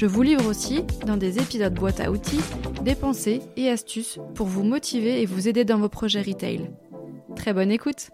Je 0.00 0.06
vous 0.06 0.22
livre 0.22 0.46
aussi, 0.46 0.82
dans 1.06 1.18
des 1.18 1.40
épisodes 1.40 1.74
boîte 1.74 2.00
à 2.00 2.10
outils, 2.10 2.40
des 2.84 2.94
pensées 2.94 3.42
et 3.58 3.68
astuces 3.68 4.18
pour 4.34 4.46
vous 4.46 4.62
motiver 4.62 5.20
et 5.20 5.26
vous 5.26 5.46
aider 5.46 5.66
dans 5.66 5.78
vos 5.78 5.90
projets 5.90 6.22
retail. 6.22 6.70
Très 7.36 7.52
bonne 7.52 7.70
écoute 7.70 8.08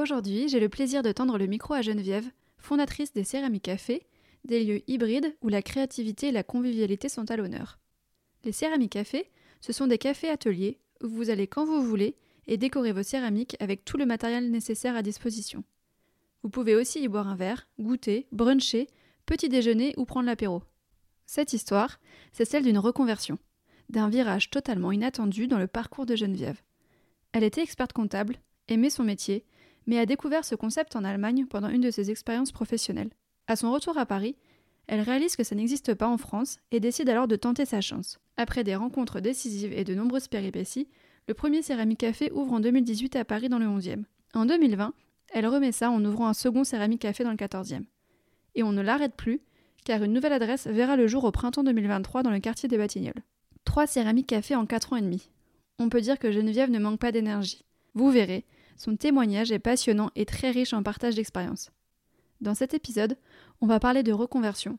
Aujourd'hui, 0.00 0.48
j'ai 0.48 0.60
le 0.60 0.70
plaisir 0.70 1.02
de 1.02 1.12
tendre 1.12 1.36
le 1.36 1.46
micro 1.46 1.74
à 1.74 1.82
Geneviève, 1.82 2.30
fondatrice 2.56 3.12
des 3.12 3.24
Céramiques 3.24 3.64
Cafés, 3.64 4.06
des 4.46 4.64
lieux 4.64 4.80
hybrides 4.86 5.36
où 5.42 5.50
la 5.50 5.60
créativité 5.60 6.28
et 6.28 6.32
la 6.32 6.42
convivialité 6.42 7.10
sont 7.10 7.30
à 7.30 7.36
l'honneur. 7.36 7.78
Les 8.44 8.52
Céramiques 8.52 8.92
Cafés, 8.92 9.30
ce 9.60 9.74
sont 9.74 9.88
des 9.88 9.98
cafés-ateliers 9.98 10.78
où 11.04 11.08
vous 11.08 11.28
allez 11.28 11.48
quand 11.48 11.66
vous 11.66 11.82
voulez 11.82 12.16
et 12.46 12.56
décorer 12.56 12.92
vos 12.92 13.02
céramiques 13.02 13.56
avec 13.60 13.84
tout 13.84 13.96
le 13.96 14.06
matériel 14.06 14.50
nécessaire 14.50 14.96
à 14.96 15.02
disposition. 15.02 15.64
Vous 16.42 16.50
pouvez 16.50 16.74
aussi 16.74 17.00
y 17.00 17.08
boire 17.08 17.28
un 17.28 17.36
verre, 17.36 17.68
goûter, 17.78 18.26
bruncher, 18.32 18.88
petit 19.26 19.48
déjeuner 19.48 19.94
ou 19.96 20.04
prendre 20.04 20.26
l'apéro. 20.26 20.62
Cette 21.26 21.52
histoire, 21.52 22.00
c'est 22.32 22.44
celle 22.44 22.64
d'une 22.64 22.78
reconversion, 22.78 23.38
d'un 23.88 24.08
virage 24.08 24.50
totalement 24.50 24.92
inattendu 24.92 25.46
dans 25.46 25.58
le 25.58 25.68
parcours 25.68 26.06
de 26.06 26.16
Geneviève. 26.16 26.60
Elle 27.32 27.44
était 27.44 27.62
experte 27.62 27.92
comptable, 27.92 28.36
aimait 28.68 28.90
son 28.90 29.04
métier, 29.04 29.46
mais 29.86 29.98
a 29.98 30.06
découvert 30.06 30.44
ce 30.44 30.54
concept 30.54 30.96
en 30.96 31.04
Allemagne 31.04 31.46
pendant 31.46 31.68
une 31.68 31.80
de 31.80 31.90
ses 31.90 32.10
expériences 32.10 32.52
professionnelles. 32.52 33.10
À 33.46 33.56
son 33.56 33.72
retour 33.72 33.98
à 33.98 34.06
Paris, 34.06 34.36
elle 34.86 35.00
réalise 35.00 35.36
que 35.36 35.44
ça 35.44 35.54
n'existe 35.54 35.94
pas 35.94 36.08
en 36.08 36.18
France 36.18 36.58
et 36.70 36.80
décide 36.80 37.08
alors 37.08 37.28
de 37.28 37.36
tenter 37.36 37.64
sa 37.64 37.80
chance. 37.80 38.18
Après 38.36 38.64
des 38.64 38.76
rencontres 38.76 39.20
décisives 39.20 39.72
et 39.72 39.84
de 39.84 39.94
nombreuses 39.94 40.28
péripéties, 40.28 40.88
le 41.28 41.34
premier 41.34 41.62
Céramique 41.62 42.00
Café 42.00 42.32
ouvre 42.32 42.52
en 42.52 42.60
2018 42.60 43.16
à 43.16 43.24
Paris 43.24 43.48
dans 43.48 43.58
le 43.58 43.66
11e. 43.66 44.04
En 44.34 44.44
2020, 44.44 44.92
elle 45.32 45.46
remet 45.46 45.72
ça 45.72 45.90
en 45.90 46.04
ouvrant 46.04 46.26
un 46.26 46.34
second 46.34 46.64
Céramique 46.64 47.02
Café 47.02 47.22
dans 47.22 47.30
le 47.30 47.36
14e. 47.36 47.84
Et 48.54 48.62
on 48.62 48.72
ne 48.72 48.82
l'arrête 48.82 49.14
plus, 49.14 49.40
car 49.84 50.02
une 50.02 50.12
nouvelle 50.12 50.32
adresse 50.32 50.66
verra 50.66 50.96
le 50.96 51.06
jour 51.06 51.24
au 51.24 51.30
printemps 51.30 51.62
2023 51.62 52.22
dans 52.22 52.30
le 52.30 52.40
quartier 52.40 52.68
des 52.68 52.76
Batignolles. 52.76 53.22
Trois 53.64 53.86
Céramiques 53.86 54.26
Café 54.26 54.56
en 54.56 54.66
4 54.66 54.92
ans 54.92 54.96
et 54.96 55.02
demi. 55.02 55.30
On 55.78 55.88
peut 55.88 56.00
dire 56.00 56.18
que 56.18 56.32
Geneviève 56.32 56.70
ne 56.70 56.78
manque 56.78 57.00
pas 57.00 57.12
d'énergie. 57.12 57.64
Vous 57.94 58.10
verrez, 58.10 58.44
son 58.76 58.96
témoignage 58.96 59.52
est 59.52 59.58
passionnant 59.58 60.10
et 60.16 60.26
très 60.26 60.50
riche 60.50 60.72
en 60.72 60.82
partage 60.82 61.14
d'expériences. 61.14 61.70
Dans 62.40 62.54
cet 62.54 62.74
épisode, 62.74 63.16
on 63.60 63.66
va 63.66 63.78
parler 63.78 64.02
de 64.02 64.12
reconversion, 64.12 64.78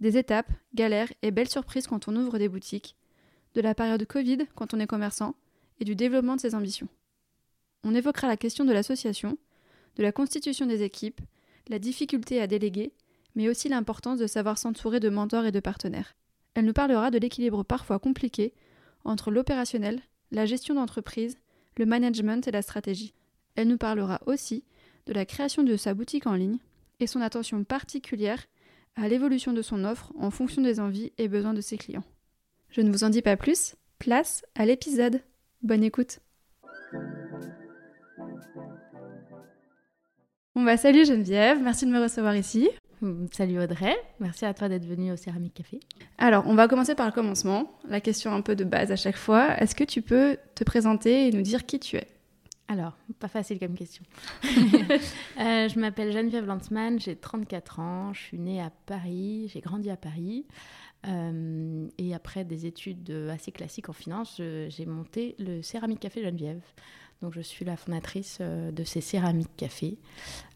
des 0.00 0.18
étapes, 0.18 0.50
galères 0.74 1.12
et 1.22 1.30
belles 1.30 1.48
surprises 1.48 1.86
quand 1.86 2.08
on 2.08 2.16
ouvre 2.16 2.38
des 2.38 2.48
boutiques, 2.48 2.96
de 3.54 3.60
la 3.60 3.74
période 3.76 4.04
Covid 4.06 4.38
quand 4.56 4.74
on 4.74 4.80
est 4.80 4.88
commerçant, 4.88 5.36
et 5.80 5.84
du 5.84 5.94
développement 5.94 6.36
de 6.36 6.40
ses 6.40 6.54
ambitions. 6.54 6.88
On 7.84 7.94
évoquera 7.94 8.28
la 8.28 8.36
question 8.36 8.64
de 8.64 8.72
l'association, 8.72 9.38
de 9.96 10.02
la 10.02 10.12
constitution 10.12 10.66
des 10.66 10.82
équipes, 10.82 11.20
la 11.68 11.78
difficulté 11.78 12.40
à 12.40 12.46
déléguer, 12.46 12.92
mais 13.34 13.48
aussi 13.48 13.68
l'importance 13.68 14.18
de 14.18 14.26
savoir 14.26 14.58
s'entourer 14.58 15.00
de 15.00 15.08
mentors 15.08 15.46
et 15.46 15.52
de 15.52 15.60
partenaires. 15.60 16.14
Elle 16.54 16.64
nous 16.64 16.72
parlera 16.72 17.10
de 17.10 17.18
l'équilibre 17.18 17.64
parfois 17.64 17.98
compliqué 17.98 18.54
entre 19.04 19.30
l'opérationnel, 19.30 20.00
la 20.30 20.46
gestion 20.46 20.74
d'entreprise, 20.74 21.36
le 21.76 21.86
management 21.86 22.46
et 22.46 22.52
la 22.52 22.62
stratégie. 22.62 23.12
Elle 23.56 23.68
nous 23.68 23.78
parlera 23.78 24.20
aussi 24.26 24.64
de 25.06 25.12
la 25.12 25.26
création 25.26 25.62
de 25.62 25.76
sa 25.76 25.94
boutique 25.94 26.26
en 26.26 26.34
ligne 26.34 26.58
et 27.00 27.06
son 27.06 27.20
attention 27.20 27.64
particulière 27.64 28.44
à 28.96 29.08
l'évolution 29.08 29.52
de 29.52 29.62
son 29.62 29.84
offre 29.84 30.12
en 30.18 30.30
fonction 30.30 30.62
des 30.62 30.80
envies 30.80 31.12
et 31.18 31.28
besoins 31.28 31.54
de 31.54 31.60
ses 31.60 31.76
clients. 31.76 32.04
Je 32.70 32.80
ne 32.80 32.90
vous 32.90 33.04
en 33.04 33.10
dis 33.10 33.22
pas 33.22 33.36
plus, 33.36 33.74
place 33.98 34.44
à 34.54 34.66
l'épisode. 34.66 35.20
Bonne 35.64 35.82
écoute. 35.82 36.18
Bon 40.54 40.62
bah 40.62 40.76
salut 40.76 41.06
Geneviève, 41.06 41.58
merci 41.62 41.86
de 41.86 41.90
me 41.90 42.02
recevoir 42.02 42.36
ici. 42.36 42.68
Mm, 43.00 43.26
salut 43.32 43.58
Audrey, 43.58 43.96
merci 44.20 44.44
à 44.44 44.52
toi 44.52 44.68
d'être 44.68 44.84
venue 44.84 45.10
au 45.10 45.16
Céramique 45.16 45.54
Café. 45.54 45.80
Alors, 46.18 46.44
on 46.46 46.54
va 46.54 46.68
commencer 46.68 46.94
par 46.94 47.06
le 47.06 47.12
commencement, 47.12 47.72
la 47.88 48.02
question 48.02 48.32
un 48.34 48.42
peu 48.42 48.54
de 48.54 48.64
base 48.64 48.92
à 48.92 48.96
chaque 48.96 49.16
fois. 49.16 49.58
Est-ce 49.58 49.74
que 49.74 49.84
tu 49.84 50.02
peux 50.02 50.36
te 50.54 50.64
présenter 50.64 51.28
et 51.28 51.32
nous 51.32 51.40
dire 51.40 51.64
qui 51.64 51.80
tu 51.80 51.96
es? 51.96 52.08
Alors, 52.68 52.98
pas 53.18 53.28
facile 53.28 53.58
comme 53.58 53.74
question. 53.74 54.04
Euh, 55.40 55.68
je 55.68 55.80
m'appelle 55.80 56.12
Geneviève 56.12 56.46
Lanzmann, 56.46 57.00
j'ai 57.00 57.16
34 57.16 57.80
ans, 57.80 58.12
je 58.12 58.20
suis 58.20 58.38
née 58.38 58.60
à 58.60 58.70
Paris, 58.86 59.50
j'ai 59.52 59.60
grandi 59.60 59.90
à 59.90 59.96
Paris. 59.96 60.46
Euh, 61.06 61.86
et 61.98 62.14
après 62.14 62.44
des 62.44 62.66
études 62.66 63.10
assez 63.30 63.52
classiques 63.52 63.88
en 63.88 63.92
finance, 63.92 64.40
j'ai 64.68 64.86
monté 64.86 65.34
le 65.38 65.62
Céramique 65.62 66.00
Café 66.00 66.22
Geneviève. 66.22 66.62
Donc 67.22 67.32
je 67.34 67.40
suis 67.40 67.64
la 67.64 67.76
fondatrice 67.76 68.38
euh, 68.40 68.70
de 68.70 68.84
ces 68.84 69.00
céramiques 69.00 69.56
cafés. 69.56 69.96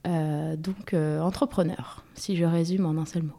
Euh, 0.07 0.57
donc 0.57 0.95
entrepreneur, 0.95 2.05
si 2.15 2.37
je 2.37 2.45
résume 2.45 2.87
en 2.87 3.01
un 3.01 3.07
seul 3.07 3.23
mot. 3.23 3.37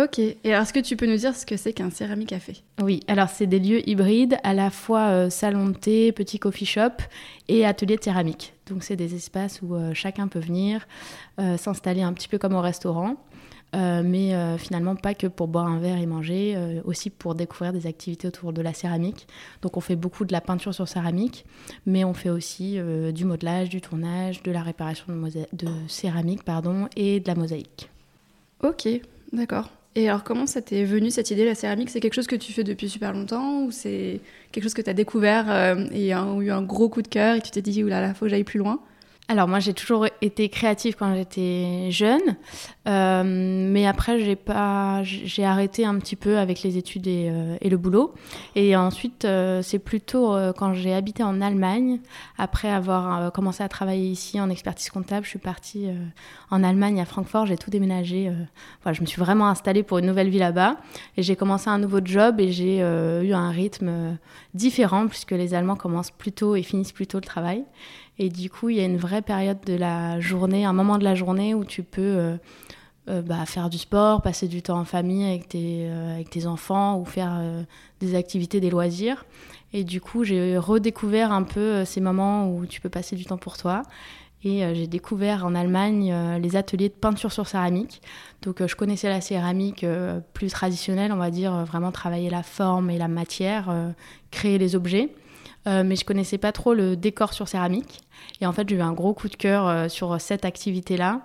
Ok, 0.00 0.18
et 0.18 0.38
alors 0.46 0.62
est-ce 0.62 0.72
que 0.72 0.80
tu 0.80 0.96
peux 0.96 1.06
nous 1.06 1.18
dire 1.18 1.36
ce 1.36 1.44
que 1.44 1.58
c'est 1.58 1.74
qu'un 1.74 1.90
céramique 1.90 2.30
café? 2.30 2.62
Oui, 2.80 3.00
alors 3.08 3.28
c'est 3.28 3.46
des 3.46 3.58
lieux 3.58 3.86
hybrides, 3.86 4.38
à 4.42 4.54
la 4.54 4.70
fois 4.70 5.28
salon 5.28 5.68
de 5.68 5.74
thé, 5.76 6.12
petit 6.12 6.38
coffee 6.38 6.64
shop 6.64 7.02
et 7.48 7.66
atelier 7.66 7.96
de 7.96 8.02
céramique. 8.02 8.54
Donc 8.68 8.84
c'est 8.84 8.96
des 8.96 9.14
espaces 9.14 9.60
où 9.60 9.76
chacun 9.92 10.28
peut 10.28 10.38
venir 10.38 10.88
s'installer 11.58 12.00
un 12.00 12.14
petit 12.14 12.28
peu 12.28 12.38
comme 12.38 12.54
au 12.54 12.62
restaurant. 12.62 13.16
Euh, 13.74 14.02
mais 14.04 14.34
euh, 14.34 14.58
finalement 14.58 14.96
pas 14.96 15.14
que 15.14 15.26
pour 15.26 15.48
boire 15.48 15.66
un 15.66 15.78
verre 15.78 15.96
et 15.96 16.04
manger, 16.04 16.54
euh, 16.56 16.82
aussi 16.84 17.08
pour 17.08 17.34
découvrir 17.34 17.72
des 17.72 17.86
activités 17.86 18.28
autour 18.28 18.52
de 18.52 18.60
la 18.60 18.74
céramique. 18.74 19.26
Donc 19.62 19.76
on 19.78 19.80
fait 19.80 19.96
beaucoup 19.96 20.26
de 20.26 20.32
la 20.32 20.42
peinture 20.42 20.74
sur 20.74 20.86
céramique, 20.88 21.46
mais 21.86 22.04
on 22.04 22.12
fait 22.12 22.28
aussi 22.28 22.78
du 23.12 23.24
modelage, 23.24 23.70
du 23.70 23.80
tournage, 23.80 24.42
de 24.42 24.52
la 24.52 24.62
réparation 24.62 25.06
de, 25.52 25.68
céramique 25.88 26.44
pardon, 26.44 26.88
et 26.96 27.20
de 27.20 27.28
la 27.28 27.34
mosaïque. 27.34 27.88
Ok, 28.62 28.88
d'accord. 29.32 29.70
Et 29.94 30.08
alors 30.08 30.24
comment 30.24 30.46
ça 30.46 30.62
t'est 30.62 30.84
venu 30.84 31.10
cette 31.10 31.30
idée, 31.30 31.44
la 31.44 31.54
céramique? 31.54 31.90
C'est 31.90 32.00
quelque 32.00 32.14
chose 32.14 32.26
que 32.26 32.36
tu 32.36 32.52
fais 32.52 32.64
depuis 32.64 32.88
super 32.88 33.12
longtemps 33.12 33.62
ou 33.62 33.70
c'est 33.70 34.20
quelque 34.50 34.64
chose 34.64 34.74
que 34.74 34.82
tu 34.82 34.90
as 34.90 34.94
découvert 34.94 35.76
et 35.92 36.12
a 36.12 36.26
eu 36.40 36.50
un 36.50 36.62
gros 36.62 36.88
coup 36.88 37.02
de 37.02 37.08
cœur 37.08 37.36
et 37.36 37.40
tu 37.40 37.50
t'es 37.50 37.62
dit, 37.62 37.82
oulala, 37.82 38.12
faut 38.14 38.26
que 38.26 38.30
j'aille 38.30 38.44
plus 38.44 38.58
loin? 38.58 38.80
Alors 39.28 39.48
moi 39.48 39.60
j'ai 39.60 39.72
toujours 39.72 40.06
été 40.20 40.48
créative 40.48 40.96
quand 40.98 41.14
j'étais 41.14 41.90
jeune, 41.90 42.36
euh, 42.86 43.22
mais 43.24 43.86
après 43.86 44.18
j'ai 44.18 44.36
pas, 44.36 45.02
j'ai 45.04 45.44
arrêté 45.44 45.86
un 45.86 45.94
petit 45.98 46.16
peu 46.16 46.38
avec 46.38 46.62
les 46.62 46.76
études 46.76 47.06
et, 47.06 47.30
euh, 47.30 47.56
le 47.62 47.76
boulot. 47.76 48.12
Et 48.56 48.76
ensuite 48.76 49.24
euh, 49.24 49.62
c'est 49.62 49.78
plutôt 49.78 50.36
quand 50.58 50.74
j'ai 50.74 50.92
habité 50.92 51.22
en 51.22 51.40
Allemagne, 51.40 52.00
après 52.36 52.68
avoir 52.68 53.32
commencé 53.32 53.62
à 53.62 53.68
travailler 53.68 54.10
ici 54.10 54.40
en 54.40 54.50
expertise 54.50 54.90
comptable, 54.90 55.24
je 55.24 55.30
suis 55.30 55.38
partie 55.38 55.86
en 56.50 56.62
Allemagne 56.62 57.00
à 57.00 57.04
Francfort, 57.04 57.46
j'ai 57.46 57.56
tout 57.56 57.70
déménagé. 57.70 58.30
voilà, 58.82 58.94
je 58.94 59.00
me 59.00 59.06
suis 59.06 59.20
vraiment 59.20 59.46
installée 59.48 59.82
pour 59.82 59.98
une 59.98 60.06
nouvelle 60.06 60.28
vie 60.28 60.40
là-bas 60.40 60.76
et 61.16 61.22
j'ai 61.22 61.36
commencé 61.36 61.70
un 61.70 61.78
nouveau 61.78 62.00
job 62.04 62.40
et 62.40 62.50
j'ai 62.52 62.78
eu 62.80 63.32
un 63.32 63.50
rythme 63.50 64.18
différent 64.52 65.06
puisque 65.06 65.30
les 65.30 65.54
Allemands 65.54 65.76
commencent 65.76 66.10
plus 66.10 66.32
tôt 66.32 66.56
et 66.56 66.62
finissent 66.62 66.92
plus 66.92 67.06
tôt 67.06 67.18
le 67.18 67.24
travail. 67.24 67.64
Et 68.18 68.28
du 68.28 68.50
coup, 68.50 68.68
il 68.68 68.76
y 68.76 68.80
a 68.80 68.84
une 68.84 68.98
vraie 68.98 69.22
période 69.22 69.58
de 69.64 69.74
la 69.74 70.20
journée, 70.20 70.64
un 70.64 70.72
moment 70.72 70.98
de 70.98 71.04
la 71.04 71.14
journée 71.14 71.54
où 71.54 71.64
tu 71.64 71.82
peux 71.82 72.02
euh, 72.02 72.36
euh, 73.08 73.22
bah, 73.22 73.46
faire 73.46 73.70
du 73.70 73.78
sport, 73.78 74.20
passer 74.20 74.48
du 74.48 74.62
temps 74.62 74.78
en 74.78 74.84
famille 74.84 75.24
avec 75.24 75.48
tes, 75.48 75.86
euh, 75.88 76.14
avec 76.14 76.28
tes 76.28 76.46
enfants 76.46 76.98
ou 76.98 77.04
faire 77.04 77.40
des 78.00 78.14
activités, 78.14 78.60
des 78.60 78.70
loisirs. 78.70 79.24
Et 79.72 79.84
du 79.84 80.00
coup, 80.00 80.24
j'ai 80.24 80.58
redécouvert 80.58 81.32
un 81.32 81.42
peu 81.42 81.84
ces 81.84 82.00
moments 82.00 82.50
où 82.50 82.66
tu 82.66 82.80
peux 82.80 82.90
passer 82.90 83.16
du 83.16 83.24
temps 83.24 83.38
pour 83.38 83.56
toi. 83.56 83.82
Et 84.44 84.62
j'ai 84.74 84.88
découvert 84.88 85.46
en 85.46 85.54
Allemagne 85.54 86.12
les 86.42 86.56
ateliers 86.56 86.88
de 86.88 86.94
peinture 86.94 87.30
sur 87.30 87.46
céramique. 87.46 88.02
Donc 88.42 88.66
je 88.66 88.74
connaissais 88.74 89.08
la 89.08 89.20
céramique 89.20 89.86
plus 90.34 90.48
traditionnelle, 90.48 91.12
on 91.12 91.16
va 91.16 91.30
dire, 91.30 91.64
vraiment 91.64 91.92
travailler 91.92 92.28
la 92.28 92.42
forme 92.42 92.90
et 92.90 92.98
la 92.98 93.06
matière, 93.06 93.72
créer 94.32 94.58
les 94.58 94.74
objets. 94.74 95.14
Euh, 95.66 95.84
mais 95.84 95.96
je 95.96 96.04
connaissais 96.04 96.38
pas 96.38 96.52
trop 96.52 96.74
le 96.74 96.96
décor 96.96 97.32
sur 97.32 97.48
céramique. 97.48 98.00
Et 98.40 98.46
en 98.46 98.52
fait, 98.52 98.68
j'ai 98.68 98.76
eu 98.76 98.80
un 98.80 98.92
gros 98.92 99.14
coup 99.14 99.28
de 99.28 99.36
cœur 99.36 99.68
euh, 99.68 99.88
sur 99.88 100.20
cette 100.20 100.44
activité-là. 100.44 101.20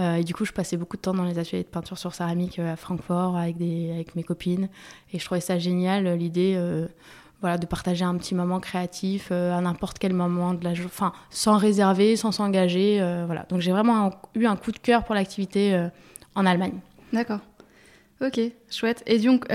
Euh, 0.00 0.16
et 0.16 0.24
du 0.24 0.34
coup, 0.34 0.44
je 0.44 0.52
passais 0.52 0.76
beaucoup 0.76 0.96
de 0.96 1.02
temps 1.02 1.14
dans 1.14 1.24
les 1.24 1.38
ateliers 1.38 1.62
de 1.62 1.68
peinture 1.68 1.98
sur 1.98 2.14
céramique 2.14 2.58
à 2.58 2.76
Francfort 2.76 3.36
avec, 3.36 3.56
des, 3.56 3.90
avec 3.92 4.16
mes 4.16 4.22
copines. 4.22 4.68
Et 5.12 5.18
je 5.18 5.24
trouvais 5.24 5.40
ça 5.40 5.58
génial, 5.58 6.14
l'idée 6.14 6.60
voilà, 7.40 7.58
de 7.58 7.66
partager 7.66 8.04
un 8.04 8.16
petit 8.16 8.34
moment 8.34 8.58
créatif 8.58 9.30
à 9.30 9.60
n'importe 9.60 9.98
quel 9.98 10.14
moment 10.14 10.54
de 10.54 10.64
la 10.64 10.72
journée, 10.72 10.90
enfin, 10.92 11.12
sans 11.30 11.58
réserver, 11.58 12.16
sans 12.16 12.32
s'engager. 12.32 12.98
voilà. 13.26 13.46
Donc 13.50 13.60
j'ai 13.60 13.70
vraiment 13.70 14.10
eu 14.34 14.46
un 14.46 14.56
coup 14.56 14.72
de 14.72 14.78
cœur 14.78 15.04
pour 15.04 15.14
l'activité 15.14 15.88
en 16.34 16.44
Allemagne. 16.44 16.80
D'accord. 17.12 17.40
Ok, 18.20 18.40
chouette. 18.70 19.02
Et 19.06 19.18
donc, 19.18 19.46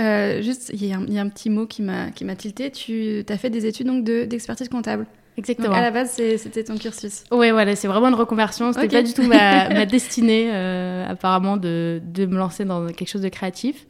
juste, 0.41 0.71
il 0.73 0.85
y, 0.85 0.93
a 0.93 1.21
un 1.21 1.29
petit 1.29 1.49
mot 1.49 1.65
qui 1.65 1.81
m'a 1.81 2.35
tilté. 2.37 2.71
Tu 2.71 3.23
as 3.27 3.37
fait 3.37 3.49
des 3.49 3.65
études 3.65 3.87
donc 3.87 4.03
d'expertise 4.03 4.69
comptable. 4.69 5.05
Exactement. 5.39 5.69
Donc 5.69 5.77
à 5.77 5.81
la 5.81 5.91
base, 5.91 6.11
c'était 6.11 6.63
ton 6.63 6.77
cursus. 6.77 7.23
Oui, 7.31 7.49
voilà, 7.51 7.75
c'est 7.75 7.87
vraiment 7.87 8.09
une 8.09 8.15
reconversion. 8.15 8.73
C'était 8.73 8.87
pas 8.87 9.03
du 9.03 9.13
tout 9.13 9.23
ma, 9.27 9.85
destinée, 9.85 10.49
euh, 10.53 11.07
apparemment, 11.07 11.57
de, 11.57 12.01
de, 12.03 12.25
me 12.25 12.37
lancer 12.37 12.65
dans 12.65 12.87
quelque 12.87 13.07
chose 13.07 13.21
de 13.21 13.29
créatif. 13.29 13.87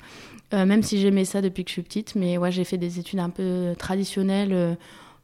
Euh, 0.53 0.65
même 0.65 0.81
si 0.81 0.99
j'aimais 0.99 1.25
ça 1.25 1.41
depuis 1.41 1.63
que 1.63 1.69
je 1.69 1.73
suis 1.73 1.81
petite. 1.81 2.15
Mais 2.15 2.37
ouais, 2.37 2.51
j'ai 2.51 2.63
fait 2.63 2.77
des 2.77 2.99
études 2.99 3.19
un 3.19 3.29
peu 3.29 3.73
traditionnelles. 3.77 4.53
Euh, 4.53 4.75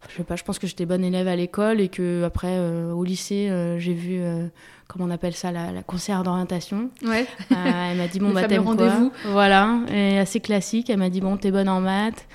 je 0.09 0.17
sais 0.17 0.23
pas, 0.23 0.35
je 0.35 0.43
pense 0.43 0.59
que 0.59 0.67
j'étais 0.67 0.85
bonne 0.85 1.03
élève 1.03 1.27
à 1.27 1.35
l'école 1.35 1.79
et 1.79 1.89
que 1.89 2.23
après 2.23 2.59
au 2.59 3.03
lycée, 3.03 3.49
j'ai 3.79 3.93
vu 3.93 4.21
comment 4.87 5.05
on 5.05 5.11
appelle 5.11 5.35
ça, 5.35 5.51
la, 5.51 5.71
la 5.71 5.83
conseillère 5.83 6.23
d'orientation. 6.23 6.89
Ouais. 7.03 7.25
elle 7.49 7.97
m'a 7.97 8.07
dit 8.07 8.19
bon 8.19 8.31
bah 8.31 8.43
t'aimes 8.43 8.63
quoi 8.63 9.11
Voilà, 9.25 9.79
et 9.91 10.19
assez 10.19 10.39
classique. 10.39 10.89
Elle 10.89 10.99
m'a 10.99 11.09
dit 11.09 11.21
bon 11.21 11.37
t'es 11.37 11.51
bonne 11.51 11.69
en 11.69 11.81
maths. 11.81 12.27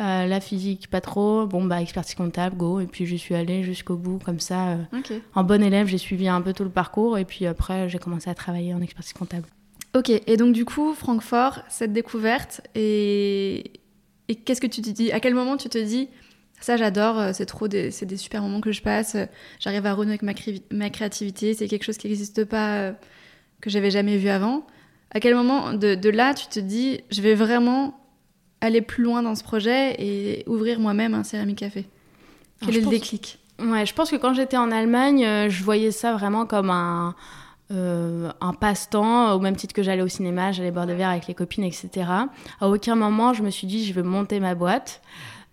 Euh, 0.00 0.26
la 0.26 0.40
physique, 0.40 0.88
pas 0.90 1.00
trop. 1.00 1.46
Bon, 1.46 1.64
bah, 1.64 1.80
expertise 1.80 2.14
comptable, 2.16 2.56
go. 2.56 2.80
Et 2.80 2.86
puis, 2.86 3.06
je 3.06 3.14
suis 3.14 3.34
allée 3.34 3.62
jusqu'au 3.62 3.96
bout, 3.96 4.18
comme 4.18 4.40
ça. 4.40 4.70
Euh, 4.70 5.18
en 5.34 5.44
bonne 5.44 5.62
élève, 5.62 5.86
j'ai 5.86 5.98
suivi 5.98 6.26
un 6.26 6.40
peu 6.40 6.52
tout 6.52 6.64
le 6.64 6.70
parcours. 6.70 7.16
Et 7.16 7.24
puis, 7.24 7.46
après, 7.46 7.88
j'ai 7.88 7.98
commencé 7.98 8.28
à 8.28 8.34
travailler 8.34 8.74
en 8.74 8.80
expertise 8.82 9.12
comptable. 9.12 9.46
Ok. 9.94 10.10
Et 10.10 10.36
donc, 10.36 10.52
du 10.52 10.64
coup, 10.64 10.94
Francfort, 10.94 11.60
cette 11.68 11.92
découverte, 11.92 12.60
et, 12.74 13.70
et 14.28 14.34
qu'est-ce 14.34 14.60
que 14.60 14.66
tu 14.66 14.82
te 14.82 14.90
dis? 14.90 15.12
À 15.12 15.20
quel 15.20 15.34
moment 15.34 15.56
tu 15.56 15.68
te 15.68 15.78
dis 15.78 16.08
ça, 16.64 16.76
j'adore, 16.76 17.18
euh, 17.18 17.30
c'est 17.32 17.46
trop 17.46 17.68
des, 17.68 17.90
c'est 17.90 18.06
des 18.06 18.16
super 18.16 18.42
moments 18.42 18.60
que 18.60 18.72
je 18.72 18.82
passe. 18.82 19.16
J'arrive 19.60 19.86
à 19.86 19.94
renouer 19.94 20.18
avec 20.18 20.22
ma, 20.22 20.32
ma 20.70 20.90
créativité. 20.90 21.54
C'est 21.54 21.68
quelque 21.68 21.84
chose 21.84 21.98
qui 21.98 22.08
n'existe 22.08 22.44
pas, 22.44 22.92
que 23.60 23.70
j'avais 23.70 23.90
jamais 23.90 24.16
vu 24.16 24.28
avant. 24.28 24.66
À 25.10 25.20
quel 25.20 25.34
moment 25.34 25.72
de, 25.72 25.94
de, 25.94 26.10
là, 26.10 26.34
tu 26.34 26.46
te 26.46 26.58
dis, 26.58 27.00
je 27.10 27.22
vais 27.22 27.34
vraiment 27.34 27.98
aller 28.60 28.80
plus 28.80 29.04
loin 29.04 29.22
dans 29.22 29.34
ce 29.34 29.44
projet 29.44 29.94
et 29.98 30.44
ouvrir 30.48 30.80
moi-même 30.80 31.14
un 31.14 31.22
céramique 31.22 31.58
café? 31.58 31.86
Quel 32.64 32.76
est 32.76 32.80
le 32.80 32.88
déclic? 32.88 33.38
Ouais, 33.60 33.86
je 33.86 33.94
pense 33.94 34.10
que 34.10 34.16
quand 34.16 34.34
j'étais 34.34 34.56
en 34.56 34.72
Allemagne, 34.72 35.24
euh, 35.24 35.48
je 35.48 35.62
voyais 35.62 35.92
ça 35.92 36.12
vraiment 36.14 36.44
comme 36.46 36.70
un, 36.70 37.14
euh, 37.70 38.30
un 38.40 38.52
passe-temps, 38.52 39.32
au 39.32 39.38
même 39.38 39.56
titre 39.56 39.74
que 39.74 39.82
j'allais 39.82 40.02
au 40.02 40.08
cinéma, 40.08 40.52
j'allais 40.52 40.70
boire 40.70 40.86
des 40.86 40.94
verres 40.94 41.10
avec 41.10 41.26
les 41.26 41.34
copines, 41.34 41.64
etc. 41.64 41.90
À 42.60 42.68
aucun 42.68 42.94
moment, 42.94 43.32
je 43.32 43.42
me 43.42 43.50
suis 43.50 43.66
dit, 43.66 43.86
je 43.86 43.94
veux 43.94 44.02
monter 44.02 44.40
ma 44.40 44.54
boîte. 44.54 45.00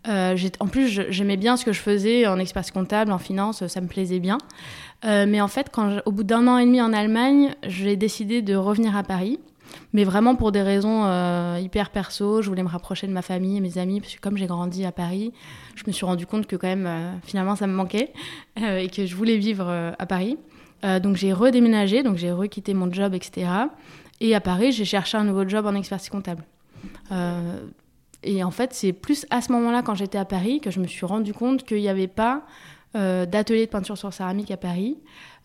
Euh, 0.07 0.36
en 0.59 0.68
plus, 0.68 1.03
j'aimais 1.09 1.38
bien 1.38 1.57
ce 1.57 1.65
que 1.65 1.74
je 1.74 1.80
faisais 1.80 2.25
en 2.27 2.39
expertise 2.39 2.71
comptable, 2.71 3.12
en 3.12 3.19
finance, 3.19 3.65
ça 3.68 3.81
me 3.81 3.88
plaisait 3.88 4.19
bien. 4.19 4.38
mais 5.03 5.42
en 5.42 5.48
fait, 5.48 5.68
quand 5.71 6.00
au 6.06 6.12
bout 6.12 6.24
d'un 6.24 6.48
an 6.48 6.57
et 6.57 6.65
demi 6.65 6.81
en 6.81 6.94
Allemagne, 6.94 7.56
j'ai 7.63 7.95
décidé 7.95 8.42
de 8.42 8.56
revenir 8.56 8.95
à 8.95 9.03
Paris 9.03 9.39
mais 9.94 10.03
vraiment 10.03 10.36
pour 10.36 10.51
des 10.51 10.62
raisons 10.62 11.03
euh, 11.06 11.59
hyper 11.62 11.89
perso. 11.89 12.42
Je 12.42 12.50
voulais 12.50 12.63
me 12.63 12.69
rapprocher 12.69 13.07
de 13.07 13.12
ma 13.12 13.21
famille 13.21 13.57
et 13.57 13.62
mes 13.62 13.77
amis, 13.77 14.01
parce 14.01 14.15
que 14.15 14.21
comme 14.21 14.38
j'ai 14.38 14.48
grandi 14.48 14.86
à 14.86 14.92
Paris, 14.92 15.31
je 15.75 15.83
me 15.88 15.92
suis 15.92 16.06
rendu 16.06 16.25
compte 16.25 16.48
que 16.48 16.56
quand 16.56 16.68
même, 16.68 16.88
euh, 16.88 17.13
finalement, 17.24 17.56
ça 17.56 17.68
me 17.68 17.74
manquait 17.74 18.13
euh, 18.62 18.77
et 18.77 18.89
que 18.89 19.06
je 19.06 19.15
voulais 19.15 19.38
vivre 19.38 19.94
à 19.98 20.06
Paris. 20.06 20.38
donc 21.01 21.15
j'ai 21.15 21.33
redéménagé, 21.33 22.03
donc 22.03 22.18
j'ai 22.18 22.31
requitté 22.31 22.74
mon 22.74 22.92
job, 22.92 23.13
etc. 23.13 23.48
Et 24.19 24.36
à 24.36 24.42
Paris, 24.42 24.71
j'ai 24.71 24.86
cherché 24.86 25.18
un 25.18 25.24
nouveau 25.24 25.48
job 25.48 25.65
en 25.65 25.75
expertise 25.75 26.09
comptable. 26.09 26.44
Et 28.23 28.44
en 28.44 28.51
fait, 28.51 28.73
c'est 28.73 28.94
plus 28.94 29.25
à 29.29 29.41
ce 29.41 29.51
moment-là, 29.51 29.81
quand 29.81 29.95
j'étais 29.95 30.18
à 30.18 30.25
Paris, 30.25 30.59
que 30.62 30.71
je 30.71 30.79
me 30.79 30.88
suis 30.88 31.06
rendu 31.06 31.33
compte 31.33 31.63
qu'il 31.63 31.79
n'y 31.79 31.89
avait 31.89 32.07
pas 32.07 32.44
d'atelier 32.94 33.65
de 33.68 33.71
peinture 33.71 33.97
sur 33.97 34.13
céramique 34.13 34.51
à 34.51 34.57
Paris. 34.57 34.97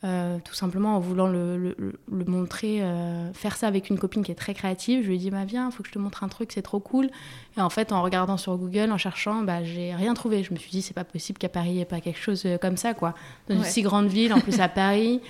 Euh, 0.05 0.39
tout 0.45 0.55
simplement 0.55 0.97
en 0.97 1.01
voulant 1.01 1.27
le, 1.27 1.75
montrer, 2.09 2.83
euh, 2.83 3.33
faire 3.33 3.57
ça 3.57 3.67
avec 3.67 3.89
une 3.89 3.99
copine 3.99 4.23
qui 4.23 4.31
est 4.31 4.37
très 4.37 4.53
créative. 4.53 5.03
Je 5.03 5.09
lui 5.09 5.15
ai 5.15 5.19
dit, 5.19 5.31
bah, 5.31 5.47
viens, 5.47 5.71
il 5.71 5.73
faut 5.73 5.83
que 5.83 5.89
je 5.89 5.95
te 5.95 5.99
montre 5.99 6.23
un 6.23 6.29
truc, 6.29 6.53
c'est 6.53 6.63
trop 6.63 6.81
cool. 6.81 7.09
Et 7.57 7.63
en 7.63 7.71
fait, 7.71 7.93
en 7.93 8.03
regardant 8.03 8.37
sur 8.37 8.57
Google, 8.59 8.93
en 8.93 8.99
cherchant, 8.99 9.43
bah, 9.43 9.65
j'ai 9.65 9.95
rien 9.95 10.13
trouvé. 10.13 10.43
Je 10.43 10.53
me 10.53 10.59
suis 10.59 10.71
dit, 10.71 10.83
c'est 10.83 10.95
pas 10.95 11.05
possible 11.05 11.39
qu'à 11.39 11.49
Paris, 11.49 11.71
il 11.71 11.75
n'y 11.77 11.81
ait 11.81 11.87
pas 11.87 12.01
quelque 12.01 12.21
chose 12.21 12.45
euh, 12.45 12.59
comme 12.59 12.77
ça, 12.77 12.93
quoi. 12.93 13.15
Dans 13.49 13.57
une 13.57 13.65
si 13.65 13.81
grande 13.81 14.09
ville, 14.09 14.35
en 14.35 14.41
plus 14.41 14.61
à 14.61 14.69
Paris. 14.69 15.23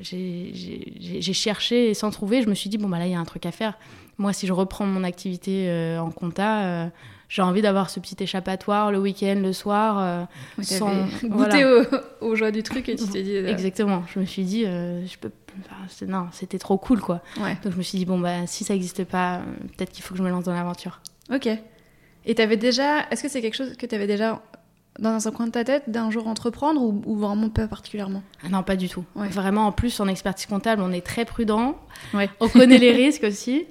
j'ai 0.00 1.32
cherché 1.34 1.90
et 1.90 1.94
sans 1.94 2.10
trouver, 2.10 2.42
je 2.42 2.48
me 2.48 2.54
suis 2.54 2.70
dit, 2.70 2.78
bon, 2.78 2.88
bah 2.88 2.98
là, 2.98 3.06
il 3.06 3.12
y 3.12 3.14
a 3.14 3.20
un 3.20 3.24
truc 3.24 3.44
à 3.44 3.52
faire. 3.52 3.78
Moi, 4.18 4.32
si 4.32 4.46
je 4.46 4.52
reprends 4.52 4.84
mon 4.84 5.04
activité 5.04 5.96
en 5.98 6.10
compta, 6.10 6.90
j'ai 7.28 7.42
envie 7.42 7.60
d'avoir 7.60 7.90
ce 7.90 8.00
petit 8.00 8.16
échappatoire 8.20 8.90
le 8.90 8.98
week-end, 8.98 9.38
le 9.42 9.52
soir. 9.52 9.98
Euh, 10.00 10.62
sans 10.62 10.92
goûter 11.24 11.64
aux, 11.64 11.84
aux, 12.26 12.34
joies 12.34 12.50
du 12.50 12.62
truc 12.62 12.88
et 12.88 12.96
tu 12.96 13.06
t'es 13.06 13.22
dit. 13.22 13.36
Euh, 13.36 13.48
Exactement. 13.48 14.02
Je 14.12 14.18
me 14.18 14.24
suis 14.24 14.44
dit, 14.44 14.64
euh, 14.64 15.04
je 15.06 15.18
peux. 15.18 15.30
non, 16.06 16.28
c'était 16.32 16.58
trop 16.58 16.78
cool 16.78 17.00
quoi. 17.00 17.20
Donc 17.36 17.72
je 17.72 17.76
me 17.76 17.82
suis 17.82 17.98
dit, 17.98 18.06
bon, 18.06 18.18
bah, 18.18 18.46
si 18.46 18.64
ça 18.64 18.72
n'existe 18.72 19.04
pas, 19.04 19.42
peut-être 19.76 19.92
qu'il 19.92 20.02
faut 20.02 20.14
que 20.14 20.18
je 20.18 20.24
me 20.24 20.30
lance 20.30 20.44
dans 20.44 20.54
l'aventure. 20.54 21.00
Ok. 21.32 21.48
Et 22.24 22.34
t'avais 22.34 22.56
déjà. 22.56 23.06
Est-ce 23.10 23.22
que 23.22 23.28
c'est 23.28 23.42
quelque 23.42 23.56
chose 23.56 23.76
que 23.76 23.84
tu 23.84 23.94
avais 23.94 24.06
déjà 24.06 24.42
dans 24.98 25.28
un 25.28 25.30
coin 25.30 25.46
de 25.46 25.52
ta 25.52 25.64
tête 25.64 25.84
d'un 25.88 26.10
jour 26.10 26.26
entreprendre 26.26 26.82
ou, 26.82 27.16
vraiment 27.16 27.50
pas 27.50 27.68
particulièrement? 27.68 28.22
Ah 28.42 28.48
Non, 28.48 28.62
pas 28.62 28.76
du 28.76 28.88
tout. 28.88 29.04
Vraiment, 29.14 29.66
en 29.66 29.72
plus, 29.72 30.00
en 30.00 30.08
expertise 30.08 30.46
comptable, 30.46 30.82
on 30.82 30.92
est 30.92 31.04
très 31.04 31.26
prudent. 31.26 31.78
On 32.40 32.48
connaît 32.48 32.78
les 32.78 32.92
risques 33.04 33.24
aussi. 33.24 33.66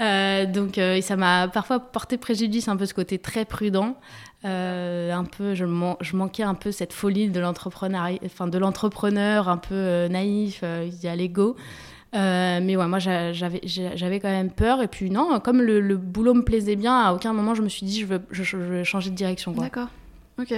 Euh, 0.00 0.46
donc, 0.46 0.78
euh, 0.78 1.00
ça 1.00 1.16
m'a 1.16 1.48
parfois 1.48 1.78
porté 1.78 2.16
préjudice 2.16 2.68
un 2.68 2.76
peu 2.76 2.86
ce 2.86 2.94
côté 2.94 3.18
très 3.18 3.44
prudent. 3.44 3.96
Euh, 4.44 5.12
un 5.12 5.24
peu, 5.24 5.54
je, 5.54 5.64
manquais 5.64 6.42
un 6.42 6.54
peu 6.54 6.72
cette 6.72 6.94
folie 6.94 7.28
de 7.28 7.40
l'entrepreneuriat, 7.40 8.18
enfin 8.24 8.46
de 8.46 8.56
l'entrepreneur 8.56 9.50
un 9.50 9.58
peu 9.58 10.06
naïf, 10.08 10.64
il 10.64 10.98
y 11.02 11.08
a 11.08 11.14
l'ego. 11.14 11.56
mais 12.14 12.74
ouais, 12.74 12.86
moi 12.86 12.98
j'avais 12.98 14.20
quand 14.20 14.30
même 14.30 14.50
peur 14.50 14.80
et 14.80 14.88
puis 14.88 15.10
non, 15.10 15.38
comme 15.40 15.60
le, 15.60 15.96
boulot 15.98 16.32
me 16.32 16.42
plaisait 16.42 16.76
bien, 16.76 16.98
à 16.98 17.12
aucun 17.12 17.34
moment 17.34 17.54
je 17.54 17.60
me 17.60 17.68
suis 17.68 17.84
dit 17.84 18.00
je 18.00 18.56
veux 18.56 18.84
changer 18.84 19.10
de 19.10 19.14
direction. 19.14 19.52
D'accord. 19.52 19.88
Ok. 20.40 20.54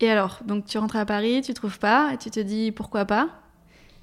Et 0.00 0.10
alors, 0.10 0.40
donc 0.46 0.66
tu 0.66 0.78
rentres 0.78 0.96
à 0.96 1.04
Paris, 1.04 1.42
tu 1.42 1.52
trouves 1.52 1.80
pas, 1.80 2.12
et 2.12 2.16
tu 2.16 2.30
te 2.30 2.38
dis 2.38 2.70
pourquoi 2.70 3.06
pas? 3.06 3.28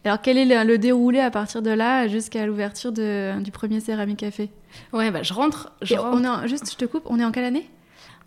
Alors 0.04 0.22
quel 0.22 0.38
est 0.38 0.64
le, 0.64 0.78
déroulé 0.78 1.20
à 1.20 1.30
partir 1.30 1.62
de 1.62 1.70
là 1.70 2.08
jusqu'à 2.08 2.46
l'ouverture 2.46 2.92
du 2.92 3.52
premier 3.52 3.80
Céramique 3.80 4.20
Café 4.20 4.50
Ouais, 4.94 5.12
bah 5.12 5.22
je 5.22 5.34
rentre. 5.34 5.72
Je 5.82 5.96
On 5.96 6.24
est 6.24 6.48
juste, 6.48 6.72
je 6.72 6.78
te 6.78 6.86
coupe, 6.86 7.04
on 7.06 7.20
est 7.20 7.26
en 7.26 7.32
quelle 7.32 7.44
année? 7.44 7.70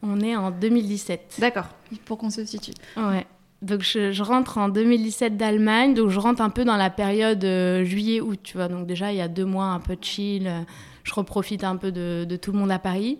On 0.02 0.20
est 0.20 0.36
en 0.36 0.50
2017. 0.50 1.36
D'accord, 1.38 1.68
pour 2.04 2.18
qu'on 2.18 2.30
se 2.30 2.44
situe. 2.44 2.72
Ouais. 2.96 3.26
Donc 3.62 3.80
je, 3.80 4.22
rentre 4.22 4.58
en 4.58 4.68
2017 4.68 5.38
d'Allemagne, 5.38 5.94
donc 5.94 6.10
je 6.10 6.20
rentre 6.20 6.42
un 6.42 6.50
peu 6.50 6.64
dans 6.64 6.76
la 6.76 6.90
période 6.90 7.42
euh, 7.44 7.82
juillet-août, 7.82 8.38
tu 8.42 8.58
vois. 8.58 8.68
Donc 8.68 8.86
déjà 8.86 9.10
il 9.10 9.16
y 9.16 9.22
a 9.22 9.28
deux 9.28 9.46
mois 9.46 9.66
un 9.66 9.80
peu 9.80 9.96
de 9.96 10.04
chill, 10.04 10.46
euh, 10.46 10.60
je 11.02 11.14
reprofite 11.14 11.64
un 11.64 11.76
peu 11.76 11.90
de, 11.90 12.26
de, 12.28 12.36
tout 12.36 12.52
le 12.52 12.58
monde 12.58 12.70
à 12.70 12.78
Paris. 12.78 13.18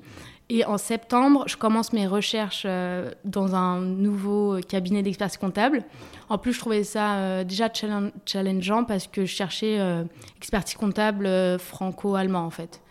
Et 0.50 0.64
en 0.66 0.76
septembre, 0.76 1.44
je 1.46 1.56
commence 1.56 1.94
mes 1.94 2.06
recherches 2.06 2.64
euh, 2.66 3.10
dans 3.24 3.54
un 3.54 3.80
nouveau 3.80 4.60
cabinet 4.68 5.02
d'expertise 5.02 5.38
comptable. 5.38 5.84
En 6.28 6.36
plus, 6.36 6.52
je 6.52 6.58
trouvais 6.58 6.84
ça 6.84 7.16
euh, 7.16 7.44
déjà 7.44 7.70
challengeant 7.72 8.84
parce 8.84 9.06
que 9.06 9.24
je 9.24 9.34
cherchais 9.34 9.80
euh, 9.80 10.04
expertise 10.36 10.76
comptable 10.76 11.28
franco-allemand 11.58 12.44
en 12.44 12.50
fait. 12.50 12.82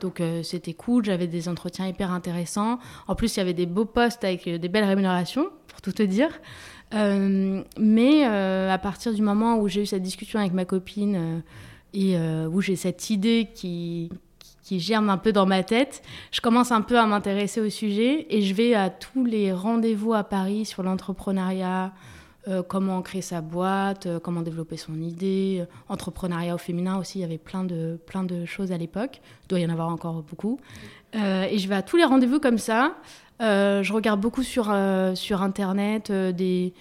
Donc 0.00 0.20
c'était 0.42 0.72
cool, 0.72 1.04
j'avais 1.04 1.28
des 1.28 1.48
entretiens 1.48 1.86
hyper 1.86 2.10
intéressants. 2.10 2.80
En 3.06 3.14
plus, 3.14 3.36
il 3.36 3.38
y 3.38 3.40
avait 3.40 3.54
des 3.54 3.66
beaux 3.66 3.84
postes 3.84 4.24
avec 4.24 4.48
des 4.48 4.68
belles 4.68 4.82
rémunérations, 4.82 5.48
pour 5.68 5.80
tout 5.80 5.92
te 5.92 6.02
dire. 6.02 6.40
mais 7.78 8.24
à 8.24 8.78
partir 8.78 9.14
du 9.14 9.22
moment 9.22 9.58
où 9.58 9.68
j'ai 9.68 9.82
eu 9.82 9.86
cette 9.86 10.02
discussion 10.02 10.40
avec 10.40 10.54
ma 10.54 10.64
copine 10.64 11.44
et 11.94 12.18
où 12.18 12.60
j'ai 12.60 12.74
cette 12.74 13.10
idée 13.10 13.48
qui, 13.54 14.10
qui 14.62 14.80
germe 14.80 15.10
un 15.10 15.18
peu 15.18 15.32
dans 15.32 15.46
ma 15.46 15.62
tête, 15.62 16.02
je 16.30 16.40
commence 16.40 16.72
un 16.72 16.82
peu 16.82 16.98
à 16.98 17.06
m'intéresser 17.06 17.60
au 17.60 17.68
sujet 17.68 18.26
et 18.30 18.42
je 18.42 18.54
vais 18.54 18.74
à 18.74 18.90
tous 18.90 19.24
les 19.24 19.52
rendez-vous 19.52 20.14
à 20.14 20.24
Paris 20.24 20.64
sur 20.64 20.82
l'entrepreneuriat, 20.82 21.92
euh, 22.48 22.64
comment 22.64 23.02
créer 23.02 23.22
sa 23.22 23.40
boîte, 23.40 24.06
euh, 24.06 24.18
comment 24.18 24.42
développer 24.42 24.76
son 24.76 25.00
idée, 25.00 25.58
euh, 25.60 25.66
entrepreneuriat 25.88 26.56
au 26.56 26.58
féminin 26.58 26.98
aussi, 26.98 27.18
il 27.18 27.22
y 27.22 27.24
avait 27.24 27.38
plein 27.38 27.62
de, 27.62 28.00
plein 28.04 28.24
de 28.24 28.44
choses 28.46 28.72
à 28.72 28.76
l'époque, 28.76 29.20
il 29.44 29.48
doit 29.48 29.60
y 29.60 29.66
en 29.66 29.70
avoir 29.70 29.88
encore 29.88 30.22
beaucoup. 30.22 30.58
et 31.14 31.58
je 31.58 31.68
vais 31.68 31.76
à 31.76 31.82
tous 31.82 31.96
les 31.96 32.04
rendez-vous 32.04 32.40
comme 32.40 32.58
ça, 32.58 32.96
je 33.40 33.92
regarde 33.92 34.20
beaucoup 34.20 34.42
sur, 34.42 34.74
sur 35.14 35.42
Internet 35.42 36.10
des 36.10 36.72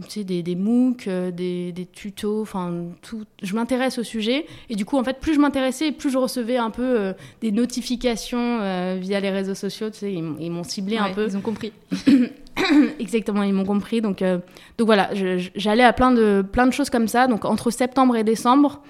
tu 0.00 0.08
sais, 0.08 0.24
des, 0.24 0.42
des 0.42 0.54
MOOC, 0.54 1.06
euh, 1.06 1.30
des, 1.30 1.72
des 1.72 1.86
tutos, 1.86 2.42
enfin 2.42 2.72
tout. 3.02 3.24
Je 3.42 3.54
m'intéresse 3.54 3.98
au 3.98 4.02
sujet 4.02 4.46
et 4.70 4.76
du 4.76 4.84
coup, 4.84 4.96
en 4.98 5.04
fait, 5.04 5.20
plus 5.20 5.34
je 5.34 5.40
m'intéressais, 5.40 5.92
plus 5.92 6.10
je 6.10 6.18
recevais 6.18 6.56
un 6.56 6.70
peu 6.70 6.82
euh, 6.82 7.12
des 7.40 7.52
notifications 7.52 8.58
euh, 8.60 8.96
via 9.00 9.20
les 9.20 9.30
réseaux 9.30 9.54
sociaux. 9.54 9.90
Tu 9.90 9.98
sais, 9.98 10.12
ils, 10.12 10.50
m'ont 10.50 10.64
ciblé 10.64 10.96
un 10.96 11.10
peu. 11.10 11.26
Ils 11.26 11.36
ont 11.36 11.42
compris. 11.42 11.72
Exactement, 12.98 13.42
ils 13.42 13.52
m'ont 13.52 13.64
compris. 13.64 14.00
Donc, 14.00 14.22
donc 14.22 14.86
voilà, 14.86 15.10
j'allais 15.54 15.84
à 15.84 15.92
plein 15.92 16.12
de, 16.12 16.42
plein 16.42 16.66
de 16.66 16.72
choses 16.72 16.90
comme 16.90 17.08
ça. 17.08 17.26
Donc 17.26 17.44
entre 17.44 17.70
septembre 17.70 18.16
et 18.16 18.24
décembre, 18.24 18.82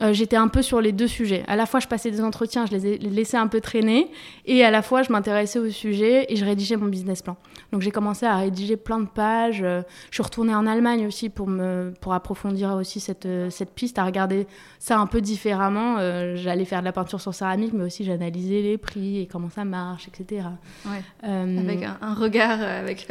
euh, 0.00 0.12
j'étais 0.12 0.36
un 0.36 0.48
peu 0.48 0.62
sur 0.62 0.80
les 0.80 0.92
deux 0.92 1.08
sujets. 1.08 1.42
À 1.48 1.56
la 1.56 1.66
fois, 1.66 1.80
je 1.80 1.88
passais 1.88 2.10
des 2.10 2.20
entretiens, 2.20 2.66
je 2.66 2.72
les 2.72 2.86
ai 2.86 2.98
laissés 2.98 3.36
un 3.36 3.48
peu 3.48 3.60
traîner, 3.60 4.10
et 4.46 4.64
à 4.64 4.70
la 4.70 4.82
fois, 4.82 5.02
je 5.02 5.10
m'intéressais 5.10 5.58
au 5.58 5.70
sujet 5.70 6.26
et 6.28 6.36
je 6.36 6.44
rédigeais 6.44 6.76
mon 6.76 6.86
business 6.86 7.22
plan. 7.22 7.36
Donc, 7.72 7.82
j'ai 7.82 7.90
commencé 7.90 8.24
à 8.24 8.36
rédiger 8.36 8.76
plein 8.76 9.00
de 9.00 9.08
pages. 9.08 9.62
Euh, 9.62 9.82
je 10.10 10.16
suis 10.16 10.22
retournée 10.22 10.54
en 10.54 10.66
Allemagne 10.66 11.06
aussi 11.06 11.28
pour, 11.28 11.46
me, 11.46 11.92
pour 12.00 12.14
approfondir 12.14 12.70
aussi 12.74 12.98
cette, 12.98 13.26
euh, 13.26 13.50
cette 13.50 13.74
piste, 13.74 13.98
à 13.98 14.04
regarder 14.04 14.46
ça 14.78 14.98
un 14.98 15.06
peu 15.06 15.20
différemment. 15.20 15.98
J'allais 16.36 16.64
faire 16.64 16.80
de 16.80 16.84
la 16.84 16.92
peinture 16.92 17.20
sur 17.20 17.34
céramique, 17.34 17.72
mais 17.72 17.84
aussi 17.84 18.04
j'analysais 18.04 18.62
les 18.62 18.78
prix 18.78 19.20
et 19.20 19.26
comment 19.26 19.50
ça 19.50 19.64
marche, 19.64 20.08
etc. 20.08 20.46
avec 21.22 21.84
un, 22.00 22.14
regard, 22.14 22.60
avec 22.62 23.08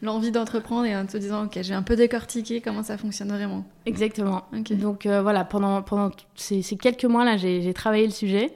l'envie 0.00 0.30
d'entreprendre 0.30 0.86
et 0.86 0.96
en 0.96 1.06
te 1.06 1.16
disant, 1.16 1.44
OK, 1.44 1.58
j'ai 1.60 1.74
un 1.74 1.82
peu 1.82 1.96
décortiqué 1.96 2.60
comment 2.60 2.82
ça 2.82 2.96
fonctionne 2.96 3.28
vraiment. 3.28 3.64
Exactement. 3.86 4.44
Donc, 4.52 5.06
voilà, 5.06 5.44
pendant, 5.44 5.82
pendant 5.82 6.10
ces, 6.34 6.62
quelques 6.76 7.04
mois-là, 7.04 7.36
j'ai 7.36 7.74
travaillé 7.74 8.06
le 8.06 8.12
sujet. 8.12 8.52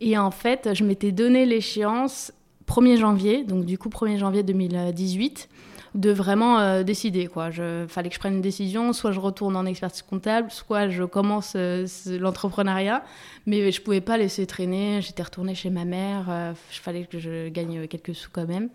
Et 0.00 0.16
en 0.16 0.30
fait, 0.30 0.70
je 0.74 0.84
m'étais 0.84 1.12
donné 1.12 1.44
l'échéance 1.44 2.32
1er 2.68 2.98
janvier, 2.98 3.44
donc 3.44 3.64
du 3.64 3.78
coup 3.78 3.88
1er 3.88 4.18
janvier 4.18 4.42
2018, 4.42 5.48
de 5.94 6.10
vraiment 6.10 6.58
euh, 6.58 6.82
décider. 6.82 7.26
Quoi. 7.26 7.50
Je 7.50 7.86
fallait 7.88 8.08
que 8.08 8.14
je 8.14 8.20
prenne 8.20 8.34
une 8.34 8.40
décision, 8.40 8.92
soit 8.92 9.12
je 9.12 9.20
retourne 9.20 9.56
en 9.56 9.66
expertise 9.66 10.02
comptable, 10.02 10.50
soit 10.50 10.88
je 10.88 11.04
commence 11.04 11.54
euh, 11.56 11.86
l'entrepreneuriat. 12.06 13.02
Mais 13.46 13.72
je 13.72 13.80
ne 13.80 13.84
pouvais 13.84 14.00
pas 14.00 14.18
laisser 14.18 14.46
traîner. 14.46 15.00
J'étais 15.02 15.22
retournée 15.22 15.54
chez 15.54 15.70
ma 15.70 15.84
mère. 15.84 16.24
Il 16.28 16.32
euh, 16.32 16.54
fallait 16.70 17.04
que 17.04 17.18
je 17.18 17.48
gagne 17.48 17.86
quelques 17.88 18.14
sous 18.14 18.30
quand 18.30 18.46
même. 18.46 18.68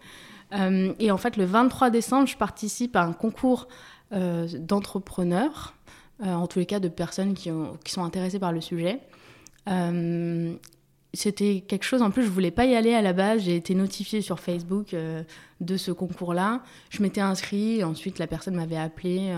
et 1.00 1.12
en 1.12 1.18
fait, 1.18 1.38
le 1.38 1.46
23 1.46 1.90
décembre, 1.90 2.28
je 2.28 2.38
participe 2.38 2.96
à 2.96 3.04
un 3.04 3.14
concours 3.14 3.68
d'entrepreneurs 4.12 5.74
en 6.24 6.46
tous 6.46 6.60
les 6.60 6.68
cas 6.68 6.80
de 6.80 6.90
personnes 6.90 7.34
qui, 7.34 7.50
qui 7.84 7.92
sont 7.92 8.04
intéressées 8.04 8.38
par 8.38 8.52
le 8.52 8.62
sujet. 8.62 9.00
Euh, 11.14 11.18
c'était 11.24 11.64
quelque 11.68 11.84
chose, 11.84 12.02
en 12.02 12.12
plus, 12.12 12.24
je 12.24 12.30
voulais 12.30 12.52
pas 12.52 12.66
y 12.66 12.76
aller 12.76 12.94
à 12.94 13.02
la 13.02 13.14
base. 13.14 13.44
J'ai 13.44 13.56
été 13.56 13.76
notifiée 13.76 14.22
sur 14.22 14.40
Facebook 14.40 14.94
euh, 14.94 15.24
de 15.62 15.78
ce 15.78 15.92
concours-là. 15.92 16.64
Je 16.90 17.02
m'étais 17.02 17.22
inscrite, 17.22 17.84
ensuite 17.84 18.20
la 18.20 18.28
personne 18.28 18.56
m'avait 18.56 18.78
appelé 18.78 19.34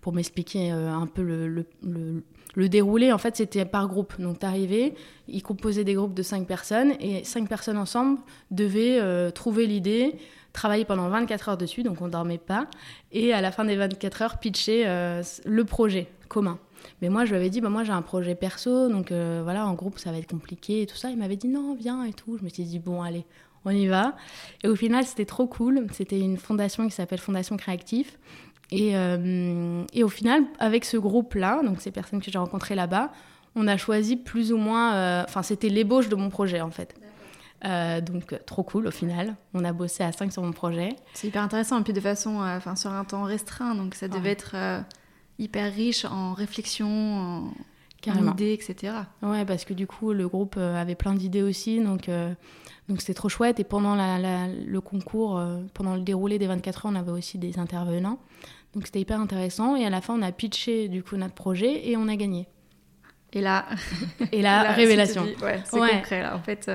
pour 0.00 0.12
m'expliquer 0.12 0.70
un 0.70 1.06
peu 1.06 1.22
le, 1.22 1.48
le, 1.48 2.24
le, 2.54 2.68
déroulé. 2.68 3.12
En 3.12 3.18
fait, 3.18 3.36
c'était 3.36 3.64
par 3.64 3.86
groupe. 3.86 4.20
Donc, 4.20 4.40
t'arrivais, 4.40 4.94
ils 5.28 5.42
composaient 5.42 5.84
des 5.84 5.94
groupes 5.94 6.14
de 6.14 6.22
cinq 6.22 6.46
personnes 6.46 6.94
et 7.00 7.22
cinq 7.24 7.48
personnes 7.48 7.78
ensemble 7.78 8.18
devaient 8.50 9.30
trouver 9.32 9.66
l'idée, 9.66 10.16
travailler 10.52 10.84
pendant 10.84 11.08
24 11.08 11.50
heures 11.50 11.58
dessus, 11.58 11.84
donc 11.84 12.00
on 12.00 12.08
dormait 12.08 12.38
pas, 12.38 12.66
et 13.12 13.32
à 13.32 13.40
la 13.40 13.52
fin 13.52 13.64
des 13.64 13.76
24 13.76 14.22
heures, 14.22 14.38
pitcher 14.40 14.84
le 15.44 15.64
projet 15.64 16.08
commun. 16.28 16.58
Mais 17.02 17.08
moi, 17.08 17.24
je 17.24 17.30
lui 17.30 17.36
avais 17.36 17.50
dit, 17.50 17.60
bah, 17.60 17.68
moi 17.68 17.84
j'ai 17.84 17.92
un 17.92 18.02
projet 18.02 18.34
perso, 18.34 18.88
donc 18.88 19.12
euh, 19.12 19.40
voilà, 19.42 19.66
en 19.66 19.74
groupe 19.74 19.98
ça 19.98 20.12
va 20.12 20.18
être 20.18 20.30
compliqué 20.30 20.82
et 20.82 20.86
tout 20.86 20.96
ça. 20.96 21.10
Il 21.10 21.16
m'avait 21.16 21.36
dit, 21.36 21.48
non, 21.48 21.74
viens 21.74 22.04
et 22.04 22.12
tout. 22.12 22.36
Je 22.38 22.44
me 22.44 22.48
suis 22.48 22.64
dit, 22.64 22.78
bon, 22.78 23.02
allez, 23.02 23.24
on 23.64 23.70
y 23.70 23.86
va. 23.86 24.16
Et 24.64 24.68
au 24.68 24.76
final, 24.76 25.04
c'était 25.04 25.24
trop 25.24 25.46
cool. 25.46 25.86
C'était 25.92 26.20
une 26.20 26.36
fondation 26.36 26.86
qui 26.86 26.94
s'appelle 26.94 27.18
Fondation 27.18 27.56
Créatif. 27.56 28.18
Et, 28.70 28.96
euh, 28.96 29.84
et, 29.92 30.04
au 30.04 30.08
final, 30.08 30.44
avec 30.58 30.84
ce 30.84 30.96
groupe-là, 30.96 31.62
donc 31.64 31.80
ces 31.80 31.90
personnes 31.90 32.20
que 32.20 32.30
j'ai 32.30 32.38
rencontrées 32.38 32.76
là-bas, 32.76 33.10
on 33.56 33.66
a 33.66 33.76
choisi 33.76 34.16
plus 34.16 34.52
ou 34.52 34.58
moins. 34.58 34.94
Euh, 34.94 35.24
enfin, 35.26 35.42
c'était 35.42 35.68
l'ébauche 35.68 36.08
de 36.08 36.14
mon 36.14 36.28
projet 36.28 36.60
en 36.60 36.70
fait. 36.70 36.94
donc 38.02 38.32
trop 38.46 38.62
cool 38.62 38.86
au 38.86 38.92
final. 38.92 39.34
On 39.54 39.64
a 39.64 39.72
bossé 39.72 40.04
à 40.04 40.12
5 40.12 40.32
sur 40.32 40.42
mon 40.42 40.52
projet. 40.52 40.90
C'est 41.14 41.26
hyper 41.26 41.42
intéressant 41.42 41.80
et 41.80 41.82
puis 41.82 41.92
de 41.92 42.00
façon, 42.00 42.40
enfin 42.40 42.76
sur 42.76 42.92
un 42.92 43.04
temps 43.04 43.24
restreint, 43.24 43.74
donc 43.74 43.96
ça 43.96 44.06
devait 44.06 44.30
être 44.30 44.54
hyper 45.40 45.72
riche 45.72 46.04
en 46.04 46.34
réflexion, 46.34 47.50
en, 48.06 48.32
idées, 48.32 48.52
etc. 48.52 48.94
Ouais, 49.22 49.44
parce 49.44 49.64
que 49.64 49.74
du 49.74 49.86
coup, 49.86 50.12
le 50.12 50.28
groupe 50.28 50.54
euh, 50.56 50.80
avait 50.80 50.94
plein 50.94 51.14
d'idées 51.14 51.42
aussi, 51.42 51.80
donc 51.80 52.08
euh, 52.08 52.32
donc 52.88 53.00
c'était 53.00 53.14
trop 53.14 53.28
chouette. 53.28 53.58
Et 53.58 53.64
pendant 53.64 53.96
le 53.96 54.80
concours, 54.80 55.38
euh, 55.38 55.58
pendant 55.74 55.96
le 55.96 56.02
déroulé 56.02 56.38
des 56.38 56.46
24 56.46 56.86
heures, 56.86 56.92
on 56.92 56.94
avait 56.94 57.10
aussi 57.10 57.38
des 57.38 57.58
intervenants, 57.58 58.18
donc 58.74 58.86
c'était 58.86 59.00
hyper 59.00 59.18
intéressant. 59.18 59.76
Et 59.76 59.84
à 59.84 59.90
la 59.90 60.00
fin, 60.00 60.14
on 60.14 60.22
a 60.22 60.30
pitché 60.30 60.88
du 60.88 61.02
coup 61.02 61.16
notre 61.16 61.34
projet 61.34 61.88
et 61.88 61.96
on 61.96 62.06
a 62.08 62.16
gagné. 62.16 62.46
Et 63.32 63.40
là, 63.40 63.66
et 64.32 64.42
la 64.42 64.72
révélation. 64.72 65.24
ouais, 65.42 65.60
c'est 65.64 65.78
concret 65.78 66.22
là. 66.22 66.36
En 66.36 66.40
fait. 66.40 66.70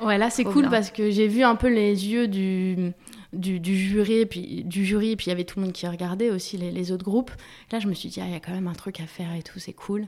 ouais, 0.00 0.18
là 0.18 0.28
c'est 0.28 0.44
cool 0.44 0.68
parce 0.68 0.90
que 0.90 1.10
j'ai 1.10 1.28
vu 1.28 1.42
un 1.44 1.54
peu 1.54 1.68
les 1.68 2.08
yeux 2.08 2.28
du 2.28 2.92
du, 3.32 3.76
jury, 3.76 4.26
puis 4.26 4.62
du 4.64 4.84
jury, 4.84 5.16
puis 5.16 5.26
il 5.26 5.28
y 5.30 5.32
avait 5.32 5.44
tout 5.44 5.58
le 5.58 5.64
monde 5.64 5.72
qui 5.72 5.86
regardait 5.86 6.30
aussi 6.30 6.56
les, 6.56 6.92
autres 6.92 7.04
groupes. 7.04 7.30
Là, 7.70 7.78
je 7.78 7.88
me 7.88 7.94
suis 7.94 8.08
dit, 8.08 8.20
ah, 8.20 8.26
il 8.26 8.32
y 8.32 8.36
a 8.36 8.40
quand 8.40 8.52
même 8.52 8.68
un 8.68 8.74
truc 8.74 9.00
à 9.00 9.06
faire 9.06 9.34
et 9.34 9.42
tout, 9.42 9.58
c'est 9.58 9.72
cool. 9.72 10.06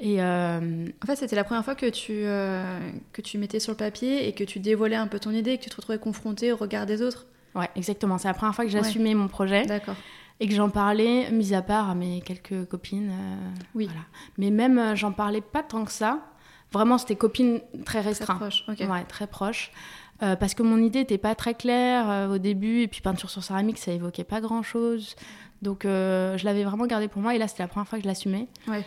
Et 0.00 0.22
euh, 0.22 0.88
En 1.02 1.06
fait, 1.06 1.16
c'était 1.16 1.36
la 1.36 1.44
première 1.44 1.64
fois 1.64 1.74
que 1.74 1.88
tu, 1.88 2.12
euh, 2.12 2.80
que 3.12 3.20
tu 3.22 3.38
mettais 3.38 3.60
sur 3.60 3.72
le 3.72 3.76
papier 3.76 4.26
et 4.26 4.32
que 4.32 4.44
tu 4.44 4.58
dévoilais 4.58 4.96
un 4.96 5.06
peu 5.06 5.18
ton 5.18 5.30
idée, 5.30 5.58
que 5.58 5.62
tu 5.64 5.70
te 5.70 5.76
retrouvais 5.76 5.98
confronté 5.98 6.52
au 6.52 6.56
regard 6.56 6.86
des 6.86 7.02
autres. 7.02 7.26
Ouais, 7.54 7.68
exactement. 7.76 8.18
C'est 8.18 8.28
la 8.28 8.34
première 8.34 8.54
fois 8.54 8.64
que 8.64 8.70
j'assumais 8.70 9.14
mon 9.14 9.28
projet. 9.28 9.66
D'accord. 9.66 9.96
Et 10.40 10.48
que 10.48 10.54
j'en 10.54 10.70
parlais, 10.70 11.30
mis 11.30 11.54
à 11.54 11.62
part 11.62 11.90
à 11.90 11.94
mes 11.94 12.20
quelques 12.22 12.64
copines. 12.64 13.10
Euh, 13.10 13.62
oui. 13.74 13.84
Voilà. 13.84 14.00
Mais 14.38 14.50
même, 14.50 14.96
j'en 14.96 15.12
parlais 15.12 15.42
pas 15.42 15.62
tant 15.62 15.84
que 15.84 15.92
ça. 15.92 16.20
Vraiment, 16.72 16.96
c'était 16.96 17.16
copines 17.16 17.60
très 17.84 18.00
restreintes. 18.00 18.38
Très 18.38 18.48
proches, 18.48 18.64
ok. 18.68 18.90
Ouais, 18.90 19.04
très 19.04 19.26
proches. 19.26 19.70
Euh, 20.22 20.36
parce 20.36 20.54
que 20.54 20.62
mon 20.62 20.78
idée 20.78 21.00
n'était 21.00 21.18
pas 21.18 21.34
très 21.34 21.54
claire 21.54 22.08
euh, 22.08 22.34
au 22.34 22.38
début, 22.38 22.82
et 22.82 22.88
puis 22.88 23.00
peinture 23.00 23.30
sur 23.30 23.42
céramique, 23.42 23.78
ça 23.78 23.92
évoquait 23.92 24.24
pas 24.24 24.40
grand-chose. 24.40 25.16
Donc 25.62 25.84
euh, 25.84 26.36
je 26.38 26.44
l'avais 26.44 26.64
vraiment 26.64 26.86
gardé 26.86 27.08
pour 27.08 27.22
moi, 27.22 27.34
et 27.34 27.38
là 27.38 27.48
c'était 27.48 27.62
la 27.62 27.68
première 27.68 27.88
fois 27.88 27.98
que 27.98 28.04
je 28.04 28.08
l'assumais. 28.08 28.48
Ouais. 28.68 28.84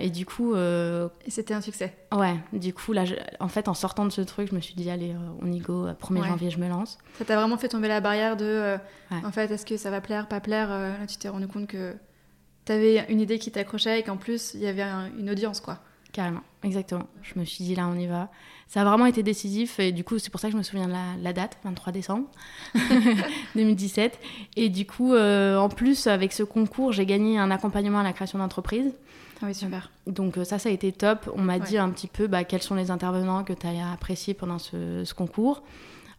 et 0.00 0.10
du 0.10 0.26
coup... 0.26 0.54
Et 0.54 1.30
c'était 1.30 1.54
un 1.54 1.60
succès. 1.60 1.96
Ouais, 2.12 2.36
du 2.52 2.72
coup, 2.74 2.92
là, 2.92 3.04
en 3.40 3.48
fait, 3.48 3.68
en 3.68 3.74
sortant 3.74 4.04
de 4.04 4.10
ce 4.10 4.20
truc, 4.20 4.50
je 4.50 4.54
me 4.54 4.60
suis 4.60 4.74
dit, 4.74 4.90
allez, 4.90 5.14
on 5.40 5.50
y 5.50 5.58
go, 5.60 5.86
1er 5.86 6.26
janvier, 6.26 6.50
je 6.50 6.58
me 6.58 6.68
lance. 6.68 6.98
Ça 7.18 7.24
t'a 7.24 7.36
vraiment 7.36 7.56
fait 7.56 7.68
tomber 7.68 7.88
la 7.88 8.00
barrière 8.00 8.36
de, 8.36 8.76
en 9.10 9.32
fait, 9.32 9.50
est-ce 9.50 9.66
que 9.66 9.76
ça 9.76 9.90
va 9.90 10.00
plaire, 10.00 10.28
pas 10.28 10.40
plaire 10.40 10.68
Là, 10.68 11.06
tu 11.06 11.16
t'es 11.16 11.28
rendu 11.28 11.46
compte 11.46 11.66
que 11.66 11.94
tu 12.66 12.72
avais 12.72 13.06
une 13.10 13.20
idée 13.20 13.38
qui 13.38 13.50
t'accrochait 13.50 14.00
et 14.00 14.02
qu'en 14.02 14.16
plus, 14.16 14.52
il 14.54 14.60
y 14.60 14.66
avait 14.66 14.84
une 15.18 15.30
audience, 15.30 15.60
quoi. 15.60 15.78
Carrément, 16.12 16.42
exactement. 16.64 17.06
Je 17.22 17.38
me 17.38 17.44
suis 17.44 17.64
dit, 17.64 17.74
là, 17.74 17.86
on 17.86 17.96
y 17.96 18.06
va 18.06 18.30
ça 18.70 18.82
a 18.82 18.84
vraiment 18.84 19.06
été 19.06 19.24
décisif 19.24 19.80
et 19.80 19.90
du 19.90 20.04
coup 20.04 20.20
c'est 20.20 20.30
pour 20.30 20.38
ça 20.38 20.46
que 20.46 20.52
je 20.52 20.56
me 20.56 20.62
souviens 20.62 20.86
de 20.86 21.22
la, 21.22 21.32
date 21.32 21.58
23 21.64 21.92
décembre 21.92 22.28
2017 23.56 24.16
et 24.56 24.68
du 24.68 24.86
coup 24.86 25.12
euh, 25.12 25.56
en 25.56 25.68
plus 25.68 26.06
avec 26.06 26.32
ce 26.32 26.44
concours 26.44 26.92
j'ai 26.92 27.04
gagné 27.04 27.36
un 27.36 27.50
accompagnement 27.50 27.98
à 27.98 28.04
la 28.04 28.12
création 28.12 28.38
d'entreprise. 28.38 28.92
Ah 29.42 29.46
oui 29.46 29.54
super. 29.56 29.90
Donc 30.06 30.38
euh, 30.38 30.44
ça 30.44 30.60
ça 30.60 30.68
a 30.68 30.72
été 30.72 30.92
top. 30.92 31.28
On 31.34 31.42
m'a 31.42 31.58
dit 31.58 31.78
un 31.78 31.90
petit 31.90 32.06
peu 32.06 32.28
bah, 32.28 32.44
quels 32.44 32.62
sont 32.62 32.76
les 32.76 32.92
intervenants 32.92 33.42
que 33.42 33.54
tu 33.54 33.66
as 33.66 33.90
appréciés 33.90 34.34
pendant 34.34 34.60
ce, 34.60 35.12
concours. 35.14 35.64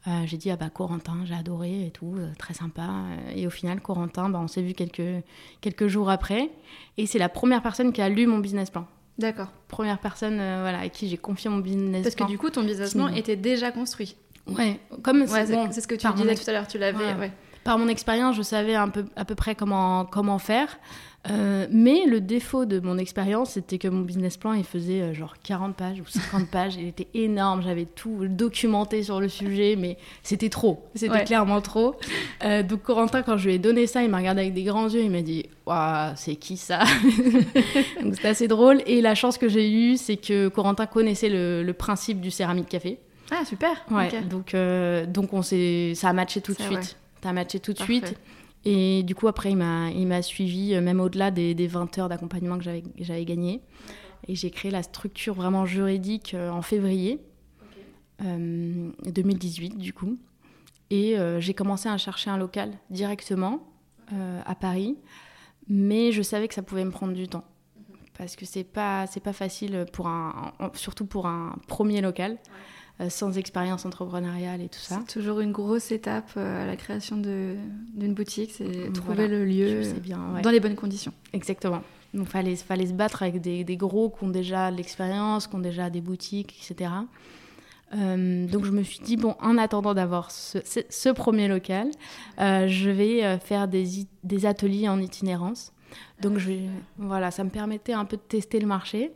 Euh, 0.08 0.24
j'ai 0.26 0.36
dit 0.36 0.52
ah 0.52 0.58
bah 0.58 0.70
Corentin 0.70 1.20
j'ai 1.24 1.36
adoré 1.36 1.86
et 1.86 1.92
tout 1.92 2.18
très 2.38 2.54
sympa. 2.54 2.90
Et 3.34 3.48
au 3.48 3.52
final 3.52 3.80
Corentin 3.80 4.28
bah, 4.28 4.40
on 4.44 4.50
s'est 4.50 4.62
vu 4.62 4.74
quelques 4.74 5.24
quelques 5.62 5.88
jours 5.88 6.10
après. 6.10 6.52
Et 6.98 7.06
c'est 7.06 7.20
la 7.20 7.30
première 7.30 7.62
personne 7.62 7.94
qui 7.94 8.02
a 8.02 8.10
lu 8.10 8.28
mon 8.28 8.40
business 8.40 8.72
plan 8.72 8.88
D'accord. 9.22 9.48
Première 9.68 10.00
personne 10.00 10.40
euh, 10.40 10.62
voilà, 10.62 10.80
à 10.80 10.90
qui 10.90 11.08
j'ai 11.08 11.18
confié 11.18 11.50
mon 11.50 11.60
business 11.60 12.04
Parce 12.04 12.16
que 12.16 12.24
du 12.26 12.38
coup, 12.38 12.50
ton 12.50 12.64
business 12.64 12.94
plan 12.94 13.08
était 13.08 13.36
déjà 13.36 13.72
construit. 13.72 14.16
Ouais, 14.48 14.80
comme 15.04 15.28
c'est 15.28 15.82
ce 15.82 15.88
que 15.88 15.96
tu 15.96 16.08
disais 16.16 16.36
tout 16.36 16.50
à 16.50 16.54
l'heure, 16.54 16.68
tu 16.68 16.78
l'avais. 16.78 17.14
Ouais. 17.14 17.32
Par 17.64 17.78
mon 17.78 17.88
expérience, 17.88 18.36
je 18.36 18.42
savais 18.42 18.76
un 18.76 18.90
peu, 18.90 19.06
à 19.16 19.26
peu 19.26 19.36
près 19.36 19.56
comment, 19.56 20.06
comment 20.06 20.40
faire. 20.40 20.78
Euh, 21.30 21.68
mais 21.70 22.06
le 22.08 22.20
défaut 22.20 22.66
de 22.66 22.80
mon 22.80 22.98
expérience, 22.98 23.52
c'était 23.52 23.78
que 23.78 23.88
mon 23.88 24.02
business 24.02 24.38
plan, 24.38 24.54
il 24.54 24.64
faisait 24.64 25.02
euh, 25.02 25.14
genre 25.14 25.36
40 25.44 25.76
pages 25.76 26.00
ou 26.02 26.08
50 26.08 26.48
pages. 26.52 26.76
Il 26.78 26.88
était 26.88 27.08
énorme, 27.14 27.62
j'avais 27.62 27.86
tout 27.86 28.26
documenté 28.28 29.04
sur 29.04 29.20
le 29.20 29.30
sujet, 29.30 29.76
mais 29.78 29.98
c'était 30.24 30.50
trop. 30.50 30.84
C'était 30.96 31.24
clairement 31.24 31.62
trop. 31.62 31.96
Euh, 32.44 32.64
donc 32.64 32.82
Corentin, 32.82 33.22
quand 33.22 33.38
je 33.38 33.50
lui 33.50 33.56
ai 33.56 33.60
donné 33.60 33.86
ça, 33.86 34.02
il 34.02 34.10
m'a 34.10 34.18
regardé 34.18 34.42
avec 34.42 34.54
des 34.56 34.64
grands 34.64 34.90
yeux, 34.90 35.04
il 35.04 35.12
m'a 35.12 35.22
dit 35.22 35.46
Waouh, 35.68 36.14
c'est 36.16 36.36
qui 36.36 36.58
ça? 36.58 36.80
Donc 38.04 38.16
c'était 38.16 38.30
assez 38.30 38.48
drôle. 38.48 38.82
Et 38.88 39.00
la 39.00 39.14
chance 39.14 39.38
que 39.38 39.48
j'ai 39.48 39.72
eue, 39.72 39.98
c'est 39.98 40.18
que 40.18 40.48
Corentin 40.48 40.88
connaissait 40.88 41.30
le, 41.30 41.72
principe 41.72 42.20
du 42.20 42.32
céramique 42.32 42.68
café. 42.68 43.00
Ah, 43.32 43.46
super 43.46 43.86
Ouais, 43.90 44.10
donc, 44.24 44.56
donc 45.08 45.34
on 45.34 45.42
ça 45.42 46.10
a 46.10 46.14
matché 46.14 46.42
tout 46.42 46.54
de 46.54 46.62
suite. 46.62 46.98
A 47.24 47.34
matché 47.34 47.60
tout 47.60 47.74
de 47.74 47.80
suite. 47.80 48.16
Et 48.64 49.04
du 49.04 49.16
coup, 49.16 49.28
après, 49.28 49.52
il 49.52 49.58
m'a 49.58 50.22
suivi, 50.22 50.76
euh, 50.76 50.82
même 50.82 51.00
au-delà 51.00 51.32
des, 51.32 51.54
des, 51.56 51.68
20 51.68 51.98
heures 51.98 52.10
d'accompagnement 52.10 52.58
que 52.58 52.64
j'avais 52.64 53.26
gagné. 53.26 53.62
Et 54.28 54.36
j'ai 54.36 54.52
créé 54.52 54.70
la 54.70 54.84
structure 54.84 55.34
vraiment 55.34 55.66
juridique 55.66 56.34
euh, 56.36 56.50
en 56.50 56.62
février 56.62 57.20
2018, 58.20 59.74
euh, 59.74 59.78
du 59.78 59.94
coup. 59.94 60.18
Et 60.92 61.16
j'ai 61.40 61.54
commencé 61.54 61.88
à 61.88 61.98
chercher 61.98 62.30
un 62.30 62.38
local 62.38 62.74
directement 62.90 63.66
à 64.46 64.56
Paris. 64.56 64.98
Mais 65.70 66.12
je 66.12 66.22
savais 66.22 66.50
que 66.50 66.54
ça 66.54 66.62
pouvait 66.62 66.84
me 66.84 66.92
prendre 66.92 67.14
du 67.14 67.30
temps. 67.30 67.46
Parce 68.18 68.36
que 68.36 68.46
c'est 68.46 68.66
pas, 68.66 69.06
pas 69.24 69.32
facile, 69.32 69.86
pour 69.94 70.08
un, 70.08 70.52
surtout 70.74 71.06
pour 71.06 71.28
un 71.28 71.56
premier 71.68 72.02
local. 72.02 72.38
Sans 73.10 73.38
expérience 73.38 73.86
entrepreneuriale 73.86 74.62
et 74.62 74.70
tout 74.70 74.80
ça. 74.80 75.02
C'est 75.08 75.20
toujours 75.20 75.40
une 75.40 75.52
grosse 75.52 75.92
étape 75.92 76.32
euh, 76.38 76.64
à 76.64 76.66
la 76.66 76.76
création 76.76 77.18
d'une 77.18 78.14
boutique, 78.14 78.52
c'est 78.52 78.92
trouver 78.94 79.28
le 79.28 79.46
lieu 79.46 79.82
bien, 80.02 80.20
dans 80.44 80.52
les 80.52 80.60
bonnes 80.60 80.76
conditions. 80.76 81.14
Exactement. 81.34 81.82
Donc, 82.14 82.28
il 82.28 82.32
fallait, 82.32 82.56
fallait 82.58 82.88
se 82.88 82.94
battre 82.94 83.24
avec 83.24 83.40
des, 83.40 83.64
des 83.64 83.78
gros 83.78 84.10
qui 84.10 84.26
ont 84.26 84.30
déjà 84.30 84.70
de 84.70 84.76
l'expérience, 84.76 85.48
qui 85.48 85.56
ont 85.56 85.60
déjà 85.60 85.90
des 85.90 86.02
boutiques, 86.02 86.54
etc. 86.62 86.90
Euh, 87.94 88.48
donc 88.48 88.66
je 88.66 88.72
me 88.72 88.84
suis 88.84 89.00
dit, 89.00 89.18
bon, 89.18 89.36
en 89.42 89.58
attendant 89.58 89.94
d'avoir 89.94 90.32
ce, 90.32 90.60
ce, 90.64 90.80
ce, 90.90 91.10
premier 91.10 91.48
local, 91.48 91.90
euh, 92.40 92.68
je 92.68 92.90
vais 92.90 93.24
euh, 93.24 93.38
faire 93.38 93.68
des, 93.68 94.08
des, 94.24 94.46
ateliers 94.46 94.88
en 94.88 95.00
itinérance. 95.00 95.74
Donc 96.22 96.38
je, 96.38 96.52
voilà, 96.98 97.32
ça 97.32 97.44
me 97.44 97.50
permettait 97.50 97.94
un 97.94 98.06
peu 98.06 98.16
de 98.16 98.22
tester 98.22 98.60
le 98.60 98.68
marché 98.68 99.12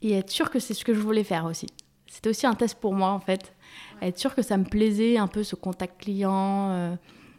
et 0.00 0.14
être 0.14 0.30
sûr 0.30 0.50
que 0.50 0.58
c'est 0.58 0.74
ce 0.74 0.84
que 0.84 0.94
je 0.94 1.00
voulais 1.00 1.22
faire 1.22 1.44
aussi. 1.44 1.66
C'était 2.12 2.28
aussi 2.28 2.46
un 2.46 2.54
test 2.54 2.78
pour 2.78 2.94
moi 2.94 3.10
en 3.10 3.20
fait. 3.20 3.54
Être 4.02 4.18
sûr 4.18 4.34
que 4.34 4.42
ça 4.42 4.56
me 4.58 4.64
plaisait 4.64 5.16
un 5.16 5.28
peu 5.28 5.42
ce 5.42 5.56
contact 5.56 6.02
client, 6.02 6.70
euh, 6.70 6.94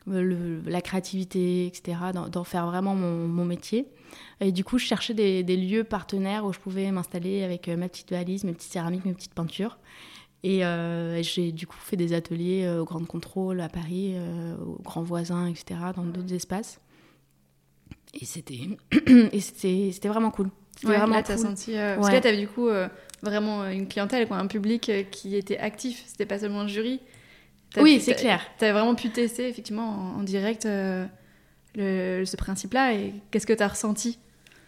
le, 0.08 0.62
la 0.66 0.82
créativité, 0.82 1.68
etc. 1.68 1.98
D'en 2.32 2.44
faire 2.44 2.66
vraiment 2.66 2.96
mon, 2.96 3.28
mon, 3.28 3.46
métier. 3.46 3.88
Et 4.42 4.52
du 4.52 4.64
coup, 4.64 4.80
je 4.80 4.86
cherchais 4.86 5.14
des, 5.14 5.44
des 5.44 5.58
lieux 5.58 5.84
partenaires 5.84 6.46
où 6.46 6.54
je 6.54 6.60
pouvais 6.60 6.90
m'installer 6.92 7.44
avec 7.44 7.68
ma 7.68 7.88
petite 7.88 8.12
valise, 8.12 8.44
mes 8.46 8.54
petites 8.54 8.72
céramiques, 8.72 9.06
mes 9.06 9.14
petites 9.14 9.34
peintures. 9.34 9.78
Et 10.44 10.66
euh, 10.66 11.24
j'ai 11.24 11.52
du 11.54 11.66
coup 11.68 11.78
fait 11.78 11.96
des 11.96 12.14
ateliers 12.14 12.66
euh, 12.66 12.82
au 12.82 12.86
Grand 12.86 13.06
Contrôle 13.06 13.62
à 13.62 13.70
Paris, 13.70 14.14
euh, 14.16 14.56
au 14.58 14.82
Grand 14.84 15.02
Voisin, 15.02 15.48
etc., 15.48 15.80
dans 15.96 16.04
d'autres 16.04 16.34
espaces. 16.34 16.82
Et 18.14 18.26
c'était 18.26 19.90
c'était 19.92 20.08
vraiment 20.08 20.32
cool. 20.32 20.50
Ouais, 20.84 20.98
vraiment 20.98 21.16
là, 21.16 21.24
cool. 21.24 21.38
senti. 21.38 21.76
Euh, 21.76 21.96
parce 21.96 22.08
ouais. 22.08 22.12
que 22.12 22.16
là, 22.16 22.22
t'avais 22.22 22.40
du 22.40 22.48
coup 22.48 22.68
vraiment 23.24 23.66
une 23.66 23.88
clientèle, 23.88 24.28
quoi, 24.28 24.38
un 24.38 24.48
public 24.48 24.92
qui 25.10 25.36
était 25.36 25.58
actif. 25.58 26.04
C'était 26.06 26.28
pas 26.28 26.38
seulement 26.38 26.62
un 26.62 26.68
jury. 26.68 27.00
Oui, 27.78 28.00
c'est 28.00 28.14
clair. 28.14 28.40
T'avais 28.60 28.74
vraiment 28.74 28.94
pu 28.94 29.10
tester 29.10 29.50
effectivement 29.50 29.88
en, 29.88 30.20
en 30.20 30.24
direct 30.24 30.68
le, 31.76 32.24
ce 32.26 32.36
principe-là. 32.36 32.94
Et 32.94 33.16
qu'est-ce 33.32 33.48
que 33.48 33.54
t'as 33.54 33.70
ressenti? 33.70 34.20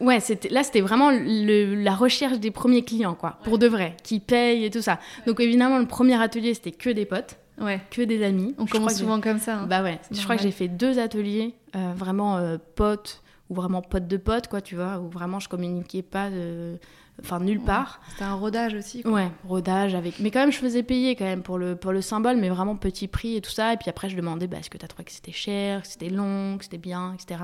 Ouais, 0.02 0.20
là 0.50 0.64
c'était 0.64 0.82
vraiment 0.82 1.10
le, 1.10 1.76
la 1.76 1.96
recherche 1.96 2.40
des 2.40 2.52
premiers 2.52 2.84
clients 2.84 3.16
quoi, 3.16 3.38
ouais. 3.40 3.46
pour 3.46 3.58
de 3.58 3.66
vrai, 3.66 3.96
qui 4.04 4.20
payent 4.20 4.66
et 4.66 4.70
tout 4.70 4.82
ça. 4.82 5.00
Ouais. 5.20 5.26
Donc 5.28 5.40
évidemment 5.40 5.80
le 5.80 5.86
premier 5.86 6.22
atelier 6.22 6.54
c'était 6.54 6.74
que 6.74 6.90
des 6.90 7.06
potes, 7.06 7.38
ouais. 7.62 7.80
que 7.92 8.02
des 8.02 8.22
amis. 8.22 8.54
On 8.58 8.68
je 8.68 8.74
commence 8.74 8.98
souvent 8.98 9.22
comme 9.22 9.40
ça. 9.40 9.60
Hein. 9.60 9.68
Bah 9.68 9.82
ouais. 9.84 9.98
Je 10.12 10.22
crois 10.22 10.36
que 10.36 10.44
j'ai 10.44 10.52
fait 10.52 10.68
deux 10.68 11.00
ateliers 11.00 11.56
euh, 11.78 11.94
vraiment 11.96 12.36
euh, 12.36 12.58
potes 12.76 13.24
ou 13.50 13.56
vraiment 13.56 13.82
potes 13.82 14.10
de 14.10 14.18
potes 14.18 14.50
quoi, 14.50 14.60
tu 14.60 14.76
vois, 14.76 15.00
où 15.00 15.08
vraiment 15.08 15.40
je 15.40 15.48
communiquais 15.48 16.02
pas 16.02 16.30
de 16.30 16.78
enfin 17.22 17.40
nulle 17.40 17.62
part. 17.62 18.02
C'était 18.10 18.24
un 18.24 18.36
rodage 18.36 18.74
aussi. 18.74 19.04
Quoi. 19.04 19.12
Ouais, 19.12 19.32
rodage 19.48 19.96
avec. 19.96 20.20
Mais 20.20 20.32
quand 20.32 20.40
même, 20.40 20.52
je 20.52 20.58
faisais 20.58 20.84
payer 20.84 21.16
quand 21.16 21.26
même 21.26 21.44
pour 21.44 21.58
le 21.58 21.76
pour 21.76 21.92
le 21.92 22.02
symbole, 22.02 22.38
mais 22.38 22.50
vraiment 22.50 22.76
petit 22.76 23.08
prix 23.08 23.36
et 23.36 23.42
tout 23.42 23.52
ça. 23.52 23.74
Et 23.74 23.78
puis 23.78 23.90
après, 23.90 24.10
je 24.10 24.16
demandais, 24.16 24.48
bah, 24.48 24.58
est-ce 24.60 24.70
que 24.70 24.78
tu 24.78 24.86
as 24.86 24.88
trouvé 24.88 25.04
que 25.06 25.12
c'était 25.12 25.32
cher, 25.32 25.82
que 25.82 25.88
c'était 25.88 26.10
long, 26.10 26.58
que 26.58 26.64
c'était 26.64 26.78
bien, 26.78 27.14
etc. 27.14 27.42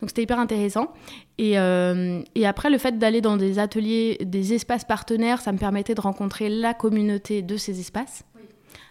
Donc 0.00 0.10
c'était 0.10 0.22
hyper 0.22 0.38
intéressant. 0.38 0.92
Et, 1.38 1.58
euh, 1.58 2.22
et 2.34 2.46
après, 2.46 2.70
le 2.70 2.78
fait 2.78 2.98
d'aller 2.98 3.20
dans 3.20 3.36
des 3.36 3.58
ateliers, 3.58 4.18
des 4.24 4.54
espaces 4.54 4.84
partenaires, 4.84 5.40
ça 5.40 5.52
me 5.52 5.58
permettait 5.58 5.94
de 5.94 6.00
rencontrer 6.00 6.48
la 6.48 6.74
communauté 6.74 7.42
de 7.42 7.56
ces 7.56 7.80
espaces. 7.80 8.24
Oui. 8.36 8.42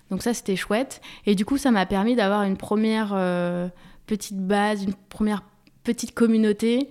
Donc 0.09 0.21
ça, 0.21 0.33
c'était 0.33 0.55
chouette. 0.55 1.01
Et 1.25 1.35
du 1.35 1.45
coup, 1.45 1.57
ça 1.57 1.71
m'a 1.71 1.85
permis 1.85 2.15
d'avoir 2.15 2.43
une 2.43 2.57
première 2.57 3.11
euh, 3.13 3.67
petite 4.05 4.39
base, 4.39 4.83
une 4.83 4.93
première 5.09 5.43
petite 5.83 6.13
communauté. 6.13 6.89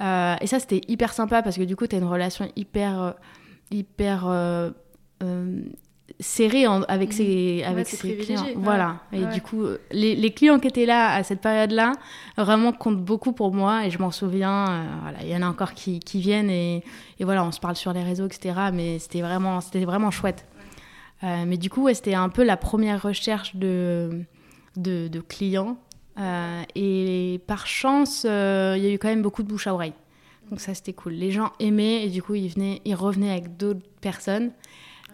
Euh, 0.00 0.36
et 0.40 0.46
ça, 0.46 0.58
c'était 0.58 0.80
hyper 0.88 1.12
sympa 1.12 1.42
parce 1.42 1.56
que 1.56 1.62
du 1.62 1.76
coup, 1.76 1.86
tu 1.86 1.96
as 1.96 1.98
une 1.98 2.06
relation 2.06 2.50
hyper, 2.56 3.14
hyper 3.70 4.26
euh, 4.26 4.70
euh, 5.22 5.62
serrée 6.18 6.66
en, 6.66 6.82
avec 6.82 7.10
Mmh. 7.10 7.12
ses, 7.12 7.64
avec 7.64 7.86
ouais, 7.86 7.96
ses 7.96 8.16
clients. 8.16 8.44
Ouais. 8.44 8.54
Voilà. 8.56 9.00
Et 9.12 9.24
ouais. 9.24 9.32
du 9.32 9.42
coup, 9.42 9.64
les, 9.90 10.16
les, 10.16 10.30
clients 10.32 10.58
qui 10.58 10.68
étaient 10.68 10.86
là 10.86 11.14
à 11.14 11.22
cette 11.22 11.40
période-là 11.40 11.92
vraiment 12.36 12.72
comptent 12.72 13.04
beaucoup 13.04 13.32
pour 13.32 13.52
moi 13.52 13.86
et 13.86 13.90
je 13.90 13.98
m'en 13.98 14.10
souviens. 14.10 14.86
voilà, 15.02 15.18
il 15.22 15.28
y 15.28 15.36
en 15.36 15.42
a 15.42 15.46
encore 15.46 15.74
qui, 15.74 16.00
qui 16.00 16.20
viennent 16.20 16.50
et, 16.50 16.82
et, 17.18 17.24
voilà, 17.24 17.44
on 17.44 17.52
se 17.52 17.60
parle 17.60 17.76
sur 17.76 17.92
les 17.92 18.02
réseaux, 18.02 18.26
etc. 18.26 18.54
Mais 18.72 18.98
c'était 18.98 19.22
vraiment, 19.22 19.60
c'était 19.60 19.84
vraiment 19.84 20.10
chouette. 20.10 20.46
mais 21.22 21.56
du 21.58 21.70
coup, 21.70 21.88
c'était 21.92 22.14
un 22.14 22.28
peu 22.28 22.42
la 22.44 22.56
première 22.56 23.02
recherche 23.02 23.54
de, 23.56 24.24
de, 24.76 25.08
de 25.08 25.20
clients 25.20 25.76
euh, 26.18 26.62
et 26.74 27.40
par 27.46 27.66
chance, 27.66 28.24
il 28.24 28.30
euh, 28.30 28.76
y 28.76 28.86
a 28.86 28.92
eu 28.92 28.98
quand 28.98 29.08
même 29.08 29.22
beaucoup 29.22 29.42
de 29.42 29.48
bouche 29.48 29.66
à 29.66 29.74
oreille. 29.74 29.94
Donc 30.50 30.60
ça, 30.60 30.74
c'était 30.74 30.92
cool. 30.92 31.12
Les 31.12 31.30
gens 31.30 31.52
aimaient 31.60 32.04
et 32.04 32.10
du 32.10 32.22
coup, 32.22 32.34
ils, 32.34 32.48
venaient, 32.48 32.82
ils 32.84 32.94
revenaient 32.94 33.30
avec 33.30 33.56
d'autres 33.56 33.86
personnes. 34.00 34.50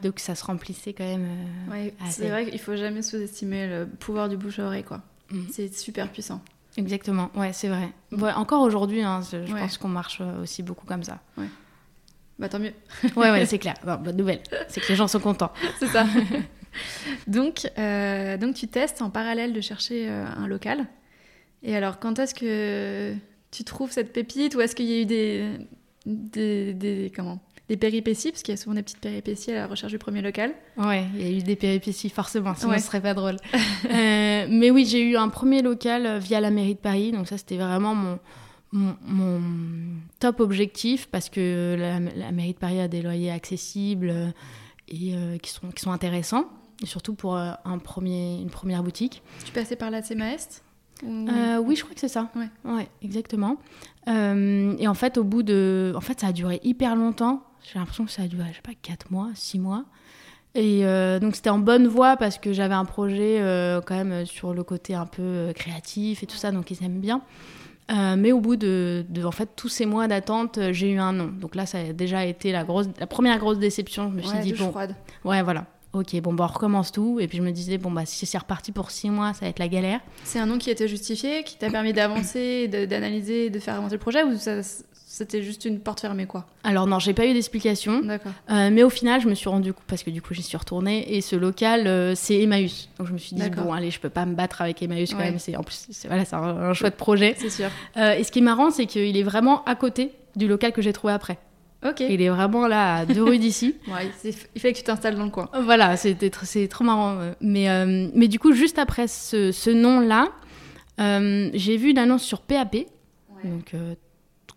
Donc 0.03 0.19
ça 0.19 0.35
se 0.35 0.45
remplissait 0.45 0.93
quand 0.93 1.05
même. 1.05 1.27
Euh, 1.27 1.73
ouais, 1.73 1.95
c'est 2.09 2.29
vrai 2.29 2.49
qu'il 2.49 2.59
faut 2.61 2.77
jamais 2.77 3.03
sous-estimer 3.03 3.67
le 3.67 3.87
pouvoir 3.87 4.29
du 4.29 4.37
bouche 4.37 4.59
à 4.59 4.67
oreille, 4.67 4.85
quoi. 4.85 5.03
Mm. 5.31 5.43
C'est 5.51 5.75
super 5.75 6.11
puissant. 6.11 6.41
Exactement, 6.77 7.31
ouais, 7.35 7.53
c'est 7.53 7.69
vrai. 7.69 7.91
Ouais, 8.13 8.33
encore 8.33 8.63
aujourd'hui, 8.63 9.03
hein, 9.03 9.21
je 9.33 9.39
ouais. 9.39 9.61
pense 9.61 9.79
qu'on 9.79 9.89
marche 9.89 10.23
aussi 10.41 10.63
beaucoup 10.63 10.87
comme 10.87 11.03
ça. 11.03 11.19
Ouais. 11.37 11.47
Bah 12.39 12.49
tant 12.49 12.61
mieux. 12.61 12.73
ouais, 13.17 13.31
ouais, 13.31 13.47
c'est 13.47 13.59
clair. 13.59 13.75
Bon, 13.85 13.97
bonne 13.97 14.17
nouvelle, 14.17 14.41
c'est 14.69 14.81
que 14.81 14.89
les 14.89 14.95
gens 14.95 15.09
sont 15.09 15.19
contents. 15.21 15.53
c'est 15.81 15.89
ça. 15.89 16.07
donc, 17.27 17.69
euh, 17.79 18.37
donc 18.37 18.55
tu 18.55 18.69
testes 18.69 19.03
en 19.03 19.11
parallèle 19.11 19.53
de 19.53 19.61
chercher 19.61 20.09
euh, 20.09 20.25
un 20.25 20.47
local. 20.47 20.87
Et 21.63 21.77
alors, 21.77 21.99
quand 21.99 22.19
est-ce 22.19 22.35
que 22.35 23.15
tu 23.51 23.65
trouves 23.65 23.91
cette 23.91 24.13
pépite 24.13 24.55
ou 24.55 24.61
est-ce 24.61 24.75
qu'il 24.75 24.87
y 24.87 24.99
a 24.99 25.01
eu 25.03 25.07
des, 25.07 25.51
des, 26.07 26.75
des, 26.75 27.13
comment, 27.15 27.41
des 27.69 27.77
péripéties? 27.77 28.31
Parce 28.31 28.43
qu'il 28.43 28.53
y 28.53 28.59
a 28.59 28.61
souvent 28.61 28.75
des 28.75 28.83
petites 28.83 29.01
péripéties 29.01 29.53
à 29.53 29.55
la 29.55 29.67
recherche 29.67 29.93
du 29.93 29.99
premier 29.99 30.23
local. 30.23 30.53
Ouais, 30.77 31.05
il 31.15 31.23
y 31.23 31.27
a 31.27 31.39
eu 31.39 31.43
des 31.43 31.57
péripéties, 31.57 32.11
forcément, 32.11 32.55
sinon 32.55 32.73
ouais. 32.73 32.79
ce 32.79 32.87
serait 32.87 33.01
pas 33.01 33.15
drôle. 33.15 33.37
euh, 33.91 34.47
mais 34.49 34.71
oui, 34.71 34.85
j'ai 34.87 35.03
eu 35.03 35.17
un 35.17 35.29
premier 35.29 35.63
local 35.63 36.19
via 36.19 36.41
la 36.41 36.51
mairie 36.51 36.75
de 36.75 36.81
Paris. 36.81 37.13
Donc 37.13 37.27
ça, 37.27 37.39
c'était 37.39 37.57
vraiment 37.57 37.95
mon, 37.95 38.19
mon, 38.73 38.97
mon, 39.07 39.43
top 40.21 40.41
objectif 40.41 41.09
parce 41.09 41.29
que 41.29 41.77
la, 41.79 41.99
la, 41.99 42.33
mairie 42.33 42.53
de 42.53 42.59
Paris 42.59 42.81
a 42.81 42.89
des 42.89 43.03
loyers 43.03 43.31
accessibles 43.31 44.33
et 44.89 45.15
euh, 45.15 45.39
qui, 45.39 45.51
sont, 45.51 45.69
qui 45.69 45.83
sont 45.83 45.93
intéressants. 45.93 46.47
Et 46.83 46.87
surtout 46.87 47.15
pour 47.15 47.37
euh, 47.37 47.53
un 47.65 47.79
premier, 47.79 48.41
une 48.41 48.51
première 48.51 48.83
boutique. 48.83 49.23
Tu 49.45 49.53
passais 49.53 49.77
par 49.77 49.91
la 49.91 50.03
CMAEST 50.03 50.63
euh, 51.05 51.59
oui, 51.59 51.77
je 51.77 51.83
crois 51.83 51.95
que 51.95 52.01
c'est 52.01 52.09
ça. 52.09 52.31
Ouais. 52.35 52.49
ouais 52.65 52.89
exactement. 53.03 53.57
Euh, 54.09 54.75
et 54.79 54.89
en 54.89 54.95
fait, 54.95 55.19
au 55.19 55.25
bout 55.25 55.43
de. 55.43 55.93
En 55.97 56.01
fait, 56.01 56.21
ça 56.21 56.29
a 56.29 56.33
duré 56.33 56.61
hyper 56.63 56.97
longtemps. 56.97 57.43
J'ai 57.63 57.79
l'impression 57.79 58.05
que 58.05 58.11
ça 58.11 58.23
a 58.23 58.27
duré, 58.27 58.47
je 58.51 58.57
sais 58.57 58.63
pas, 58.63 58.73
4 58.81 59.11
mois, 59.11 59.29
6 59.35 59.59
mois. 59.59 59.85
Et 60.55 60.85
euh, 60.85 61.19
donc, 61.19 61.37
c'était 61.37 61.51
en 61.51 61.59
bonne 61.59 61.87
voie 61.87 62.17
parce 62.17 62.39
que 62.39 62.53
j'avais 62.53 62.75
un 62.75 62.85
projet 62.85 63.41
quand 63.87 63.95
même 63.95 64.25
sur 64.27 64.55
le 64.55 64.65
côté 64.65 64.95
un 64.95 65.07
peu 65.07 65.53
créatif 65.55 66.23
et 66.23 66.27
tout 66.27 66.37
ça, 66.37 66.51
donc 66.51 66.71
ils 66.71 66.83
aiment 66.83 67.01
bien. 67.01 67.23
Mais 67.91 68.33
au 68.33 68.41
bout 68.41 68.57
de, 68.57 69.05
de, 69.09 69.25
en 69.25 69.31
fait, 69.31 69.51
tous 69.57 69.69
ces 69.69 69.87
mois 69.87 70.09
d'attente, 70.09 70.59
j'ai 70.73 70.91
eu 70.91 70.99
un 70.99 71.13
non. 71.13 71.27
Donc 71.27 71.55
là, 71.55 71.67
ça 71.67 71.79
a 71.79 71.93
déjà 71.93 72.25
été 72.25 72.53
la, 72.53 72.65
grosse, 72.65 72.87
la 72.99 73.07
première 73.07 73.39
grosse 73.39 73.59
déception. 73.59 74.11
Je 74.11 74.17
me 74.17 74.23
suis 74.23 74.37
ouais, 74.37 74.43
dit, 74.43 74.53
bon. 74.53 74.71
Froide. 74.71 74.95
Ouais, 75.25 75.43
voilà 75.43 75.67
ok, 75.93 76.21
bon, 76.21 76.33
bah, 76.35 76.47
on 76.49 76.53
recommence 76.53 76.93
tout. 76.93 77.19
Et 77.21 77.29
puis 77.29 77.39
je 77.39 77.43
me 77.43 77.51
disais, 77.51 77.79
bon, 77.79 77.91
bah, 77.91 78.07
si 78.07 78.27
c'est 78.27 78.39
reparti 78.39 78.73
pour 78.73 78.91
six 78.91 79.11
mois, 79.11 79.33
ça 79.33 79.41
va 79.43 79.49
être 79.49 79.59
la 79.59 79.69
galère. 79.69 80.01
C'est 80.25 80.39
un 80.39 80.47
nom 80.47 80.59
qui 80.59 80.71
était 80.71 80.89
justifié, 80.89 81.43
qui 81.45 81.57
t'a 81.57 81.71
permis 81.71 81.93
d'avancer, 81.93 82.69
d'analyser, 82.69 83.51
de 83.51 83.59
faire 83.59 83.75
avancer 83.77 83.95
le 83.95 84.01
projet, 84.01 84.23
ou 84.23 84.37
c'était 84.93 85.43
juste 85.43 85.65
une 85.65 85.81
porte 85.81 86.01
fermée, 86.01 86.27
quoi? 86.27 86.47
Alors 86.63 86.87
non, 86.87 87.01
j'ai 87.01 87.15
pas 87.15 87.27
eu 87.27 87.33
d'explication. 87.33 88.03
D'accord. 88.03 88.31
Euh, 88.51 88.71
mais 88.71 88.85
au 88.85 88.91
final, 88.91 89.21
je 89.21 89.29
me 89.29 89.35
suis 89.35 89.49
rendu 89.49 89.73
compte, 89.73 89.85
parce 89.89 90.05
que 90.05 90.11
du 90.11 90.23
coup, 90.23 90.33
j'y 90.35 90.43
suis 90.43 90.57
retournée, 90.57 91.17
et 91.17 91.21
ce 91.23 91.35
local, 91.35 91.87
euh, 91.87 92.15
c'est 92.15 92.41
Emmaüs. 92.41 92.89
Donc 92.99 93.09
je 93.09 93.13
me 93.13 93.19
suis 93.19 93.35
dit, 93.35 93.51
bon, 93.51 93.73
allez, 93.73 93.91
je 93.91 93.99
peux 93.99 94.11
pas 94.11 94.27
me 94.27 94.35
battre 94.35 94.63
avec 94.63 94.81
Emmaüs 94.83 95.11
quand 95.11 95.19
ouais. 95.19 95.25
même. 95.31 95.39
C'est, 95.39 95.57
en 95.57 95.65
plus, 95.65 95.87
c'est, 95.91 96.07
voilà, 96.07 96.25
c'est 96.25 96.37
un, 96.37 96.43
un 96.43 96.73
chouette 96.75 96.97
projet. 96.97 97.35
C'est 97.39 97.51
sûr. 97.51 97.71
Euh, 97.97 98.13
et 98.13 98.23
ce 98.23 98.31
qui 98.31 98.39
est 98.39 98.43
marrant, 98.43 98.71
c'est 98.71 98.87
qu'il 98.87 99.17
est 99.17 99.23
vraiment 99.23 99.65
à 99.65 99.75
côté 99.75 100.13
du 100.37 100.47
local 100.47 100.73
que 100.73 100.83
j'ai 100.83 100.93
trouvé 100.93 101.13
après. 101.15 101.39
Ok. 101.87 102.01
Il 102.01 102.21
est 102.21 102.29
vraiment 102.29 102.67
là, 102.67 102.97
à 102.97 103.07
deux 103.07 103.23
rues 103.23 103.39
d'ici. 103.39 103.77
ouais, 103.89 104.11
il 104.25 104.61
fait 104.61 104.73
que 104.73 104.79
tu 104.79 104.85
t'installes 104.85 105.17
dans 105.17 105.25
le 105.25 105.31
coin. 105.31 105.49
Voilà, 105.63 105.97
c'était 105.97 106.31
c'est 106.43 106.67
trop 106.67 106.85
marrant. 106.85 107.19
Mais, 107.41 107.71
euh, 107.71 108.09
mais 108.15 108.27
du 108.27 108.39
coup, 108.39 108.53
juste 108.53 108.79
après 108.79 109.07
ce, 109.07 109.53
ce 109.53 109.71
nom-là, 109.71 110.29
euh, 111.01 111.51
j'ai 111.55 111.77
vu 111.77 111.91
une 111.91 111.99
annonce 111.99 112.25
sur 112.25 112.41
PAP. 112.41 112.75
Ouais. 112.75 112.87
Donc, 113.45 113.75
euh, 113.75 113.95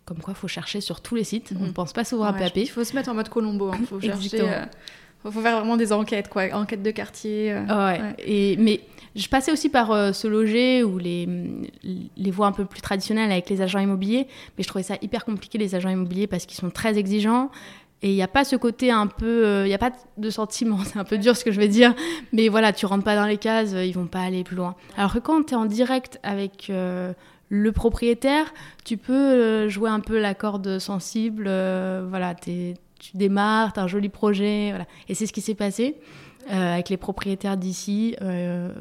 comme 0.05 0.17
quoi, 0.17 0.33
il 0.35 0.39
faut 0.39 0.47
chercher 0.47 0.81
sur 0.81 1.01
tous 1.01 1.15
les 1.15 1.23
sites. 1.23 1.51
Mm. 1.51 1.57
On 1.61 1.67
ne 1.67 1.71
pense 1.71 1.93
pas 1.93 2.03
souvent 2.03 2.31
ouais, 2.31 2.43
à 2.43 2.49
PAP. 2.49 2.57
Il 2.57 2.69
faut 2.69 2.83
se 2.83 2.95
mettre 2.95 3.09
en 3.09 3.13
mode 3.13 3.29
Colombo. 3.29 3.71
Il 3.79 3.85
faut 3.85 3.99
chercher. 4.01 4.65
Il 5.25 5.31
faut 5.31 5.41
faire 5.41 5.57
vraiment 5.57 5.77
des 5.77 5.93
enquêtes, 5.93 6.29
quoi. 6.29 6.43
Enquêtes 6.53 6.83
de 6.83 6.91
quartier. 6.91 7.53
ouais. 7.53 7.73
ouais. 7.73 8.15
Et, 8.19 8.57
mais 8.57 8.81
je 9.15 9.27
passais 9.27 9.51
aussi 9.51 9.69
par 9.69 9.91
euh, 9.91 10.13
ce 10.13 10.27
loger 10.27 10.83
ou 10.83 10.97
les, 10.97 11.27
les 12.15 12.31
voies 12.31 12.47
un 12.47 12.51
peu 12.51 12.65
plus 12.65 12.81
traditionnelles 12.81 13.31
avec 13.31 13.49
les 13.49 13.61
agents 13.61 13.79
immobiliers, 13.79 14.27
mais 14.57 14.63
je 14.63 14.67
trouvais 14.67 14.83
ça 14.83 14.95
hyper 15.01 15.25
compliqué 15.25 15.57
les 15.57 15.75
agents 15.75 15.89
immobiliers 15.89 16.27
parce 16.27 16.45
qu'ils 16.45 16.57
sont 16.57 16.69
très 16.69 16.97
exigeants 16.97 17.51
et 18.03 18.09
il 18.09 18.15
n'y 18.15 18.23
a 18.23 18.27
pas 18.27 18.45
ce 18.45 18.55
côté 18.55 18.89
un 18.89 19.07
peu, 19.07 19.41
il 19.41 19.45
euh, 19.45 19.67
n'y 19.67 19.73
a 19.73 19.77
pas 19.77 19.91
de 20.17 20.29
sentiment, 20.29 20.79
c'est 20.85 20.97
un 20.97 21.03
peu 21.03 21.17
dur 21.17 21.35
ce 21.35 21.43
que 21.43 21.51
je 21.51 21.59
vais 21.59 21.67
dire, 21.67 21.93
mais 22.31 22.47
voilà, 22.47 22.71
tu 22.71 22.85
rentres 22.85 23.03
pas 23.03 23.15
dans 23.15 23.25
les 23.25 23.37
cases, 23.37 23.73
ils 23.73 23.93
vont 23.93 24.07
pas 24.07 24.21
aller 24.21 24.43
plus 24.43 24.55
loin. 24.55 24.75
Alors 24.97 25.13
que 25.13 25.19
quand 25.19 25.43
tu 25.43 25.53
es 25.53 25.57
en 25.57 25.65
direct 25.65 26.19
avec 26.23 26.69
euh, 26.69 27.13
le 27.49 27.73
propriétaire, 27.73 28.53
tu 28.85 28.95
peux 28.95 29.13
euh, 29.13 29.67
jouer 29.67 29.89
un 29.89 29.99
peu 29.99 30.17
la 30.19 30.33
corde 30.33 30.79
sensible, 30.79 31.45
euh, 31.47 32.05
voilà, 32.07 32.33
tu 32.33 32.75
démarres, 33.13 33.73
tu 33.73 33.79
as 33.79 33.83
un 33.83 33.87
joli 33.87 34.09
projet, 34.09 34.69
voilà. 34.69 34.85
et 35.09 35.15
c'est 35.15 35.25
ce 35.25 35.33
qui 35.33 35.41
s'est 35.41 35.55
passé. 35.55 35.95
euh, 36.51 36.73
avec 36.73 36.89
les 36.89 36.97
propriétaires 36.97 37.55
d'ici. 37.55 38.15
Euh, 38.21 38.71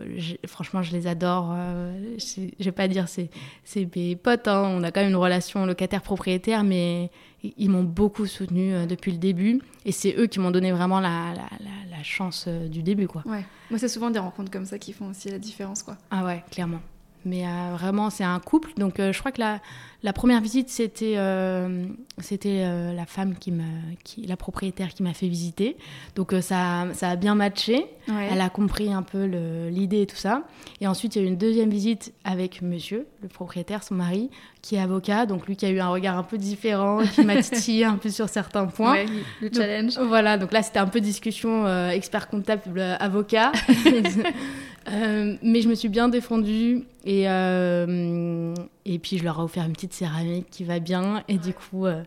franchement, 0.47 0.81
je 0.83 0.93
les 0.93 1.07
adore. 1.07 1.53
Euh, 1.55 2.17
je 2.17 2.49
je 2.59 2.65
vais 2.65 2.73
pas 2.73 2.89
dire 2.89 3.07
c'est 3.07 3.29
c'est 3.65 3.87
mes 3.95 4.17
potes. 4.17 4.49
hein. 4.49 4.63
On 4.75 4.83
a 4.83 4.91
quand 4.91 5.01
même 5.01 5.11
une 5.11 5.17
relation 5.17 5.67
locataire-propriétaire, 5.67 6.65
mais 6.65 7.11
ils 7.43 7.69
m'ont 7.69 7.85
beaucoup 7.85 8.25
soutenu 8.27 8.87
depuis 8.87 9.13
le 9.13 9.19
début. 9.19 9.61
Et 9.85 9.93
c'est 9.93 10.15
eux 10.17 10.27
qui 10.27 10.41
m'ont 10.41 10.51
donné 10.51 10.73
vraiment 10.73 11.01
la, 11.01 11.35
la, 11.35 11.49
la- 11.61 11.97
la 11.99 12.03
chance 12.03 12.49
du 12.49 12.83
début, 12.83 13.07
quoi. 13.07 13.23
Ouais. 13.27 13.45
Moi, 13.69 13.79
c'est 13.79 13.89
souvent 13.89 14.09
des 14.11 14.19
rencontres 14.19 14.51
comme 14.51 14.65
ça 14.65 14.79
qui 14.79 14.95
font 14.95 15.11
aussi 15.11 15.29
la 15.31 15.39
différence, 15.39 15.83
quoi. 15.83 15.99
Ah 16.11 16.25
ouais, 16.25 16.43
clairement. 16.51 16.81
Mais 17.25 17.45
euh, 17.47 17.75
vraiment, 17.77 18.09
c'est 18.11 18.25
un 18.25 18.39
couple. 18.41 18.71
Donc, 18.77 18.99
euh, 18.99 19.13
je 19.13 19.19
crois 19.19 19.31
que 19.33 19.41
la, 19.41 19.61
la 20.03 20.13
première 20.13 20.41
visite, 20.41 20.69
c'était 20.71 21.15
euh, 21.17 21.85
c'était 22.19 22.65
la 22.95 23.05
femme 23.07 23.35
qui 23.39 23.53
me, 23.53 23.63
qui, 24.05 24.23
la 24.27 24.37
propriétaire 24.37 24.89
qui 24.89 25.03
m'a 25.03 25.13
fait 25.13 25.29
visiter. 25.29 25.77
Donc, 26.17 26.33
ça, 26.41 26.87
ça 26.95 27.11
a 27.11 27.17
bien 27.17 27.35
matché. 27.35 27.87
Ouais. 28.09 28.29
Elle 28.33 28.41
a 28.41 28.49
compris 28.49 28.93
un 28.93 29.03
peu 29.03 29.27
le- 29.27 29.69
l'idée 29.69 30.03
et 30.03 30.07
tout 30.07 30.17
ça. 30.17 30.43
Et 30.81 30.87
ensuite, 30.87 31.15
il 31.17 31.19
y 31.21 31.23
a 31.23 31.25
eu 31.27 31.31
une 31.31 31.37
deuxième 31.39 31.71
visite 31.71 32.13
avec 32.25 32.63
monsieur, 32.63 33.07
le 33.23 33.29
propriétaire, 33.29 33.83
son 33.85 33.95
mari, 33.97 34.31
qui 34.63 34.77
est 34.77 34.81
avocat. 34.81 35.27
Donc, 35.27 35.47
lui 35.47 35.57
qui 35.57 35.67
a 35.67 35.71
eu 35.71 35.81
un 35.81 35.89
regard 35.89 36.17
un 36.17 36.23
peu 36.23 36.39
différent, 36.39 37.01
qui 37.15 37.25
m'a 37.25 37.43
titillé 37.43 37.85
un 37.85 37.97
peu 37.97 38.09
sur 38.09 38.29
certains 38.29 38.67
points. 38.67 38.93
Ouais, 38.95 39.07
le 39.43 39.51
challenge. 39.55 39.99
Voilà, 39.99 40.39
donc 40.39 40.53
là 40.53 40.63
c'était 40.63 40.79
un 40.79 40.87
peu 40.87 41.01
discussion 41.01 41.67
expert 41.91 42.29
comptable 42.29 42.81
avocat, 42.99 43.53
Euh, 44.91 45.37
mais 45.43 45.61
je 45.63 45.69
me 45.69 45.75
suis 45.75 45.89
bien 45.89 46.09
défendue 46.09 46.85
et 47.05 47.29
euh, 47.29 48.55
et 48.85 48.99
puis 48.99 49.19
je 49.19 49.25
leur 49.25 49.39
ai 49.39 49.43
offert 49.43 49.65
une 49.65 49.73
petite 49.73 49.93
céramique 49.93 50.47
qui 50.51 50.65
va 50.65 50.81
bien 50.81 51.23
et 51.29 51.39
du 51.39 51.53
coup 51.53 51.87
euh, 51.87 52.03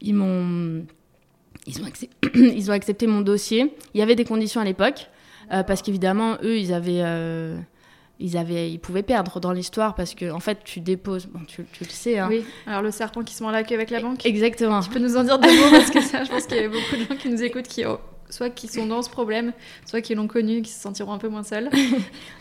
ils 0.00 0.14
m'ont 0.14 0.84
ils 1.66 1.80
ont 1.82 1.84
accep- 1.86 2.10
ils 2.34 2.70
ont 2.70 2.74
accepté 2.74 3.06
mon 3.06 3.20
dossier. 3.22 3.74
Il 3.94 3.98
y 4.00 4.02
avait 4.02 4.14
des 4.14 4.24
conditions 4.24 4.60
à 4.60 4.64
l'époque 4.64 5.08
parce 5.50 5.82
qu'évidemment 5.82 6.36
eux 6.42 6.58
ils 6.58 6.72
avaient 6.72 7.02
ils 8.20 8.36
avaient 8.36 8.70
ils 8.70 8.78
pouvaient 8.78 9.02
perdre 9.02 9.40
dans 9.40 9.52
l'histoire 9.52 9.94
parce 9.94 10.14
que 10.14 10.30
en 10.30 10.40
fait 10.40 10.58
tu 10.64 10.80
déposes 10.80 11.26
bon 11.26 11.40
tu, 11.46 11.64
tu 11.72 11.84
le 11.84 11.90
sais 11.90 12.18
hein. 12.18 12.26
Oui. 12.28 12.44
Alors, 12.66 12.82
le 12.82 12.90
serpent 12.90 13.22
qui 13.22 13.34
se 13.34 13.42
mord 13.42 13.52
la 13.52 13.62
queue 13.64 13.74
avec 13.74 13.90
la 13.90 14.00
banque. 14.00 14.24
Exactement. 14.26 14.80
Tu 14.80 14.90
peux 14.90 14.98
nous 14.98 15.16
en 15.16 15.24
dire 15.24 15.38
deux 15.38 15.48
mots 15.48 15.70
parce 15.70 15.90
que 15.90 16.00
ça, 16.00 16.24
je 16.24 16.30
pense 16.30 16.46
qu'il 16.46 16.56
y 16.58 16.64
a 16.64 16.68
beaucoup 16.68 16.96
de 16.96 17.04
gens 17.08 17.16
qui 17.20 17.28
nous 17.30 17.42
écoutent 17.42 17.68
qui 17.68 17.84
ont 17.86 17.98
soit 18.30 18.50
qui 18.50 18.68
sont 18.68 18.86
dans 18.86 19.02
ce 19.02 19.10
problème, 19.10 19.52
soit 19.86 20.00
qui 20.00 20.14
l'ont 20.14 20.26
connu, 20.26 20.62
qui 20.62 20.70
se 20.70 20.80
sentiront 20.80 21.12
un 21.12 21.18
peu 21.18 21.28
moins 21.28 21.42
seuls. 21.42 21.70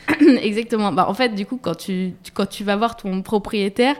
Exactement. 0.41 0.91
Bah, 0.91 1.07
en 1.09 1.13
fait, 1.13 1.29
du 1.29 1.45
coup, 1.45 1.57
quand 1.61 1.75
tu, 1.75 2.13
quand 2.33 2.45
tu 2.45 2.63
vas 2.63 2.75
voir 2.75 2.95
ton 2.95 3.21
propriétaire, 3.21 3.95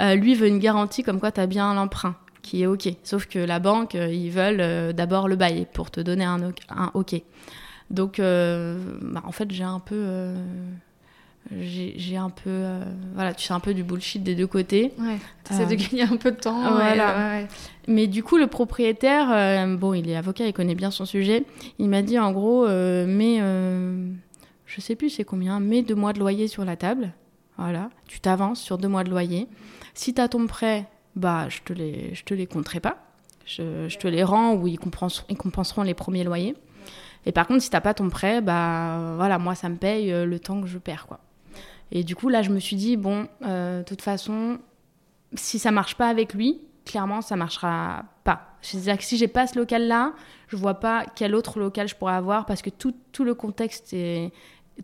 euh, 0.00 0.14
lui 0.14 0.34
veut 0.34 0.48
une 0.48 0.58
garantie 0.58 1.02
comme 1.02 1.20
quoi 1.20 1.32
tu 1.32 1.40
as 1.40 1.46
bien 1.46 1.74
l'emprunt, 1.74 2.16
qui 2.42 2.62
est 2.62 2.66
OK. 2.66 2.88
Sauf 3.02 3.26
que 3.26 3.38
la 3.38 3.58
banque, 3.58 3.94
euh, 3.94 4.12
ils 4.12 4.30
veulent 4.30 4.60
euh, 4.60 4.92
d'abord 4.92 5.28
le 5.28 5.36
bail 5.36 5.66
pour 5.72 5.90
te 5.90 6.00
donner 6.00 6.24
un, 6.24 6.52
un 6.70 6.90
OK. 6.94 7.20
Donc, 7.90 8.18
bah, 8.18 9.22
en 9.24 9.32
fait, 9.32 9.50
j'ai 9.50 9.64
un 9.64 9.80
peu. 9.80 10.32
Euh, 11.52 11.62
j'ai 11.96 12.16
un 12.16 12.30
peu. 12.30 12.48
euh, 12.50 12.84
voilà, 13.14 13.34
tu 13.34 13.46
sais 13.46 13.52
un 13.54 13.60
peu 13.60 13.74
du 13.74 13.82
bullshit 13.82 14.22
des 14.22 14.34
deux 14.34 14.46
côtés. 14.46 14.92
Ouais. 14.98 15.16
T'essaies 15.44 15.62
Euh, 15.64 15.66
de 15.66 15.74
gagner 15.74 16.02
un 16.02 16.16
peu 16.16 16.30
de 16.30 16.36
temps. 16.36 16.76
Ouais, 16.76 16.92
et, 16.94 16.96
là. 16.96 17.16
ouais, 17.16 17.42
ouais. 17.42 17.48
Mais 17.88 18.06
du 18.06 18.22
coup, 18.22 18.36
le 18.38 18.46
propriétaire, 18.46 19.28
euh, 19.32 19.76
bon, 19.76 19.94
il 19.94 20.08
est 20.08 20.16
avocat, 20.16 20.46
il 20.46 20.52
connaît 20.52 20.74
bien 20.74 20.90
son 20.90 21.04
sujet. 21.04 21.44
Il 21.78 21.88
m'a 21.88 22.02
dit 22.02 22.18
en 22.18 22.32
gros, 22.32 22.66
euh, 22.66 23.04
mais 23.08 23.38
euh, 23.40 24.08
je 24.66 24.80
sais 24.80 24.94
plus 24.96 25.10
c'est 25.10 25.24
combien, 25.24 25.58
mets 25.60 25.82
deux 25.82 25.94
mois 25.96 26.12
de 26.12 26.18
loyer 26.20 26.46
sur 26.48 26.64
la 26.64 26.76
table. 26.76 27.12
Voilà, 27.58 27.90
tu 28.06 28.20
t'avances 28.20 28.60
sur 28.60 28.78
deux 28.78 28.88
mois 28.88 29.04
de 29.04 29.10
loyer. 29.10 29.46
Si 29.94 30.14
tu 30.14 30.20
as 30.20 30.28
ton 30.28 30.46
prêt, 30.46 30.86
bah, 31.16 31.46
je 31.48 31.58
te 31.64 31.72
les, 31.72 32.14
je 32.14 32.22
te 32.24 32.32
les 32.32 32.46
compterai 32.46 32.80
pas. 32.80 32.98
Je, 33.44 33.88
je 33.88 33.98
te 33.98 34.06
les 34.06 34.22
rends 34.22 34.54
ou 34.54 34.68
ils 34.68 34.78
compenseront, 34.78 35.26
ils 35.28 35.36
compenseront 35.36 35.82
les 35.82 35.94
premiers 35.94 36.22
loyers. 36.24 36.54
Et 37.26 37.32
par 37.32 37.46
contre, 37.48 37.62
si 37.62 37.68
t'as 37.68 37.80
pas 37.82 37.92
ton 37.92 38.08
prêt, 38.08 38.40
bah 38.40 39.14
voilà, 39.16 39.38
moi 39.38 39.54
ça 39.54 39.68
me 39.68 39.76
paye 39.76 40.10
euh, 40.12 40.24
le 40.24 40.38
temps 40.38 40.60
que 40.62 40.68
je 40.68 40.78
perds 40.78 41.06
quoi. 41.06 41.18
Et 41.92 42.04
du 42.04 42.14
coup 42.16 42.28
là, 42.28 42.42
je 42.42 42.50
me 42.50 42.58
suis 42.60 42.76
dit 42.76 42.96
bon, 42.96 43.26
euh, 43.42 43.80
de 43.80 43.84
toute 43.84 44.02
façon, 44.02 44.58
si 45.34 45.58
ça 45.58 45.70
marche 45.70 45.96
pas 45.96 46.08
avec 46.08 46.34
lui, 46.34 46.60
clairement 46.84 47.20
ça 47.20 47.36
marchera 47.36 48.04
pas. 48.24 48.56
C'est-à-dire 48.62 48.98
que 48.98 49.04
si 49.04 49.16
j'ai 49.16 49.28
pas 49.28 49.46
ce 49.46 49.58
local 49.58 49.86
là, 49.86 50.12
je 50.48 50.56
vois 50.56 50.74
pas 50.74 51.04
quel 51.16 51.34
autre 51.34 51.58
local 51.58 51.88
je 51.88 51.94
pourrais 51.96 52.14
avoir 52.14 52.46
parce 52.46 52.62
que 52.62 52.70
tout, 52.70 52.94
tout 53.12 53.24
le 53.24 53.34
contexte 53.34 53.92
et 53.92 54.32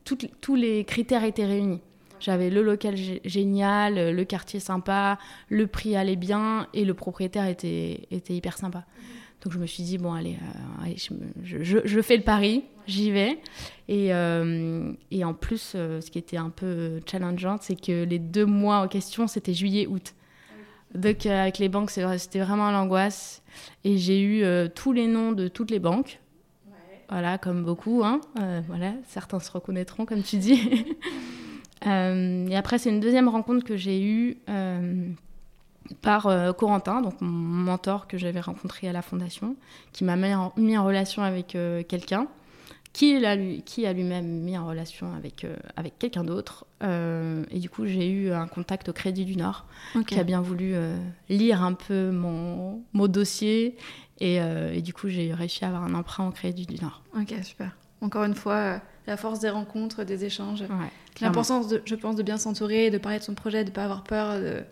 tous 0.05 0.55
les 0.55 0.85
critères 0.85 1.25
étaient 1.25 1.47
réunis. 1.47 1.81
J'avais 2.19 2.49
le 2.49 2.63
local 2.63 2.95
gé- 2.95 3.21
génial, 3.25 4.15
le 4.15 4.25
quartier 4.25 4.59
sympa, 4.61 5.19
le 5.51 5.67
prix 5.67 5.97
allait 5.97 6.17
bien 6.17 6.67
et 6.73 6.85
le 6.85 6.95
propriétaire 6.95 7.47
était, 7.47 8.07
était 8.11 8.35
hyper 8.35 8.57
sympa. 8.57 8.85
Donc 9.43 9.53
je 9.53 9.59
me 9.59 9.67
suis 9.67 9.83
dit, 9.85 9.99
bon, 9.99 10.13
allez, 10.13 10.35
euh, 10.35 10.83
allez, 10.85 10.97
je, 10.97 11.13
me- 11.15 11.21
je- 11.45 11.63
je- 11.63 11.85
je 11.87 12.01
fais 12.01 12.17
le 12.17 12.23
pari, 12.23 12.65
j'y 12.87 13.11
vais. 13.11 13.39
Et, 13.89 14.13
euh, 14.13 14.93
et 15.11 15.25
en 15.25 15.35
plus, 15.35 15.73
euh, 15.75 16.01
ce 16.01 16.11
qui 16.11 16.19
était 16.19 16.37
un 16.39 16.51
peu 16.51 17.01
challengeant, 17.09 17.59
c'est 17.61 17.81
que 17.81 18.05
les 18.05 18.19
deux 18.19 18.47
mois 18.47 18.79
en 18.79 18.89
question, 18.89 19.27
c'était 19.29 19.55
juillet-août. 19.55 20.15
Donc 20.95 21.27
avec 21.27 21.59
les 21.59 21.69
banques, 21.69 21.91
c'était 21.91 22.41
vraiment 22.41 22.71
l'angoisse. 22.71 23.43
Et 23.85 23.99
j'ai 23.99 24.23
eu 24.23 24.45
tous 24.75 24.93
les 24.93 25.07
noms 25.07 25.33
de 25.33 25.49
toutes 25.49 25.71
les 25.71 25.81
banques. 25.81 26.21
Voilà, 27.09 27.39
comme 27.39 27.63
beaucoup. 27.65 28.03
Hein. 28.05 28.21
Voilà, 28.67 28.95
certains 29.07 29.39
se 29.41 29.51
reconnaîtront, 29.51 30.07
comme 30.07 30.23
tu 30.23 30.39
dis. 30.39 30.59
Et 31.87 32.57
après, 32.57 32.79
c'est 32.79 32.91
une 32.91 33.01
deuxième 33.01 33.29
rencontre 33.29 33.65
que 33.65 33.77
j'ai 33.77 34.03
eue 34.03 34.39
par 36.03 36.27
euh, 36.27 36.53
Corentin, 36.53 37.01
donc 37.01 37.21
mon 37.21 37.29
mentor 37.31 38.07
que 38.07 38.19
j'avais 38.19 38.41
rencontré 38.41 38.89
à 38.89 38.93
la 38.93 39.03
fondation, 39.03 39.57
qui 39.93 40.05
m'a 40.05 40.17
mis 40.17 40.35
en, 40.35 40.53
mis 40.57 40.77
en 40.77 40.85
relation 40.85 41.23
avec 41.23 41.55
euh, 41.55 41.83
quelqu'un, 41.83 42.29
qui, 42.93 43.15
a 43.25 43.37
lui-même 43.93 44.27
mis 44.27 44.57
en 44.57 44.67
relation 44.67 45.13
avec, 45.15 45.45
euh, 45.45 45.55
avec 45.77 45.99
quelqu'un 45.99 46.25
d'autre. 46.25 46.65
Et 46.83 47.59
du 47.59 47.69
coup, 47.69 47.85
j'ai 47.87 48.09
eu 48.09 48.33
un 48.33 48.47
contact 48.47 48.89
au 48.89 48.95
Crédit 48.95 49.27
du 49.27 49.37
Nord 49.37 49.67
qui 50.07 50.19
a 50.19 50.25
bien 50.25 50.41
voulu 50.41 50.75
lire 51.29 51.63
un 51.63 51.75
peu 51.75 52.11
mon, 52.11 52.83
mon 52.95 53.07
dossier. 53.07 53.77
Et, 54.21 54.37
et 54.37 54.81
du 54.81 54.95
coup, 54.95 55.09
j'ai 55.09 55.35
réussi 55.35 55.67
à 55.67 55.69
avoir 55.69 55.85
un 55.85 55.93
emprunt 55.93 56.27
au 56.27 56.31
Crédit 56.31 56.65
du 56.65 56.83
Nord. 56.83 57.03
Ok, 57.15 57.35
super. 57.43 57.77
Encore 58.01 58.25
une 58.25 58.35
fois, 58.35 58.81
la 59.07 59.19
force 59.19 59.41
des 59.41 59.51
rencontres, 59.51 60.05
des 60.05 60.25
échanges. 60.25 60.63
Ouais. 60.63 60.91
L'importance, 61.21 61.67
je 61.85 61.95
pense, 61.95 62.17
de 62.17 62.23
bien 62.23 62.39
s'entourer, 62.39 62.91
de 62.91 62.97
parler 62.99 63.19
de 63.19 63.25
son 63.25 63.35
projet, 63.35 63.65
de 63.65 63.71
pas 63.71 63.85
avoir 63.85 64.05
peur 64.05 64.41
de- 64.41 64.63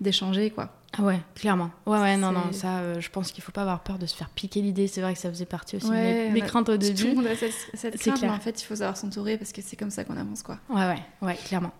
d'échanger, 0.00 0.50
quoi. 0.50 0.70
Ah 0.96 1.02
ouais, 1.02 1.18
clairement. 1.34 1.70
Ouais, 1.86 1.98
ouais, 1.98 2.16
non, 2.16 2.30
non, 2.30 2.52
ça, 2.52 2.78
euh, 2.78 3.00
je 3.00 3.10
pense 3.10 3.32
qu'il 3.32 3.42
faut 3.42 3.50
pas 3.52 3.62
avoir 3.62 3.82
peur 3.82 3.98
de 3.98 4.06
se 4.06 4.14
faire 4.14 4.30
piquer 4.30 4.62
l'idée. 4.62 4.86
C'est 4.86 5.00
vrai 5.00 5.14
que 5.14 5.18
ça 5.18 5.28
faisait 5.28 5.44
partie 5.46 5.76
aussi 5.76 5.86
Ouais, 5.86 5.96
de 5.96 6.28
mes, 6.28 6.30
mes 6.34 6.42
on 6.42 6.44
a- 6.44 6.48
craintes 6.48 6.68
au 6.68 6.76
Tout 6.76 6.86
le 6.86 6.92
début. 6.92 7.14
monde 7.14 7.26
a 7.26 7.34
cette, 7.34 7.98
crainte, 7.98 8.18
clair. 8.18 8.30
mais 8.30 8.36
en 8.36 8.40
fait, 8.40 8.60
il 8.62 8.64
faut 8.64 8.76
savoir 8.76 8.96
s'entourer 8.96 9.36
parce 9.36 9.52
que 9.52 9.60
c'est 9.62 9.76
comme 9.76 9.90
ça 9.90 10.04
qu'on 10.04 10.16
avance, 10.16 10.42
quoi. 10.44 10.58
Ouais, 10.70 10.86
ouais, 10.86 11.02
ouais, 11.22 11.34
clairement. 11.44 11.72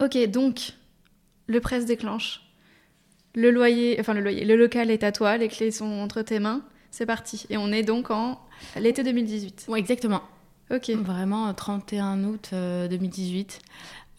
Ok, 0.00 0.16
donc, 0.28 0.72
le 1.46 1.60
presse 1.60 1.84
déclenche. 1.86 2.42
Le 3.34 3.50
loyer, 3.50 3.96
enfin 4.00 4.14
le 4.14 4.20
loyer, 4.20 4.44
le 4.44 4.56
local 4.56 4.90
est 4.90 5.04
à 5.04 5.12
toi, 5.12 5.36
les 5.36 5.48
clés 5.48 5.70
sont 5.70 5.84
entre 6.00 6.22
tes 6.22 6.40
mains. 6.40 6.62
C'est 6.90 7.06
parti. 7.06 7.46
Et 7.50 7.56
on 7.56 7.70
est 7.70 7.82
donc 7.82 8.10
en 8.10 8.40
l'été 8.76 9.04
2018. 9.04 9.66
Ouais, 9.68 9.78
exactement. 9.78 10.22
Ok. 10.70 10.90
Vraiment, 10.90 11.48
euh, 11.48 11.52
31 11.52 12.24
août 12.24 12.50
euh, 12.52 12.88
2018. 12.88 13.60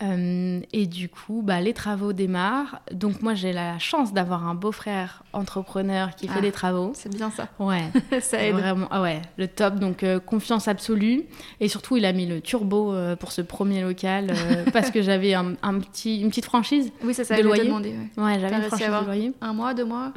Euh, 0.02 0.62
et 0.72 0.86
du 0.88 1.10
coup, 1.10 1.42
bah, 1.44 1.60
les 1.60 1.74
travaux 1.74 2.14
démarrent. 2.14 2.80
Donc 2.94 3.22
moi, 3.22 3.34
j'ai 3.34 3.52
la 3.52 3.78
chance 3.80 4.14
d'avoir 4.14 4.48
un 4.48 4.56
beau-frère 4.56 5.24
entrepreneur 5.34 6.16
qui 6.16 6.28
fait 6.30 6.36
Ah. 6.38 6.42
des 6.42 6.54
travaux. 6.54 6.92
C'est 6.96 7.14
bien 7.14 7.30
ça. 7.32 7.50
Ouais, 7.60 7.84
ça 8.22 8.42
aide. 8.42 8.56
Vraiment, 8.56 8.88
ah 8.92 9.02
ouais, 9.02 9.22
le 9.38 9.48
top. 9.50 9.76
Donc 9.76 10.04
euh, 10.04 10.20
confiance 10.22 10.70
absolue. 10.70 11.24
Et 11.60 11.68
surtout, 11.68 11.98
il 11.98 12.06
a 12.06 12.14
mis 12.14 12.26
le 12.26 12.40
turbo 12.40 12.94
euh, 12.94 13.18
pour 13.18 13.34
ce 13.34 13.42
premier 13.42 13.82
local 13.82 14.32
parce 14.74 14.90
que 14.90 15.02
j'avais 15.02 15.34
un, 15.34 15.56
un 15.62 15.80
petit, 15.80 16.22
une 16.22 16.30
petite 16.30 16.46
franchise. 16.46 16.94
Oui, 17.04 17.14
c'est 17.14 17.26
ça, 17.26 17.36
De 17.36 17.42
loyer 17.44 17.66
demander. 17.66 17.94
ouais. 18.18 18.40
J'avais 18.40 18.56
une 18.56 18.62
franchise 18.64 18.88
de 18.88 19.06
loyer. 19.06 19.34
Un 19.42 19.52
mois, 19.54 19.74
deux 19.74 19.86
mois? 19.86 20.14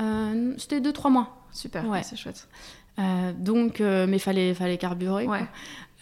C'était 0.58 0.80
2-3 0.80 1.10
mois. 1.10 1.38
Super, 1.50 1.86
Ouais. 1.88 2.02
c'est 2.04 2.16
chouette. 2.16 2.48
Donc, 3.38 3.80
mais 3.80 4.18
fallait, 4.20 4.54
fallait 4.54 4.78
carburer. 4.78 5.24
quoi. 5.26 5.38
Ouais. 5.38 5.46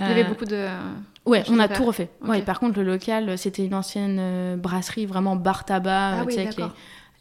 Il 0.00 0.06
y 0.06 0.10
avait 0.10 0.24
beaucoup 0.24 0.44
de. 0.44 0.66
Ouais, 1.26 1.44
on 1.50 1.58
a 1.58 1.68
tout 1.68 1.84
refait. 1.84 2.10
Ouais, 2.22 2.42
par 2.42 2.58
contre, 2.60 2.78
le 2.80 2.84
local, 2.84 3.36
c'était 3.38 3.64
une 3.64 3.74
ancienne 3.74 4.16
euh, 4.18 4.56
brasserie, 4.56 5.06
vraiment 5.06 5.36
bar 5.36 5.64
tabac, 5.64 5.90
Ah 5.92 6.20
euh, 6.20 6.24
oui, 6.26 6.34
avec 6.38 6.56
les, 6.56 6.64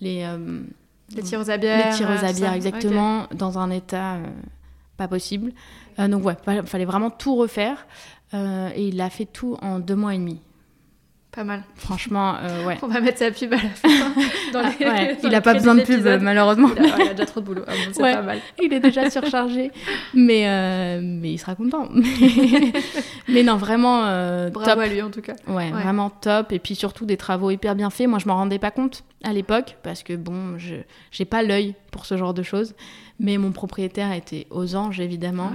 les, 0.02 0.24
euh, 0.24 0.62
Les 1.16 1.22
tireuses 1.24 1.50
à 1.50 1.58
bière. 1.58 1.90
les 1.90 1.96
tireuses 1.96 2.24
à 2.24 2.34
bière, 2.34 2.54
exactement, 2.54 3.28
dans 3.36 3.60
un 3.60 3.70
état 3.72 4.16
euh, 4.16 4.28
pas 4.98 5.08
possible. 5.08 5.52
Donc, 5.98 6.24
ouais, 6.26 6.36
fa- 6.46 6.64
fallait 6.64 6.86
vraiment 6.86 7.10
tout 7.10 7.36
refaire. 7.36 7.86
Et 8.34 8.88
il 8.90 9.02
a 9.02 9.10
fait 9.10 9.26
tout 9.26 9.58
en 9.62 9.80
deux 9.80 9.96
mois 9.96 10.14
et 10.14 10.18
demi. 10.18 10.40
Pas 11.32 11.44
mal. 11.44 11.62
Franchement, 11.76 12.36
euh, 12.42 12.66
ouais. 12.66 12.78
On 12.82 12.88
va 12.88 13.02
mettre 13.02 13.20
sa 13.20 13.30
pub 13.30 13.54
à 13.54 13.58
la 13.58 13.70
fin. 13.70 13.88
dans 14.52 14.62
Ah, 14.64 14.72
les- 14.80 14.86
ouais, 14.86 15.16
dans 15.22 15.28
il 15.28 15.30
les 15.30 15.36
a 15.36 15.42
pas 15.42 15.54
besoin 15.54 15.76
de 15.76 15.82
pub, 15.82 16.04
malheureusement. 16.22 16.70
Il 16.76 16.80
a, 16.80 16.84
ouais, 16.98 17.06
il 17.06 17.10
a 17.10 17.14
déjà 17.14 17.26
trop 17.28 17.40
de 17.40 17.46
boulot. 17.46 17.62
Ah 17.68 17.72
bon, 17.72 17.92
c'est 17.94 18.02
Ouais. 18.02 18.14
pas 18.14 18.22
mal. 18.24 18.40
Il 18.62 18.74
est 18.74 18.80
déjà 18.80 19.10
surchargé, 19.12 19.72
mais, 20.16 20.48
euh, 20.50 21.00
mais 21.04 21.34
il 21.34 21.38
sera 21.38 21.54
content. 21.54 21.88
Mais, 23.28 23.44
non, 23.44 23.58
vraiment 23.58 24.06
euh, 24.06 24.50
Bravo 24.50 24.72
top. 24.72 24.80
à 24.80 24.88
lui 24.88 25.02
en 25.04 25.12
tout 25.12 25.22
cas. 25.22 25.36
Ouais, 25.48 25.70
vraiment 25.70 26.10
top. 26.10 26.52
Et 26.52 26.58
puis 26.60 26.74
surtout 26.76 27.06
des 27.06 27.18
travaux 27.18 27.52
hyper 27.52 27.76
bien 27.76 27.92
faits. 27.92 28.08
Moi, 28.08 28.18
je 28.20 28.28
m'en 28.28 28.36
rendais 28.36 28.60
pas 28.60 28.72
compte 28.72 29.04
à 29.24 29.32
l'époque 29.32 29.78
parce 29.84 30.02
que 30.02 30.14
bon, 30.14 30.58
je 30.58 30.76
j'ai 31.12 31.26
pas 31.26 31.44
l'œil 31.44 31.76
pour 31.92 32.06
ce 32.08 32.18
genre 32.18 32.34
de 32.34 32.42
choses. 32.44 32.74
Mais 33.22 33.38
mon 33.38 33.52
propriétaire 33.52 34.14
était 34.14 34.48
aux 34.50 34.76
anges, 34.76 35.00
évidemment. 35.02 35.52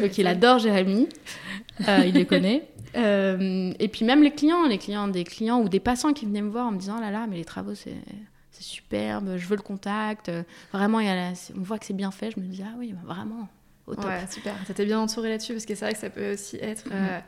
Donc 0.00 0.16
il 0.18 0.26
adore 0.26 0.58
Jérémy, 0.58 1.06
Euh, 1.86 2.04
il 2.06 2.14
les 2.14 2.24
connaît. 2.24 2.64
Euh, 2.96 3.72
et 3.78 3.88
puis 3.88 4.04
même 4.04 4.22
les 4.22 4.30
clients, 4.32 4.66
les 4.66 4.78
clients, 4.78 5.08
des 5.08 5.24
clients 5.24 5.60
ou 5.60 5.68
des 5.68 5.80
passants 5.80 6.12
qui 6.12 6.24
venaient 6.26 6.42
me 6.42 6.50
voir 6.50 6.66
en 6.66 6.72
me 6.72 6.78
disant 6.78 6.96
oh 6.98 7.00
là 7.00 7.10
là, 7.10 7.26
mais 7.28 7.36
les 7.36 7.44
travaux 7.44 7.74
c'est 7.74 7.94
superbe, 8.60 9.36
je 9.36 9.46
veux 9.46 9.56
le 9.56 9.62
contact. 9.62 10.30
Vraiment, 10.72 11.00
il 11.00 11.06
y 11.06 11.10
a 11.10 11.14
la- 11.14 11.32
on 11.56 11.60
voit 11.62 11.78
que 11.78 11.86
c'est 11.86 11.94
bien 11.94 12.10
fait. 12.10 12.32
Je 12.32 12.40
me 12.40 12.46
dis 12.46 12.62
ah 12.64 12.74
oui, 12.78 12.92
bah, 12.92 13.14
vraiment 13.14 13.48
au 13.86 13.94
top. 13.94 14.04
Ouais, 14.06 14.26
super. 14.30 14.54
T'étais 14.66 14.84
bien 14.84 14.98
entouré 14.98 15.28
là-dessus 15.28 15.52
parce 15.52 15.64
que 15.64 15.74
c'est 15.74 15.84
vrai 15.84 15.94
que 15.94 16.00
ça 16.00 16.10
peut 16.10 16.32
aussi 16.32 16.56
être 16.56 16.86
Mhm. 16.86 16.92
euh, 16.94 17.18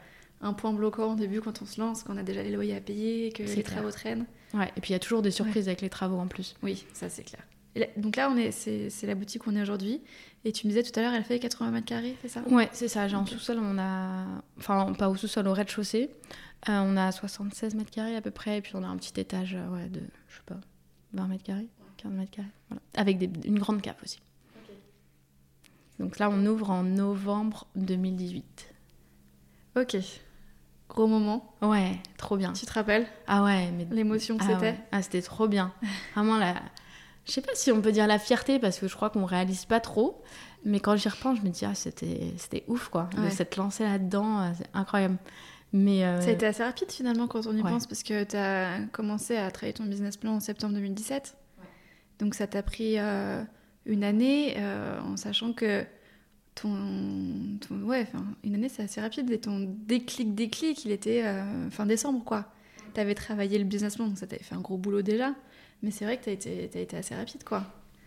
un 0.42 0.52
point 0.54 0.72
bloquant 0.72 1.12
au 1.12 1.14
début 1.14 1.40
quand 1.40 1.62
on 1.62 1.66
se 1.66 1.80
lance, 1.80 2.02
qu'on 2.02 2.16
a 2.16 2.22
déjà 2.22 2.42
les 2.42 2.50
loyers 2.50 2.76
à 2.76 2.80
payer, 2.80 3.30
que 3.30 3.42
les 3.44 3.52
clair. 3.54 3.64
travaux 3.64 3.90
traînent. 3.90 4.24
Ouais, 4.54 4.72
Et 4.76 4.80
puis 4.80 4.90
il 4.90 4.92
y 4.92 4.96
a 4.96 4.98
toujours 4.98 5.22
des 5.22 5.30
surprises 5.30 5.68
avec 5.68 5.80
les 5.82 5.90
travaux 5.90 6.18
en 6.18 6.26
plus. 6.26 6.56
Oui, 6.62 6.84
ça 6.94 7.08
c'est 7.08 7.22
clair. 7.22 7.42
Et 7.76 7.80
là- 7.80 7.86
donc 7.96 8.16
là, 8.16 8.28
on 8.32 8.36
est, 8.36 8.50
c'est, 8.50 8.90
c'est 8.90 9.06
la 9.06 9.14
boutique 9.14 9.46
où 9.46 9.50
on 9.50 9.54
est 9.56 9.62
aujourd'hui. 9.62 10.00
Et 10.44 10.52
tu 10.52 10.66
me 10.66 10.72
disais 10.72 10.82
tout 10.82 10.98
à 10.98 11.02
l'heure, 11.02 11.12
elle 11.12 11.24
fait 11.24 11.38
80 11.38 11.70
mètres 11.70 11.86
carrés, 11.86 12.16
c'est 12.22 12.28
ça? 12.28 12.40
Ouais, 12.48 12.68
c'est 12.72 12.88
ça. 12.88 13.06
J'ai 13.08 13.16
en 13.16 13.22
Ok. 13.22 13.28
sous-sol, 13.28 13.58
on 13.60 13.78
a. 13.78 14.24
Enfin, 14.58 14.92
pas 14.94 15.10
au 15.10 15.16
sous-sol, 15.16 15.46
au 15.46 15.52
rez-de-chaussée. 15.52 16.10
Euh, 16.68 16.80
on 16.82 16.96
a 16.96 17.12
76 17.12 17.74
mètres 17.74 17.90
carrés 17.90 18.16
à 18.16 18.22
peu 18.22 18.30
près. 18.30 18.58
Et 18.58 18.60
puis 18.62 18.72
on 18.74 18.82
a 18.82 18.86
un 18.86 18.96
petit 18.96 19.18
étage 19.20 19.54
euh, 19.54 19.68
ouais, 19.68 19.88
de, 19.88 20.00
je 20.28 20.36
sais 20.36 20.42
pas, 20.46 20.56
20 21.12 21.26
mètres 21.28 21.42
carrés, 21.44 21.68
15 21.98 22.12
mètres 22.12 22.30
carrés. 22.30 22.48
Voilà. 22.70 22.80
Avec 22.96 23.18
des- 23.18 23.48
une 23.48 23.58
grande 23.58 23.82
cave 23.82 23.96
aussi. 24.02 24.20
Donc 25.98 26.18
là, 26.18 26.30
on 26.30 26.46
ouvre 26.46 26.70
en 26.70 26.82
novembre 26.84 27.66
2018. 27.76 28.72
Ok. 29.76 29.96
Gros 30.88 31.06
moment. 31.06 31.54
Ouais, 31.62 31.98
trop 32.16 32.36
bien. 32.38 32.52
Tu 32.54 32.64
te 32.66 32.72
rappelles? 32.72 33.06
Ah 33.26 33.44
ouais, 33.44 33.70
mais. 33.72 33.86
l'émotion 33.90 34.38
que 34.38 34.44
Ah 34.44 34.52
c'était? 34.54 34.60
ouais. 34.72 34.80
Ah, 34.92 35.02
c'était 35.02 35.22
trop 35.22 35.46
bien. 35.48 35.72
Vraiment, 36.14 36.38
la... 36.38 36.54
je 37.30 37.34
sais 37.36 37.40
pas 37.40 37.54
si 37.54 37.70
on 37.70 37.80
peut 37.80 37.92
dire 37.92 38.06
la 38.08 38.18
fierté 38.18 38.58
parce 38.58 38.78
que 38.80 38.88
je 38.88 38.94
crois 38.96 39.08
qu'on 39.10 39.24
réalise 39.24 39.64
pas 39.64 39.78
trop. 39.80 40.20
Mais 40.64 40.80
quand 40.80 40.96
j'y 40.96 41.08
repense, 41.08 41.38
je 41.38 41.42
me 41.42 41.48
dis, 41.48 41.64
ah, 41.64 41.74
c'était 41.74 42.32
c'était 42.36 42.64
ouf 42.66 42.88
quoi. 42.88 43.08
De 43.16 43.20
Ouais. 43.22 43.30
s'être 43.30 43.56
lancé 43.56 43.84
là-dedans, 43.84 44.40
euh, 44.40 44.50
c'est 44.58 44.66
incroyable. 44.74 45.16
Mais. 45.72 46.04
euh, 46.04 46.20
Ça 46.20 46.28
a 46.28 46.32
été 46.32 46.44
assez 46.46 46.64
rapide 46.64 46.90
finalement 46.90 47.28
quand 47.28 47.46
on 47.46 47.56
y 47.56 47.62
Ouais. 47.62 47.70
pense 47.70 47.86
parce 47.86 48.02
que 48.02 48.24
tu 48.24 48.36
as 48.36 48.80
commencé 48.92 49.36
à 49.36 49.50
travailler 49.50 49.72
ton 49.74 49.84
business 49.84 50.16
plan 50.16 50.32
en 50.34 50.40
septembre 50.40 50.74
2017. 50.74 51.36
Donc 52.18 52.34
ça 52.34 52.46
t'a 52.46 52.62
pris 52.62 52.98
euh, 52.98 53.42
une 53.86 54.04
année 54.04 54.54
euh, 54.58 55.00
en 55.00 55.16
sachant 55.16 55.52
que 55.54 55.84
ton, 56.54 56.76
ton- 57.66 57.82
ouais, 57.84 58.06
une 58.44 58.54
année 58.54 58.68
c'est 58.68 58.82
assez 58.82 59.00
rapide 59.00 59.30
et 59.30 59.38
ton 59.38 59.60
déclic 59.86 60.34
déclic 60.34 60.84
il 60.84 60.90
était 60.90 61.24
fin 61.70 61.86
décembre 61.86 62.24
quoi. 62.24 62.52
Tu 62.92 63.00
avais 63.00 63.14
travaillé 63.14 63.56
le 63.58 63.64
business 63.64 63.94
plan 63.96 64.08
donc 64.08 64.18
ça 64.18 64.26
t'avait 64.26 64.42
fait 64.42 64.54
un 64.56 64.60
gros 64.60 64.76
boulot 64.76 65.00
déjà. 65.02 65.32
Mais 65.82 65.90
c'est 65.90 66.04
vrai 66.04 66.16
que 66.18 66.24
tu 66.24 66.30
as 66.30 66.32
été, 66.32 66.96
assez 66.96 67.14
rapide 67.14 67.44
quoi. 67.44 67.64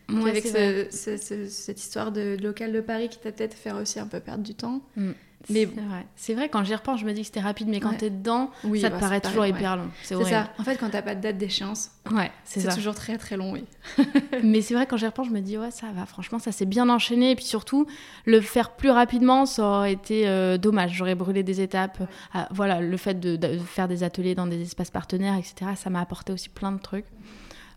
Avec 0.09 0.43
c'est 0.45 0.51
vrai. 0.51 0.88
ce- 0.91 1.17
ce- 1.17 1.17
ce- 1.17 1.49
cette 1.49 1.79
histoire 1.79 2.12
de 2.12 2.38
local 2.41 2.71
de 2.73 2.81
Paris 2.81 3.09
qui 3.09 3.17
t'a 3.19 3.31
peut-être 3.31 3.55
fait 3.55 3.71
aussi 3.71 3.99
un 3.99 4.05
peu 4.07 4.19
perdre 4.19 4.43
du 4.43 4.53
temps. 4.53 4.81
Mais 4.95 5.13
Mais- 5.49 5.65
c'est 5.75 5.81
vrai. 5.81 6.05
C'est 6.15 6.33
vrai, 6.36 6.49
quand 6.49 6.63
j'y 6.63 6.75
repense, 6.75 6.99
je 7.01 7.05
me 7.05 7.12
dis 7.13 7.21
que 7.21 7.25
c'était 7.27 7.39
rapide, 7.41 7.67
mais 7.67 7.79
quand 7.79 7.91
Ouais. 7.91 7.97
t'es 7.97 8.09
dedans, 8.09 8.49
Oui, 8.63 8.79
ça 8.81 8.89
te 8.89 8.93
bah, 8.93 8.99
paraît 8.99 9.15
c'est 9.15 9.21
toujours 9.29 9.38
pareil, 9.39 9.53
ouais. 9.53 9.59
hyper 9.59 9.75
long. 9.77 9.89
C'est 10.03 10.23
ça. 10.25 10.51
En 10.57 10.63
fait, 10.63 10.77
quand 10.77 10.89
t'as 10.89 11.01
pas 11.01 11.15
de 11.15 11.21
date 11.21 11.38
d'échéance, 11.38 11.91
Ouais, 12.12 12.31
c'est 12.45 12.67
toujours 12.75 12.95
très 12.95 13.17
très 13.17 13.36
long, 13.38 13.51
oui. 13.53 13.63
Mais 14.43 14.62
c'est 14.62 14.73
vrai, 14.73 14.86
quand 14.88 14.97
j'y 14.97 15.05
repense, 15.05 15.27
je 15.27 15.33
me 15.33 15.39
dis, 15.41 15.57
ouais, 15.57 15.71
ça 15.71 15.88
va, 15.93 16.05
franchement, 16.05 16.38
ça 16.39 16.51
s'est 16.51 16.65
bien 16.65 16.88
enchaîné. 16.89 17.31
Et 17.31 17.36
puis 17.36 17.45
surtout, 17.45 17.88
le 18.25 18.39
faire 18.41 18.71
plus 18.75 18.89
rapidement, 18.89 19.45
ça 19.45 19.65
aurait 19.65 19.93
été 19.93 20.27
euh, 20.27 20.57
dommage. 20.57 20.93
J'aurais 20.93 21.15
brûlé 21.15 21.43
des 21.43 21.59
étapes. 21.62 21.97
Ah, 22.33 22.47
voilà, 22.51 22.79
le 22.81 22.97
fait 22.97 23.19
de, 23.19 23.36
de 23.36 23.57
faire 23.57 23.88
des 23.89 24.03
ateliers 24.03 24.36
dans 24.36 24.47
des 24.47 24.62
espaces 24.62 24.91
partenaires, 24.91 25.36
etc., 25.38 25.71
ça 25.75 25.89
m'a 25.89 25.99
apporté 26.01 26.31
aussi 26.31 26.49
plein 26.49 26.71
de 26.73 26.79
trucs. 26.79 27.05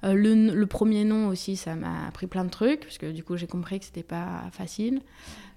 Euh, 0.04 0.12
le, 0.14 0.35
le 0.54 0.66
premier 0.66 1.04
nom 1.04 1.28
aussi, 1.28 1.56
ça 1.56 1.74
m'a 1.74 2.06
appris 2.06 2.26
plein 2.26 2.44
de 2.44 2.50
trucs, 2.50 2.80
parce 2.80 2.98
que 2.98 3.11
du 3.12 3.24
coup, 3.24 3.37
j'ai 3.37 3.46
compris 3.46 3.78
que 3.78 3.85
c'était 3.87 4.02
pas 4.02 4.42
facile. 4.52 5.00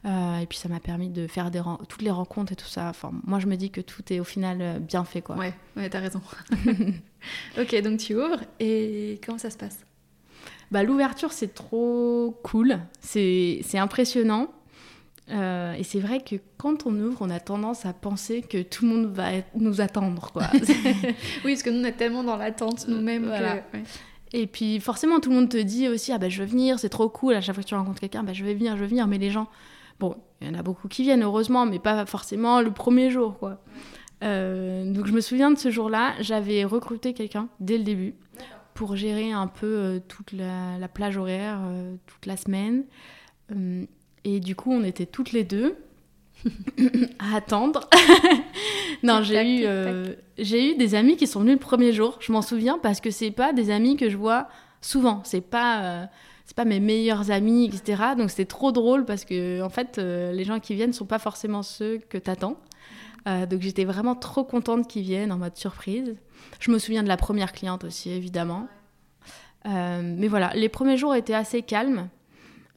Euh, 0.05 0.37
et 0.39 0.45
puis, 0.45 0.57
ça 0.57 0.69
m'a 0.69 0.79
permis 0.79 1.09
de 1.09 1.27
faire 1.27 1.51
des 1.51 1.61
toutes 1.89 2.01
les 2.01 2.11
rencontres 2.11 2.53
et 2.53 2.55
tout 2.55 2.67
ça. 2.67 2.87
Enfin, 2.89 3.11
moi, 3.25 3.39
je 3.39 3.47
me 3.47 3.55
dis 3.57 3.69
que 3.69 3.81
tout 3.81 4.01
est 4.13 4.19
au 4.19 4.23
final 4.23 4.57
euh, 4.61 4.79
bien 4.79 5.03
fait, 5.03 5.21
quoi. 5.21 5.35
Ouais, 5.35 5.53
ouais, 5.75 5.89
t'as 5.89 5.99
raison. 5.99 6.21
ok, 7.59 7.81
donc 7.81 7.99
tu 7.99 8.15
ouvres 8.15 8.39
et 8.59 9.19
comment 9.25 9.37
ça 9.37 9.49
se 9.49 9.57
passe? 9.57 9.79
Bah, 10.71 10.83
L'ouverture, 10.83 11.33
c'est 11.33 11.53
trop 11.53 12.39
cool, 12.43 12.79
c'est 13.01 13.59
c'est 13.63 13.77
impressionnant. 13.79 14.47
Euh, 15.31 15.73
et 15.73 15.83
c'est 15.83 15.99
vrai 15.99 16.21
que 16.23 16.35
quand 16.57 16.87
on 16.87 16.95
ouvre, 16.99 17.17
on 17.21 17.29
a 17.29 17.39
tendance 17.39 17.85
à 17.85 17.93
penser 17.93 18.41
que 18.41 18.61
tout 18.63 18.85
le 18.85 18.91
monde 18.95 19.05
va 19.13 19.29
nous 19.55 19.79
attendre. 19.81 20.31
Quoi. 20.31 20.43
Oui, 21.45 21.53
parce 21.53 21.61
que 21.63 21.69
nous 21.69 21.81
on 21.81 21.83
est 21.85 21.91
tellement 21.91 22.23
dans 22.23 22.35
l'attente 22.37 22.87
nous-mêmes 22.87 23.25
Voilà. 23.25 23.57
que. 23.59 23.77
ouais. 23.77 23.83
Et 24.33 24.47
puis 24.47 24.79
forcément, 24.79 25.19
tout 25.19 25.29
le 25.29 25.35
monde 25.35 25.49
te 25.49 25.57
dit 25.57 25.87
aussi 25.87 26.11
Ah 26.11 26.17
bah, 26.17 26.29
je 26.29 26.41
veux 26.41 26.47
venir, 26.47 26.79
c'est 26.79 26.89
trop 26.89 27.09
cool. 27.09 27.33
À 27.33 27.41
chaque 27.41 27.55
fois 27.55 27.63
que 27.63 27.69
tu 27.69 27.75
rencontres 27.75 27.99
quelqu'un, 27.99 28.23
bah, 28.23 28.33
je 28.33 28.43
vais 28.43 28.53
venir, 28.53 28.75
je 28.75 28.81
vais 28.81 28.87
venir. 28.87 29.07
Mais 29.07 29.17
les 29.17 29.31
gens, 29.31 29.47
bon, 29.99 30.15
il 30.41 30.47
y 30.47 30.51
en 30.51 30.53
a 30.53 30.63
beaucoup 30.63 30.87
qui 30.87 31.03
viennent, 31.03 31.23
heureusement, 31.23 31.65
mais 31.65 31.79
pas 31.79 32.05
forcément 32.05 32.61
le 32.61 32.71
premier 32.71 33.09
jour. 33.09 33.37
quoi. 33.39 33.61
Euh, 34.23 34.91
donc 34.91 35.07
je 35.07 35.13
me 35.13 35.21
souviens 35.21 35.49
de 35.49 35.57
ce 35.57 35.71
jour-là, 35.71 36.13
j'avais 36.19 36.65
recruté 36.65 37.13
quelqu'un 37.13 37.47
dès 37.61 37.77
le 37.77 37.83
début 37.83 38.15
pour 38.73 38.95
gérer 38.95 39.31
un 39.31 39.47
peu 39.47 39.65
euh, 39.65 39.99
toute 40.07 40.33
la, 40.33 40.77
la 40.77 40.87
plage 40.87 41.17
horaire, 41.17 41.59
euh, 41.63 41.95
toute 42.05 42.25
la 42.25 42.37
semaine. 42.37 42.83
Et 44.25 44.39
du 44.39 44.55
coup, 44.55 44.71
on 44.71 44.83
était 44.83 45.07
toutes 45.07 45.31
les 45.31 45.43
deux 45.43 45.75
à 47.19 47.35
attendre. 47.35 47.89
non, 49.03 49.21
j'ai 49.21 49.59
eu, 49.59 49.65
euh, 49.65 50.13
j'ai 50.37 50.71
eu 50.71 50.75
des 50.75 50.95
amis 50.95 51.17
qui 51.17 51.27
sont 51.27 51.41
venus 51.41 51.53
le 51.53 51.59
premier 51.59 51.93
jour. 51.93 52.17
Je 52.19 52.31
m'en 52.31 52.41
souviens 52.41 52.79
parce 52.81 53.01
que 53.01 53.11
c'est 53.11 53.31
pas 53.31 53.53
des 53.53 53.71
amis 53.71 53.97
que 53.97 54.09
je 54.09 54.17
vois 54.17 54.47
souvent. 54.81 55.21
C'est 55.23 55.41
pas, 55.41 55.83
euh, 55.83 56.05
c'est 56.45 56.55
pas 56.55 56.65
mes 56.65 56.79
meilleurs 56.79 57.31
amis, 57.31 57.65
etc. 57.65 58.03
Donc 58.17 58.29
c'était 58.29 58.45
trop 58.45 58.71
drôle 58.71 59.05
parce 59.05 59.25
que 59.25 59.61
en 59.61 59.69
fait, 59.69 59.97
euh, 59.97 60.31
les 60.31 60.43
gens 60.43 60.59
qui 60.59 60.75
viennent 60.75 60.93
sont 60.93 61.05
pas 61.05 61.19
forcément 61.19 61.63
ceux 61.63 61.99
que 62.09 62.17
t'attends. 62.17 62.57
Donc 63.51 63.61
j'étais 63.61 63.85
vraiment 63.85 64.15
trop 64.15 64.43
contente 64.43 64.87
qu'ils 64.87 65.03
viennent 65.03 65.31
en 65.31 65.37
mode 65.37 65.55
surprise. 65.55 66.15
Je 66.59 66.71
me 66.71 66.79
souviens 66.79 67.03
de 67.03 67.07
la 67.07 67.17
première 67.17 67.51
cliente 67.51 67.83
aussi, 67.83 68.09
évidemment. 68.09 68.67
Mais 69.65 70.27
voilà, 70.27 70.51
les 70.55 70.67
premiers 70.67 70.97
jours 70.97 71.13
étaient 71.13 71.35
assez 71.35 71.61
calmes, 71.61 72.09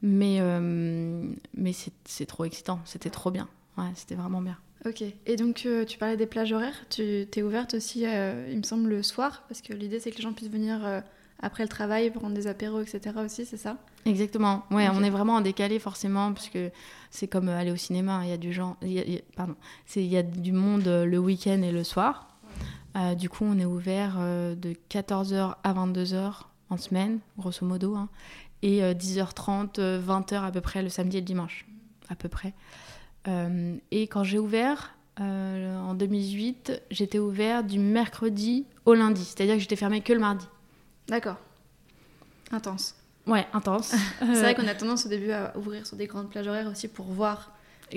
mais, 0.03 0.37
euh, 0.41 1.27
mais 1.55 1.71
c'est 2.05 2.25
trop 2.27 2.45
excitant, 2.45 2.79
c'était 2.85 3.09
trop 3.09 3.31
bien. 3.31 3.47
Ouais, 3.77 3.89
c'était 3.95 4.13
vraiment 4.15 4.41
bien. 4.41 4.57
Ok, 4.85 5.01
et 5.25 5.35
donc 5.37 5.63
euh, 5.65 5.85
tu 5.85 5.97
parlais 5.97 6.17
des 6.17 6.25
plages 6.27 6.51
horaires, 6.51 6.75
tu 6.89 7.25
t'es 7.31 7.41
ouverte 7.41 7.73
aussi, 7.73 8.05
euh, 8.05 8.47
il 8.51 8.57
me 8.57 8.63
semble, 8.63 8.89
le 8.89 9.01
soir, 9.01 9.43
parce 9.47 9.61
que 9.61 9.73
l'idée 9.73 9.99
c'est 9.99 10.11
que 10.11 10.17
les 10.17 10.23
gens 10.23 10.33
puissent 10.33 10.51
venir 10.51 10.85
euh, 10.85 10.99
après 11.41 11.63
le 11.63 11.69
travail, 11.69 12.11
prendre 12.11 12.35
des 12.35 12.47
apéros, 12.47 12.81
etc. 12.81 13.23
aussi, 13.23 13.45
c'est 13.45 13.57
ça? 13.57 13.77
Exactement. 14.05 14.63
Ouais, 14.71 14.89
on 14.89 15.01
est 15.01 15.09
vraiment 15.09 15.35
en 15.35 15.41
décalé 15.41 15.79
forcément 15.79 16.33
parce 16.33 16.49
que 16.49 16.69
c'est 17.09 17.27
comme 17.27 17.47
aller 17.47 17.71
au 17.71 17.77
cinéma. 17.77 18.21
Il 18.25 18.29
y 18.29 18.33
a 18.33 18.37
du 18.37 18.51
genre, 18.51 18.75
il 18.81 18.91
y 18.91 18.99
a- 18.99 19.05
il 19.05 19.13
y 19.13 19.17
a- 19.17 19.21
pardon, 19.37 19.55
c'est 19.85 20.03
il 20.03 20.11
y 20.11 20.17
a 20.17 20.23
du 20.23 20.51
monde 20.51 20.83
le 20.85 21.17
week-end 21.17 21.61
et 21.61 21.71
le 21.71 21.83
soir. 21.85 22.27
Du 23.17 23.27
coup, 23.29 23.43
on 23.45 23.57
est 23.57 23.65
ouvert 23.65 24.17
de 24.19 24.73
14h 24.89 25.57
à 25.63 25.73
22h 25.73 26.49
en 26.69 26.77
semaine, 26.77 27.19
grosso 27.37 27.65
modo, 27.65 27.95
hein, 27.95 28.09
et 28.63 28.83
euh, 28.83 28.93
10h30, 28.95 29.79
euh, 29.79 30.01
20h 30.01 30.43
à 30.43 30.51
peu 30.51 30.61
près 30.61 30.81
le 30.81 30.89
samedi 30.89 31.17
et 31.17 31.19
le 31.19 31.25
dimanche, 31.27 31.65
à 32.09 32.15
peu 32.15 32.29
près. 32.29 32.53
Euh, 33.27 33.75
et 33.91 34.07
quand 34.07 34.23
j'ai 34.23 34.39
ouvert 34.39 34.95
euh, 35.19 35.77
en 35.79 35.93
2018, 35.93 36.81
j'étais 36.89 37.19
ouvert 37.19 37.63
du 37.63 37.77
mercredi 37.77 38.65
au 38.85 38.95
lundi, 38.95 39.23
c'est-à-dire 39.23 39.53
que 39.55 39.59
j'étais 39.61 39.75
fermée 39.75 40.01
que 40.01 40.11
le 40.13 40.19
mardi. 40.19 40.45
D'accord. 41.07 41.37
Intense. 42.51 42.95
Ouais, 43.27 43.45
intense. 43.53 43.93
C'est 44.19 44.25
Euh, 44.25 44.41
vrai 44.41 44.55
qu'on 44.55 44.67
a 44.67 44.75
tendance 44.75 45.05
au 45.05 45.09
début 45.09 45.31
à 45.31 45.55
ouvrir 45.57 45.85
sur 45.85 45.95
des 45.97 46.07
grandes 46.07 46.29
plages 46.29 46.47
horaires 46.47 46.67
aussi 46.67 46.87
pour 46.87 47.05
voir, 47.05 47.51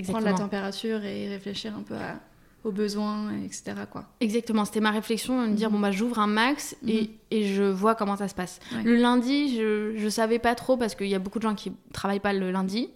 prendre 0.04 0.24
la 0.24 0.34
température 0.34 1.04
et 1.04 1.28
réfléchir 1.28 1.74
un 1.76 1.82
peu 1.82 1.94
à- 1.94 2.20
aux 2.66 2.72
besoins, 2.72 3.32
etc. 3.44 3.74
Quoi. 3.90 4.04
Exactement, 4.20 4.64
c'était 4.64 4.80
ma 4.80 4.90
réflexion, 4.90 5.42
de 5.42 5.48
me 5.50 5.54
dire, 5.54 5.68
Mhm. 5.70 5.76
bon, 5.76 5.80
bah, 5.80 5.90
j'ouvre 5.92 6.18
un 6.18 6.26
max 6.26 6.76
et, 6.86 7.02
Mhm. 7.02 7.08
et 7.30 7.44
je 7.54 7.62
vois 7.62 7.94
comment 7.94 8.16
ça 8.16 8.28
se 8.28 8.34
passe. 8.34 8.58
Ouais. 8.74 8.82
Le 8.82 8.96
lundi, 8.96 9.56
je, 9.56 9.94
je 9.96 10.08
savais 10.08 10.38
pas 10.38 10.54
trop 10.54 10.76
parce 10.76 10.94
qu'il 10.94 11.08
y 11.08 11.14
a 11.14 11.18
beaucoup 11.18 11.38
de 11.38 11.44
gens 11.44 11.54
qui 11.54 11.72
travaillent 11.92 12.20
pas 12.20 12.32
le 12.32 12.50
lundi. 12.50 12.90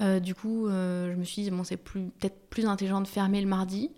Euh, 0.00 0.20
du 0.20 0.34
coup, 0.34 0.66
euh, 0.66 1.12
je 1.12 1.16
me 1.18 1.24
suis 1.24 1.42
dit, 1.42 1.50
bon, 1.50 1.64
c'est 1.64 1.76
plus- 1.78 2.10
peut-être 2.18 2.48
plus 2.50 2.66
intelligent 2.66 3.00
de 3.00 3.06
fermer 3.08 3.40
le 3.40 3.46
mardi. 3.46 3.90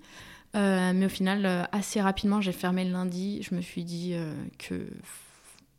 Euh, 0.57 0.93
mais 0.95 1.07
au 1.07 1.11
final, 1.11 1.69
assez 1.73 2.01
rapidement, 2.01 2.41
j'ai 2.41 2.53
fermé 2.53 2.85
le 2.85 2.93
lundi. 2.93 3.43
Je 3.43 3.55
me 3.55 3.61
suis 3.61 3.85
dit 3.85 4.15
que 4.59 4.87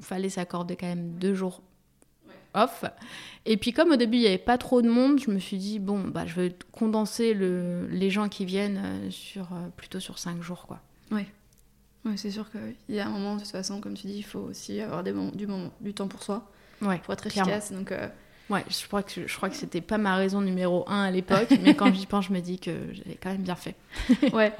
fallait 0.01 0.29
s'accorder 0.29 0.75
quand 0.75 0.87
même 0.87 1.11
deux 1.19 1.33
jours 1.33 1.61
off. 2.53 2.83
Et 3.45 3.57
puis 3.57 3.71
comme 3.73 3.91
au 3.91 3.95
début, 3.95 4.17
il 4.17 4.21
n'y 4.21 4.27
avait 4.27 4.37
pas 4.37 4.57
trop 4.57 4.81
de 4.81 4.89
monde, 4.89 5.19
je 5.19 5.31
me 5.31 5.39
suis 5.39 5.57
dit, 5.57 5.79
bon, 5.79 5.99
bah, 6.01 6.25
je 6.25 6.35
vais 6.39 6.55
condenser 6.71 7.33
le, 7.33 7.87
les 7.87 8.09
gens 8.09 8.29
qui 8.29 8.45
viennent 8.45 8.81
euh, 8.83 9.11
sur, 9.11 9.43
euh, 9.53 9.67
plutôt 9.75 9.99
sur 9.99 10.19
cinq 10.19 10.41
jours. 10.41 10.65
Quoi. 10.67 10.79
Ouais, 11.11 11.25
c'est 12.15 12.31
sûr 12.31 12.49
qu'il 12.49 12.95
y 12.95 12.99
a 12.99 13.05
un 13.07 13.09
moment, 13.09 13.35
de 13.35 13.41
toute 13.41 13.51
façon, 13.51 13.81
comme 13.81 13.93
tu 13.93 14.07
dis, 14.07 14.17
il 14.17 14.23
faut 14.23 14.39
aussi 14.39 14.79
avoir 14.79 15.03
des 15.03 15.11
moments, 15.11 15.31
du, 15.31 15.47
moment, 15.47 15.71
du 15.81 15.93
temps 15.93 16.07
pour 16.07 16.23
soi, 16.23 16.49
Ouais, 16.81 16.99
pour 17.03 17.13
être 17.13 17.27
clairement. 17.27 17.51
efficace. 17.51 17.71
Donc, 17.73 17.91
euh, 17.91 18.07
Ouais, 18.49 18.63
je 18.67 18.87
crois 18.87 19.03
que 19.03 19.27
je 19.27 19.35
crois 19.35 19.47
que 19.49 19.55
c'était 19.55 19.81
pas 19.81 19.99
ma 19.99 20.15
raison 20.15 20.41
numéro 20.41 20.83
un 20.89 21.03
à 21.03 21.11
l'époque, 21.11 21.49
mais 21.61 21.75
quand 21.75 21.93
j'y 21.93 22.07
pense, 22.07 22.25
je 22.25 22.33
me 22.33 22.39
dis 22.39 22.57
que 22.57 22.71
j'avais 22.93 23.15
quand 23.21 23.29
même 23.29 23.43
bien 23.43 23.55
fait. 23.55 23.75
ouais. 24.33 24.53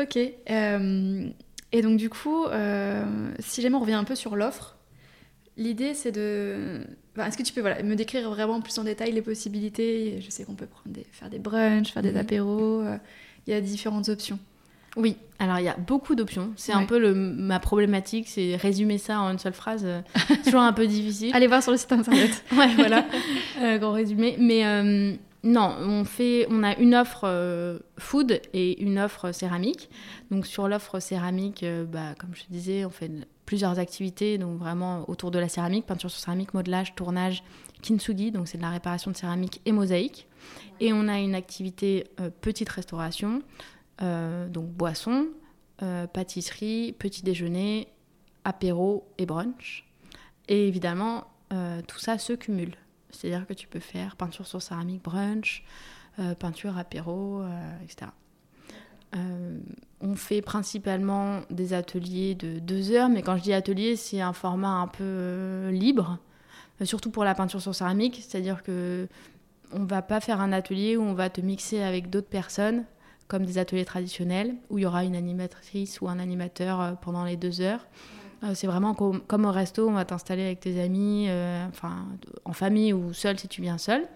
ok. 0.00 0.18
Euh, 0.50 1.28
et 1.70 1.82
donc, 1.82 1.96
du 1.96 2.10
coup, 2.10 2.44
euh, 2.46 3.30
si 3.38 3.62
jamais 3.62 3.76
on 3.76 3.80
revient 3.80 3.92
un 3.92 4.02
peu 4.04 4.16
sur 4.16 4.34
l'offre, 4.34 4.77
l'idée 5.58 5.92
c'est 5.92 6.12
de. 6.12 6.80
enfin, 7.16 7.26
Est-ce 7.28 7.36
que 7.36 7.42
tu 7.42 7.52
peux 7.52 7.60
voilà, 7.60 7.82
me 7.82 7.94
décrire 7.96 8.30
vraiment 8.30 8.60
plus 8.62 8.78
en 8.78 8.84
détail 8.84 9.12
les 9.12 9.20
possibilités? 9.22 10.20
Je 10.24 10.30
sais 10.30 10.44
qu'on 10.44 10.54
peut 10.54 10.66
prendre 10.66 10.94
des... 10.94 11.04
faire 11.12 11.28
des 11.28 11.38
brunchs, 11.38 11.92
faire 11.92 12.02
des 12.02 12.12
Mhm. 12.12 12.16
apéros. 12.16 12.80
euh, 12.80 12.96
Il 13.46 13.52
y 13.52 13.54
a 13.56 13.60
différentes 13.60 14.08
options. 14.08 14.38
Oui, 14.96 15.16
alors 15.38 15.58
il 15.58 15.64
y 15.64 15.68
a 15.68 15.76
beaucoup 15.76 16.14
d'options. 16.14 16.50
C'est 16.56 16.72
un 16.72 16.84
peu 16.84 16.98
le, 16.98 17.14
ma 17.14 17.60
problématique, 17.60 18.26
c'est 18.26 18.56
résumer 18.56 18.98
ça 18.98 19.20
en 19.20 19.30
une 19.30 19.38
seule 19.38 19.52
phrase. 19.52 19.82
euh, 19.84 20.00
toujours 20.44 20.60
un 20.62 20.72
peu 20.72 20.86
difficile. 20.86 21.30
Allez 21.34 21.46
voir 21.46 21.62
sur 21.62 21.72
le 21.72 21.78
site 21.78 21.92
internet. 21.92 22.42
ouais, 22.56 22.74
voilà, 22.74 23.04
euh, 23.62 23.78
grand 23.78 23.92
résumé. 23.92 24.36
Mais 24.40 24.66
euh, 24.66 25.12
non, 25.44 25.74
on, 25.80 26.04
fait, 26.04 26.46
on 26.50 26.64
a 26.64 26.76
une 26.78 26.94
offre 26.96 27.78
food 27.98 28.40
et 28.54 28.82
une 28.82 28.98
offre 28.98 29.30
céramique. 29.32 29.88
Donc 30.30 30.46
sur 30.46 30.66
l'offre 30.68 30.98
céramique, 31.00 31.64
bah, 31.92 32.14
comme 32.18 32.30
je 32.34 32.42
te 32.44 32.50
disais, 32.52 32.84
on 32.84 32.90
fait 32.90 33.10
plusieurs 33.48 33.78
activités, 33.78 34.36
donc 34.36 34.58
vraiment 34.58 35.08
autour 35.08 35.30
de 35.30 35.38
la 35.38 35.48
céramique, 35.48 35.86
peinture 35.86 36.10
sur 36.10 36.20
céramique, 36.20 36.52
modelage, 36.52 36.94
tournage, 36.94 37.42
kintsugi, 37.80 38.30
donc 38.30 38.46
c'est 38.46 38.58
de 38.58 38.62
la 38.62 38.68
réparation 38.68 39.10
de 39.10 39.16
céramique 39.16 39.62
et 39.64 39.72
mosaïque. 39.72 40.28
Et 40.80 40.92
on 40.92 41.08
a 41.08 41.18
une 41.18 41.34
activité 41.34 42.08
euh, 42.20 42.28
petite 42.42 42.68
restauration, 42.68 43.40
euh, 44.02 44.50
donc 44.50 44.66
boisson, 44.66 45.28
euh, 45.82 46.06
pâtisserie, 46.06 46.94
petit 46.98 47.22
déjeuner, 47.22 47.88
apéro 48.44 49.08
et 49.16 49.24
brunch. 49.24 49.86
Et 50.48 50.68
évidemment, 50.68 51.26
tout 51.86 51.98
ça 51.98 52.18
se 52.18 52.34
cumule. 52.34 52.74
C'est-à-dire 53.08 53.46
que 53.46 53.54
tu 53.54 53.66
peux 53.66 53.80
faire 53.80 54.16
peinture 54.16 54.46
sur 54.46 54.60
céramique, 54.60 55.02
brunch, 55.02 55.64
peinture 56.38 56.76
apéro, 56.76 57.42
etc. 57.82 58.10
Euh, 59.16 59.58
on 60.00 60.14
fait 60.14 60.42
principalement 60.42 61.40
des 61.50 61.72
ateliers 61.72 62.34
de 62.34 62.58
deux 62.58 62.92
heures, 62.92 63.08
mais 63.08 63.22
quand 63.22 63.36
je 63.36 63.42
dis 63.42 63.52
atelier, 63.52 63.96
c'est 63.96 64.20
un 64.20 64.32
format 64.34 64.68
un 64.80 64.86
peu 64.86 65.02
euh, 65.02 65.70
libre, 65.70 66.18
euh, 66.80 66.84
surtout 66.84 67.10
pour 67.10 67.24
la 67.24 67.34
peinture 67.34 67.60
sur 67.60 67.74
céramique, 67.74 68.22
c'est-à-dire 68.22 68.62
que 68.62 69.08
on 69.72 69.84
va 69.84 70.02
pas 70.02 70.20
faire 70.20 70.40
un 70.40 70.52
atelier 70.52 70.96
où 70.96 71.02
on 71.02 71.14
va 71.14 71.28
te 71.30 71.40
mixer 71.40 71.82
avec 71.82 72.10
d'autres 72.10 72.28
personnes, 72.28 72.84
comme 73.28 73.44
des 73.44 73.58
ateliers 73.58 73.84
traditionnels, 73.84 74.54
où 74.70 74.78
il 74.78 74.82
y 74.82 74.86
aura 74.86 75.04
une 75.04 75.16
animatrice 75.16 76.00
ou 76.00 76.08
un 76.08 76.18
animateur 76.18 76.96
pendant 77.02 77.24
les 77.24 77.36
deux 77.36 77.60
heures. 77.60 77.86
Euh, 78.44 78.52
c'est 78.54 78.66
vraiment 78.66 78.94
com- 78.94 79.20
comme 79.26 79.44
au 79.46 79.50
resto, 79.50 79.88
on 79.88 79.92
va 79.92 80.04
t'installer 80.04 80.44
avec 80.44 80.60
tes 80.60 80.80
amis, 80.80 81.26
euh, 81.28 81.66
enfin 81.68 82.06
en 82.44 82.52
famille 82.52 82.92
ou 82.92 83.12
seul 83.12 83.38
si 83.38 83.48
tu 83.48 83.62
viens 83.62 83.78
seul. 83.78 84.06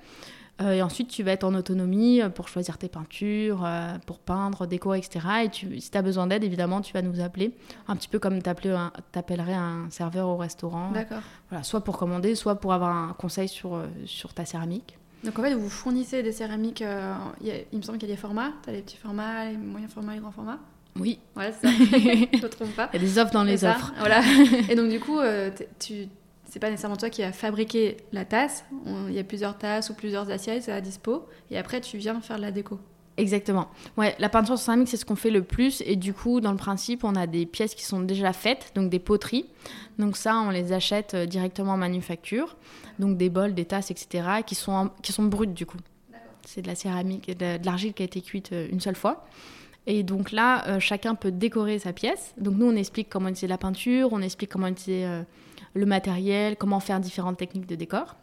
Euh, 0.60 0.72
et 0.74 0.82
ensuite, 0.82 1.08
tu 1.08 1.22
vas 1.22 1.32
être 1.32 1.44
en 1.44 1.54
autonomie 1.54 2.20
euh, 2.20 2.28
pour 2.28 2.46
choisir 2.46 2.76
tes 2.78 2.88
peintures, 2.88 3.64
euh, 3.64 3.94
pour 4.06 4.18
peindre, 4.18 4.66
décorer, 4.66 4.98
etc. 4.98 5.26
Et 5.44 5.48
tu, 5.48 5.80
si 5.80 5.90
tu 5.90 5.96
as 5.98 6.02
besoin 6.02 6.26
d'aide, 6.26 6.44
évidemment, 6.44 6.82
tu 6.82 6.92
vas 6.92 7.02
nous 7.02 7.20
appeler. 7.20 7.52
Un 7.88 7.96
petit 7.96 8.08
peu 8.08 8.18
comme 8.18 8.40
t'appelais 8.42 8.70
un- 8.70 8.92
t'appellerais 9.12 9.54
un 9.54 9.86
serveur 9.90 10.28
au 10.28 10.36
restaurant. 10.36 10.90
D'accord. 10.92 11.22
Voilà, 11.48 11.64
soit 11.64 11.82
pour 11.82 11.96
commander, 11.98 12.34
soit 12.34 12.56
pour 12.56 12.72
avoir 12.74 12.94
un 12.94 13.14
conseil 13.14 13.48
sur, 13.48 13.82
sur 14.04 14.34
ta 14.34 14.44
céramique. 14.44 14.98
Donc 15.24 15.38
en 15.38 15.42
fait, 15.42 15.54
vous 15.54 15.70
fournissez 15.70 16.22
des 16.22 16.32
céramiques. 16.32 16.82
euh, 16.82 17.14
il, 17.40 17.46
y 17.46 17.50
a- 17.50 17.54
il 17.72 17.78
me 17.78 17.82
semble 17.82 17.98
qu'il 17.98 18.08
y 18.08 18.12
a 18.12 18.14
des 18.14 18.20
formats. 18.20 18.50
Tu 18.62 18.70
as 18.70 18.72
les 18.74 18.82
petits 18.82 18.96
formats, 18.98 19.46
les 19.50 19.56
moyens 19.56 19.90
formats, 19.92 20.14
les 20.14 20.20
grands 20.20 20.32
formats. 20.32 20.58
Oui, 20.98 21.18
c'est 21.36 21.52
ça. 21.52 21.68
Je 21.70 22.42
me 22.42 22.48
trompe 22.48 22.76
pas. 22.76 22.90
il 22.92 23.00
y 23.00 23.04
a 23.04 23.06
des 23.08 23.18
offres 23.18 23.32
dans 23.32 23.44
les 23.44 23.56
ça, 23.58 23.70
offres. 23.76 23.92
Voilà. 23.98 24.20
Et 24.68 24.74
donc 24.74 24.90
du 24.90 25.00
coup, 25.00 25.18
tu 25.80 26.08
c'est 26.52 26.58
pas 26.60 26.68
nécessairement 26.68 26.98
toi 26.98 27.08
qui 27.08 27.22
vas 27.22 27.32
fabriquer 27.32 27.96
la 28.12 28.26
tasse. 28.26 28.62
Il 29.08 29.14
y 29.14 29.18
a 29.18 29.24
plusieurs 29.24 29.56
tasses 29.56 29.88
ou 29.88 29.94
plusieurs 29.94 30.28
assiettes 30.30 30.68
à 30.68 30.82
dispo. 30.82 31.26
Et 31.50 31.56
après, 31.56 31.80
tu 31.80 31.96
viens 31.96 32.20
faire 32.20 32.36
de 32.36 32.42
la 32.42 32.50
déco. 32.52 32.78
Exactement. 33.16 33.68
Ouais, 33.96 34.14
la 34.18 34.28
peinture 34.28 34.58
sur 34.58 34.64
céramique, 34.66 34.88
c'est 34.88 34.98
ce 34.98 35.06
qu'on 35.06 35.16
fait 35.16 35.30
le 35.30 35.42
plus. 35.42 35.82
Et 35.86 35.96
du 35.96 36.12
coup, 36.12 36.42
dans 36.42 36.50
le 36.50 36.58
principe, 36.58 37.04
on 37.04 37.14
a 37.16 37.26
des 37.26 37.46
pièces 37.46 37.74
qui 37.74 37.84
sont 37.84 38.00
déjà 38.00 38.34
faites, 38.34 38.72
donc 38.74 38.90
des 38.90 38.98
poteries. 38.98 39.46
Donc 39.98 40.18
ça, 40.18 40.36
on 40.40 40.50
les 40.50 40.74
achète 40.74 41.14
euh, 41.14 41.24
directement 41.24 41.72
en 41.72 41.76
manufacture. 41.78 42.56
Donc 42.98 43.16
des 43.16 43.30
bols, 43.30 43.54
des 43.54 43.64
tasses, 43.64 43.90
etc., 43.90 44.42
qui 44.46 44.54
sont, 44.54 44.72
en- 44.72 44.88
qui 45.02 45.12
sont 45.12 45.24
brutes 45.24 45.54
du 45.54 45.64
coup. 45.64 45.78
C'est 46.44 46.60
de 46.60 46.66
la 46.66 46.74
céramique, 46.74 47.34
de 47.38 47.64
l'argile 47.64 47.94
qui 47.94 48.02
a 48.02 48.04
été 48.06 48.20
cuite 48.20 48.52
euh, 48.52 48.68
une 48.70 48.80
seule 48.80 48.96
fois. 48.96 49.24
Et 49.86 50.02
donc 50.02 50.32
là, 50.32 50.66
euh, 50.68 50.80
chacun 50.80 51.14
peut 51.14 51.30
décorer 51.32 51.78
sa 51.78 51.94
pièce. 51.94 52.34
Donc 52.36 52.56
nous, 52.58 52.66
on 52.66 52.76
explique 52.76 53.08
comment 53.08 53.28
utiliser 53.28 53.46
la 53.48 53.58
peinture, 53.58 54.10
on 54.12 54.20
explique 54.20 54.50
comment 54.50 54.66
utiliser 54.66 55.06
euh, 55.06 55.22
le 55.74 55.86
matériel, 55.86 56.56
comment 56.56 56.80
faire 56.80 57.00
différentes 57.00 57.36
techniques 57.36 57.66
de 57.66 57.74
décor. 57.74 58.16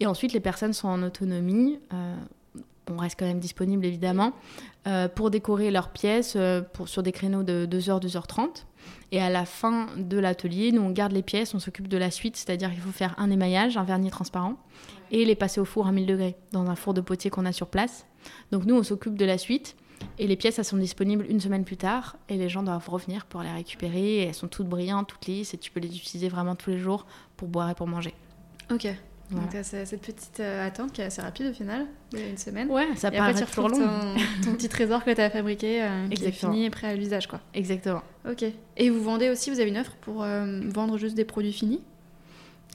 Et 0.00 0.06
ensuite, 0.06 0.32
les 0.32 0.40
personnes 0.40 0.72
sont 0.72 0.88
en 0.88 1.02
autonomie. 1.02 1.78
euh, 1.94 2.16
on 2.90 2.96
reste 2.96 3.18
quand 3.18 3.26
même 3.26 3.38
disponible 3.38 3.84
évidemment 3.84 4.32
euh, 4.86 5.08
pour 5.08 5.30
décorer 5.30 5.70
leurs 5.70 5.90
pièces 5.90 6.34
euh, 6.36 6.62
sur 6.86 7.02
des 7.02 7.12
créneaux 7.12 7.42
de 7.42 7.66
2h, 7.70 8.04
2h30. 8.04 8.64
Et 9.12 9.20
à 9.20 9.28
la 9.28 9.44
fin 9.44 9.88
de 9.96 10.18
l'atelier, 10.18 10.72
nous 10.72 10.82
on 10.82 10.90
garde 10.90 11.12
les 11.12 11.22
pièces, 11.22 11.54
on 11.54 11.58
s'occupe 11.58 11.88
de 11.88 11.98
la 11.98 12.10
suite, 12.10 12.36
c'est-à-dire 12.36 12.70
qu'il 12.70 12.80
faut 12.80 12.92
faire 12.92 13.14
un 13.18 13.30
émaillage, 13.30 13.76
un 13.76 13.84
vernis 13.84 14.10
transparent, 14.10 14.56
et 15.10 15.24
les 15.24 15.34
passer 15.34 15.60
au 15.60 15.64
four 15.64 15.86
à 15.86 15.92
1000 15.92 16.06
degrés, 16.06 16.36
dans 16.52 16.68
un 16.70 16.76
four 16.76 16.94
de 16.94 17.00
potier 17.00 17.30
qu'on 17.30 17.44
a 17.44 17.52
sur 17.52 17.66
place. 17.66 18.06
Donc 18.52 18.64
nous 18.64 18.76
on 18.76 18.82
s'occupe 18.82 19.16
de 19.16 19.24
la 19.24 19.38
suite, 19.38 19.76
et 20.18 20.26
les 20.26 20.36
pièces 20.36 20.58
elles 20.58 20.64
sont 20.64 20.76
disponibles 20.76 21.24
une 21.28 21.40
semaine 21.40 21.64
plus 21.64 21.76
tard, 21.76 22.16
et 22.28 22.36
les 22.36 22.48
gens 22.48 22.62
doivent 22.62 22.88
revenir 22.88 23.26
pour 23.26 23.42
les 23.42 23.50
récupérer, 23.52 24.18
et 24.18 24.22
elles 24.26 24.34
sont 24.34 24.48
toutes 24.48 24.68
brillantes, 24.68 25.08
toutes 25.08 25.26
lisses, 25.26 25.54
et 25.54 25.58
tu 25.58 25.70
peux 25.70 25.80
les 25.80 25.96
utiliser 25.96 26.28
vraiment 26.28 26.54
tous 26.56 26.70
les 26.70 26.78
jours 26.78 27.06
pour 27.36 27.48
boire 27.48 27.70
et 27.70 27.74
pour 27.74 27.86
manger. 27.86 28.14
Ok. 28.72 28.86
Voilà. 29.32 29.44
Donc 29.44 29.52
t'as 29.52 29.62
ce- 29.62 29.84
cette 29.84 30.00
petite 30.00 30.40
euh, 30.40 30.66
attente 30.66 30.92
qui 30.92 31.00
est 31.02 31.04
assez 31.04 31.22
rapide 31.22 31.46
au 31.46 31.52
final, 31.52 31.86
une 32.14 32.36
semaine. 32.36 32.68
Ouais, 32.68 32.88
ça 32.96 33.08
et 33.08 33.16
paraît 33.16 33.30
après, 33.30 33.44
tu 33.44 33.50
toujours 33.52 33.68
long. 33.68 33.78
ton, 33.78 34.16
ton 34.50 34.56
petit 34.56 34.68
trésor 34.68 35.04
que 35.04 35.10
tu 35.12 35.20
as 35.20 35.30
fabriqué, 35.30 35.82
euh, 35.84 36.08
qui 36.08 36.24
est 36.24 36.32
fini 36.32 36.64
et 36.64 36.70
prêt 36.70 36.88
à 36.88 36.96
l'usage. 36.96 37.28
quoi. 37.28 37.40
Exactement. 37.54 38.02
Ok. 38.28 38.44
Et 38.76 38.90
vous 38.90 39.00
vendez 39.00 39.30
aussi, 39.30 39.50
vous 39.50 39.60
avez 39.60 39.68
une 39.70 39.78
offre 39.78 39.94
pour 40.00 40.24
euh, 40.24 40.60
vendre 40.64 40.98
juste 40.98 41.14
des 41.14 41.24
produits 41.24 41.52
finis? 41.52 41.80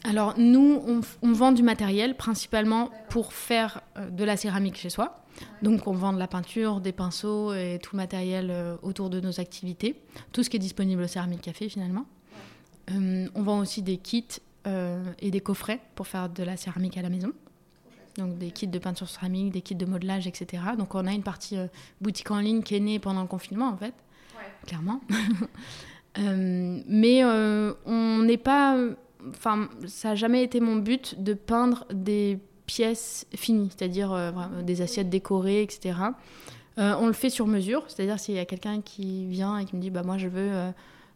Alors 0.03 0.35
nous, 0.37 0.81
on, 0.87 1.01
on 1.21 1.33
vend 1.33 1.51
du 1.51 1.63
matériel 1.63 2.15
principalement 2.15 2.91
pour 3.09 3.33
faire 3.33 3.81
euh, 3.97 4.09
de 4.09 4.23
la 4.23 4.37
céramique 4.37 4.77
chez 4.77 4.89
soi. 4.89 5.21
Donc 5.61 5.87
on 5.87 5.93
vend 5.93 6.13
de 6.13 6.19
la 6.19 6.27
peinture, 6.27 6.79
des 6.79 6.91
pinceaux 6.91 7.53
et 7.53 7.79
tout 7.81 7.95
le 7.95 7.97
matériel 7.97 8.49
euh, 8.51 8.75
autour 8.83 9.09
de 9.09 9.19
nos 9.19 9.39
activités. 9.39 9.99
Tout 10.31 10.43
ce 10.43 10.49
qui 10.49 10.57
est 10.57 10.59
disponible 10.59 11.03
au 11.03 11.07
Céramique 11.07 11.41
Café 11.41 11.69
finalement. 11.69 12.05
Euh, 12.91 13.27
on 13.35 13.43
vend 13.43 13.59
aussi 13.59 13.81
des 13.81 13.97
kits 13.97 14.25
euh, 14.67 15.03
et 15.19 15.31
des 15.31 15.41
coffrets 15.41 15.79
pour 15.95 16.07
faire 16.07 16.29
de 16.29 16.43
la 16.43 16.57
céramique 16.57 16.97
à 16.97 17.01
la 17.01 17.09
maison. 17.09 17.31
Donc 18.17 18.37
des 18.37 18.51
kits 18.51 18.67
de 18.67 18.79
peinture 18.79 19.09
céramique, 19.09 19.51
des 19.51 19.61
kits 19.61 19.75
de 19.75 19.85
modelage, 19.85 20.27
etc. 20.27 20.63
Donc 20.77 20.95
on 20.95 21.05
a 21.05 21.11
une 21.11 21.23
partie 21.23 21.57
euh, 21.57 21.67
boutique 22.01 22.31
en 22.31 22.39
ligne 22.39 22.61
qui 22.63 22.75
est 22.75 22.79
née 22.79 22.99
pendant 22.99 23.21
le 23.21 23.27
confinement 23.27 23.67
en 23.67 23.77
fait, 23.77 23.93
clairement. 24.65 25.01
Mais 26.17 27.25
on 27.25 28.23
n'est 28.23 28.37
pas 28.37 28.77
enfin, 29.29 29.69
ça 29.87 30.09
n'a 30.09 30.15
jamais 30.15 30.43
été 30.43 30.59
mon 30.59 30.75
but 30.75 31.21
de 31.21 31.33
peindre 31.33 31.85
des 31.93 32.39
pièces 32.65 33.27
finies, 33.35 33.69
c'est-à-dire 33.75 34.11
euh, 34.13 34.31
des 34.63 34.81
assiettes 34.81 35.09
décorées, 35.09 35.61
etc. 35.61 35.99
Euh, 36.77 36.93
on 36.99 37.07
le 37.07 37.13
fait 37.13 37.29
sur 37.29 37.47
mesure, 37.47 37.83
c'est-à-dire 37.87 38.19
s'il 38.19 38.35
y 38.35 38.39
a 38.39 38.45
quelqu'un 38.45 38.81
qui 38.81 39.27
vient 39.27 39.57
et 39.57 39.65
qui 39.65 39.75
me 39.75 39.81
dit 39.81 39.91
bah 39.91 40.03
moi 40.03 40.17
je 40.17 40.27
veux 40.27 40.49
euh, 40.51 40.71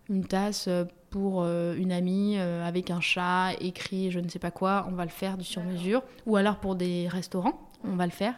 une 0.10 0.26
tasse 0.26 0.70
pour 1.10 1.44
une 1.44 1.92
amie 1.92 2.38
avec 2.38 2.92
un 2.92 3.02
chat 3.02 3.54
écrit 3.60 4.12
je 4.12 4.20
ne 4.20 4.28
sais 4.28 4.40
pas 4.40 4.52
quoi, 4.52 4.88
on 4.90 4.94
va 4.94 5.06
le 5.06 5.12
faire 5.12 5.38
du 5.38 5.44
sur 5.44 5.64
mesure, 5.64 6.04
ou 6.26 6.36
alors 6.36 6.58
pour 6.58 6.76
des 6.76 7.08
restaurants, 7.08 7.69
on 7.84 7.96
va 7.96 8.06
le 8.06 8.12
faire. 8.12 8.36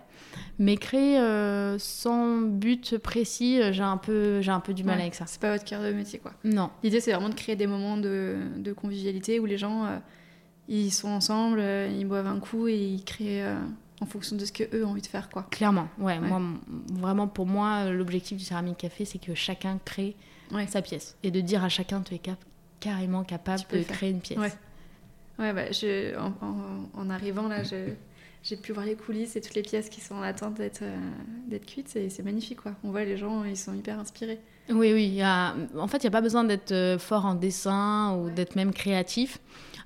Mais 0.59 0.77
créer 0.77 1.19
euh, 1.19 1.77
sans 1.79 2.41
but 2.41 2.97
précis, 2.97 3.61
euh, 3.61 3.71
j'ai 3.73 3.83
un 3.83 3.97
peu 3.97 4.41
j'ai 4.41 4.51
un 4.51 4.59
peu 4.59 4.73
du 4.73 4.83
mal 4.83 4.95
Ouais. 4.97 5.01
avec 5.03 5.15
ça. 5.15 5.25
C'est 5.27 5.41
pas 5.41 5.51
votre 5.51 5.65
cœur 5.65 5.81
de 5.81 5.91
métier, 5.91 6.19
quoi. 6.19 6.33
Non. 6.43 6.69
L'idée, 6.83 6.99
c'est 7.01 7.11
vraiment 7.11 7.29
de 7.29 7.35
créer 7.35 7.55
des 7.55 7.67
moments 7.67 7.97
de, 7.97 8.35
de 8.57 8.71
convivialité 8.73 9.39
où 9.39 9.45
les 9.45 9.57
gens, 9.57 9.85
euh, 9.85 9.97
ils 10.67 10.91
sont 10.91 11.09
ensemble, 11.09 11.59
euh, 11.59 11.87
ils 11.97 12.05
boivent 12.07 12.27
un 12.27 12.39
coup 12.39 12.67
et 12.67 12.77
ils 12.77 13.03
créent 13.03 13.43
en 13.99 14.05
fonction 14.05 14.35
de 14.35 14.45
ce 14.45 14.51
que 14.51 14.63
eux 14.75 14.85
ont 14.85 14.91
envie 14.91 15.01
de 15.01 15.07
faire, 15.07 15.29
quoi. 15.29 15.45
Clairement, 15.51 15.87
ouais. 15.99 16.17
Ouais. 16.17 16.27
Moi, 16.27 16.41
vraiment, 16.93 17.27
pour 17.27 17.45
moi, 17.45 17.89
l'objectif 17.91 18.37
du 18.37 18.43
Céramique 18.43 18.77
Café, 18.77 19.05
c'est 19.05 19.19
que 19.19 19.35
chacun 19.35 19.79
crée 19.85 20.15
Ouais. 20.51 20.65
sa 20.67 20.81
pièce. 20.81 21.15
Et 21.23 21.31
de 21.31 21.39
dire 21.41 21.63
à 21.63 21.69
chacun, 21.69 22.01
tu 22.01 22.15
es 22.15 22.17
cap- 22.19 22.43
carrément 22.79 23.23
capable 23.23 23.61
de 23.71 23.77
faire. 23.83 23.95
créer 23.97 24.09
une 24.11 24.19
pièce. 24.21 24.39
Ouais. 24.39 24.51
Ouais, 25.39 25.53
bah, 25.53 25.71
je, 25.71 26.17
en, 26.17 26.33
en- 26.45 26.89
en 27.01 27.09
arrivant 27.09 27.47
là, 27.47 27.63
je- 27.63 27.93
j'ai 28.43 28.55
pu 28.57 28.71
voir 28.73 28.85
les 28.85 28.95
coulisses 28.95 29.35
et 29.35 29.41
toutes 29.41 29.55
les 29.55 29.61
pièces 29.61 29.89
qui 29.89 30.01
sont 30.01 30.15
en 30.15 30.21
attente 30.21 30.55
d'être 30.55 30.81
euh, 30.83 31.59
cuites. 31.65 31.89
C'est 31.89 32.09
c'est 32.09 32.23
magnifique, 32.23 32.61
quoi. 32.61 32.73
On 32.83 32.91
voit 32.91 33.03
les 33.03 33.17
gens, 33.17 33.43
ils 33.43 33.57
sont 33.57 33.73
hyper 33.73 33.99
inspirés. 33.99 34.39
Oui, 34.69 34.91
oui. 34.93 35.05
il 35.07 35.13
y 35.15 35.21
a- 35.21 35.55
En 35.77 35.87
fait, 35.87 35.97
il 35.97 36.01
n'y 36.03 36.07
a 36.07 36.11
pas 36.11 36.21
besoin 36.21 36.43
d'être 36.43 36.71
euh, 36.71 36.97
fort 36.97 37.25
en 37.25 37.35
dessin 37.35 38.15
ou 38.17 38.29
d'être 38.29 38.55
même 38.55 38.73
créatif. 38.73 39.39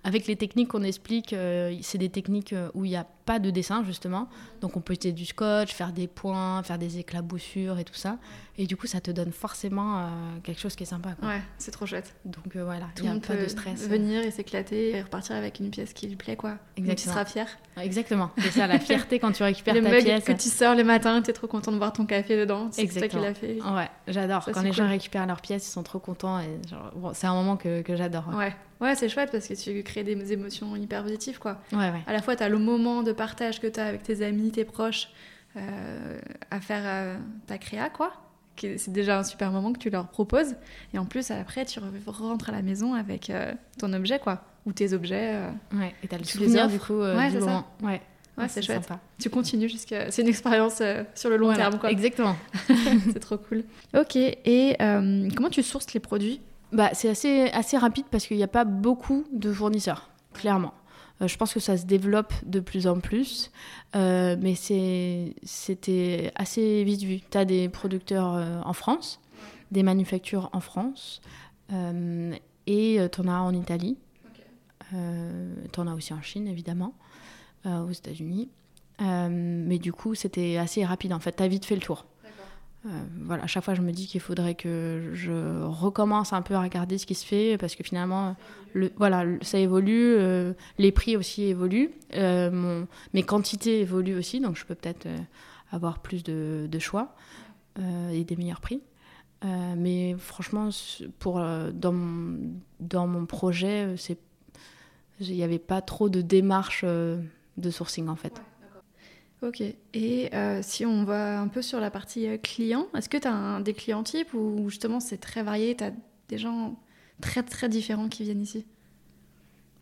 Avec 0.04 0.28
les 0.28 0.36
techniques 0.36 0.68
qu'on 0.70 0.84
explique, 0.84 1.34
euh, 1.34 1.76
c'est 1.82 1.98
des 1.98 2.10
techniques 2.10 2.54
euh, 2.54 2.70
où 2.76 2.86
il 2.86 2.90
n'y 2.92 2.96
a 2.96 3.08
pas 3.26 3.40
de 3.40 3.50
dessin 3.50 3.84
justement. 3.86 4.30
Donc 4.62 4.78
on 4.78 4.82
peut 4.82 4.94
utiliser 4.94 5.16
du 5.16 5.26
scotch, 5.26 5.74
faire 5.74 5.92
des 5.92 6.08
points, 6.08 6.62
faire 6.64 6.78
des 6.78 7.00
éclaboussures 7.00 7.80
et 7.80 7.84
tout 7.84 7.94
ça. 7.96 8.18
Et 8.58 8.68
du 8.68 8.78
coup, 8.78 8.88
ça 8.88 9.02
te 9.02 9.12
donne 9.12 9.32
forcément 9.34 9.98
euh, 9.98 10.02
quelque 10.44 10.62
chose 10.62 10.76
qui 10.76 10.84
est 10.84 10.86
sympa. 10.86 11.10
Quoi. 11.20 11.28
Ouais, 11.28 11.42
c'est 11.58 11.72
trop 11.72 11.86
chouette. 11.86 12.16
Donc 12.24 12.56
euh, 12.56 12.64
voilà, 12.64 12.86
Tout 12.96 13.04
il 13.04 13.10
n'y 13.12 13.18
a 13.18 13.20
pas 13.20 13.34
peut 13.34 13.44
de 13.44 13.48
stress. 13.50 13.88
venir 13.88 14.24
et 14.24 14.32
s'éclater 14.32 14.92
et 14.96 15.02
repartir 15.02 15.36
avec 15.36 15.60
une 15.60 15.70
pièce 15.72 15.92
qui 15.94 16.08
lui 16.08 16.16
plaît, 16.16 16.36
quoi. 16.38 16.52
Donc 16.52 16.58
tu 16.78 16.82
Exactement. 16.84 17.14
seras 17.14 17.26
fier. 17.26 17.48
Exactement. 17.82 18.32
C'est 18.38 18.52
ça 18.52 18.68
la 18.68 18.80
fierté 18.80 19.20
quand 19.20 19.32
tu 19.34 19.44
récupères 19.44 19.74
le 19.74 19.82
ta 19.84 19.90
mug 19.90 20.04
pièce. 20.04 20.24
que 20.24 20.32
tu 20.32 20.48
sors 20.50 20.76
le 20.76 20.84
matin, 20.86 21.22
t'es 21.22 21.34
trop 21.34 21.48
content 21.48 21.72
de 21.74 21.78
voir 21.78 21.92
ton 21.92 22.06
café 22.06 22.38
dedans. 22.38 22.70
C'est 22.72 22.84
toi 22.84 22.92
qui 22.92 22.96
Exactement. 22.98 23.24
l'as 23.24 23.34
fait. 23.34 23.62
Ouais, 23.62 23.90
j'adore. 24.08 24.48
Quand 24.54 24.62
les 24.62 24.72
gens 24.72 24.88
récupèrent 24.88 25.26
leurs 25.28 25.42
pièces, 25.42 25.68
ils 25.68 25.72
sont 25.72 25.84
trop 25.84 26.00
contents. 26.00 26.40
Et 26.40 26.60
genre, 26.70 26.92
bon, 26.96 27.12
c'est 27.14 27.28
un 27.28 27.34
moment 27.34 27.58
que, 27.58 27.82
que 27.82 27.96
j'adore. 27.98 28.30
Ouais, 28.30 28.54
Ouais, 28.82 28.90
ouais 28.90 28.96
c'est 28.96 29.10
chouette 29.10 29.32
parce 29.32 29.48
que 29.48 29.54
tu 29.54 29.84
crées 29.84 30.04
des 30.04 30.32
émotions 30.32 30.76
hyper 30.78 31.04
positives, 31.04 31.40
quoi. 31.40 31.58
ouais. 31.74 31.78
ouais. 31.78 32.04
À 32.08 32.14
la 32.14 32.22
fois, 32.22 32.36
t'as 32.38 32.48
le 32.50 32.58
moment 32.58 33.04
de 33.04 33.12
partage 33.16 33.60
que 33.60 33.68
t'as 33.68 33.86
avec 33.88 34.04
tes 34.04 34.24
amis, 34.26 34.52
tes 34.52 34.66
proches, 34.66 35.10
euh, 35.58 36.20
à 36.52 36.60
faire 36.60 36.84
euh, 36.86 37.18
ta 37.48 37.58
créa, 37.58 37.90
quoi. 37.90 38.12
C'est 38.58 38.92
déjà 38.94 39.20
un 39.20 39.24
super 39.24 39.52
moment 39.52 39.74
que 39.74 39.80
tu 39.80 39.90
leur 39.90 40.08
proposes. 40.08 40.56
Et 40.94 40.98
en 41.00 41.06
plus, 41.06 41.30
après, 41.32 41.66
tu 41.66 41.80
re- 41.80 41.84
rentres 42.10 42.50
à 42.50 42.52
la 42.54 42.62
maison 42.62 42.94
avec 42.94 43.30
euh, 43.30 43.54
ton 43.80 43.92
objet, 43.94 44.18
quoi. 44.20 44.44
Ou 44.66 44.72
tes 44.72 44.94
objets. 44.94 45.40
Ouais, 45.74 45.94
et 46.04 46.08
t'as 46.08 46.18
le 46.18 46.24
Tu 46.24 46.38
souvenir 46.38 46.68
du 46.70 46.80
coup 46.80 46.94
Ouais, 47.00 47.28
du 47.28 47.34
c'est 47.34 47.40
ça. 47.42 47.46
moment. 47.46 47.68
Ouais, 47.84 48.02
Ouais, 48.38 48.48
c'est 48.50 48.62
chouette. 48.62 48.84
sympa. 48.84 49.00
Tu 49.20 49.30
continues 49.30 49.70
jusqu'à. 49.70 50.10
C'est 50.12 50.22
une 50.22 50.28
expérience 50.28 50.82
sur 51.16 51.30
le 51.30 51.38
long 51.38 51.48
Voilà, 51.48 51.64
terme, 51.70 51.80
quoi. 51.80 51.92
Exactement. 51.92 52.36
c'est 53.14 53.20
trop 53.20 53.38
cool. 53.38 53.64
Ok, 53.96 54.16
et 54.16 54.76
comment 55.36 55.50
tu 55.50 55.62
sources 55.64 55.94
les 55.94 56.00
produits? 56.00 56.42
Bah, 56.72 56.90
c'est 56.94 57.10
assez, 57.10 57.50
assez 57.54 57.78
rapide 57.78 58.06
parce 58.10 58.26
qu'il 58.26 58.36
n'y 58.38 58.44
a 58.44 58.48
pas 58.50 58.66
beaucoup 58.66 59.26
de 59.32 59.54
fournisseurs, 59.54 60.10
clairement. 60.34 60.74
Euh, 61.22 61.28
je 61.28 61.38
pense 61.38 61.54
que 61.54 61.60
ça 61.60 61.78
se 61.78 61.86
développe 61.86 62.34
de 62.46 62.60
plus 62.60 62.88
en 62.88 63.00
plus, 63.00 63.52
euh, 63.96 64.36
mais 64.40 64.56
c'était 64.56 66.32
assez 66.36 66.84
vite 66.84 67.04
vu. 67.04 67.22
Tu 67.30 67.38
as 67.38 67.46
des 67.46 67.70
producteurs 67.70 68.36
euh, 68.36 68.60
en 68.64 68.74
France, 68.74 69.22
des 69.72 69.84
manufactures 69.84 70.50
en 70.54 70.60
France, 70.60 71.22
et 72.68 73.00
tu 73.12 73.22
en 73.22 73.28
as 73.28 73.40
en 73.40 73.54
Italie. 73.54 73.98
tu 74.92 75.80
en 75.80 75.88
as 75.88 75.94
aussi 75.94 76.14
en 76.14 76.22
Chine, 76.22 76.48
évidemment, 76.48 76.94
aux 77.66 77.92
États-Unis. 77.92 78.50
Mais 79.00 79.80
du 79.80 79.92
coup, 79.92 80.14
c'était 80.14 80.58
assez 80.58 80.86
rapide 80.86 81.14
en 81.14 81.20
fait. 81.20 81.38
Tu 81.38 81.44
as 81.44 81.48
vite 81.48 81.66
fait 81.66 81.76
le 81.76 81.82
tour. 81.82 82.06
Euh, 82.86 82.90
voilà, 83.22 83.44
à 83.44 83.48
chaque 83.48 83.64
fois, 83.64 83.74
je 83.74 83.82
me 83.82 83.92
dis 83.92 84.08
qu'il 84.08 84.22
faudrait 84.22 84.56
que 84.56 85.12
je 85.14 85.64
recommence 85.64 86.34
un 86.34 86.42
peu 86.42 86.54
à 86.54 86.62
regarder 86.62 86.98
ce 86.98 87.06
qui 87.06 87.16
se 87.16 87.26
fait 87.26 87.58
parce 87.58 87.76
que 87.76 87.84
finalement, 87.84 88.36
le, 88.74 88.92
voilà, 88.98 89.26
ça 89.42 89.58
évolue, 89.58 90.16
euh, 90.18 90.54
les 90.78 90.92
prix 90.92 91.18
aussi 91.18 91.44
évoluent, 91.44 91.92
euh, 92.16 92.52
mon- 92.52 92.88
mes 93.14 93.24
quantités 93.24 93.82
évoluent 93.82 94.18
aussi, 94.18 94.40
donc 94.40 94.56
je 94.56 94.66
peux 94.66 94.76
peut-être 94.76 95.08
avoir 95.72 96.00
plus 96.00 96.24
de, 96.24 96.70
choix 96.80 97.16
et 98.12 98.24
des 98.24 98.36
meilleurs 98.36 98.62
prix. 98.62 98.82
Mais 99.44 100.16
franchement, 100.18 100.70
pour, 101.20 101.36
dans, 101.40 101.92
mon, 101.92 102.40
dans 102.80 103.08
mon 103.08 103.26
projet, 103.26 103.96
il 105.20 105.36
n'y 105.36 105.44
avait 105.44 105.60
pas 105.60 105.82
trop 105.82 106.10
de 106.10 106.22
démarches 106.22 106.82
euh, 106.84 107.22
de 107.58 107.70
sourcing 107.70 108.08
en 108.10 108.16
fait. 108.16 108.42
Ok, 109.46 109.62
et 109.94 110.34
euh, 110.34 110.62
si 110.64 110.88
on 110.88 111.04
va 111.04 111.40
un 111.40 111.48
peu 111.48 111.62
sur 111.62 111.80
la 111.80 111.92
partie 111.92 112.28
euh, 112.28 112.38
client, 112.38 112.88
est-ce 112.98 113.08
que 113.08 113.18
tu 113.18 113.28
as 113.28 113.62
des 113.62 113.74
clients 113.74 114.02
types 114.02 114.34
ou 114.34 114.70
justement 114.70 115.00
c'est 115.00 115.18
très 115.18 115.44
varié, 115.44 115.76
tu 115.76 115.84
as 115.84 115.92
des 116.30 116.40
gens 116.40 116.80
très 117.22 117.44
très 117.44 117.70
différents 117.70 118.10
qui 118.10 118.24
viennent 118.24 118.42
ici? 118.42 118.66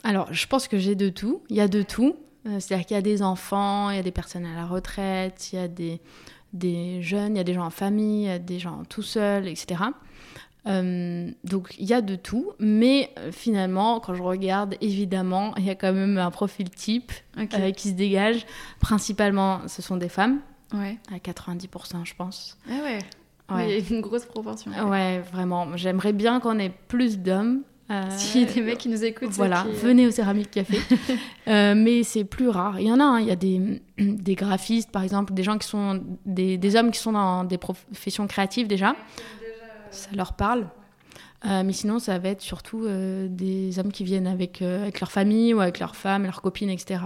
Alors, 0.04 0.34
je 0.34 0.46
pense 0.48 0.68
que 0.68 0.78
j'ai 0.78 0.96
de 0.96 1.08
tout. 1.08 1.44
Il 1.50 1.56
y 1.56 1.62
a 1.62 1.70
de 1.70 1.82
tout. 1.82 2.18
Euh, 2.46 2.60
C'est-à-dire 2.60 2.86
qu'il 2.86 2.96
y 2.96 2.98
a 2.98 3.02
des 3.02 3.22
enfants, 3.22 3.90
il 3.90 3.96
y 3.96 4.00
a 4.00 4.04
des 4.04 4.12
personnes 4.12 4.46
à 4.46 4.54
la 4.54 4.66
retraite, 4.66 5.54
il 5.54 5.56
y 5.56 5.60
a 5.60 5.70
des, 5.70 6.02
des 6.52 7.02
jeunes, 7.02 7.36
il 7.36 7.38
y 7.38 7.42
a 7.42 7.46
des 7.46 7.54
gens 7.54 7.66
en 7.66 7.70
famille, 7.70 8.24
il 8.24 8.28
y 8.28 8.32
a 8.32 8.40
des 8.40 8.60
gens 8.60 8.84
tout 8.90 9.02
seuls, 9.02 9.48
etc. 9.48 9.82
Euh, 10.66 11.30
donc, 11.44 11.76
il 11.78 11.86
y 11.86 11.94
a 11.94 12.02
de 12.02 12.16
tout. 12.16 12.52
Mais 12.60 13.12
euh, 13.20 13.32
finalement, 13.32 14.00
quand 14.00 14.14
je 14.14 14.24
regarde, 14.24 14.76
évidemment, 14.82 15.54
il 15.58 15.66
y 15.66 15.70
a 15.70 15.76
quand 15.76 15.94
même 15.94 16.18
un 16.18 16.32
profil 16.32 16.70
type 16.70 17.12
euh, 17.38 17.72
qui 17.72 17.90
se 17.90 17.94
dégage. 17.94 18.46
Principalement, 18.80 19.68
ce 19.68 19.82
sont 19.82 19.98
des 19.98 20.10
femmes, 20.10 20.40
ouais. 20.74 20.98
à 21.14 21.18
90%, 21.18 22.06
je 22.06 22.16
pense. 22.16 22.58
Ah 22.70 22.84
ouais, 22.84 23.00
Ouais, 23.54 23.78
il 23.78 23.84
y 23.84 23.94
a 23.94 23.96
une 23.96 24.02
grosse 24.02 24.26
proportion. 24.26 24.72
ouais 24.90 25.20
vraiment. 25.20 25.76
J'aimerais 25.76 26.14
bien 26.14 26.40
qu'on 26.40 26.58
ait 26.60 26.72
plus 26.88 27.20
d'hommes. 27.20 27.64
Euh, 27.92 28.04
S'il 28.10 28.42
y 28.42 28.46
a 28.46 28.54
des 28.54 28.62
mecs 28.62 28.78
qui 28.78 28.90
nous 28.90 29.04
écoutent, 29.04 29.32
Voilà, 29.32 29.64
qui, 29.64 29.76
venez 29.86 30.08
au 30.08 30.12
Céramique 30.12 30.52
Café. 30.52 30.80
Euh, 31.50 31.76
mais 31.76 32.04
c'est 32.04 32.24
plus 32.24 32.48
rare. 32.48 32.80
Il 32.80 32.88
y 32.88 32.92
en 32.92 33.02
a, 33.02 33.04
hein, 33.04 33.20
il 33.20 33.28
y 33.28 33.32
a 33.32 33.36
des, 33.36 33.82
des 33.98 34.36
graphistes, 34.36 34.90
par 34.92 35.04
exemple, 35.04 35.34
des 35.34 35.44
gens 35.44 35.58
qui 35.58 35.68
sont 35.68 36.02
des, 36.26 36.58
des 36.58 36.76
hommes 36.78 36.90
qui 36.90 37.00
sont 37.00 37.12
dans 37.12 37.44
des 37.44 37.58
professions 37.58 38.28
créatives 38.28 38.68
déjà. 38.68 38.96
Ça 39.94 40.10
leur 40.14 40.34
parle. 40.34 40.68
Euh, 41.46 41.64
mais 41.64 41.74
sinon, 41.74 42.00
ça 42.00 42.18
va 42.20 42.30
être 42.30 42.42
surtout 42.42 42.86
euh, 42.86 43.28
des 43.30 43.78
hommes 43.78 43.92
qui 43.92 44.06
viennent 44.06 44.28
avec, 44.28 44.62
euh, 44.62 44.84
avec 44.84 45.02
leur 45.02 45.12
famille 45.12 45.54
ou 45.54 45.60
avec 45.60 45.80
leurs 45.80 45.96
femmes, 45.96 46.24
leurs 46.24 46.42
copines, 46.42 46.70
etc. 46.70 47.02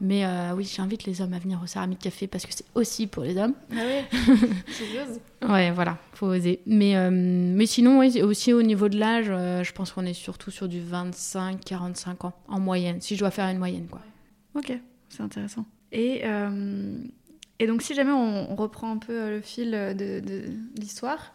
Mais 0.00 0.24
euh, 0.24 0.52
oui, 0.54 0.64
j'invite 0.64 1.04
les 1.04 1.20
hommes 1.20 1.32
à 1.32 1.38
venir 1.38 1.60
au 1.62 1.66
Céramique 1.66 2.00
Café 2.00 2.26
parce 2.26 2.46
que 2.46 2.52
c'est 2.52 2.66
aussi 2.74 3.06
pour 3.06 3.22
les 3.24 3.36
hommes. 3.36 3.54
Ah 3.72 3.76
ouais, 3.76 4.04
c'est 4.68 4.84
j'ose. 4.86 5.20
Ouais, 5.48 5.70
voilà, 5.70 5.98
faut 6.12 6.26
oser. 6.26 6.60
Mais, 6.66 6.96
euh, 6.96 7.10
mais 7.10 7.66
sinon, 7.66 7.98
oui, 7.98 8.22
aussi 8.22 8.52
au 8.52 8.62
niveau 8.62 8.88
de 8.88 8.98
l'âge, 8.98 9.26
euh, 9.28 9.64
je 9.64 9.72
pense 9.72 9.92
qu'on 9.92 10.04
est 10.06 10.14
surtout 10.14 10.50
sur 10.50 10.68
du 10.68 10.80
25-45 10.80 12.26
ans 12.26 12.32
en 12.48 12.60
moyenne, 12.60 13.00
si 13.00 13.14
je 13.14 13.20
dois 13.20 13.30
faire 13.30 13.48
une 13.48 13.58
moyenne, 13.58 13.86
quoi. 13.88 14.00
Ok, 14.54 14.72
c'est 15.08 15.22
intéressant. 15.22 15.64
Et, 15.92 16.22
euh, 16.24 16.98
et 17.58 17.66
donc, 17.66 17.82
si 17.82 17.94
jamais 17.94 18.12
on, 18.12 18.52
on 18.52 18.54
reprend 18.56 18.90
un 18.92 18.98
peu 18.98 19.30
le 19.30 19.40
fil 19.40 19.70
de, 19.70 20.20
de 20.20 20.42
l'histoire, 20.76 21.33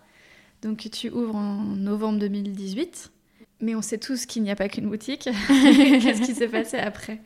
donc 0.62 0.88
tu 0.92 1.10
ouvres 1.10 1.36
en 1.36 1.64
novembre 1.64 2.20
2018, 2.20 3.12
mais 3.62 3.76
on 3.76 3.82
sait 3.82 3.98
tous 3.98 4.26
qu'il 4.26 4.44
n'y 4.44 4.52
a 4.52 4.56
pas 4.56 4.70
qu'une 4.70 4.90
boutique. 4.90 5.24
Qu'est-ce 5.48 6.22
qui 6.22 6.34
s'est 6.36 6.48
passé 6.48 6.78
après? 6.78 7.22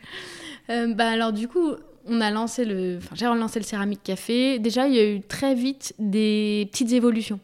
Euh, 0.69 0.93
bah 0.93 1.09
alors 1.09 1.34
du 1.34 1.47
coup, 1.47 1.71
on 2.05 2.21
a 2.21 2.31
lancé 2.31 2.65
le, 2.65 2.97
enfin 2.97 3.15
j'ai 3.15 3.27
relancé 3.27 3.59
le 3.59 3.65
céramique 3.65 4.01
café. 4.03 4.59
Déjà, 4.59 4.88
il 4.88 4.93
y 4.95 4.99
a 4.99 5.09
eu 5.11 5.21
très 5.21 5.55
vite 5.55 5.93
des 5.99 6.67
petites 6.71 6.91
évolutions. 6.93 7.39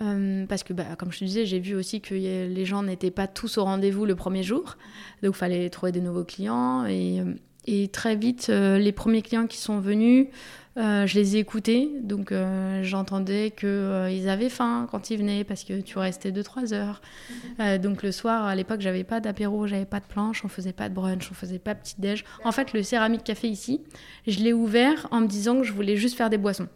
Euh, 0.00 0.46
parce 0.46 0.64
que, 0.64 0.72
bah, 0.72 0.84
comme 0.98 1.12
je 1.12 1.20
te 1.20 1.24
disais, 1.24 1.46
j'ai 1.46 1.60
vu 1.60 1.76
aussi 1.76 2.00
que 2.00 2.14
a- 2.14 2.48
les 2.48 2.64
gens 2.64 2.82
n'étaient 2.82 3.12
pas 3.12 3.28
tous 3.28 3.58
au 3.58 3.64
rendez-vous 3.64 4.04
le 4.04 4.16
premier 4.16 4.42
jour. 4.42 4.76
Donc, 5.22 5.34
il 5.36 5.38
fallait 5.38 5.70
trouver 5.70 5.92
des 5.92 6.00
nouveaux 6.00 6.24
clients. 6.24 6.84
Et, 6.86 7.20
euh, 7.20 7.34
et 7.66 7.86
très 7.86 8.16
vite, 8.16 8.48
euh, 8.48 8.78
les 8.78 8.90
premiers 8.90 9.22
clients 9.22 9.46
qui 9.46 9.58
sont 9.58 9.78
venus, 9.78 10.26
euh, 10.78 11.06
je 11.06 11.18
les 11.18 11.36
ai 11.36 11.38
écoutés. 11.40 11.90
Donc, 12.02 12.32
euh, 12.32 12.82
j'entendais 12.82 13.50
qu'ils 13.50 14.28
avaient 14.28 14.48
faim 14.48 14.86
quand 14.90 15.10
ils 15.10 15.18
venaient 15.18 15.44
parce 15.44 15.64
que 15.64 15.80
tu 15.80 15.98
restais 15.98 16.30
2-3 16.30 16.72
heures. 16.72 17.02
Euh, 17.60 17.78
donc, 17.78 18.02
le 18.02 18.12
soir, 18.12 18.46
à 18.46 18.54
l'époque, 18.54 18.80
j'avais 18.80 19.04
pas 19.04 19.20
d'apéro, 19.20 19.66
j'avais 19.66 19.84
pas 19.84 20.00
de 20.00 20.06
planche, 20.06 20.44
on 20.44 20.48
faisait 20.48 20.72
pas 20.72 20.88
de 20.88 20.94
brunch, 20.94 21.30
on 21.30 21.34
faisait 21.34 21.58
pas 21.58 21.74
petit 21.74 21.96
déj. 21.98 22.24
En 22.44 22.52
fait, 22.52 22.72
le 22.72 22.82
céramique 22.82 23.24
café 23.24 23.48
ici, 23.48 23.82
je 24.26 24.40
l'ai 24.40 24.52
ouvert 24.52 25.08
en 25.10 25.20
me 25.20 25.26
disant 25.26 25.58
que 25.58 25.64
je 25.64 25.72
voulais 25.72 25.96
juste 25.96 26.16
faire 26.16 26.30
des 26.30 26.38
boissons. 26.38 26.68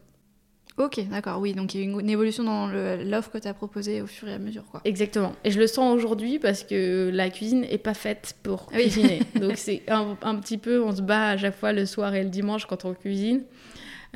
Ok, 0.79 1.01
d'accord, 1.09 1.41
oui, 1.41 1.55
donc 1.55 1.75
il 1.75 1.81
y 1.81 1.85
a 1.85 1.87
eu 1.87 1.91
une, 1.91 2.11
évolution 2.11 2.45
dans 2.45 2.67
l'offre 2.67 3.31
que 3.31 3.39
tu 3.39 3.49
as 3.49 3.55
proposée 3.55 4.03
au 4.03 4.07
fur 4.07 4.29
et 4.29 4.35
à 4.35 4.39
mesure, 4.39 4.65
quoi. 4.71 4.83
Exactement. 4.85 5.33
Et 5.43 5.51
je 5.51 5.59
le 5.59 5.67
sens 5.67 5.95
aujourd'hui 5.95 6.39
parce 6.39 6.65
que 6.65 7.11
la 7.15 7.31
cuisine 7.31 7.65
est 7.71 7.79
pas 7.79 7.95
faite 7.95 8.37
pour 8.43 8.67
Oui. 8.75 8.83
cuisiner. 8.83 9.21
Donc 9.41 9.53
c'est 9.57 9.85
un, 9.89 10.19
un 10.21 10.35
petit 10.35 10.59
peu, 10.59 10.85
on 10.85 10.95
se 10.95 11.01
bat 11.01 11.31
à 11.31 11.37
chaque 11.39 11.57
fois 11.57 11.73
le 11.73 11.87
soir 11.87 12.15
et 12.15 12.23
le 12.23 12.29
dimanche 12.29 12.67
quand 12.67 12.85
on 12.85 12.93
cuisine. 12.93 13.45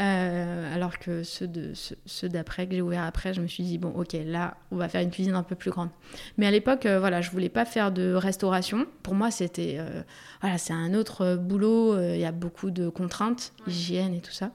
Euh, 0.01 0.75
alors 0.75 0.99
que 0.99 1.23
ceux 1.23 1.47
de 1.47 1.75
ceux, 1.75 1.97
ceux 2.07 2.31
d'après 2.31 2.67
que 2.67 2.75
j'ai 2.75 2.81
ouvert 2.81 3.05
après, 3.05 3.35
je 3.35 3.43
me 3.43 3.47
suis 3.47 3.65
dit 3.65 3.77
bon 3.77 3.91
ok 3.91 4.17
là 4.25 4.57
on 4.71 4.77
va 4.77 4.89
faire 4.89 5.03
une 5.03 5.11
cuisine 5.11 5.35
un 5.35 5.43
peu 5.43 5.57
plus 5.57 5.71
grande. 5.71 5.91
Mais 6.39 6.47
à 6.47 6.51
l'époque 6.51 6.87
euh, 6.87 6.99
voilà 6.99 7.21
je 7.21 7.31
voulais 7.31 7.51
pas 7.51 7.67
faire 7.67 7.93
de 7.93 8.15
restauration. 8.15 8.87
Pour 9.03 9.15
moi 9.15 9.31
c'était 9.31 9.77
euh, 9.79 10.03
voilà 10.41 10.57
c'est 10.57 10.73
un 10.73 10.95
autre 10.95 11.23
euh, 11.23 11.37
boulot. 11.37 12.01
Il 12.01 12.19
y 12.19 12.25
a 12.25 12.33
beaucoup 12.33 12.71
de 12.71 12.89
contraintes, 12.89 13.53
hygiène 13.67 14.15
et 14.15 14.21
tout 14.21 14.33
ça. 14.33 14.53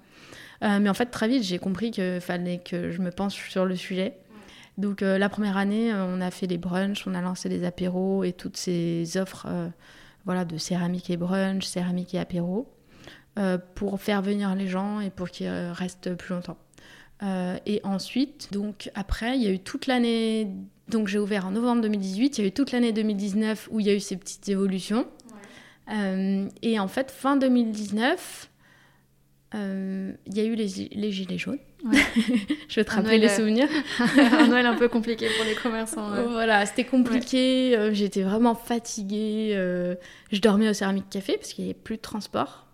Mais 0.61 0.89
en 0.89 0.95
fait 0.95 1.07
très 1.07 1.27
vite 1.27 1.43
j'ai 1.43 1.59
compris 1.59 1.91
qu'il 1.91 2.21
fallait 2.21 2.57
que 2.57 2.89
je 2.89 2.99
me 3.01 3.11
penche 3.11 3.49
sur 3.51 3.65
le 3.65 3.75
sujet. 3.75 4.15
Donc 4.79 5.01
la 5.01 5.29
première 5.29 5.57
année, 5.57 5.93
on 5.93 6.21
a 6.21 6.31
fait 6.31 6.47
des 6.47 6.57
brunchs, 6.57 7.05
on 7.05 7.13
a 7.13 7.21
lancé 7.21 7.49
des 7.49 7.63
apéros 7.65 8.23
et 8.23 8.33
toutes 8.33 8.57
ces 8.57 9.17
offres 9.17 9.47
voilà, 10.25 10.43
de 10.43 10.57
céramique 10.57 11.09
et 11.09 11.17
brunch, 11.17 11.65
céramique 11.65 12.15
et 12.15 12.19
apéro, 12.19 12.67
euh, 12.67 12.74
pour 13.75 13.99
faire 13.99 14.21
venir 14.21 14.55
les 14.55 14.67
gens 14.67 14.99
et 15.01 15.09
pour 15.09 15.29
qu'ils 15.29 15.47
euh, 15.47 15.73
restent 15.73 16.13
plus 16.15 16.33
longtemps. 16.33 16.57
Euh, 17.23 17.57
et 17.65 17.79
ensuite, 17.83 18.49
donc 18.51 18.89
après, 18.95 19.37
il 19.37 19.43
y 19.43 19.47
a 19.47 19.51
eu 19.51 19.59
toute 19.59 19.87
l'année, 19.87 20.47
donc 20.89 21.07
j'ai 21.07 21.19
ouvert 21.19 21.45
en 21.47 21.51
novembre 21.51 21.81
2018, 21.81 22.37
il 22.37 22.41
y 22.41 22.43
a 22.45 22.47
eu 22.47 22.51
toute 22.51 22.71
l'année 22.71 22.91
2019 22.91 23.69
où 23.71 23.79
il 23.79 23.85
y 23.87 23.89
a 23.89 23.93
eu 23.93 23.99
ces 23.99 24.17
petites 24.17 24.47
évolutions. 24.49 25.07
Euh, 25.91 26.47
et 26.61 26.79
en 26.79 26.87
fait, 26.87 27.11
fin 27.11 27.37
2019, 27.37 28.49
euh, 29.55 30.11
il 30.25 30.37
y 30.37 30.39
a 30.41 30.43
eu 30.43 30.55
les, 30.55 30.89
les 30.91 31.11
gilets 31.11 31.37
jaunes. 31.37 31.59
Ouais. 31.85 31.99
Je 32.67 32.75
vais 32.75 32.83
te 32.83 32.91
Un 32.91 32.95
rappeler 32.95 33.19
Noël, 33.19 33.21
les 33.21 33.29
euh, 33.29 33.35
souvenirs. 33.35 33.69
un 34.39 34.47
Noël 34.47 34.65
un 34.65 34.75
peu 34.75 34.89
compliqué 34.89 35.27
pour 35.37 35.45
les 35.45 35.53
commerçants. 35.55 36.11
ouais. 36.13 36.23
Voilà, 36.23 36.65
c'était 36.65 36.83
compliqué, 36.83 37.77
euh, 37.77 37.93
j'étais 37.93 38.23
vraiment 38.23 38.55
fatiguée. 38.55 39.51
euh, 39.53 39.95
je 40.31 40.41
dormais 40.41 40.67
au 40.69 40.73
Céramique 40.73 41.09
Café 41.09 41.37
parce 41.37 41.53
qu'il 41.53 41.63
n'y 41.65 41.69
avait 41.71 41.79
plus 41.79 41.97
de 41.97 42.01
transport. 42.01 42.64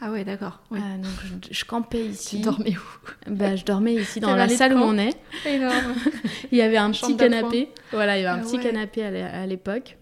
Ah 0.00 0.10
ouais, 0.10 0.24
d'accord. 0.24 0.60
Oui. 0.70 0.78
Euh, 0.80 0.96
donc 1.02 1.12
je, 1.50 1.54
je 1.54 1.64
campais 1.64 2.04
ici. 2.06 2.36
Tu 2.36 2.42
dormais 2.42 2.74
où 2.76 3.30
Bah, 3.32 3.56
je 3.56 3.64
dormais 3.64 3.94
ici 3.94 4.20
dans 4.20 4.34
la 4.36 4.48
salle 4.48 4.74
où 4.74 4.78
on 4.78 4.98
est. 4.98 5.14
Énorme. 5.46 5.94
Il 6.52 6.58
y 6.58 6.62
avait 6.62 6.76
un 6.76 6.92
Chambre 6.92 7.16
petit 7.16 7.24
canapé. 7.30 7.68
Voilà, 7.92 8.18
il 8.18 8.22
y 8.22 8.26
avait 8.26 8.38
un 8.38 8.42
Ah 8.42 8.46
petit 8.46 8.56
ouais. 8.56 8.62
canapé 8.62 9.02
à 9.04 9.10
l'é- 9.10 9.22
à 9.22 9.46
l'époque. 9.46 9.96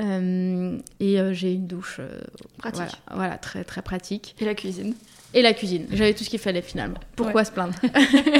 Euh, 0.00 0.78
et 1.00 1.18
euh, 1.20 1.32
j'ai 1.32 1.52
une 1.54 1.66
douche. 1.66 1.96
euh, 1.98 2.20
Pratique. 2.58 2.82
Voilà, 2.82 2.92
voilà, 3.14 3.38
très 3.38 3.64
très 3.64 3.82
pratique. 3.82 4.36
Et 4.40 4.44
la 4.44 4.54
cuisine. 4.54 4.94
Et 5.34 5.42
la 5.42 5.52
cuisine. 5.52 5.86
J'avais 5.92 6.14
tout 6.14 6.22
ce 6.24 6.30
qu'il 6.30 6.38
fallait 6.38 6.62
finalement. 6.62 6.98
Pourquoi 7.16 7.40
Ouais. 7.40 7.44
se 7.44 7.52
plaindre? 7.52 7.74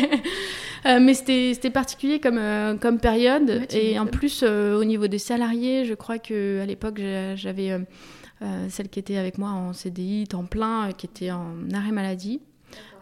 Euh, 0.87 1.01
Mais 1.01 1.13
c'était 1.15 1.71
particulier 1.71 2.21
comme, 2.21 2.39
euh, 2.39 2.77
comme 2.77 3.01
période. 3.01 3.49
Ouais, 3.51 3.67
et 3.93 3.99
en 3.99 4.07
plus, 4.07 4.43
euh, 4.45 4.79
au 4.79 4.85
niveau 4.85 5.09
des 5.09 5.19
salariés, 5.19 5.85
je 5.85 5.93
crois 5.95 6.19
qu'à 6.19 6.65
l'époque, 6.67 7.01
j'avais 7.35 7.73
celle 8.69 8.89
qui 8.89 8.99
était 8.99 9.17
avec 9.17 9.39
moi 9.39 9.51
en 9.51 9.73
CDI, 9.73 10.27
temps 10.29 10.45
plein, 10.45 10.89
euh, 10.89 10.93
qui 10.93 11.07
était 11.07 11.31
en 11.31 11.71
arrêt 11.73 11.93
maladie. 11.93 12.41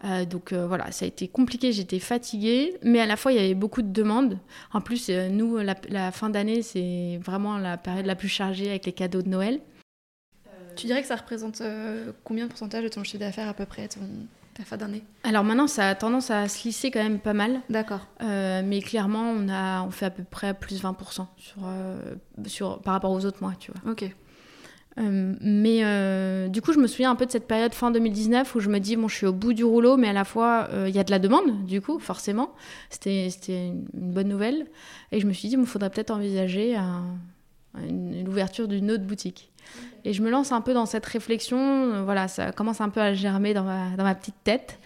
Euh, 0.05 0.25
donc 0.25 0.53
euh, 0.53 0.67
voilà, 0.67 0.91
ça 0.93 1.05
a 1.05 1.09
été 1.09 1.27
compliqué, 1.27 1.73
j'étais 1.73 1.99
fatiguée, 1.99 2.77
mais 2.83 3.01
à 3.01 3.07
la 3.07 3.17
fois 3.17 3.33
il 3.33 3.37
y 3.37 3.39
avait 3.39 3.55
beaucoup 3.55 3.83
de 3.83 3.93
demandes. 3.93 4.39
En 4.73 4.81
plus, 4.81 5.09
euh, 5.09 5.29
nous, 5.29 5.57
la, 5.57 5.75
la 5.89 6.13
fin 6.13 6.31
d'année, 6.31 6.63
c'est 6.63 7.19
vraiment 7.25 7.59
la 7.59 7.77
période 7.77 8.07
la 8.07 8.15
plus 8.15 8.29
chargée 8.29 8.69
avec 8.69 8.87
les 8.87 8.93
cadeaux 8.93 9.23
de 9.23 9.29
Noël. 9.29 9.61
Tu 10.77 10.87
dirais 10.87 11.01
que 11.01 11.09
ça 11.09 11.17
représente 11.17 11.63
euh, 11.63 12.13
combien 12.23 12.45
de 12.45 12.51
pourcentage 12.51 12.85
de 12.85 12.89
ton 12.89 13.03
chiffre 13.03 13.19
d'affaires 13.21 13.49
à 13.49 13.55
peu 13.55 13.65
près, 13.65 13.89
ton, 13.89 14.01
ta 14.55 14.63
fin 14.63 14.77
d'année? 14.77 15.03
Alors 15.25 15.43
maintenant, 15.43 15.67
ça 15.67 15.89
a 15.89 15.95
tendance 15.95 16.31
à 16.31 16.49
se 16.49 16.65
lisser 16.65 16.91
quand 16.91 17.03
même 17.03 17.19
pas 17.19 17.33
mal. 17.33 17.61
D'accord. 17.71 18.07
Euh, 18.23 18.63
mais 18.65 18.83
clairement, 18.83 19.31
on, 19.31 19.49
a, 19.49 19.83
on 19.83 19.91
fait 19.91 20.07
à 20.07 20.11
peu 20.11 20.23
près 20.23 20.53
plus 20.53 20.83
20% 20.83 21.27
sur, 21.39 21.57
euh, 21.65 22.15
sur, 22.45 22.81
par 22.83 22.93
rapport 22.93 23.11
aux 23.11 23.25
autres 23.25 23.39
mois, 23.41 23.55
tu 23.59 23.73
vois. 23.73 23.91
Ok. 23.91 24.05
Euh, 24.99 25.35
mais 25.41 25.81
euh, 25.83 26.49
du 26.49 26.63
coup, 26.63 26.73
je 26.73 26.79
me 26.79 26.87
souviens 26.87 27.11
un 27.11 27.17
peu 27.17 27.27
de 27.27 27.31
cette 27.31 27.47
période 27.47 27.75
fin 27.75 27.91
2019 27.91 28.55
où 28.55 28.61
je 28.61 28.69
me 28.69 28.79
dis, 28.79 28.97
bon, 28.97 29.09
je 29.09 29.17
suis 29.17 29.27
au 29.27 29.33
bout 29.33 29.53
du 29.53 29.65
rouleau, 29.65 29.97
mais 29.97 30.09
à 30.09 30.13
la 30.13 30.25
fois, 30.25 30.69
euh, 30.73 30.89
il 30.89 30.95
y 30.95 30.99
a 30.99 31.05
de 31.05 31.11
la 31.11 31.19
demande, 31.19 31.65
du 31.67 31.81
coup, 31.81 31.99
forcément. 31.99 32.55
C'était 32.91 33.29
une 33.49 33.85
bonne 33.93 34.29
nouvelle. 34.29 34.67
Et 35.13 35.21
je 35.21 35.27
me 35.27 35.33
suis 35.33 35.49
dit, 35.49 35.57
il 35.59 35.67
faudrait 35.67 35.91
peut-être 35.91 36.11
envisager 36.11 36.77
l'ouverture 38.25 38.69
d'une 38.69 38.91
autre 38.91 39.05
boutique. 39.05 39.53
Et 40.05 40.13
je 40.13 40.23
me 40.23 40.31
lance 40.31 40.53
un 40.53 40.61
peu 40.61 40.73
dans 40.73 40.87
cette 40.87 41.05
réflexion. 41.05 42.05
Voilà, 42.05 42.29
ça 42.29 42.53
commence 42.53 42.81
un 42.81 42.89
peu 42.89 43.01
à 43.01 43.13
germer 43.13 43.53
dans 43.53 43.65
ma, 43.65 43.97
dans 43.97 44.05
ma 44.05 44.15
petite 44.15 44.37
tête. 44.45 44.79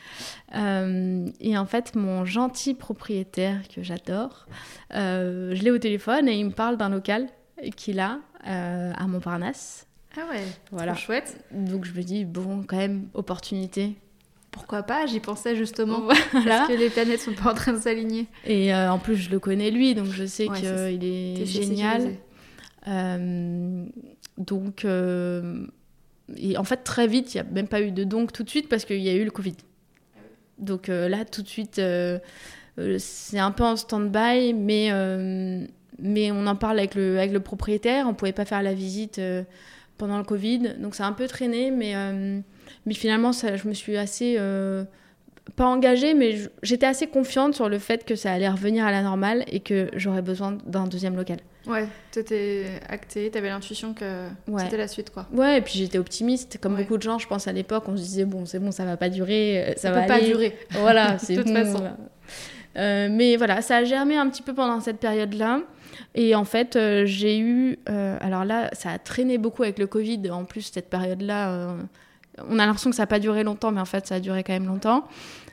Et 0.55 1.59
en 1.59 1.67
fait, 1.67 1.95
mon 1.95 2.25
gentil 2.25 2.75
propriétaire 2.75 3.69
que 3.69 3.83
j'adore, 3.83 4.47
je 4.91 5.63
l'ai 5.63 5.71
au 5.71 5.79
téléphone 5.79 6.29
et 6.29 6.39
il 6.39 6.47
me 6.47 6.53
parle 6.53 6.77
d'un 6.79 6.89
local 6.89 7.29
qu'il 7.77 8.01
a 8.01 8.19
à 8.43 9.07
Montparnasse. 9.07 9.90
Ah 10.17 10.23
ouais. 10.31 10.43
Voilà. 10.73 10.93
Trop 10.93 11.01
chouette. 11.01 11.45
Donc 11.53 11.85
je 11.85 11.93
me 11.93 12.03
dis, 12.03 12.25
bon, 12.25 12.65
quand 12.67 12.77
même, 12.77 13.09
opportunité. 13.15 13.97
Pourquoi 14.51 14.83
pas 14.83 15.07
J'y 15.07 15.21
pensais 15.21 15.55
justement. 15.55 16.09
Voilà. 16.33 16.59
Parce 16.59 16.69
que 16.69 16.77
les 16.77 16.91
planètes 16.91 17.21
sont 17.21 17.35
pas 17.35 17.53
en 17.53 17.55
train 17.55 17.73
de 17.73 17.79
s'aligner. 17.79 18.27
Et 18.45 18.75
euh, 18.75 18.91
en 18.91 18.99
plus, 18.99 19.17
je 19.17 19.31
le 19.31 19.39
connais 19.39 19.71
lui, 19.71 19.95
donc 19.95 20.07
je 20.07 20.25
sais 20.25 20.49
Ouais, 20.49 20.59
qu'il 20.59 21.05
est 21.05 21.47
génial. 21.47 22.15
Euh, 22.89 23.85
donc, 24.39 24.85
euh, 24.85 25.67
et 26.37 26.57
en 26.57 26.65
fait, 26.65 26.79
très 26.79 27.07
vite, 27.07 27.35
il 27.35 27.41
n'y 27.41 27.49
a 27.49 27.51
même 27.53 27.69
pas 27.69 27.81
eu 27.81 27.93
de 27.93 28.05
donc 28.05 28.33
tout 28.33 28.43
de 28.43 28.51
suite 28.51 28.69
parce 28.69 28.85
qu'il 28.85 29.01
y 29.01 29.09
a 29.09 29.15
eu 29.15 29.25
le 29.25 29.31
Covid. 29.31 29.57
Donc 30.59 30.89
là, 30.89 31.25
tout 31.25 31.43
de 31.43 31.49
suite, 31.49 31.81
c'est 32.99 33.39
un 33.39 33.51
peu 33.51 33.65
en 33.65 33.77
stand-by, 33.77 34.53
mais, 34.53 34.91
mais 35.99 36.33
on 36.33 36.47
en 36.47 36.57
parle 36.57 36.79
avec 36.79 36.95
le, 36.97 37.19
avec 37.19 37.33
le 37.33 37.41
propriétaire. 37.41 38.07
On 38.07 38.11
ne 38.11 38.15
pouvait 38.15 38.33
pas 38.33 38.45
faire 38.45 38.63
la 38.63 38.75
visite 38.75 39.21
pendant 40.01 40.19
le 40.19 40.25
Covid, 40.25 40.75
donc 40.81 40.95
ça 40.97 41.05
a 41.05 41.09
un 41.09 41.13
peu 41.13 41.27
traîné, 41.29 41.71
mais, 41.71 41.93
euh, 41.95 42.41
mais 42.87 42.95
finalement, 42.95 43.33
ça, 43.33 43.57
je 43.57 43.69
me 43.69 43.75
suis 43.75 43.97
assez. 43.97 44.35
euh, 44.39 44.85
pas 45.57 45.65
engagée, 45.67 46.15
mais 46.15 46.37
j'étais 46.63 46.87
assez 46.87 47.09
confiante 47.09 47.55
sur 47.55 47.69
le 47.69 47.79
fait 47.81 48.05
que 48.05 48.15
ça 48.15 48.31
allait 48.33 48.49
revenir 48.49 48.85
à 48.87 48.93
la 48.93 49.03
normale 49.03 49.43
et 49.51 49.59
que 49.61 49.89
j'aurais 49.97 50.23
besoin 50.23 50.57
d'un 50.65 50.87
deuxième 50.87 51.17
local. 51.17 51.39
Ouais, 51.67 51.87
t'étais 52.13 52.67
acté, 52.89 53.31
t'avais 53.31 53.49
l'intuition 53.49 53.93
que 53.93 54.27
Ouais. 54.49 54.63
c'était 54.63 54.77
la 54.77 54.87
suite 54.87 55.11
quoi. 55.11 55.27
Ouais, 55.33 55.59
et 55.59 55.61
puis 55.61 55.75
j'étais 55.75 55.99
optimiste, 55.99 56.59
comme 56.61 56.75
Ouais. 56.75 56.83
beaucoup 56.83 56.99
de 56.99 57.03
gens, 57.03 57.19
je 57.19 57.27
pense 57.27 57.49
à 57.49 57.53
l'époque, 57.53 57.85
on 57.89 57.97
se 57.97 58.03
disait 58.03 58.27
bon, 58.27 58.47
c'est 58.47 58.61
bon, 58.61 58.71
ça 58.71 58.85
va 58.85 58.97
pas 58.97 59.09
durer, 59.09 59.65
euh, 59.65 59.73
ça, 59.73 59.89
Ça 59.89 59.91
va 59.91 60.03
peut 60.03 60.07
pas 60.09 60.21
durer. 60.21 60.57
Voilà, 60.71 61.13
De 61.15 61.19
c'est 61.19 61.35
toute 61.35 61.47
bon, 61.47 61.55
façon. 61.55 61.79
voilà. 61.79 61.97
Euh, 62.77 63.09
mais 63.11 63.37
voilà, 63.37 63.61
ça 63.63 63.79
a 63.79 63.85
germé 63.85 64.17
un 64.17 64.29
petit 64.31 64.43
peu 64.43 64.55
pendant 64.55 64.81
cette 64.81 64.99
période-là. 64.99 65.61
Et 66.15 66.35
en 66.35 66.45
fait, 66.45 66.75
euh, 66.77 67.05
j'ai 67.07 67.39
eu. 67.39 67.79
euh, 67.89 68.17
alors 68.21 68.45
là, 68.45 68.69
ça 68.73 68.91
a 68.91 68.99
traîné 68.99 69.39
beaucoup 69.39 69.63
avec 69.63 69.79
le 69.79 69.87
Covid. 69.87 70.31
En 70.31 70.45
plus, 70.45 70.63
cette 70.63 70.91
période-là, 70.91 71.51
euh, 71.53 71.83
on 72.49 72.59
a 72.59 72.67
l'impression 72.67 72.91
que 72.91 72.97
ça 72.97 73.03
n'a 73.05 73.07
pas 73.07 73.21
duré 73.21 73.45
longtemps, 73.45 73.71
mais 73.71 73.81
en 73.81 73.85
fait, 73.85 74.07
ça 74.07 74.17
a 74.17 74.21
duré 74.21 74.43
quand 74.43 74.53
même 74.53 74.67
longtemps. 74.67 75.07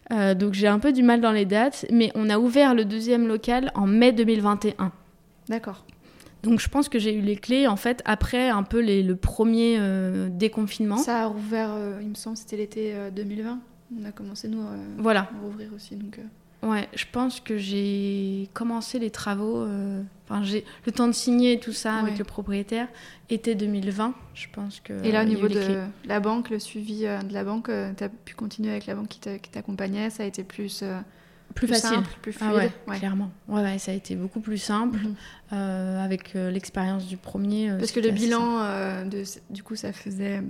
Donc 0.10 0.54
j'ai 0.54 0.68
un 0.68 0.80
peu 0.80 0.94
du 0.94 1.04
mal 1.04 1.20
dans 1.20 1.34
les 1.34 1.44
dates. 1.46 1.86
Mais 1.92 2.12
on 2.16 2.30
a 2.30 2.40
ouvert 2.40 2.74
le 2.74 2.86
deuxième 2.86 3.28
local 3.28 3.72
en 3.76 3.86
mai 3.88 4.14
2021. 4.14 4.92
D'accord. 5.50 5.84
Donc 6.44 6.60
je 6.62 6.70
pense 6.70 6.88
que 6.88 6.98
j'ai 6.98 7.14
eu 7.14 7.20
les 7.22 7.36
clés, 7.36 7.68
en 7.68 7.76
fait, 7.76 8.02
après 8.06 8.48
un 8.50 8.64
peu 8.64 8.80
les- 8.80 9.04
le 9.04 9.18
premier 9.18 9.78
déconfinement. 10.30 10.98
Ça 10.98 11.24
a 11.24 11.26
rouvert, 11.26 11.72
il 12.02 12.08
me 12.08 12.16
semble, 12.16 12.38
c'était 12.38 12.56
l'été 12.58 12.94
euh, 12.96 13.10
2020. 13.12 13.60
On 14.02 14.06
a 14.06 14.12
commencé 14.12 14.48
nous 14.48 14.64
Voilà. 14.98 15.22
à 15.22 15.30
rouvrir 15.44 15.70
aussi. 15.76 15.96
Donc, 15.96 16.20
Ouais, 16.70 16.88
je 16.96 17.06
pense 17.12 17.40
que 17.40 17.58
j'ai 17.58 18.50
commencé 18.54 19.00
les 19.00 19.10
travaux, 19.12 19.58
euh, 19.62 20.02
enfin 20.26 20.44
j'ai 20.44 20.66
le 20.86 20.92
temps 20.92 21.08
de 21.08 21.14
signer 21.14 21.60
tout 21.60 21.72
ça 21.74 21.96
avec 21.96 22.18
le 22.18 22.24
propriétaire, 22.24 22.88
été 23.30 23.56
2020, 23.56 24.14
je 24.34 24.48
pense 24.52 24.80
que. 24.80 24.94
Et 25.06 25.12
là, 25.12 25.22
au 25.22 25.26
niveau 25.26 25.48
de 25.48 25.54
clés. 25.54 25.78
la 26.06 26.20
banque, 26.20 26.50
le 26.50 26.60
suivi 26.60 27.06
euh, 27.06 27.20
de 27.22 27.34
la 27.34 27.44
banque, 27.44 27.70
tu 27.98 28.04
as 28.04 28.10
pu 28.10 28.36
continuer 28.36 28.72
avec 28.72 28.86
la 28.88 28.96
banque 28.96 29.08
qui 29.10 29.20
t'a- 29.20 29.38
qui 29.40 29.50
t'accompagnait. 29.50 30.10
Ça 30.10 30.24
a 30.24 30.26
été 30.26 30.44
plus, 30.44 30.82
euh, 30.84 31.00
plus 31.56 31.68
facile, 31.68 31.90
simple, 31.90 32.10
plus 32.22 32.34
fluide? 32.34 32.50
ah 32.52 32.56
ouais, 32.56 32.72
Ouais. 32.88 32.98
clairement. 32.98 33.32
Ouais, 33.48 33.62
ouais, 33.62 33.78
ça 33.80 33.92
a 33.92 33.96
été 33.96 34.16
beaucoup 34.16 34.40
plus 34.42 34.58
simple 34.58 34.98
Mhm. 35.00 35.16
euh, 35.54 36.04
avec 36.04 36.36
euh, 36.36 36.52
l'expérience 36.52 37.06
du 37.08 37.18
premier. 37.18 37.70
euh, 37.72 37.78
Parce 37.78 37.92
que 37.92 38.00
le 38.00 38.12
bilan, 38.12 38.60
euh, 38.62 39.04
de, 39.06 39.24
du 39.50 39.64
coup, 39.64 39.76
ça 39.76 39.94
faisait 39.94 40.42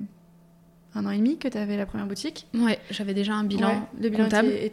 un 0.98 1.06
an 1.06 1.12
et 1.12 1.18
demi 1.18 1.38
que 1.38 1.48
tu 1.48 1.58
avais 1.58 1.78
la 1.78 1.86
première 1.86 2.08
boutique. 2.08 2.48
Ouais, 2.56 2.80
j'avais 2.90 3.14
déjà 3.14 3.34
un 3.34 3.44
bilan. 3.44 3.68
Ouais, 3.70 3.80
le 4.02 4.10
bilan 4.10 4.24
comptable. 4.26 4.50
était, 4.50 4.66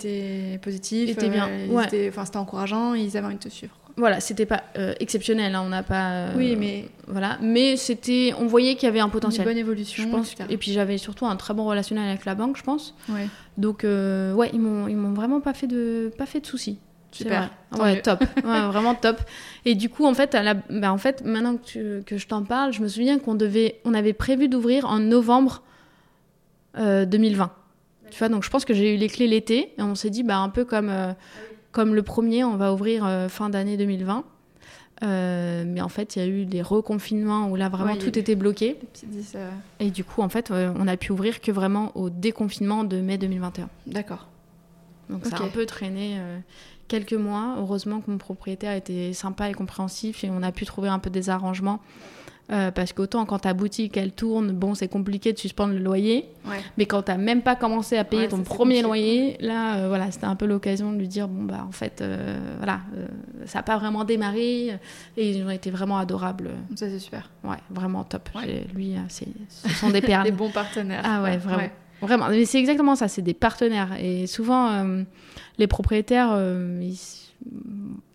était 0.53 0.59
positif. 0.62 1.11
Était 1.11 1.29
bien, 1.29 1.49
euh, 1.49 1.66
ouais. 1.68 1.85
c'était 1.85 2.12
encourageant. 2.37 2.95
Ils 2.95 3.16
avaient 3.16 3.27
envie 3.27 3.37
de 3.37 3.41
te 3.41 3.49
suivre. 3.49 3.75
Voilà, 3.97 4.18
c'était 4.18 4.47
pas 4.47 4.64
euh, 4.77 4.93
exceptionnel, 4.99 5.55
hein, 5.55 5.62
on 5.64 5.68
n'a 5.68 5.85
pas. 5.85 6.11
euh, 6.11 6.33
oui, 6.37 6.57
mais 6.57 6.89
Voilà, 7.07 7.39
mais 7.41 7.77
c'était, 7.77 8.33
on 8.41 8.47
voyait 8.47 8.75
qu'il 8.75 8.87
y 8.87 8.89
avait 8.89 8.99
un 8.99 9.05
une 9.05 9.11
potentiel. 9.12 9.47
bonne 9.47 9.57
évolution. 9.57 10.03
Je 10.03 10.09
pense. 10.09 10.33
etc. 10.33 10.47
Et 10.51 10.57
puis 10.57 10.72
j'avais 10.72 10.99
surtout 10.99 11.27
un 11.27 11.37
très 11.37 11.55
bon 11.55 11.64
relationnel 11.64 12.09
avec 12.09 12.25
la 12.25 12.35
banque, 12.35 12.57
je 12.57 12.64
pense. 12.64 12.95
Ouais. 13.09 13.29
Donc 13.57 13.85
euh, 13.85 14.33
ouais, 14.35 14.51
ils 14.53 14.59
m'ont 14.59 14.89
ils 14.89 14.97
m'ont 14.97 15.12
vraiment 15.12 15.41
pas 15.41 15.55
fait 15.55 15.68
de 15.68 16.11
pas 16.18 16.27
fait 16.27 16.41
de 16.41 16.47
soucis. 16.47 16.79
Super, 17.12 17.49
Ouais, 17.79 17.95
mieux. 17.95 18.03
top. 18.03 18.25
Ouais, 18.45 18.61
vraiment 18.66 18.97
top. 18.97 19.20
Et 19.64 19.77
du 19.77 19.89
coup 19.89 20.05
en 20.05 20.14
fait 20.14 20.35
à 20.35 20.43
la 20.43 20.55
bah, 20.55 20.93
en 20.93 20.99
fait 20.99 21.25
maintenant 21.25 21.57
que, 21.57 21.62
tu- 21.64 22.03
que 22.05 22.18
je 22.18 22.27
t'en 22.27 22.43
parle, 22.43 22.72
je 22.72 22.83
me 22.83 22.89
souviens 22.89 23.20
qu'on 23.20 23.37
devait 23.37 23.77
on 23.85 23.95
avait 23.95 24.12
prévu 24.12 24.49
d'ouvrir 24.49 24.87
en 24.87 24.99
novembre 24.99 25.62
euh, 26.79 27.05
2020. 27.05 27.51
Tu 28.11 28.18
vois, 28.18 28.29
donc 28.29 28.45
je 28.45 28.51
pense 28.51 28.64
que 28.64 28.75
j'ai 28.75 28.95
eu 28.95 28.97
les 28.97 29.09
clés 29.09 29.27
l'été 29.27 29.72
et 29.77 29.83
on 29.83 29.95
s'est 29.95 30.11
dit 30.11 30.22
bah 30.22 30.39
un 30.39 30.49
peu 30.49 30.64
comme 30.64 30.89
euh, 30.89 31.12
comme 31.72 31.95
le 31.95 32.03
premier, 32.03 32.45
on 32.45 32.57
va 32.57 32.72
ouvrir 32.72 33.05
euh, 33.05 33.29
fin 33.29 33.51
d'année 33.51 33.77
2020. 33.77 34.25
Euh, 35.03 35.64
mais 35.66 35.81
en 35.81 35.89
fait, 35.89 36.14
il 36.14 36.18
y 36.20 36.25
a 36.25 36.29
eu 36.29 36.47
des 36.47 36.62
reconfinements 36.62 37.49
où 37.49 37.57
là 37.57 37.68
vraiment 37.68 37.93
Ouais, 37.93 37.99
tout 37.99 38.16
était 38.16 38.37
bloqué. 38.37 38.79
Euh, 39.35 39.51
Et 39.81 39.91
du 39.91 40.05
coup, 40.05 40.22
en 40.22 40.29
fait, 40.29 40.51
euh, 40.51 40.72
on 40.79 40.87
a 40.87 40.97
pu 40.97 41.11
ouvrir 41.11 41.41
que 41.41 41.51
vraiment 41.51 41.91
au 41.97 42.11
déconfinement 42.11 42.85
de 42.85 42.99
mai 43.01 43.18
2021. 43.18 43.68
D'accord. 43.87 44.29
Donc 45.11 45.27
ça 45.27 45.37
a 45.37 45.43
un 45.43 45.49
peu 45.49 45.66
traîné 45.66 46.16
euh, 46.18 46.39
quelques 46.89 47.12
mois. 47.12 47.57
Heureusement 47.59 48.01
que 48.01 48.11
mon 48.11 48.18
propriétaire 48.18 48.72
était 48.75 49.12
sympa 49.12 49.51
et 49.51 49.53
compréhensif 49.53 50.22
et 50.25 50.31
on 50.31 50.43
a 50.43 50.53
pu 50.53 50.64
trouver 50.64 50.89
un 50.89 51.01
peu 51.01 51.11
des 51.11 51.29
arrangements. 51.29 51.81
Euh, 52.53 52.70
parce 52.70 52.92
qu'autant 52.92 53.24
quand 53.24 53.38
ta 53.38 53.55
boutique 53.55 53.97
elle 53.97 54.12
tourne, 54.12 54.53
bon 54.53 54.74
c'est 54.74 54.86
compliqué 54.88 55.32
de 55.32 55.38
suspendre 55.38 55.72
le 55.72 55.78
loyer, 55.78 56.26
Ouais. 56.47 56.59
mais 56.76 56.84
quand 56.84 57.01
t'as 57.01 57.16
même 57.16 57.40
pas 57.40 57.57
commencé 57.57 57.97
à 57.97 58.05
payer 58.05 58.24
Ouais, 58.24 58.28
ton 58.28 58.42
premier 58.42 58.82
compliqué. 58.82 58.82
loyer, 58.82 59.36
là 59.40 59.76
euh, 59.78 59.88
voilà 59.88 60.11
c'était 60.11 60.26
un 60.26 60.36
peu 60.36 60.45
l'occasion 60.45 60.92
de 60.92 60.99
lui 60.99 61.09
dire 61.09 61.26
bon 61.26 61.45
bah 61.45 61.64
en 61.66 61.72
fait 61.72 62.03
euh, 62.03 62.38
voilà 62.59 62.80
ça 63.47 63.61
a 63.61 63.62
pas 63.62 63.78
vraiment 63.78 64.05
démarré 64.05 64.78
et 65.16 65.30
ils 65.30 65.42
ont 65.42 65.49
été 65.49 65.70
vraiment 65.70 65.97
adorables, 65.97 66.51
Ça, 66.76 66.90
c'est 66.90 66.99
super. 66.99 67.30
ouais 67.45 67.57
vraiment 67.70 68.05
top. 68.05 68.28
Ouais. 68.34 68.66
Lui 68.74 68.95
c'est 69.09 69.26
ce 69.49 69.70
sont 69.70 69.88
des 69.88 70.03
perles. 70.03 70.24
Les 70.26 70.30
bons 70.30 70.51
partenaires. 70.51 71.01
Ah 71.03 71.22
ouais, 71.22 71.38
vraiment. 71.38 71.68
Vraiment, 72.03 72.28
mais 72.28 72.45
c'est 72.45 72.59
exactement 72.59 72.95
ça, 72.95 73.09
c'est 73.09 73.22
des 73.22 73.32
partenaires. 73.32 73.92
Et 73.99 74.26
souvent, 74.26 74.84
les 75.57 75.66
propriétaires, 75.66 76.36
ils 76.82 76.99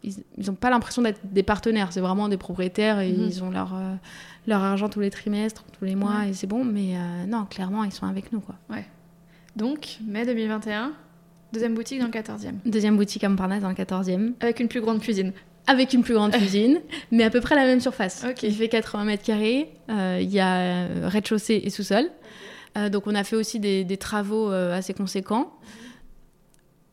ils 0.03 0.13
ils 0.38 0.49
ont 0.49 0.55
pas 0.55 0.69
l'impression 0.69 1.01
d'être 1.01 1.19
des 1.23 1.43
partenaires, 1.43 1.91
c'est 1.91 1.99
vraiment 2.01 2.30
des 2.30 2.38
propriétaires 2.38 2.99
et 2.99 3.11
Mhm. 3.11 3.25
ils 3.27 3.43
ont 3.43 3.51
leur, 3.51 3.75
euh, 3.75 3.95
leur 4.47 4.61
argent 4.63 4.89
tous 4.89 4.99
les 5.01 5.09
trimestres, 5.11 5.63
tous 5.77 5.86
les 5.86 5.95
mois, 5.95 6.19
Ouais. 6.21 6.30
et 6.30 6.34
c'est 6.34 6.47
bon, 6.47 6.63
mais 6.63 6.95
euh, 6.95 7.25
non, 7.27 7.45
clairement, 7.45 7.84
ils 7.84 7.91
sont 7.91 8.05
avec 8.07 8.32
nous. 8.32 8.39
Quoi. 8.39 8.55
Donc, 9.55 9.97
mai 10.05 10.25
2021, 10.25 10.93
deuxième 11.53 11.75
boutique 11.75 11.99
dans 11.99 12.05
le 12.05 12.11
14e. 12.11 12.55
Deuxième 12.65 12.95
boutique 12.97 13.23
à 13.23 13.30
Montparnasse 13.30 13.61
dans 13.61 13.69
le 13.69 13.75
14e, 13.75 14.34
Avec 14.39 14.59
une 14.59 14.67
plus 14.67 14.82
grande 14.82 14.99
cuisine. 15.01 15.34
avec 15.67 15.93
une 15.93 16.01
plus 16.03 16.13
grande 16.13 16.32
cuisine, 16.38 16.80
mais 17.11 17.23
à 17.23 17.30
peu 17.30 17.41
près 17.41 17.55
la 17.55 17.65
même 17.65 17.80
surface. 17.82 18.25
Ok. 18.27 18.43
Il 18.43 18.53
fait 18.55 18.69
80 18.69 19.03
mètres 19.05 19.23
carrés, 19.23 19.69
euh, 19.89 20.19
il 20.21 20.30
y 20.30 20.39
a 20.39 20.88
rez-de-chaussée 21.07 21.61
et 21.63 21.69
sous-sol. 21.69 22.05
donc 22.91 23.07
on 23.07 23.15
a 23.15 23.23
fait 23.23 23.36
aussi 23.36 23.59
des, 23.59 23.84
des 23.84 23.97
travaux 23.97 24.49
assez 24.51 24.93
conséquents. 24.93 25.51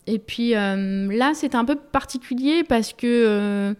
Et 0.06 0.18
puis 0.18 0.50
là, 0.50 1.32
c'était 1.34 1.56
un 1.56 1.64
peu 1.64 1.76
particulier 1.76 2.64
parce 2.64 2.92
que 2.92 3.74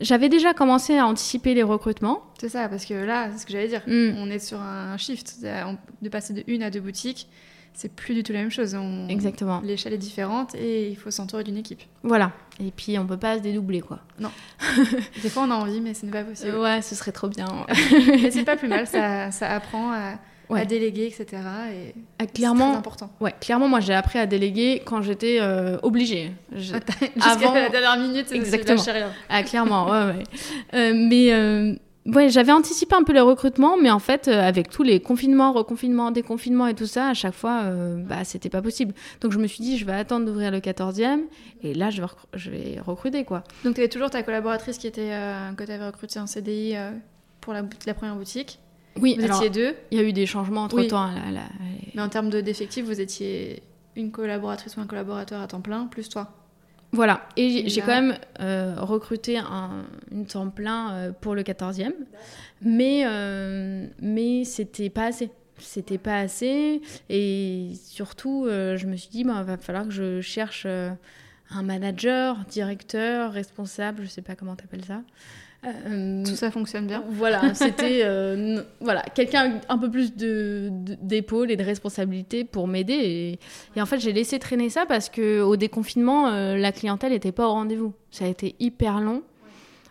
j'avais 0.00 0.28
déjà 0.28 0.54
commencé 0.54 0.96
à 0.96 1.06
anticiper 1.06 1.54
les 1.54 1.62
recrutements. 1.62 2.22
C'est 2.38 2.48
ça, 2.48 2.68
parce 2.68 2.84
que 2.84 2.94
là, 2.94 3.30
c'est 3.32 3.38
ce 3.38 3.46
que 3.46 3.52
j'allais 3.52 3.68
dire. 3.68 3.82
Mm. 3.86 4.16
On 4.18 4.30
est 4.30 4.38
sur 4.38 4.60
un 4.60 4.96
shift. 4.96 5.44
De 6.02 6.08
passer 6.08 6.34
de 6.34 6.44
une 6.46 6.62
à 6.62 6.70
deux 6.70 6.80
boutiques, 6.80 7.28
c'est 7.74 7.92
plus 7.92 8.14
du 8.14 8.22
tout 8.22 8.32
la 8.32 8.40
même 8.40 8.50
chose. 8.50 8.76
Exactement. 9.08 9.60
L'échelle 9.62 9.92
est 9.92 9.98
différente 9.98 10.54
et 10.54 10.88
il 10.88 10.96
faut 10.96 11.10
s'entourer 11.10 11.44
d'une 11.44 11.56
équipe. 11.56 11.82
Voilà. 12.02 12.32
Et 12.60 12.70
puis, 12.70 12.98
on 12.98 13.06
peut 13.06 13.16
pas 13.16 13.38
se 13.38 13.42
dédoubler, 13.42 13.80
quoi. 13.80 14.00
Non. 14.18 14.30
Des 15.22 15.28
fois, 15.28 15.44
on 15.44 15.50
a 15.50 15.54
envie, 15.54 15.80
mais 15.80 15.94
ce 15.94 16.06
n'est 16.06 16.12
pas 16.12 16.24
possible. 16.24 16.56
Ouais, 16.56 16.82
ce 16.82 16.94
serait 16.94 17.12
trop 17.12 17.28
bien. 17.28 17.46
mais 18.08 18.30
c'est 18.30 18.44
pas 18.44 18.56
plus 18.56 18.68
mal. 18.68 18.86
Ça, 18.86 19.30
ça 19.30 19.50
apprend 19.50 19.92
à 19.92 20.18
à 20.56 20.64
déléguer, 20.64 21.06
etc. 21.06 21.42
Et 21.72 21.94
ah, 22.18 22.26
clairement, 22.26 22.76
important. 22.76 23.10
Ouais, 23.20 23.34
clairement, 23.40 23.68
moi 23.68 23.80
j'ai 23.80 23.94
appris 23.94 24.18
à 24.18 24.26
déléguer 24.26 24.82
quand 24.84 25.02
j'étais 25.02 25.38
euh, 25.40 25.78
obligée. 25.82 26.32
Jusqu'à 26.54 26.80
la 27.16 27.68
dernière 27.68 27.98
minute, 27.98 28.32
exactement. 28.32 28.82
Rien. 28.82 29.10
Ah, 29.28 29.42
clairement, 29.42 29.86
ouais, 29.86 30.04
ouais. 30.04 30.24
Euh, 30.74 30.92
mais 30.94 31.32
euh, 31.32 31.74
ouais, 32.06 32.28
j'avais 32.30 32.52
anticipé 32.52 32.94
un 32.94 33.02
peu 33.02 33.12
les 33.12 33.20
recrutements, 33.20 33.76
mais 33.76 33.90
en 33.90 33.98
fait, 33.98 34.28
avec 34.28 34.70
tous 34.70 34.82
les 34.82 35.00
confinements, 35.00 35.52
reconfinements, 35.52 36.10
déconfinements 36.10 36.66
et 36.66 36.74
tout 36.74 36.86
ça, 36.86 37.08
à 37.08 37.14
chaque 37.14 37.34
fois, 37.34 37.64
bah, 37.98 38.24
c'était 38.24 38.50
pas 38.50 38.62
possible. 38.62 38.94
Donc 39.20 39.32
je 39.32 39.38
me 39.38 39.46
suis 39.46 39.62
dit, 39.62 39.76
je 39.76 39.84
vais 39.84 39.92
attendre 39.92 40.24
d'ouvrir 40.24 40.50
le 40.50 40.60
14e, 40.60 41.20
et 41.62 41.74
là, 41.74 41.90
je 41.90 42.00
vais, 42.00 42.08
je 42.34 42.50
vais 42.50 42.80
recruter, 42.84 43.24
quoi. 43.24 43.44
Donc 43.64 43.74
tu 43.74 43.80
avais 43.80 43.88
toujours 43.88 44.10
ta 44.10 44.22
collaboratrice 44.22 44.78
qui 44.78 44.86
était, 44.86 45.12
que 45.56 45.64
tu 45.64 45.72
avais 45.72 45.86
recrutée 45.86 46.20
en 46.20 46.26
CDI 46.26 46.76
pour 47.40 47.52
la, 47.52 47.62
la 47.86 47.94
première 47.94 48.16
boutique 48.16 48.58
oui, 49.00 49.16
vous 49.18 49.24
étiez 49.24 49.50
deux. 49.50 49.74
Il 49.90 49.98
y 49.98 50.00
a 50.00 50.04
eu 50.04 50.12
des 50.12 50.26
changements 50.26 50.64
entre 50.64 50.82
temps. 50.84 51.10
Mais 51.94 52.02
en 52.02 52.08
termes 52.08 52.30
d'effectifs, 52.30 52.84
vous 52.84 53.00
étiez 53.00 53.62
une 53.96 54.10
collaboratrice 54.10 54.76
ou 54.76 54.80
un 54.80 54.86
collaborateur 54.86 55.40
à 55.40 55.46
temps 55.48 55.60
plein, 55.60 55.86
plus 55.86 56.08
toi. 56.08 56.32
Voilà, 56.92 57.28
et 57.36 57.68
j'ai 57.68 57.82
quand 57.82 58.00
même 58.00 58.18
euh, 58.40 58.76
recruté 58.78 59.36
un, 59.36 59.84
une 60.10 60.24
temps 60.24 60.48
plein 60.48 60.92
euh, 60.92 61.12
pour 61.12 61.34
le 61.34 61.42
14e, 61.42 61.92
mais, 62.62 63.02
euh, 63.04 63.86
mais 64.00 64.44
c'était 64.44 64.88
pas 64.88 65.06
assez. 65.06 65.30
C'était 65.58 65.98
pas 65.98 66.18
assez, 66.20 66.80
et 67.10 67.72
surtout, 67.84 68.46
je 68.46 68.86
me 68.86 68.94
suis 68.94 69.10
dit, 69.10 69.20
il 69.20 69.26
bah, 69.26 69.42
va 69.42 69.56
falloir 69.56 69.86
que 69.86 69.90
je 69.90 70.20
cherche 70.20 70.66
un 70.66 71.62
manager, 71.64 72.36
directeur, 72.48 73.32
responsable, 73.32 74.04
je 74.04 74.08
sais 74.08 74.22
pas 74.22 74.36
comment 74.36 74.54
tu 74.54 74.62
appelles 74.62 74.84
ça, 74.84 75.02
euh, 75.66 76.24
Tout 76.24 76.36
ça 76.36 76.50
fonctionne 76.50 76.86
bien. 76.86 77.04
Voilà, 77.10 77.54
c'était 77.54 78.00
euh, 78.04 78.62
voilà, 78.80 79.02
quelqu'un 79.02 79.60
un 79.68 79.78
peu 79.78 79.90
plus 79.90 80.14
de, 80.14 80.68
d'épaule 80.70 81.50
et 81.50 81.56
de 81.56 81.64
responsabilité 81.64 82.44
pour 82.44 82.68
m'aider. 82.68 83.38
Et, 83.74 83.80
en 83.80 83.86
fait, 83.86 83.98
j'ai 83.98 84.12
laissé 84.12 84.38
traîner 84.38 84.70
ça 84.70 84.86
parce 84.86 85.08
qu'au 85.08 85.56
déconfinement, 85.56 86.28
euh, 86.28 86.56
la 86.56 86.72
clientèle 86.72 87.12
n'était 87.12 87.32
pas 87.32 87.46
au 87.48 87.52
rendez-vous. 87.52 87.92
Ça 88.10 88.24
a 88.24 88.28
été 88.28 88.54
hyper 88.60 89.00
long. 89.00 89.22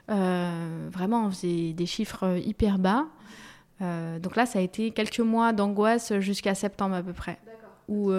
vraiment, 0.07 1.25
on 1.25 1.31
faisait 1.31 1.73
des 1.73 1.85
chiffres 1.85 2.39
hyper 2.43 2.79
bas. 2.79 3.05
donc 3.81 4.35
là, 4.35 4.45
ça 4.45 4.59
a 4.59 4.61
été 4.61 4.91
quelques 4.91 5.19
mois 5.19 5.51
d'angoisse 5.53 6.13
jusqu'à 6.19 6.55
septembre 6.55 6.95
à 6.95 7.03
peu 7.03 7.13
près. 7.13 7.39
Où, 7.89 8.11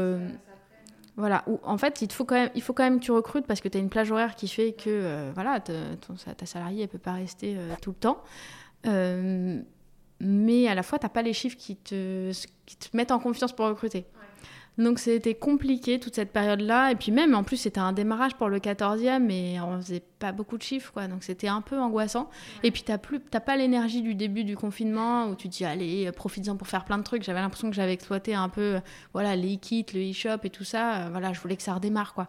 voilà, 1.19 1.43
ou 1.49 1.59
en 1.64 1.77
fait, 1.79 2.01
il, 2.01 2.12
faut 2.12 2.25
quand 2.25 2.37
même, 2.37 2.51
il 2.55 2.62
faut 2.62 2.73
quand 2.73 2.85
même 2.85 3.01
que 3.01 3.05
tu 3.05 3.11
recrutes 3.11 3.45
parce 3.45 3.61
que 3.61 3.66
tu 3.66 3.77
as 3.77 3.81
une 3.81 3.89
plage 3.89 4.12
horaire 4.12 4.37
qui 4.37 4.47
fait 4.47 4.73
que 4.73 4.85
euh, 4.87 5.33
voilà, 5.35 5.59
ta 5.59 6.47
salariée 6.47 6.83
ne 6.83 6.87
peut 6.87 6.99
pas 6.99 7.14
rester 7.14 7.57
euh, 7.59 7.75
tout 7.83 7.91
le 7.91 7.97
temps. 7.97 8.23
Euh, 8.87 9.61
mais 10.21 10.69
à 10.69 10.77
la 10.77 10.85
fois, 10.85 11.01
tu 11.01 11.07
n'as 11.07 11.11
pas 11.11 11.23
les 11.23 11.33
chiffres 11.33 11.57
qui 11.57 11.75
te 11.75 12.33
mettent 12.95 13.11
en 13.11 13.19
confiance 13.19 13.53
pour 13.53 13.66
recruter. 13.66 14.07
Donc 14.79 15.01
c'était 15.01 15.35
compliqué 15.35 15.99
toute 15.99 16.14
cette 16.14 16.33
période-là. 16.33 16.93
Et 16.93 16.95
puis 16.95 17.11
même, 17.11 17.35
en 17.35 17.43
plus, 17.43 17.57
c'était 17.57 17.81
un 17.81 17.93
démarrage 17.93 18.37
pour 18.37 18.49
le 18.49 18.61
14e 18.61 19.29
et 19.29 19.61
on 19.61 19.76
faisait 19.81 20.03
pas 20.20 20.31
beaucoup 20.31 20.57
de 20.57 20.62
chiffres, 20.62 20.93
quoi. 20.93 21.09
Donc 21.09 21.24
c'était 21.24 21.49
un 21.49 21.61
peu 21.61 21.79
angoissant. 21.79 22.31
Et 22.62 22.70
puis 22.70 22.85
t'as 22.85 22.97
plus, 22.97 23.20
t'as 23.20 23.41
pas 23.41 23.57
l'énergie 23.57 24.03
du 24.03 24.14
début 24.14 24.45
du 24.45 24.57
confinement 24.57 25.26
où 25.26 25.35
tu 25.35 25.49
te 25.49 25.57
dis, 25.57 25.64
allez, 25.64 26.11
profites-en 26.12 26.57
pour 26.57 26.68
faire 26.68 26.85
plein 26.85 26.99
de 26.99 27.03
trucs. 27.03 27.24
J'avais 27.24 27.41
l'impression 27.41 27.70
que 27.70 27.74
j'avais 27.74 27.93
exploité 27.93 28.35
un 28.35 28.49
peu, 28.49 28.79
voilà, 29.12 29.35
les 29.35 29.57
kits, 29.57 29.87
le 29.95 30.11
e-shop 30.11 30.39
et 30.45 30.51
tout 30.51 30.64
ça. 30.64 30.95
Euh, 30.95 31.09
voilà, 31.11 31.33
je 31.33 31.41
voulais 31.41 31.57
que 31.57 31.62
ça 31.62 31.74
redémarre, 31.74 32.14
quoi. 32.14 32.29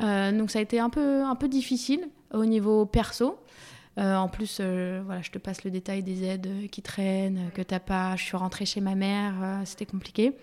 Euh, 0.00 0.30
donc 0.32 0.50
ça 0.50 0.60
a 0.60 0.62
été 0.62 0.78
un 0.78 0.90
peu, 0.90 1.24
un 1.24 1.34
peu 1.34 1.48
difficile 1.48 2.08
au 2.32 2.44
niveau 2.44 2.86
perso. 2.86 3.40
Euh, 3.98 4.14
en 4.14 4.28
plus, 4.28 4.60
voilà, 4.60 5.22
je 5.22 5.32
te 5.32 5.38
passe 5.38 5.64
le 5.64 5.72
détail 5.72 6.04
des 6.04 6.22
aides 6.22 6.70
qui 6.70 6.82
traînent, 6.82 7.50
que 7.52 7.62
t'as 7.62 7.80
pas. 7.80 8.14
Je 8.14 8.22
suis 8.22 8.36
rentrée 8.36 8.64
chez 8.64 8.80
ma 8.80 8.94
mère, 8.94 9.34
c'était 9.64 9.86
compliqué. 9.86 10.36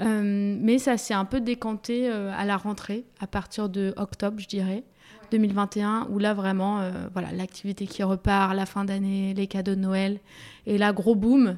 Euh, 0.00 0.56
mais 0.60 0.78
ça 0.78 0.96
s'est 0.96 1.14
un 1.14 1.24
peu 1.24 1.40
décanté 1.40 2.08
euh, 2.08 2.32
à 2.36 2.44
la 2.44 2.56
rentrée, 2.56 3.04
à 3.20 3.26
partir 3.26 3.68
de 3.68 3.94
octobre, 3.96 4.40
je 4.40 4.46
dirais, 4.46 4.82
2021, 5.30 6.08
où 6.10 6.18
là 6.18 6.34
vraiment, 6.34 6.80
euh, 6.80 6.90
voilà, 7.12 7.30
l'activité 7.32 7.86
qui 7.86 8.02
repart, 8.02 8.54
la 8.54 8.66
fin 8.66 8.84
d'année, 8.84 9.34
les 9.34 9.46
cadeaux 9.46 9.74
de 9.74 9.80
Noël, 9.80 10.18
et 10.66 10.78
là, 10.78 10.92
gros 10.92 11.14
boom. 11.14 11.56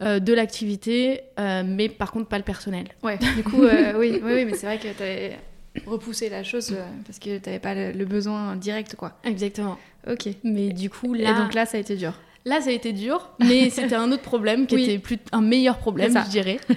de 0.00 0.32
l'activité, 0.34 1.22
mais 1.38 1.88
par 1.88 2.10
contre 2.10 2.28
pas 2.28 2.38
le 2.38 2.44
personnel. 2.44 2.88
Ouais, 3.02 3.18
du 3.36 3.44
coup, 3.44 3.62
oui, 3.62 3.94
oui, 3.96 4.20
oui, 4.22 4.44
mais 4.44 4.54
c'est 4.54 4.66
vrai 4.66 4.78
que 4.78 4.88
tu 4.88 5.02
avais 5.02 5.38
repoussé 5.86 6.28
la 6.28 6.42
chose 6.42 6.76
parce 7.06 7.18
que 7.18 7.38
tu 7.38 7.48
n'avais 7.48 7.58
pas 7.58 7.74
le, 7.74 7.92
le, 7.92 8.04
besoin 8.04 8.56
direct, 8.56 8.96
quoi. 8.96 9.18
Exactement. 9.24 9.78
Ok. 10.08 10.28
Mais 10.42 10.70
du 10.70 10.90
coup, 10.90 11.14
là... 11.14 11.30
Et 11.30 11.34
donc 11.34 11.54
là, 11.54 11.64
ça 11.64 11.78
a 11.78 11.80
été 11.80 11.96
dur. 11.96 12.12
Là, 12.46 12.60
ça 12.60 12.70
a 12.70 12.72
été 12.72 12.92
dur, 12.92 13.30
mais 13.40 13.70
c'était 13.70 13.94
un 13.94 14.12
autre 14.12 14.22
problème 14.22 14.66
qui 14.66 14.74
était 14.76 14.98
plus 14.98 15.18
un 15.32 15.40
meilleur 15.40 15.78
problème, 15.78 16.12
je 16.26 16.30
dirais. 16.30 16.60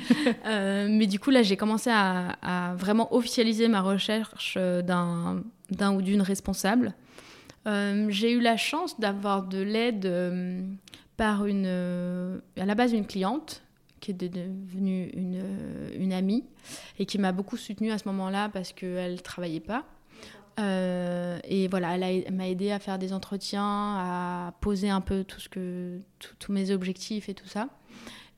Euh, 0.46 0.88
mais 0.90 1.08
du 1.08 1.20
coup, 1.20 1.30
là, 1.30 1.42
j'ai 1.42 1.58
commencé 1.58 1.90
à, 1.92 2.76
vraiment 2.78 3.14
officialiser 3.14 3.68
ma 3.68 3.82
recherche 3.82 4.56
euh, 4.58 4.82
d'un 4.82 5.94
ou 5.94 6.02
d'une 6.02 6.22
responsable. 6.22 6.94
Euh, 7.66 8.08
j'ai 8.10 8.32
eu 8.32 8.40
la 8.40 8.58
chance 8.58 9.00
d'avoir 9.00 9.44
de 9.44 9.62
l'aide 9.62 10.10
par 11.18 11.46
une, 11.46 11.66
à 11.66 12.66
la 12.66 12.76
base 12.76 12.94
une 12.94 13.06
cliente 13.06 13.64
qui 14.00 14.12
est 14.12 14.14
devenue 14.14 15.10
une, 15.14 15.44
une 15.98 16.14
amie 16.14 16.46
et 17.00 17.06
qui 17.06 17.18
m'a 17.18 17.32
beaucoup 17.32 17.58
soutenue 17.58 17.92
à 17.92 17.98
ce 17.98 18.08
moment-là 18.08 18.50
parce 18.50 18.74
qu'elle 18.74 19.14
ne 19.14 19.18
travaillait 19.18 19.60
pas. 19.60 19.86
Euh, 20.60 21.40
et 21.44 21.68
voilà, 21.68 21.98
elle 21.98 22.34
m'a 22.34 22.48
aidé 22.48 22.72
à 22.72 22.80
faire 22.80 22.98
des 22.98 23.14
entretiens, 23.14 23.64
à 23.64 24.54
poser 24.60 24.90
un 24.90 25.02
peu 25.02 25.24
tout 25.24 25.40
ce 25.40 25.50
que, 25.50 26.00
tous 26.40 26.52
mes 26.52 26.72
objectifs 26.72 27.30
et 27.30 27.34
tout 27.34 27.48
ça. 27.48 27.68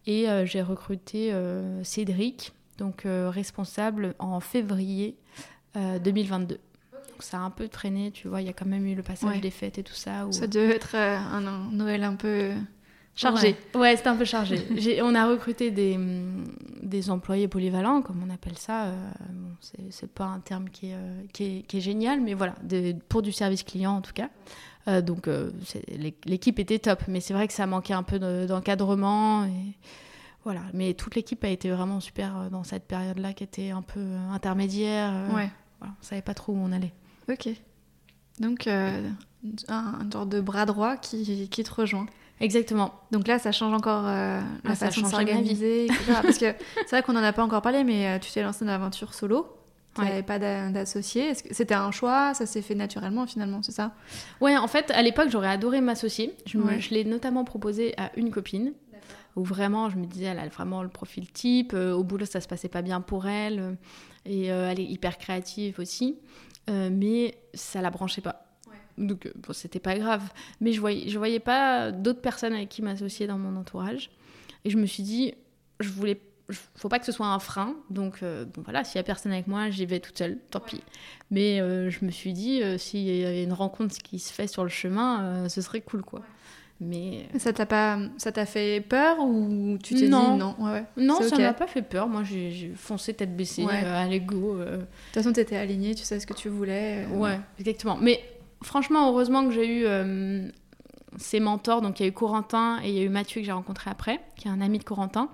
Et 0.06 0.30
euh, 0.30 0.46
j'ai 0.46 0.62
recruté 0.62 1.32
euh, 1.32 1.84
Cédric, 1.84 2.54
donc 2.78 3.04
responsable 3.06 4.16
en 4.20 4.40
février 4.40 5.18
2022. 5.76 6.56
Donc 6.56 6.62
ça 7.20 7.38
a 7.38 7.42
un 7.42 7.50
peu 7.50 7.68
traîné, 7.68 8.12
tu 8.12 8.28
vois, 8.28 8.42
il 8.42 8.48
y 8.48 8.50
a 8.50 8.54
quand 8.54 8.66
même 8.66 8.86
eu 8.86 8.96
le 8.96 9.04
passage 9.04 9.42
des 9.42 9.52
fêtes 9.52 9.78
et 9.78 9.84
tout 9.84 9.94
ça. 9.94 10.26
Ça 10.32 10.48
devait 10.48 10.76
être 10.76 10.96
un, 10.96 11.42
Noël 11.72 12.04
un 12.04 12.16
peu 12.16 12.52
chargé. 13.20 13.56
Ouais, 13.76 13.96
c'était 13.96 14.10
un 14.10 14.16
peu 14.16 14.26
chargé. 14.26 15.02
on 15.04 15.14
a 15.16 15.28
recruté 15.28 15.72
des, 15.72 16.00
des, 16.82 17.10
employés 17.10 17.48
polyvalents, 17.48 18.02
comme 18.02 18.24
on 18.26 18.30
appelle 18.34 18.58
ça. 18.58 18.86
Euh, 18.86 19.10
bon, 19.32 19.52
c'est 19.90 20.10
pas 20.12 20.26
un 20.26 20.40
terme 20.40 20.70
qui 20.70 20.92
est, 20.92 20.96
euh, 20.96 21.22
qui 21.34 21.44
est, 21.44 21.62
qui 21.64 21.78
est 21.78 21.82
génial, 21.82 22.22
mais 22.22 22.34
voilà, 22.34 22.56
pour 23.10 23.22
du 23.22 23.32
service 23.32 23.64
client 23.64 23.98
en 23.98 24.02
tout 24.02 24.14
cas. 24.14 24.30
Euh, 24.88 25.02
donc 25.02 25.30
l'équipe 26.26 26.60
était 26.60 26.80
top, 26.80 27.04
mais 27.08 27.20
c'est 27.20 27.34
vrai 27.34 27.48
que 27.48 27.54
ça 27.54 27.68
manquait 27.68 27.94
un 27.94 28.04
peu 28.04 28.20
d'encadrement. 28.48 29.46
et 29.46 29.76
voilà, 30.46 30.62
mais 30.74 30.94
toute 30.94 31.16
l'équipe 31.16 31.44
a 31.44 31.50
été 31.50 31.70
vraiment 31.70 32.00
super 32.00 32.50
dans 32.50 32.64
cette 32.64 32.88
période-là, 32.88 33.34
qui 33.34 33.44
était 33.44 33.72
un 33.72 33.82
peu 33.82 34.00
intermédiaire. 34.32 35.14
ouais. 35.36 35.50
Voilà, 35.80 35.94
on 35.98 36.04
savait 36.04 36.22
pas 36.22 36.34
trop 36.34 36.52
où 36.52 36.58
on 36.58 36.74
allait. 36.74 36.92
Ok. 37.30 37.48
Donc 38.40 38.68
un, 38.68 39.04
un 39.70 40.10
genre 40.12 40.26
de 40.26 40.42
bras 40.42 40.66
droit 40.66 40.98
qui, 40.98 41.48
qui 41.48 41.64
te 41.64 41.74
rejoint. 41.74 42.06
Exactement. 42.42 42.94
Donc 43.12 43.28
là, 43.28 43.38
ça 43.38 43.52
change 43.52 43.74
encore 43.74 44.06
euh, 44.06 44.40
la 44.64 44.72
ah, 44.72 44.76
façon 44.76 45.02
de 45.02 45.08
s'organiser, 45.08 45.88
Parce 46.08 46.38
que 46.38 46.54
c'est 46.78 46.90
vrai 46.90 47.04
qu'on 47.04 47.14
n'en 47.14 47.24
a 47.24 47.34
pas 47.34 47.44
encore 47.44 47.62
parlé, 47.62 47.84
mais 47.84 48.08
euh, 48.08 48.20
tu 48.20 48.32
t'es 48.32 48.42
lancé 48.42 48.66
dans 48.66 48.72
l'aventure 48.72 49.14
solo. 49.14 49.48
Tu 49.96 50.02
n'avais 50.06 50.24
pas 50.24 50.40
d'associé. 50.40 51.34
C'était 51.34 51.74
un 51.74 51.92
choix? 51.92 52.34
Ça 52.34 52.46
s'est 52.46 52.62
fait 52.62 52.76
naturellement, 52.76 53.26
finalement, 53.28 53.62
c'est 53.62 53.74
ça? 53.74 53.92
Ouais, 54.40 54.56
en 54.56 54.68
fait, 54.68 54.92
à 54.92 55.02
l'époque, 55.02 55.28
j'aurais 55.30 55.50
adoré 55.50 55.82
m'associer. 55.82 56.38
Je, 56.46 56.58
je 56.80 56.90
l'ai 56.92 57.04
notamment 57.04 57.44
proposé 57.44 57.96
à 57.98 58.12
une 58.16 58.32
copine. 58.32 58.74
Où 59.36 59.44
vraiment, 59.44 59.90
je 59.90 59.98
me 59.98 60.06
disais, 60.06 60.26
elle 60.26 60.40
a 60.40 60.48
vraiment 60.48 60.84
le 60.84 60.90
profil 60.90 61.30
type. 61.32 61.74
Euh, 61.74 61.94
au 61.94 62.04
boulot, 62.04 62.26
ça 62.26 62.40
se 62.40 62.48
passait 62.48 62.70
pas 62.70 62.82
bien 62.82 63.02
pour 63.02 63.28
elle. 63.28 63.78
et 64.26 64.46
elle 64.46 64.80
est 64.80 64.86
hyper 64.86 65.18
créative 65.18 65.80
aussi. 65.80 66.20
mais 66.70 67.36
ça 67.54 67.82
la 67.82 67.90
branchait 67.90 68.22
pas. 68.22 68.49
Donc, 69.00 69.26
euh, 69.26 69.32
bon, 69.36 69.54
c'était 69.54 69.80
pas 69.80 69.98
grave. 69.98 70.24
Mais 70.62 70.72
je 70.74 70.80
voyais, 70.80 71.10
je 71.10 71.18
voyais 71.18 71.40
pas 71.40 71.92
d'autres 71.92 72.22
personnes 72.22 72.54
avec 72.54 72.70
qui 72.70 72.82
m'associer 72.82 73.26
dans 73.28 73.38
mon 73.38 73.56
entourage. 73.60 74.10
Et 74.66 74.70
je 74.70 74.78
me 74.78 74.86
suis 74.86 75.04
dit, 75.04 75.34
je 75.80 75.90
voulais 75.90 76.20
faut 76.76 76.90
pas 76.90 76.98
que 76.98 77.06
ce 77.06 77.12
soit 77.12 77.28
un 77.28 77.38
frein. 77.40 77.76
Donc, 77.92 78.24
euh, 78.24 78.44
bon, 78.46 78.62
voilà, 78.64 78.84
s'il 78.84 78.96
y 78.96 79.00
a 79.00 79.04
personne 79.04 79.32
avec 79.32 79.46
moi, 79.48 79.70
j'y 79.70 79.86
vais 79.86 80.00
toute 80.00 80.18
seule, 80.18 80.40
tant 80.50 80.60
pis. 80.60 80.82
Mais 81.30 81.62
euh, 81.62 81.90
je 81.92 82.04
me 82.04 82.10
suis 82.10 82.34
dit, 82.34 82.62
s'il 82.80 83.02
y 83.02 83.24
a 83.26 83.44
une 83.44 83.54
rencontre 83.54 83.96
qui 84.00 84.18
se 84.20 84.34
fait 84.34 84.48
sur 84.48 84.64
le 84.64 84.70
chemin, 84.70 85.48
ce 85.48 85.62
serait 85.62 85.82
cool, 85.82 86.02
quoi. 86.04 86.22
Mais 86.82 87.28
ça 87.38 87.52
t'a 87.52 87.66
pas, 87.66 88.00
ça 88.18 88.32
t'a 88.32 88.46
fait 88.46 88.80
peur 88.80 89.20
ou 89.20 89.78
tu 89.84 89.94
t'es 89.96 90.06
dit 90.06 90.10
Non. 90.10 90.38
non 90.38 90.56
ouais, 90.60 90.86
non, 90.96 91.18
c'est 91.22 91.28
ça 91.30 91.36
ok. 91.36 91.42
m'a 91.42 91.54
pas 91.54 91.68
fait 91.68 91.82
peur. 91.82 92.08
Moi, 92.08 92.24
j'ai 92.24 92.72
foncé 92.74 93.14
tête 93.14 93.36
baissée, 93.36 93.66
Ouais. 93.66 93.84
euh, 93.84 94.02
allez 94.02 94.22
go. 94.22 94.56
euh, 94.56 94.78
De 94.78 94.82
toute 94.82 94.88
façon, 95.14 95.34
t'étais 95.34 95.58
alignée, 95.58 95.94
tu 95.94 96.04
sais 96.06 96.20
ce 96.22 96.26
que 96.26 96.34
tu 96.34 96.48
voulais. 96.48 97.06
euh, 97.06 97.18
Ouais, 97.18 97.38
exactement. 97.60 97.98
Mais 97.98 98.22
franchement, 98.64 99.10
heureusement 99.10 99.46
que 99.46 99.52
j'ai 99.52 99.68
eu 99.68 99.86
euh, 99.86 100.48
ces 101.18 101.40
mentors. 101.40 101.82
Donc, 101.82 102.00
il 102.00 102.04
y 102.04 102.06
a 102.06 102.10
eu 102.10 102.14
Corentin 102.14 102.80
et 102.84 102.90
il 102.90 102.96
y 102.96 103.00
a 103.00 103.04
eu 103.04 103.10
Mathieu 103.10 103.42
que 103.42 103.46
j'ai 103.46 103.52
rencontré 103.52 103.90
après, 103.90 104.20
qui 104.36 104.48
est 104.48 104.52
un 104.52 104.62
ami 104.62 104.80
de 104.80 104.84
Corentin, 104.84 105.30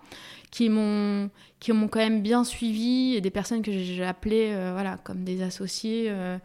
qui 0.51 0.69
m'ont 0.69 1.30
qui 1.59 1.71
m'ont 1.71 1.88
quand 1.88 1.99
même 1.99 2.21
bien 2.21 2.43
suivi 2.43 3.15
et 3.15 3.21
des 3.21 3.32
personnes 3.32 3.61
que 3.61 3.71
j'ai 3.71 4.05
appelées 4.05 4.51
euh, 4.53 4.71
voilà, 4.73 4.97
comme 4.97 5.23
des 5.23 5.41
associés 5.41 6.07
euh, 6.09 6.38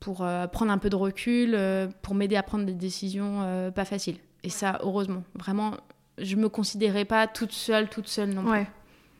pour 0.00 0.26
prendre 0.52 0.70
un 0.70 0.78
peu 0.78 0.90
de 0.90 0.96
recul, 0.96 1.56
pour 2.02 2.14
m'aider 2.14 2.36
à 2.36 2.42
prendre 2.42 2.64
des 2.64 2.74
décisions 2.74 3.70
pas 3.74 3.86
faciles. 3.86 4.18
Et 4.42 4.50
ça, 4.50 4.78
heureusement. 4.82 5.22
Vraiment, 5.34 5.74
je 6.18 6.36
me 6.36 6.50
considérais 6.50 7.06
pas 7.06 7.26
toute 7.26 7.52
seule, 7.52 7.88
toute 7.88 8.08
seule 8.08 8.30
non 8.30 8.44
plus. 8.44 8.66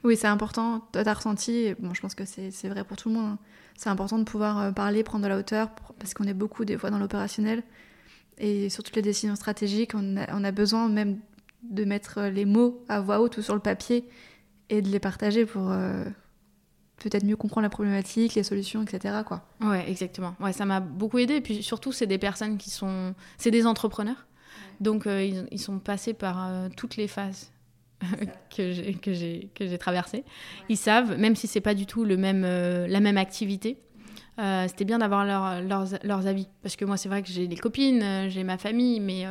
Oui, 0.03 0.17
c'est 0.17 0.27
important. 0.27 0.81
Toi, 0.93 1.05
t'as 1.05 1.15
ressenti, 1.15 1.69
je 1.69 2.01
pense 2.01 2.15
que 2.15 2.27
c'est 2.27 2.51
c'est 2.51 2.69
vrai 2.69 2.85
pour 2.85 2.99
tout 2.99 3.09
le 3.09 3.15
monde, 3.15 3.31
hein. 3.33 3.39
C'est 3.77 3.89
important 3.89 4.19
de 4.19 4.25
pouvoir 4.25 4.59
euh, 4.59 4.73
parler, 4.73 5.03
prendre 5.03 5.25
de 5.25 5.29
la 5.29 5.39
hauteur, 5.39 5.71
parce 5.99 6.15
qu'on 6.15 6.25
est 6.25 6.35
beaucoup 6.35 6.65
des 6.65 6.79
fois 6.79 6.91
dans 6.91 6.99
l'opérationnel. 6.99 7.63
Et 8.39 8.69
sur 8.69 8.83
toutes 8.83 8.97
les 8.97 9.03
décisions 9.03 9.37
stratégiques, 9.37 9.93
on 9.95 10.17
a, 10.17 10.27
on 10.35 10.43
a 10.45 10.51
besoin 10.51 10.89
même 10.89 11.19
de 11.63 11.85
mettre 11.85 12.19
euh, 12.19 12.31
les 12.31 12.45
mots 12.45 12.85
à 12.89 13.01
voix 13.01 13.21
haute 13.21 13.39
ou 13.39 13.43
sur 13.43 13.55
le 13.55 13.61
papier 13.61 14.09
et 14.71 14.83
de 14.83 14.89
les 14.89 15.01
partager 15.01 15.47
pour 15.47 15.71
euh, 15.71 16.05
peut-être 16.97 17.25
mieux 17.25 17.37
comprendre 17.37 17.63
la 17.63 17.71
problématique, 17.71 18.35
les 18.35 18.43
solutions, 18.43 18.83
etc. 18.83 19.23
Quoi. 19.27 19.47
Ouais, 19.61 19.89
exactement. 19.89 20.35
Ouais, 20.41 20.53
ça 20.53 20.65
m'a 20.65 20.81
beaucoup 20.81 21.19
aidé. 21.19 21.37
Et 21.37 21.41
puis 21.41 21.63
surtout, 21.63 21.93
c'est 21.93 22.07
des 22.07 22.19
personnes 22.19 22.59
qui 22.59 22.71
sont. 22.71 23.15
C'est 23.39 23.51
des 23.51 23.67
entrepreneurs. 23.67 24.27
Donc, 24.81 25.07
euh, 25.07 25.23
ils, 25.23 25.47
ils 25.51 25.61
sont 25.61 25.79
passés 25.79 26.15
par 26.15 26.47
euh, 26.47 26.69
toutes 26.77 26.97
les 26.97 27.09
phases 27.09 27.51
que 28.57 28.73
j'ai 28.73 29.79
traversées. 29.79 30.25
Ils 30.69 30.77
savent, 30.77 31.17
même 31.19 31.37
si 31.37 31.47
c'est 31.47 31.61
pas 31.61 31.75
du 31.75 31.87
tout 31.87 32.05
le 32.05 32.17
même 32.17 32.43
euh, 32.45 32.87
la 32.87 33.01
même 33.01 33.17
activité. 33.19 33.79
euh, 34.39 34.67
C'était 34.69 34.85
bien 34.85 34.99
d'avoir 34.99 35.25
leur- 35.25 35.63
leurs, 35.63 35.87
leurs 36.03 36.27
avis 36.27 36.49
parce 36.63 36.77
que 36.77 36.85
moi 36.85 36.97
c'est 36.97 37.09
vrai 37.09 37.23
que 37.23 37.29
j'ai 37.29 37.47
des 37.47 37.57
copines, 37.57 38.03
euh, 38.03 38.29
j'ai 38.29 38.45
ma 38.45 38.59
famille, 38.59 39.01
mais 39.01 39.25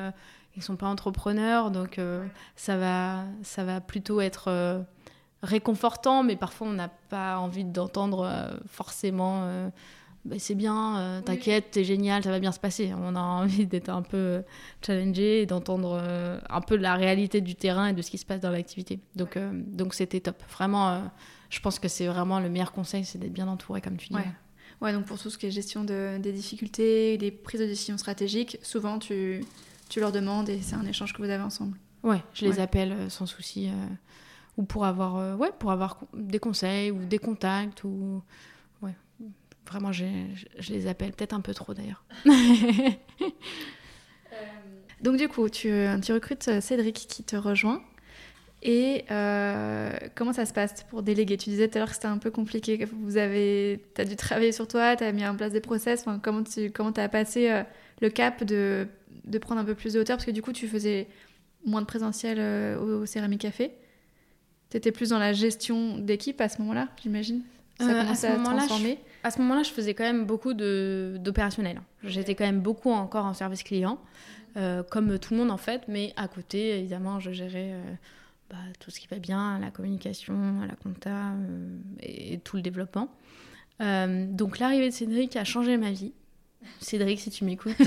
ils 0.56 0.62
sont 0.64 0.76
pas 0.76 0.88
entrepreneurs, 0.88 1.72
donc 1.72 2.00
ça 2.56 2.78
va 2.78 3.24
ça 3.42 3.64
va 3.64 3.82
plutôt 3.82 4.22
être 4.22 4.84
réconfortant, 5.42 6.24
mais 6.24 6.36
parfois 6.36 6.68
on 6.68 6.74
n'a 6.74 6.90
pas 7.10 7.38
envie 7.38 7.66
d'entendre 7.66 8.30
forcément. 8.68 9.72
Bah, 10.26 10.36
c'est 10.40 10.56
bien, 10.56 10.98
euh, 11.00 11.22
t'inquiète, 11.22 11.72
t'es 11.72 11.84
génial, 11.84 12.24
ça 12.24 12.32
va 12.32 12.40
bien 12.40 12.54
se 12.54 12.60
passer. 12.60 12.94
On 12.98 13.16
a 13.16 13.20
envie 13.20 13.66
d'être 13.68 13.90
un 13.90 14.02
peu 14.04 14.16
euh, 14.18 14.42
challengé 14.86 15.42
et 15.42 15.46
d'entendre 15.46 16.00
euh, 16.02 16.40
un 16.50 16.62
peu 16.62 16.78
la 16.78 16.96
réalité 16.96 17.42
du 17.42 17.56
terrain 17.56 17.88
et 17.88 17.94
de 17.94 18.02
ce 18.02 18.10
qui 18.10 18.18
se 18.18 18.26
passe 18.26 18.40
dans 18.40 18.50
l'activité. 18.52 19.00
Donc, 19.18 19.36
euh, 19.36 19.52
donc 19.54 19.94
c'était 19.94 20.22
top. 20.22 20.42
Vraiment, 20.50 21.12
je 21.50 21.60
pense 21.60 21.78
que 21.78 21.90
c'est 21.90 22.08
vraiment 22.08 22.40
le 22.40 22.48
meilleur 22.50 22.72
conseil, 22.72 23.04
c'est 23.04 23.18
d'être 23.18 23.34
bien 23.34 23.50
entouré, 23.50 23.82
comme 23.82 23.98
tu 23.98 24.08
dis. 24.10 24.16
Ouais. 24.16 24.26
Ouais, 24.82 24.94
donc 24.94 25.06
pour 25.06 25.20
tout 25.20 25.30
ce 25.30 25.38
qui 25.38 25.46
est 25.46 25.52
gestion 25.52 25.84
de- 25.84 26.18
des 26.18 26.32
difficultés, 26.34 27.18
des 27.18 27.32
prises 27.32 27.60
de 27.62 27.66
décisions 27.66 27.98
stratégiques, 27.98 28.58
souvent 28.64 29.00
tu, 29.00 29.44
tu 29.90 30.00
leur 30.00 30.12
demandes 30.12 30.50
et 30.50 30.62
c'est 30.62 30.76
un 30.76 30.86
échange 30.86 31.14
que 31.14 31.22
vous 31.22 31.30
avez 31.30 31.44
ensemble. 31.44 31.78
Ouais, 32.02 32.22
je 32.34 32.46
les 32.46 32.52
Ouais. 32.54 32.60
appelle 32.60 32.96
sans 33.10 33.26
souci. 33.26 33.70
ou 34.58 34.64
pour 34.64 34.86
avoir, 34.86 35.38
ouais, 35.40 35.52
pour 35.58 35.72
avoir 35.72 36.00
des 36.14 36.38
conseils 36.40 36.92
ou 36.92 37.04
des 37.06 37.18
contacts. 37.18 37.84
Ou... 37.86 38.22
Ouais. 38.82 38.94
Vraiment, 39.68 39.92
je 39.92 40.06
je 40.60 40.74
les 40.74 40.88
appelle 40.88 41.12
peut-être 41.14 41.34
un 41.34 41.42
peu 41.42 41.54
trop 41.54 41.74
d'ailleurs. 41.74 42.04
Donc 45.02 45.18
du 45.18 45.28
coup, 45.28 45.50
tu, 45.50 45.72
tu 46.02 46.14
recrutes 46.14 46.48
euh, 46.48 46.62
Cédric 46.62 46.96
qui 46.96 47.24
te 47.24 47.36
rejoint. 47.36 47.82
Et 48.66 49.04
euh, 49.12 49.92
comment 50.16 50.32
ça 50.32 50.46
se 50.46 50.54
passe 50.54 50.84
pour 50.90 51.04
déléguer? 51.04 51.36
Tu 51.36 51.50
disais 51.50 51.68
tout 51.68 51.78
à 51.78 51.80
l'heure 51.80 51.90
que 51.90 51.96
c'était 51.96 52.08
un 52.08 52.18
peu 52.18 52.32
compliqué. 52.32 52.86
Vous 52.86 53.18
avez, 53.18 53.84
as 53.98 54.06
dû 54.06 54.16
travailler 54.16 54.54
sur 54.54 54.70
toi, 54.70 54.96
tu 54.96 55.04
as 55.04 55.12
mis 55.12 55.28
en 55.28 55.36
place 55.36 55.52
des 55.52 55.60
process. 55.60 56.02
Enfin, 56.02 56.20
comment 56.24 56.44
tu 56.44 56.72
comment 56.72 56.92
as 56.92 57.10
passé 57.10 57.52
euh, 57.52 57.64
le 58.02 58.10
cap 58.10 58.44
de, 58.46 58.88
de 59.26 59.38
prendre 59.38 59.60
un 59.60 59.66
peu 59.66 59.76
plus 59.76 59.94
de 59.94 60.00
hauteur? 60.00 60.16
Parce 60.16 60.26
que 60.26 60.32
du 60.32 60.42
coup, 60.42 60.54
tu 60.54 60.70
faisais 60.70 61.08
moins 61.66 61.82
de 61.82 61.86
présentiel 61.86 62.38
euh, 62.40 62.78
au, 62.80 63.02
au 63.02 63.06
Céramique 63.06 63.42
Café. 63.42 63.72
Tu 64.70 64.78
étais 64.78 64.94
plus 64.94 65.10
dans 65.10 65.20
la 65.20 65.34
gestion 65.34 65.98
d'équipe 65.98 66.40
à 66.40 66.48
ce 66.48 66.62
moment-là, 66.62 66.88
j'imagine? 67.02 67.42
Ça 67.80 67.90
Euh, 67.90 68.12
à 68.12 68.16
ce 68.16 68.28
à, 68.28 68.38
moment-là, 68.38 68.62
je- 68.62 68.68
transformer 68.68 69.00
À 69.24 69.32
ce 69.32 69.40
moment-là, 69.42 69.64
je 69.64 69.72
faisais 69.72 69.94
quand 69.94 70.04
même 70.04 70.26
beaucoup 70.26 70.54
de- 70.54 71.18
d'opérationnel. 71.20 71.82
J'étais 72.04 72.36
quand 72.36 72.46
même 72.46 72.60
beaucoup 72.62 72.92
encore 72.92 73.26
en 73.26 73.34
service 73.34 73.64
client, 73.64 73.98
euh, 74.58 74.84
comme 74.84 75.18
tout 75.18 75.34
le 75.34 75.40
monde 75.40 75.52
en 75.52 75.58
fait, 75.58 75.84
mais 75.88 76.14
à 76.16 76.28
côté, 76.28 76.80
évidemment, 76.80 77.20
je 77.20 77.32
gérais 77.32 77.72
euh, 77.74 77.94
bah, 78.50 78.58
tout 78.80 78.92
ce 78.92 79.00
qui 79.00 79.08
va 79.08 79.18
bien, 79.18 79.60
la 79.60 79.72
communication, 79.72 80.62
la 80.68 80.76
compta 80.76 81.10
euh, 81.32 81.78
et, 82.02 82.38
tout 82.40 82.58
le 82.58 82.62
développement. 82.62 83.10
Donc 83.80 84.60
l'arrivée 84.60 84.90
de 84.90 84.94
Cédric 84.94 85.36
a 85.36 85.44
changé 85.44 85.76
ma 85.76 85.92
vie. 85.92 86.14
Cédric, 86.80 87.20
si 87.20 87.30
tu 87.32 87.44
m'écoutes. 87.44 87.76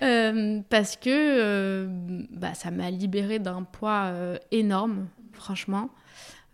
Parce 0.70 0.96
que 0.96 1.86
bah, 2.30 2.54
ça 2.54 2.70
m'a 2.72 2.90
libérée 2.90 3.38
d'un 3.38 3.62
poids 3.62 4.12
énorme, 4.50 5.06
franchement. 5.32 5.90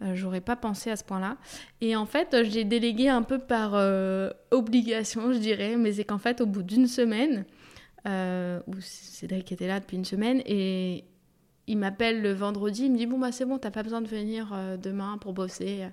Euh, 0.02 0.14
J'aurais 0.14 0.40
pas 0.40 0.56
pensé 0.56 0.90
à 0.90 0.96
ce 0.96 1.04
point-là. 1.04 1.36
Et 1.80 1.96
en 1.96 2.06
fait, 2.06 2.36
j'ai 2.44 2.64
délégué 2.64 3.08
un 3.08 3.22
peu 3.22 3.38
par 3.38 3.72
euh, 3.74 4.30
obligation, 4.50 5.32
je 5.32 5.38
dirais, 5.38 5.76
mais 5.76 5.94
c'est 5.94 6.04
qu'en 6.04 6.18
fait, 6.18 6.40
au 6.40 6.46
bout 6.46 6.62
d'une 6.62 6.86
semaine, 6.86 7.44
euh, 8.06 8.60
où 8.66 8.74
Cédric 8.80 9.50
était 9.50 9.66
là 9.66 9.80
depuis 9.80 9.96
une 9.96 10.04
semaine, 10.04 10.40
et 10.46 11.04
il 11.66 11.78
m'appelle 11.78 12.22
le 12.22 12.32
vendredi, 12.32 12.84
il 12.84 12.92
me 12.92 12.96
dit 12.96 13.06
Bon, 13.06 13.18
bah 13.18 13.32
c'est 13.32 13.44
bon, 13.44 13.58
t'as 13.58 13.70
pas 13.70 13.82
besoin 13.82 14.00
de 14.00 14.08
venir 14.08 14.52
euh, 14.52 14.76
demain 14.76 15.18
pour 15.18 15.32
bosser. 15.32 15.88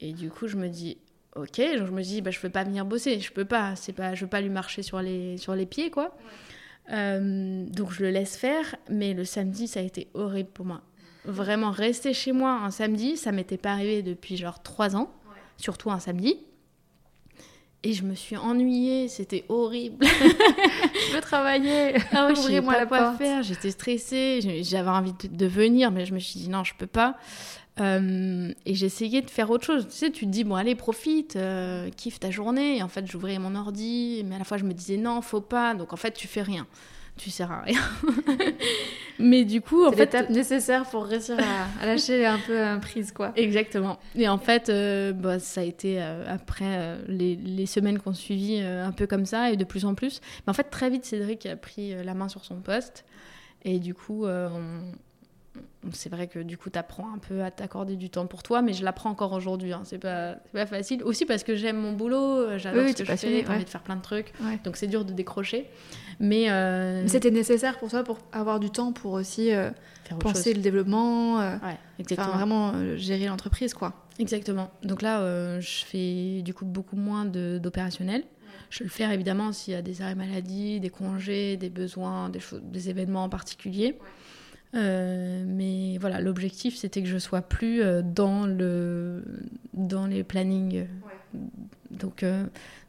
Et 0.00 0.12
du 0.12 0.30
coup, 0.30 0.48
je 0.48 0.56
me 0.56 0.68
dis 0.68 0.98
Ok, 1.36 1.58
donc 1.78 1.86
je 1.86 1.92
me 1.92 2.02
dis 2.02 2.20
bah, 2.22 2.30
Je 2.32 2.40
peux 2.40 2.50
pas 2.50 2.64
venir 2.64 2.84
bosser, 2.84 3.20
je 3.20 3.32
peux 3.32 3.44
pas, 3.44 3.76
c'est 3.76 3.92
pas 3.92 4.14
je 4.14 4.24
veux 4.24 4.30
pas 4.30 4.40
lui 4.40 4.50
marcher 4.50 4.82
sur 4.82 5.00
les, 5.00 5.36
sur 5.38 5.54
les 5.54 5.66
pieds, 5.66 5.90
quoi. 5.90 6.16
Euh, 6.92 7.64
donc 7.66 7.92
je 7.92 8.02
le 8.02 8.10
laisse 8.10 8.36
faire, 8.36 8.74
mais 8.88 9.14
le 9.14 9.24
samedi, 9.24 9.68
ça 9.68 9.80
a 9.80 9.82
été 9.82 10.08
horrible 10.14 10.50
pour 10.50 10.66
moi 10.66 10.82
vraiment 11.24 11.70
rester 11.70 12.12
chez 12.14 12.32
moi 12.32 12.52
un 12.52 12.70
samedi, 12.70 13.16
ça 13.16 13.32
m'était 13.32 13.56
pas 13.58 13.72
arrivé 13.72 14.02
depuis 14.02 14.36
genre 14.36 14.62
trois 14.62 14.96
ans, 14.96 15.10
surtout 15.56 15.90
un 15.90 15.98
samedi. 15.98 16.38
Et 17.82 17.94
je 17.94 18.02
me 18.04 18.14
suis 18.14 18.36
ennuyée, 18.36 19.08
c'était 19.08 19.44
horrible. 19.48 20.04
Je 20.04 21.14
veux 21.14 21.20
travailler 21.22 21.94
Ah 22.12 22.26
ouais, 22.26 22.32
Ouvrez-moi 22.38 22.74
pas 22.74 22.80
la 22.80 22.86
quoi 22.86 22.98
porte. 22.98 23.16
faire, 23.16 23.42
j'étais 23.42 23.70
stressée, 23.70 24.62
j'avais 24.62 24.90
envie 24.90 25.14
de, 25.14 25.28
de 25.34 25.46
venir, 25.46 25.90
mais 25.90 26.04
je 26.04 26.12
me 26.12 26.18
suis 26.18 26.40
dit 26.40 26.50
non, 26.50 26.62
je 26.62 26.74
peux 26.76 26.86
pas. 26.86 27.16
Euh, 27.80 28.52
et 28.66 28.74
j'essayais 28.74 29.22
de 29.22 29.30
faire 29.30 29.50
autre 29.50 29.64
chose. 29.64 29.86
Tu 29.88 29.96
sais, 29.96 30.10
tu 30.10 30.26
te 30.26 30.30
dis, 30.30 30.44
bon, 30.44 30.56
allez, 30.56 30.74
profite, 30.74 31.36
euh, 31.36 31.88
kiffe 31.96 32.20
ta 32.20 32.30
journée. 32.30 32.76
Et 32.78 32.82
en 32.82 32.88
fait, 32.88 33.06
j'ouvrais 33.06 33.38
mon 33.38 33.54
ordi, 33.54 34.22
mais 34.26 34.34
à 34.34 34.38
la 34.38 34.44
fois, 34.44 34.58
je 34.58 34.64
me 34.64 34.74
disais, 34.74 34.98
non, 34.98 35.22
faut 35.22 35.40
pas. 35.40 35.72
Donc, 35.74 35.94
en 35.94 35.96
fait, 35.96 36.12
tu 36.12 36.28
fais 36.28 36.42
rien. 36.42 36.66
Tu 37.22 37.28
sers 37.30 37.50
à 37.52 37.60
rien. 37.60 37.80
mais 39.18 39.44
du 39.44 39.60
coup, 39.60 39.84
en 39.84 39.90
fait. 39.92 39.98
l'étape 39.98 40.30
nécessaire 40.30 40.84
pour 40.88 41.04
réussir 41.04 41.36
à, 41.38 41.82
à 41.82 41.86
lâcher 41.86 42.24
un 42.24 42.38
peu 42.38 42.58
un 42.62 42.78
prise, 42.78 43.12
quoi. 43.12 43.32
Exactement. 43.36 43.98
Et 44.14 44.26
en 44.28 44.38
fait, 44.38 44.68
euh, 44.70 45.12
bah, 45.12 45.38
ça 45.38 45.60
a 45.60 45.64
été 45.64 46.00
euh, 46.00 46.24
après 46.28 46.64
euh, 46.78 46.96
les, 47.08 47.36
les 47.36 47.66
semaines 47.66 47.98
qu'on 47.98 48.14
suivit 48.14 48.60
un 48.60 48.92
peu 48.92 49.06
comme 49.06 49.26
ça 49.26 49.50
et 49.50 49.56
de 49.56 49.64
plus 49.64 49.84
en 49.84 49.94
plus. 49.94 50.20
Mais 50.46 50.50
en 50.50 50.54
fait, 50.54 50.70
très 50.70 50.88
vite, 50.88 51.04
Cédric 51.04 51.44
a 51.46 51.56
pris 51.56 51.94
la 52.02 52.14
main 52.14 52.28
sur 52.28 52.44
son 52.44 52.56
poste. 52.62 53.04
Et 53.64 53.78
du 53.78 53.92
coup, 53.92 54.24
on- 54.26 54.92
c'est 55.92 56.10
vrai 56.10 56.28
que 56.28 56.38
du 56.38 56.56
coup, 56.56 56.70
tu 56.70 56.78
apprends 56.78 57.12
un 57.12 57.18
peu 57.18 57.42
à 57.42 57.50
t'accorder 57.50 57.96
du 57.96 58.10
temps 58.10 58.26
pour 58.26 58.42
toi, 58.42 58.62
mais 58.62 58.72
je 58.72 58.84
l'apprends 58.84 59.10
encore 59.10 59.32
aujourd'hui. 59.32 59.72
Hein. 59.72 59.82
C'est 59.84 59.98
pas, 59.98 60.36
facile. 60.66 61.02
Aussi 61.02 61.24
parce 61.24 61.42
que 61.42 61.56
j'aime 61.56 61.78
mon 61.78 61.92
boulot, 61.92 62.38
euh, 62.38 62.58
j'adore 62.58 62.84
Oui, 62.84 62.92
ce 62.92 62.98
que 62.98 63.04
je 63.04 63.16
fais, 63.16 63.44
j'ai 63.44 63.48
envie 63.48 63.64
de 63.64 63.70
faire 63.70 63.82
plein 63.82 63.96
de 63.96 64.02
trucs. 64.02 64.32
Ouais. 64.42 64.58
Donc 64.64 64.76
c'est 64.76 64.86
dur 64.86 65.04
de 65.04 65.12
décrocher. 65.12 65.68
Mais, 66.20 66.50
euh, 66.50 67.02
Mais 67.02 67.08
C'était 67.08 67.30
nécessaire 67.30 67.78
pour 67.78 67.88
toi 67.88 68.04
pour 68.04 68.18
avoir 68.32 68.60
du 68.60 68.70
temps 68.70 68.92
pour 68.92 69.12
aussi 69.12 69.52
euh, 69.52 69.70
penser 70.20 70.50
chose. 70.50 70.56
le 70.56 70.62
développement, 70.62 71.40
euh, 71.40 71.56
Ouais, 71.62 72.14
vraiment 72.16 72.96
gérer 72.96 73.26
l'entreprise, 73.26 73.74
quoi. 73.74 73.94
Exactement. 74.18 74.70
Donc 74.82 75.02
là, 75.02 75.58
je 75.60 75.84
fais 75.84 76.42
du 76.42 76.52
coup 76.52 76.66
beaucoup 76.66 76.96
moins 76.96 77.24
d'opérationnel. 77.24 78.24
Je 78.68 78.80
vais 78.80 78.84
le 78.84 78.90
faire 78.90 79.10
évidemment 79.10 79.50
s'il 79.52 79.74
y 79.74 79.76
a 79.76 79.82
des 79.82 80.00
arrêts 80.02 80.14
maladie, 80.14 80.78
des 80.78 80.90
congés, 80.90 81.56
des 81.56 81.70
besoins, 81.70 82.28
des, 82.28 82.40
des 82.62 82.88
événements 82.88 83.24
en 83.24 83.28
particulier. 83.28 83.98
Euh, 84.74 85.42
mais 85.46 85.98
voilà, 85.98 86.20
l'objectif 86.20 86.76
c'était 86.76 87.02
que 87.02 87.08
je 87.08 87.18
sois 87.18 87.42
plus 87.42 87.82
euh, 87.82 88.02
dans, 88.02 88.46
le, 88.46 89.24
dans 89.74 90.06
les 90.06 90.22
plannings. 90.22 90.86
Donc 91.90 92.22
euh, 92.22 92.44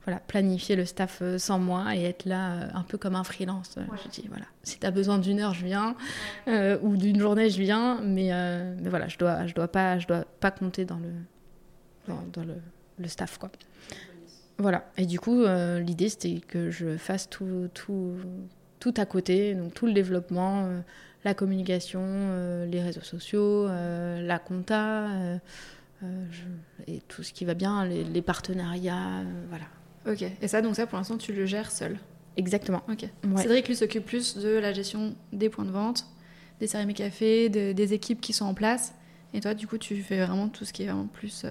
voilà, 0.06 0.20
planifier 0.20 0.76
le 0.76 0.86
staff 0.86 1.24
sans 1.38 1.58
moi 1.58 1.96
et 1.96 2.04
être 2.04 2.26
là 2.26 2.70
un 2.76 2.84
peu 2.84 3.00
comme 3.00 3.16
un 3.16 3.24
freelance. 3.24 3.76
Je 3.78 4.10
dis 4.10 4.28
voilà, 4.30 4.46
si 4.62 4.78
tu 4.78 4.86
as 4.86 4.92
besoin 4.92 5.18
d'une 5.18 5.40
heure, 5.40 5.56
je 5.56 5.66
viens, 5.66 5.96
euh, 6.48 6.78
ou 6.84 6.98
d'une 6.98 7.20
journée, 7.20 7.50
je 7.50 7.60
viens, 7.60 8.00
mais, 8.02 8.30
mais 8.80 8.90
voilà, 8.90 9.08
je 9.08 9.18
dois, 9.18 9.48
je 9.48 9.56
dois 9.56 9.68
pas, 9.68 9.98
je 9.98 10.06
dois 10.06 10.26
pas 10.40 10.52
compter 10.52 10.86
dans 10.86 10.98
le, 11.00 11.12
dans, 12.08 12.24
dans 12.32 12.44
le, 12.44 12.58
le 13.00 13.08
staff 13.08 13.40
quoi. 13.40 13.52
Voilà. 14.60 14.86
Et 14.98 15.08
du 15.08 15.20
coup, 15.20 15.44
l'idée 15.80 16.10
c'était 16.10 16.42
que 16.42 16.70
je 16.70 16.96
fasse 16.98 17.28
tout, 17.28 17.70
tout, 17.74 18.18
tout 18.80 18.94
à 18.98 19.06
côté, 19.08 19.56
donc 19.56 19.74
tout 19.74 19.88
le 19.88 19.94
développement, 19.94 20.68
la 21.24 21.34
communication, 21.34 22.02
euh, 22.04 22.66
les 22.66 22.82
réseaux 22.82 23.02
sociaux, 23.02 23.68
euh, 23.68 24.22
la 24.22 24.40
compta, 24.40 25.08
euh, 25.10 25.38
je- 26.02 26.92
et 26.92 27.02
tout 27.08 27.24
ce 27.24 27.32
qui 27.34 27.46
va 27.46 27.54
bien, 27.54 27.86
les, 27.86 28.04
les 28.04 28.22
partenariats, 28.22 29.24
voilà. 29.50 29.66
Ok. 30.08 30.26
Et 30.42 30.48
ça, 30.48 30.62
donc 30.62 30.76
ça, 30.76 30.88
pour 30.88 30.98
l'instant, 30.98 31.18
tu 31.18 31.32
le 31.34 31.46
gères 31.46 31.72
seul. 31.72 31.98
Exactement. 32.38 32.82
Ok. 32.90 33.06
Ouais. 33.30 33.42
Cédric, 33.42 33.68
lui, 33.68 33.76
s'occupe 33.76 34.06
plus 34.06 34.38
de 34.38 34.50
la 34.50 34.74
gestion 34.74 35.16
des 35.32 35.50
points 35.50 35.66
de 35.66 35.70
vente, 35.72 36.08
des 36.60 36.68
cérémies 36.68 36.94
café, 36.96 37.50
de- 37.50 37.72
des 37.74 37.94
équipes 37.94 38.20
qui 38.22 38.34
sont 38.34 38.46
en 38.46 38.54
place. 38.54 38.94
Et 39.34 39.42
toi, 39.42 39.54
du 39.54 39.68
coup, 39.68 39.78
tu 39.78 40.02
fais 40.02 40.26
vraiment 40.26 40.48
tout 40.48 40.66
ce 40.66 40.74
qui 40.74 40.84
est 40.84 40.88
vraiment 40.88 41.08
plus 41.08 41.46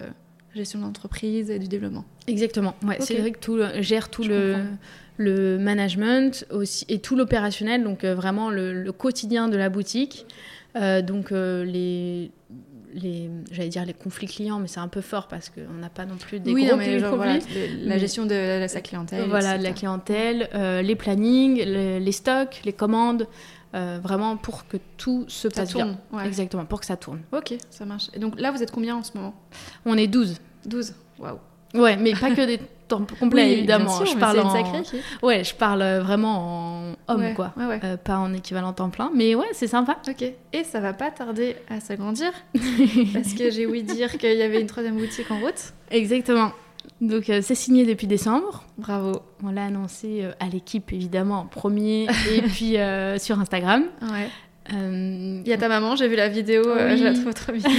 gestion 0.55 0.81
d'entreprise 0.81 1.49
et 1.51 1.59
du 1.61 1.69
développement. 1.69 2.05
Exactement. 2.27 2.75
Ouais. 2.83 3.01
Cédric 3.01 3.39
tout 3.41 3.57
le- 3.57 3.81
gère 3.83 4.09
tout 4.09 4.25
Je 4.25 4.31
le, 4.31 4.53
comprends. 4.55 4.77
Le 5.21 5.59
management 5.59 6.47
aussi, 6.51 6.87
et 6.89 6.99
tout 6.99 7.15
l'opérationnel, 7.15 7.85
donc 7.85 8.05
euh, 8.05 8.15
vraiment 8.15 8.49
le, 8.51 8.73
le 8.73 8.93
quotidien 8.93 9.49
de 9.49 9.57
la 9.59 9.69
boutique. 9.69 10.25
Euh, 10.77 11.03
donc 11.03 11.31
euh, 11.33 11.65
les, 11.65 12.31
les 12.95 13.29
j'allais 13.51 13.69
dire 13.69 13.85
les 13.85 13.93
conflits 13.93 14.29
clients, 14.29 14.59
mais 14.61 14.67
c'est 14.69 14.81
un 14.81 14.89
peu 14.89 15.01
fort 15.03 15.29
parce 15.29 15.51
qu'on 15.51 15.75
n'a 15.81 15.91
pas 15.91 16.07
non 16.07 16.17
plus 16.17 16.41
des 16.41 16.53
oui, 16.53 16.63
gros 16.65 16.73
non, 16.73 16.79
mais 16.79 16.99
genre, 16.99 17.11
conflits. 17.19 17.39
voilà, 17.41 17.69
le- 17.83 17.89
la 17.89 17.99
gestion 17.99 18.25
de 18.25 18.35
la- 18.35 18.69
sa 18.69 18.81
clientèle. 18.81 19.29
Voilà, 19.29 19.59
de 19.59 19.63
la 19.63 19.73
clientèle, 19.73 20.49
euh, 20.55 20.81
les 20.81 20.97
plannings, 20.97 21.63
le- 21.67 21.99
les 21.99 22.13
stocks, 22.13 22.61
les 22.65 22.73
commandes, 22.73 23.27
euh, 23.75 23.99
vraiment 24.03 24.37
pour 24.39 24.67
que 24.69 24.79
tout 24.97 25.25
se 25.29 25.49
Ça 25.51 25.63
passe 25.63 25.75
bien. 25.75 25.85
tourne. 25.87 25.99
ouais. 26.13 26.27
Exactement, 26.27 26.65
pour 26.65 26.81
que 26.81 26.87
ça 26.87 26.97
tourne. 26.97 27.21
Ok, 27.33 27.55
ça 27.69 27.85
marche. 27.85 28.09
Et 28.15 28.19
donc 28.19 28.41
là, 28.41 28.51
vous 28.53 28.63
êtes 28.63 28.71
combien 28.71 28.97
en 28.97 29.03
ce 29.03 29.11
moment? 29.17 29.35
On 29.85 29.99
est 29.99 30.07
12. 30.07 30.37
12. 30.67 30.95
Waouh. 31.19 31.39
Ouais, 31.75 31.97
mais 31.97 32.13
pas 32.15 32.31
que 32.35 32.47
des 32.47 32.59
temps 32.91 33.07
complets, 33.19 33.45
Oui, 33.47 33.53
évidemment. 33.53 33.91
sûr, 33.97 34.07
je 34.07 34.17
parle 34.17 34.41
en... 34.41 34.55
équipe. 34.79 35.01
Ouais, 35.23 35.43
je 35.45 35.55
parle 35.55 35.83
euh, 35.83 36.03
vraiment 36.03 36.39
en 36.39 36.93
homme, 37.09 37.21
Ouais, 37.21 37.35
quoi. 37.35 37.53
Ouais, 37.57 37.67
ouais. 37.67 37.81
Euh, 37.85 37.97
pas 37.97 38.19
en 38.19 38.33
équivalent 38.35 38.73
temps 38.73 38.91
plein. 38.91 39.11
Mais 39.15 39.35
ouais, 39.35 39.47
c'est 39.53 39.67
sympa. 39.67 39.99
Ok. 40.09 40.23
Et 40.53 40.65
ça 40.65 40.81
va 40.81 40.93
pas 40.93 41.11
tarder 41.11 41.57
à 41.69 41.81
s'agrandir 41.81 42.33
parce 43.15 43.33
que 43.35 43.51
j'ai 43.51 43.67
ouï 43.67 43.83
dire 43.83 44.19
qu'il 44.19 44.37
y 44.37 44.43
avait 44.43 44.61
une 44.61 44.67
troisième 44.67 44.97
boutique 44.99 45.31
en 45.31 45.39
route. 45.41 45.73
Exactement. 45.91 46.53
Donc 47.01 47.31
euh, 47.31 47.41
c'est 47.43 47.55
signé 47.55 47.87
depuis 47.87 48.07
décembre. 48.07 48.65
Bravo. 48.79 49.21
On 49.43 49.51
l'a 49.51 49.65
annoncé 49.67 50.21
euh, 50.23 50.33
à 50.41 50.49
l'équipe, 50.49 50.93
évidemment, 50.93 51.41
en 51.41 51.47
premier, 51.47 52.07
et 52.31 52.43
puis 52.53 52.77
euh, 52.77 53.19
sur 53.19 53.39
Instagram. 53.41 53.85
Ouais. 54.03 54.29
Euh, 54.73 55.41
Il 55.45 55.49
y 55.49 55.53
a 55.53 55.59
ta 55.59 55.69
maman, 55.69 55.97
j'ai 55.97 56.07
vu 56.07 56.17
la 56.17 56.29
vidéo, 56.29 56.63
euh, 56.67 56.91
Oui. 56.93 56.99
je 56.99 57.05
la 57.05 57.13
trouve 57.15 57.33
trop 57.35 57.51
mignonne. 57.53 57.73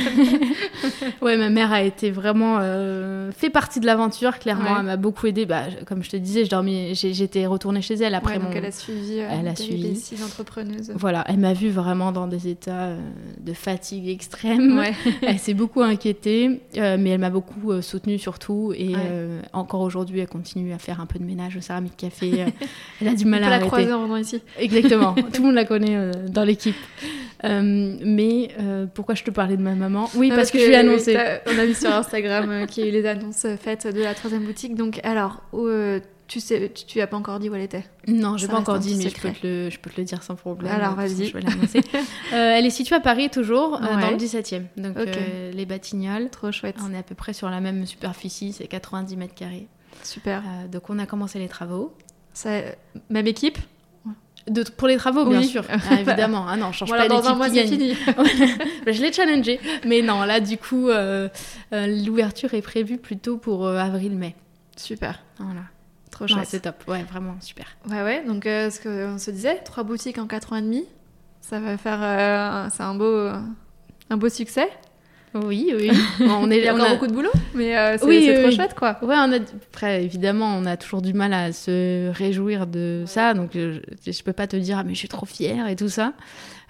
Ouais, 1.21 1.37
ma 1.37 1.49
mère 1.49 1.71
a 1.71 1.83
été 1.83 2.11
vraiment 2.11 2.57
euh, 2.59 3.31
fait 3.31 3.49
partie 3.49 3.79
de 3.79 3.85
l'aventure. 3.85 4.39
Clairement, 4.39 4.63
Ouais. 4.71 4.77
elle 4.79 4.85
m'a 4.87 4.97
beaucoup 4.97 5.27
aidée. 5.27 5.45
Bah, 5.45 5.63
comme 5.85 6.03
je 6.03 6.09
te 6.09 6.17
disais, 6.17 6.43
je 6.43 6.49
dormais, 6.49 6.93
j'étais 6.95 7.45
retournée 7.45 7.81
chez 7.81 7.93
elle 7.95 8.15
après 8.15 8.33
Ouais, 8.33 8.39
mon. 8.39 8.45
donc 8.47 8.55
elle 8.57 8.65
a 8.65 8.71
suivi, 8.71 9.19
euh, 9.19 9.27
Elle 9.39 9.47
a 9.47 9.55
suivi. 9.55 9.81
péripéties 9.83 10.15
d'entrepreneuse. 10.15 10.91
Voilà, 10.95 11.23
elle 11.27 11.37
m'a 11.37 11.53
vue 11.53 11.69
vraiment 11.69 12.11
dans 12.11 12.27
des 12.27 12.47
états 12.49 12.85
euh, 12.87 12.97
de 13.39 13.53
fatigue 13.53 14.09
extrême. 14.09 14.77
Ouais. 14.77 14.93
Elle 15.21 15.39
s'est 15.39 15.53
beaucoup 15.53 15.81
inquiétée, 15.81 16.61
euh, 16.77 16.97
mais 16.99 17.11
elle 17.11 17.19
m'a 17.19 17.29
beaucoup 17.29 17.71
euh, 17.71 17.81
soutenue 17.81 18.17
surtout. 18.17 18.73
Et 18.75 18.89
Ouais. 18.89 18.95
euh, 18.97 19.41
encore 19.53 19.81
aujourd'hui, 19.81 20.19
elle 20.19 20.27
continue 20.27 20.73
à 20.73 20.77
faire 20.79 20.99
un 20.99 21.05
peu 21.05 21.19
de 21.19 21.23
ménage 21.23 21.55
au 21.55 21.61
céramique 21.61 21.95
café. 21.95 22.41
euh, 22.41 22.45
elle 23.01 23.07
a 23.09 23.13
du 23.13 23.25
On 23.25 23.29
mal 23.29 23.41
peut 23.41 23.45
à 23.45 23.49
la 23.49 23.55
arrêter. 23.57 23.67
croiser 23.69 23.93
en 23.93 24.03
venant 24.03 24.17
ici. 24.17 24.41
Exactement, 24.59 25.13
tout 25.33 25.41
le 25.41 25.47
monde 25.47 25.55
la 25.55 25.65
connaît 25.65 25.95
euh, 25.95 26.11
dans 26.27 26.43
l'équipe. 26.43 26.70
Euh, 27.43 27.97
mais 28.05 28.49
euh, 28.59 28.85
pourquoi 28.85 29.15
je 29.15 29.23
te 29.23 29.31
parlais 29.31 29.57
de 29.57 29.63
ma 29.63 29.73
maman 29.73 30.09
Oui, 30.13 30.29
Non, 30.29 30.35
parce, 30.35 30.51
que, 30.51 30.59
je 30.59 30.65
lui 30.65 30.73
ai 30.73 30.75
annoncé. 30.75 31.17
on 31.47 31.57
a 31.57 31.65
vu 31.65 31.73
sur 31.73 31.91
Instagram 31.91 32.49
euh, 32.51 32.65
qu'il 32.67 32.83
y 32.83 32.87
a 32.87 32.89
eu 32.89 32.93
les 32.93 33.07
annonces 33.07 33.47
faites 33.59 33.87
de 33.87 33.99
la 33.99 34.13
troisième 34.13 34.43
boutique. 34.43 34.75
Donc, 34.75 34.99
alors, 35.03 35.41
tu 36.31 36.39
sais, 36.39 36.71
tu, 36.73 36.85
tu 36.85 37.01
as 37.01 37.07
pas 37.07 37.17
encore 37.17 37.39
dit 37.39 37.49
où 37.49 37.55
elle 37.55 37.61
était. 37.61 37.83
Non, 38.07 38.37
j'ai 38.37 38.47
pas 38.47 38.57
encore 38.57 38.79
dit, 38.79 38.95
mais 38.95 39.09
je 39.09 39.19
peux, 39.19 39.31
te 39.31 39.45
le, 39.45 39.69
je 39.69 39.77
peux 39.77 39.89
te 39.89 39.99
le 39.99 40.05
dire 40.05 40.23
sans 40.23 40.35
problème. 40.35 40.71
Alors, 40.71 40.95
vas-y. 40.95 41.25
Je 41.25 41.33
vais 41.33 41.41
l'annoncer. 41.41 41.81
Euh, 42.33 42.55
elle 42.55 42.65
est 42.65 42.69
située 42.69 42.95
à 42.95 43.01
Paris 43.01 43.29
toujours, 43.29 43.75
euh, 43.75 43.99
dans 43.99 44.11
le 44.11 44.15
17e. 44.15 44.63
Donc 44.77 44.95
euh, 44.95 45.51
les 45.51 45.65
Batignolles. 45.65 46.29
Trop 46.29 46.51
chouette. 46.53 46.77
On 46.81 46.93
est 46.93 46.97
à 46.97 47.03
peu 47.03 47.13
près 47.13 47.33
sur 47.33 47.49
la 47.49 47.59
même 47.59 47.85
superficie, 47.85 48.53
c'est 48.53 48.67
90 48.67 49.17
mètres 49.17 49.35
carrés. 49.35 49.67
Super. 50.01 50.41
Donc 50.71 50.89
on 50.89 50.97
a 50.97 51.05
commencé 51.05 51.39
les 51.39 51.49
travaux. 51.49 51.93
Ça, 52.33 52.61
même 53.09 53.27
équipe 53.27 53.57
De, 54.47 54.63
pour 54.63 54.87
les 54.87 54.97
travaux, 54.97 55.25
bien 55.25 55.43
sûr, 55.43 55.63
Ah, 55.69 55.95
évidemment. 55.99 56.45
Ah 56.47 56.57
non, 56.57 56.71
je 56.71 56.79
change 56.79 56.89
Voilà, 56.89 57.05
pas 57.07 57.21
dans 57.21 57.27
un 57.27 57.35
mois, 57.35 57.49
c'est 57.49 57.67
fini. 57.67 57.95
Bah, 58.85 58.91
je 58.91 59.01
l'ai 59.01 59.13
challengé. 59.13 59.59
Mais 59.85 60.01
non, 60.01 60.23
là, 60.23 60.39
du 60.39 60.57
coup, 60.57 60.89
euh, 60.89 61.29
euh, 61.73 61.87
l'ouverture 62.05 62.53
est 62.55 62.61
prévue 62.61 62.97
plutôt 62.97 63.37
pour 63.37 63.67
euh, 63.67 63.77
avril-mai. 63.77 64.35
Super. 64.75 65.19
Voilà. 65.37 65.61
Trop 66.09 66.27
chouette. 66.27 66.47
c'est 66.47 66.61
top. 66.61 66.75
Ouais, 66.87 67.03
vraiment 67.03 67.35
super. 67.39 67.65
Ouais, 67.89 68.01
ouais. 68.01 68.23
Donc, 68.25 68.43
ce 68.45 68.81
qu'on 68.81 69.17
se 69.19 69.31
disait, 69.31 69.59
trois 69.63 69.83
boutiques 69.83 70.17
en 70.17 70.27
4 70.27 70.53
ans 70.53 70.55
et 70.57 70.61
demi, 70.61 70.85
ça 71.41 71.59
va 71.59 71.77
faire. 71.77 72.69
c'est 72.71 72.83
un 72.83 72.95
beau, 72.95 73.29
un 74.09 74.17
beau 74.17 74.29
succès. 74.29 74.69
Oui, 75.33 75.73
oui. 75.77 75.89
On 76.27 76.51
est, 76.51 76.57
Il 76.57 76.63
y 76.65 76.67
a 76.67 76.73
on 76.73 76.77
encore 76.77 76.87
a- 76.87 76.93
beaucoup 76.93 77.07
de 77.07 77.13
boulot, 77.13 77.31
mais 77.53 77.77
euh, 77.77 77.97
c'est 77.97 78.05
Oui, 78.05 78.21
c'est 78.25 78.31
oui, 78.33 78.39
trop 78.39 78.47
oui. 78.49 78.55
chouette, 78.55 78.73
quoi. 78.75 78.97
Ouais, 79.01 79.15
on 79.17 79.31
a. 79.31 79.37
Après, 79.37 80.03
évidemment, 80.03 80.53
on 80.57 80.65
a 80.65 80.75
toujours 80.75 81.01
du 81.01 81.13
mal 81.13 81.33
à 81.33 81.53
se 81.53 82.09
réjouir 82.11 82.67
de 82.67 83.03
ça. 83.07 83.33
Donc, 83.33 83.55
euh, 83.55 83.79
je, 84.05 84.11
je 84.11 84.23
peux 84.23 84.33
pas 84.33 84.47
te 84.47 84.57
dire, 84.57 84.77
ah, 84.79 84.83
mais 84.83 84.93
je 84.93 84.99
suis 84.99 85.07
trop 85.07 85.25
fière 85.25 85.67
et 85.67 85.75
tout 85.77 85.87
ça. 85.89 86.13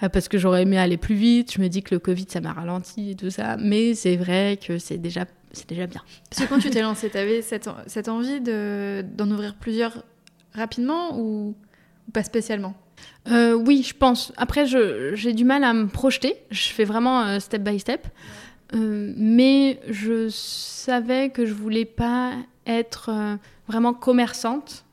Euh, 0.04 0.10
Parce 0.10 0.28
que 0.28 0.38
j'aurais 0.38 0.62
aimé 0.62 0.78
aller 0.78 0.98
plus 0.98 1.16
vite. 1.16 1.54
Je 1.56 1.60
me 1.62 1.70
dis 1.70 1.82
que 1.82 1.96
le 1.96 2.00
Covid, 2.00 2.26
ça 2.30 2.40
m'a 2.40 2.54
ralenti 2.54 3.12
et 3.12 3.16
tout 3.16 3.32
ça. 3.32 3.58
Mais 3.58 3.96
c'est 3.96 4.16
vrai 4.16 4.60
que 4.64 4.78
c'est 4.78 4.98
déjà, 5.00 5.26
c'est 5.54 5.68
déjà 5.68 5.88
bien. 5.88 6.02
Parce 6.30 6.44
que 6.44 6.48
quand 6.48 6.60
tu 6.60 6.70
t'es 6.70 6.82
lancé, 6.84 7.10
t'avais 7.10 7.42
cette, 7.42 7.68
cette 7.88 8.10
envie 8.10 8.42
de, 8.42 9.04
d'en 9.18 9.30
ouvrir 9.32 9.56
plusieurs 9.56 10.04
rapidement 10.54 11.18
ou, 11.18 11.56
ou 12.08 12.12
pas 12.12 12.24
spécialement? 12.24 12.76
Euh, 13.32 13.54
oui, 13.54 13.84
je 13.88 13.96
pense. 13.96 14.32
Après, 14.38 14.68
je- 14.68 15.14
j'ai 15.16 15.34
du 15.34 15.46
mal 15.46 15.64
à 15.64 15.74
me 15.74 15.88
projeter. 15.88 16.36
Je 16.52 16.70
fais 16.70 16.84
vraiment 16.84 17.24
euh, 17.24 17.40
step 17.40 17.64
by 17.64 17.80
step. 17.80 18.08
Euh, 18.74 19.14
mais 19.18 19.80
je 19.90 20.30
savais 20.30 21.30
que 21.30 21.46
je 21.46 21.54
voulais 21.54 21.86
pas 21.86 22.34
être 22.66 23.10
euh, 23.10 23.36
vraiment 23.68 23.94
commerçante, 23.94 24.86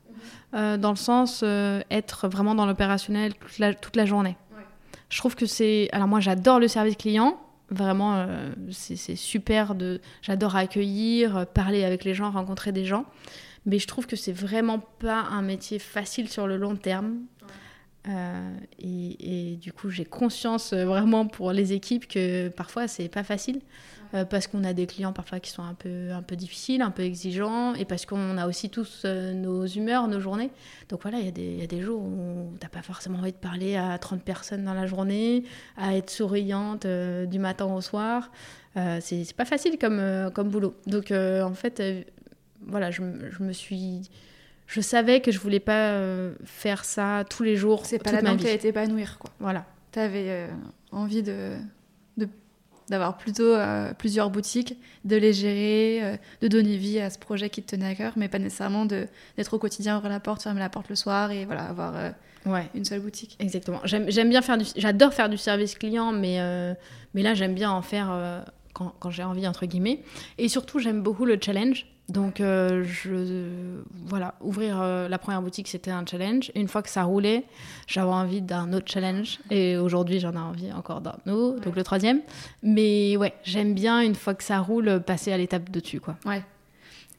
euh, 0.53 0.77
dans 0.77 0.89
le 0.89 0.95
sens 0.95 1.43
être 1.43 2.27
vraiment 2.27 2.55
dans 2.55 2.65
l'opérationnel 2.65 3.33
toute 3.35 3.59
la, 3.59 3.73
toute 3.73 3.95
la 3.95 4.05
journée. 4.05 4.35
Je 5.09 5.17
trouve 5.17 5.35
que 5.35 5.45
c'est. 5.45 5.89
Alors, 5.91 6.07
moi, 6.07 6.19
j'adore 6.19 6.59
le 6.59 6.67
service 6.67 6.95
client. 6.95 7.39
Vraiment, 7.71 8.27
c'est 8.71 9.15
super. 9.15 9.73
de. 9.73 10.01
J'adore 10.21 10.55
accueillir, 10.55 11.47
parler 11.47 11.83
avec 11.83 12.03
les 12.03 12.13
gens, 12.13 12.29
rencontrer 12.29 12.71
des 12.71 12.85
gens. 12.85 13.05
Mais 13.65 13.79
je 13.79 13.87
trouve 13.87 14.05
que 14.05 14.15
c'est 14.15 14.31
vraiment 14.31 14.79
pas 14.99 15.21
un 15.31 15.41
métier 15.41 15.79
facile 15.79 16.29
sur 16.29 16.45
le 16.45 16.57
long 16.57 16.75
terme. 16.75 17.21
Euh, 18.07 18.57
et, 18.79 19.51
et 19.51 19.55
du 19.57 19.73
coup, 19.73 19.89
j'ai 19.89 20.05
conscience 20.05 20.71
euh, 20.73 20.85
vraiment 20.85 21.27
pour 21.27 21.51
les 21.51 21.73
équipes 21.73 22.07
que 22.07 22.47
parfois 22.47 22.87
c'est 22.87 23.09
pas 23.09 23.23
facile 23.23 23.59
euh, 24.13 24.23
parce 24.23 24.47
qu'on 24.47 24.63
a 24.63 24.71
des 24.73 24.87
clients 24.87 25.11
parfois 25.11 25.41
qui 25.41 25.51
sont 25.51 25.63
un 25.63 25.73
peu, 25.73 26.11
un 26.13 26.21
peu 26.21 26.37
difficiles, 26.37 26.81
un 26.81 26.91
peu 26.91 27.03
exigeants 27.03 27.73
et 27.75 27.83
parce 27.83 28.05
qu'on 28.05 28.37
a 28.37 28.47
aussi 28.47 28.69
tous 28.69 29.05
nos 29.05 29.65
humeurs, 29.67 30.07
nos 30.07 30.21
journées. 30.21 30.49
Donc 30.87 31.01
voilà, 31.01 31.19
il 31.19 31.25
y, 31.25 31.27
a 31.27 31.31
des- 31.31 31.41
il 31.55 31.59
y 31.59 31.63
a 31.63 31.67
des 31.67 31.81
jours 31.81 32.01
où 32.01 32.53
t'as 32.59 32.69
pas 32.69 32.81
forcément 32.81 33.19
envie 33.19 33.33
de 33.33 33.37
parler 33.37 33.75
à 33.75 33.97
30 33.99 34.23
personnes 34.23 34.63
dans 34.63 34.73
la 34.73 34.87
journée, 34.87 35.43
à 35.75 35.95
être 35.95 36.09
souriante 36.09 36.87
du 36.87 37.37
matin 37.37 37.65
au 37.65 37.81
soir. 37.81 38.31
C'est 39.01 39.33
pas 39.35 39.45
facile 39.45 39.77
comme, 39.77 40.31
comme 40.33 40.49
boulot. 40.49 40.73
Donc 40.87 41.11
en 41.11 41.53
fait, 41.53 41.83
voilà, 42.65 42.91
je 42.91 43.01
me 43.01 43.51
suis. 43.53 44.09
Je 44.71 44.81
savais 44.81 45.19
que 45.19 45.31
je 45.31 45.39
voulais 45.39 45.59
pas 45.59 45.89
euh, 45.93 46.33
faire 46.45 46.85
ça 46.85 47.23
tous 47.27 47.41
les 47.41 47.55
jours. 47.55 47.85
C'est 47.87 47.97
pas 48.01 48.11
là-dedans 48.11 48.35
vie. 48.35 48.43
qui 48.43 48.49
a 48.49 48.53
été 48.53 48.67
épanouir, 48.67 49.17
quoi. 49.17 49.31
Voilà. 49.39 49.65
T'avais 49.91 50.25
euh, 50.27 50.47
envie 50.91 51.23
de, 51.23 51.55
d'avoir 52.87 53.17
plutôt 53.17 53.43
euh, 53.53 53.93
plusieurs 53.93 54.29
boutiques, 54.29 54.75
de 55.05 55.15
les 55.15 55.33
gérer, 55.33 55.99
euh, 56.03 56.17
de 56.41 56.47
donner 56.47 56.77
vie 56.77 56.99
à 56.99 57.09
ce 57.09 57.17
projet 57.19 57.49
qui 57.49 57.61
te 57.63 57.75
tenait 57.75 57.87
à 57.87 57.95
cœur, 57.95 58.13
mais 58.15 58.27
pas 58.29 58.39
nécessairement 58.39 58.85
de, 58.85 59.07
d'être 59.37 59.53
au 59.55 59.59
quotidien, 59.59 59.97
ouvrir 59.97 60.11
la 60.11 60.19
porte, 60.19 60.41
fermer 60.43 60.59
la 60.59 60.69
porte 60.69 60.89
le 60.89 60.95
soir 60.95 61.31
et 61.31 61.45
voilà, 61.45 61.63
avoir 61.65 61.95
euh, 61.95 62.11
Ouais. 62.45 62.67
une 62.73 62.85
seule 62.85 63.01
boutique. 63.01 63.35
Exactement. 63.39 63.81
J'aime 63.83 64.29
bien 64.29 64.41
faire 64.41 64.57
du. 64.57 64.65
J'adore 64.77 65.13
faire 65.13 65.27
du 65.29 65.37
service 65.37 65.75
client, 65.75 66.13
mais, 66.13 66.39
mais 67.13 67.21
là, 67.21 67.33
j'aime 67.33 67.53
bien 67.53 67.69
en 67.69 67.81
faire 67.81 68.45
quand, 68.73 68.93
quand 68.99 69.09
j'ai 69.11 69.23
envie, 69.25 69.45
entre 69.45 69.65
guillemets. 69.65 70.01
Et 70.37 70.47
surtout, 70.47 70.79
j'aime 70.79 71.01
beaucoup 71.03 71.25
le 71.25 71.37
challenge. 71.43 71.85
Donc, 72.09 72.41
euh, 72.41 72.83
je, 72.83 73.81
voilà, 74.05 74.33
ouvrir 74.41 74.81
euh, 74.81 75.07
la 75.07 75.19
première 75.19 75.43
boutique, 75.43 75.67
c'était 75.67 75.91
un 75.91 76.03
challenge. 76.05 76.51
Une 76.55 76.67
fois 76.67 76.81
que 76.81 76.89
ça 76.89 77.03
roulait, 77.03 77.43
j'avais 77.85 78.09
envie 78.09 78.41
d'un 78.41 78.73
autre 78.73 78.91
challenge. 78.91 79.39
Et 79.51 79.77
aujourd'hui, 79.77 80.19
j'en 80.19 80.33
ai 80.33 80.37
envie 80.37 80.71
encore 80.73 81.01
d'un 81.01 81.31
autre, 81.31 81.61
donc 81.61 81.75
le 81.75 81.83
troisième. 81.83 82.21
Mais 82.63 83.15
ouais, 83.15 83.33
j'aime 83.43 83.75
bien, 83.75 84.01
une 84.01 84.15
fois 84.15 84.33
que 84.33 84.43
ça 84.43 84.59
roule, 84.59 85.01
passer 85.05 85.31
à 85.31 85.37
l'étape 85.37 85.69
de 85.69 85.79
dessus, 85.79 85.99
quoi. 85.99 86.17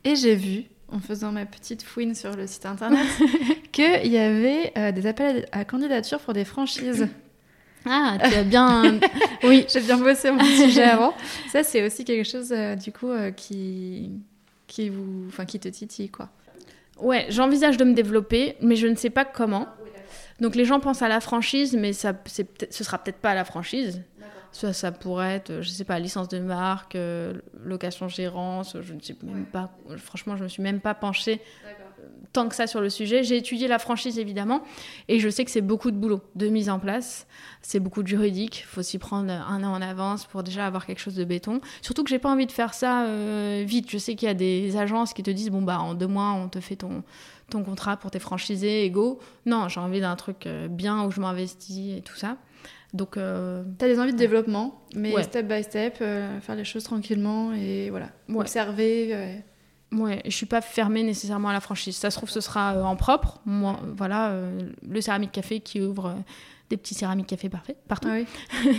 Et 0.03 0.17
j'ai 0.17 0.35
vu, 0.35 0.65
en 0.91 0.99
faisant 0.99 1.31
ma 1.31 1.47
petite 1.47 1.85
fouine 1.85 2.17
sur 2.17 2.35
le 2.35 2.49
site 2.49 2.67
internet, 2.67 3.07
qu'il 3.73 4.11
y 4.11 4.19
avait 4.19 4.73
euh, 4.77 4.91
des 4.91 5.07
appels 5.07 5.47
à 5.53 5.65
candidature 5.65 6.19
pour 6.19 6.35
des 6.35 6.45
franchises. 6.45 7.07
Ah, 7.87 8.19
tu 8.29 8.35
as 8.35 8.43
bien. 8.43 8.99
oui. 9.45 9.67
J'ai 9.73 9.81
bien 9.81 9.99
bossé 9.99 10.33
mon 10.33 10.45
sujet 10.45 10.83
avant. 10.83 11.15
Ça, 11.53 11.63
c'est 11.63 11.87
aussi 11.87 12.05
quelque 12.05 12.29
chose, 12.29 12.53
du 12.83 12.93
coup, 12.93 13.11
qui, 13.37 14.11
qui, 14.71 14.89
vous, 14.89 15.27
enfin, 15.29 15.45
qui 15.45 15.59
te 15.59 15.69
titille, 15.69 16.09
quoi. 16.09 16.31
Ouais, 16.99 17.27
j'envisage 17.29 17.77
de 17.77 17.85
me 17.85 17.93
développer, 17.93 18.57
mais 18.61 18.77
je 18.77 18.87
ne 18.87 18.95
sais 18.95 19.11
pas 19.11 19.25
comment. 19.25 19.67
Donc 20.41 20.55
les 20.55 20.65
gens 20.65 20.81
pensent 20.81 21.03
à 21.03 21.09
la 21.09 21.21
franchise, 21.21 21.77
mais 21.77 21.93
ça, 21.93 22.15
c'est, 22.25 22.73
ce 22.73 22.85
sera 22.85 22.99
peut-être 22.99 23.19
pas 23.19 23.35
la 23.35 23.45
franchise. 23.45 24.03
Soit 24.53 24.73
ça 24.73 24.91
pourrait 24.91 25.37
être, 25.37 25.61
je 25.61 25.69
sais 25.69 25.85
pas, 25.85 25.99
licence 25.99 26.29
de 26.29 26.39
marque, 26.39 26.97
euh, 26.97 27.35
location 27.65 28.09
gérance, 28.09 28.77
je 28.81 28.95
ne 28.95 29.01
sais 29.01 29.17
même 29.23 29.45
pas. 29.45 29.71
Franchement, 29.97 30.37
je 30.37 30.45
me 30.45 30.49
suis 30.49 30.63
même 30.63 30.81
pas 30.81 30.95
penchée 30.95 31.41
tant 32.33 32.49
que 32.49 32.55
ça 32.55 32.67
sur 32.67 32.81
le 32.81 32.91
sujet. 32.91 33.23
J'ai 33.23 33.37
étudié 33.37 33.69
la 33.69 33.79
franchise 33.79 34.19
évidemment, 34.19 34.63
et 35.09 35.19
je 35.21 35.29
sais 35.29 35.45
que 35.45 35.51
c'est 35.51 35.61
beaucoup 35.61 35.91
de 35.91 35.97
boulot, 35.97 36.21
de 36.35 36.49
mise 36.49 36.71
en 36.71 36.79
place. 36.79 37.27
C'est 37.63 37.81
beaucoup 37.81 38.03
de 38.03 38.09
juridique. 38.09 38.61
Il 38.61 38.67
faut 38.67 38.83
s'y 38.83 38.99
prendre 38.99 39.31
un 39.33 39.65
an 39.65 39.73
en 39.73 39.83
avance 39.83 40.27
pour 40.27 40.43
déjà 40.43 40.67
avoir 40.67 40.87
quelque 40.87 41.01
chose 41.01 41.15
de 41.15 41.25
béton. 41.25 41.61
Surtout 41.83 42.05
que 42.05 42.11
j'ai 42.11 42.19
pas 42.19 42.31
envie 42.31 42.47
de 42.47 42.53
faire 42.53 42.75
ça 42.75 43.05
euh, 43.05 43.65
vite. 43.67 43.91
Je 43.91 43.99
sais 43.99 44.15
qu'il 44.15 44.29
y 44.29 44.31
a 44.31 44.35
des 44.35 44.77
agences 44.77 45.13
qui 45.13 45.23
te 45.23 45.31
disent 45.31 45.51
bon 45.51 45.63
bah 45.63 45.81
en 45.81 45.95
deux 45.95 46.07
mois 46.07 46.33
on 46.33 46.49
te 46.49 46.61
fait 46.61 46.77
ton 46.77 47.03
ton 47.51 47.65
contrat 47.65 47.99
pour 47.99 48.11
tes 48.11 48.19
franchisés 48.19 48.85
égaux. 48.85 49.19
Non, 49.45 49.69
j'ai 49.69 49.81
envie 49.81 50.01
d'un 50.01 50.17
truc 50.17 50.47
euh, 50.47 50.69
bien 50.69 51.05
où 51.05 51.11
je 51.11 51.21
m'investis 51.21 51.99
et 51.99 52.01
tout 52.01 52.17
ça. 52.17 52.37
Donc, 52.95 53.17
euh, 53.17 53.63
tu 53.79 53.85
as 53.85 53.89
des 53.89 54.01
envies 54.01 54.13
de 54.13 54.19
développement, 54.19 54.83
mais 54.97 55.23
step 55.23 55.47
by 55.47 55.63
step, 55.63 55.99
euh, 56.01 56.41
faire 56.41 56.57
les 56.57 56.65
choses 56.65 56.83
tranquillement 56.83 57.53
et 57.53 57.91
voilà, 57.91 58.09
observer. 58.35 59.15
Ouais, 59.15 59.45
je 59.93 60.31
suis 60.31 60.47
pas 60.47 60.61
fermée 60.61 61.03
nécessairement 61.03 61.49
à 61.49 61.53
la 61.53 61.61
franchise. 61.61 61.97
Ça 61.97 62.11
se 62.11 62.17
trouve, 62.17 62.31
ce 62.31 62.41
sera 62.41 62.83
en 62.83 62.97
propre. 62.97 63.41
Moi, 63.45 63.79
voilà, 63.97 64.35
le 64.89 65.01
céramique 65.01 65.33
café 65.33 65.61
qui 65.61 65.81
ouvre 65.81 66.15
des 66.71 66.77
petits 66.77 66.95
céramiques 66.95 67.27
café 67.27 67.49
parfait 67.49 67.75
partout. 67.89 68.09
Ah 68.11 68.15
oui. 68.15 68.27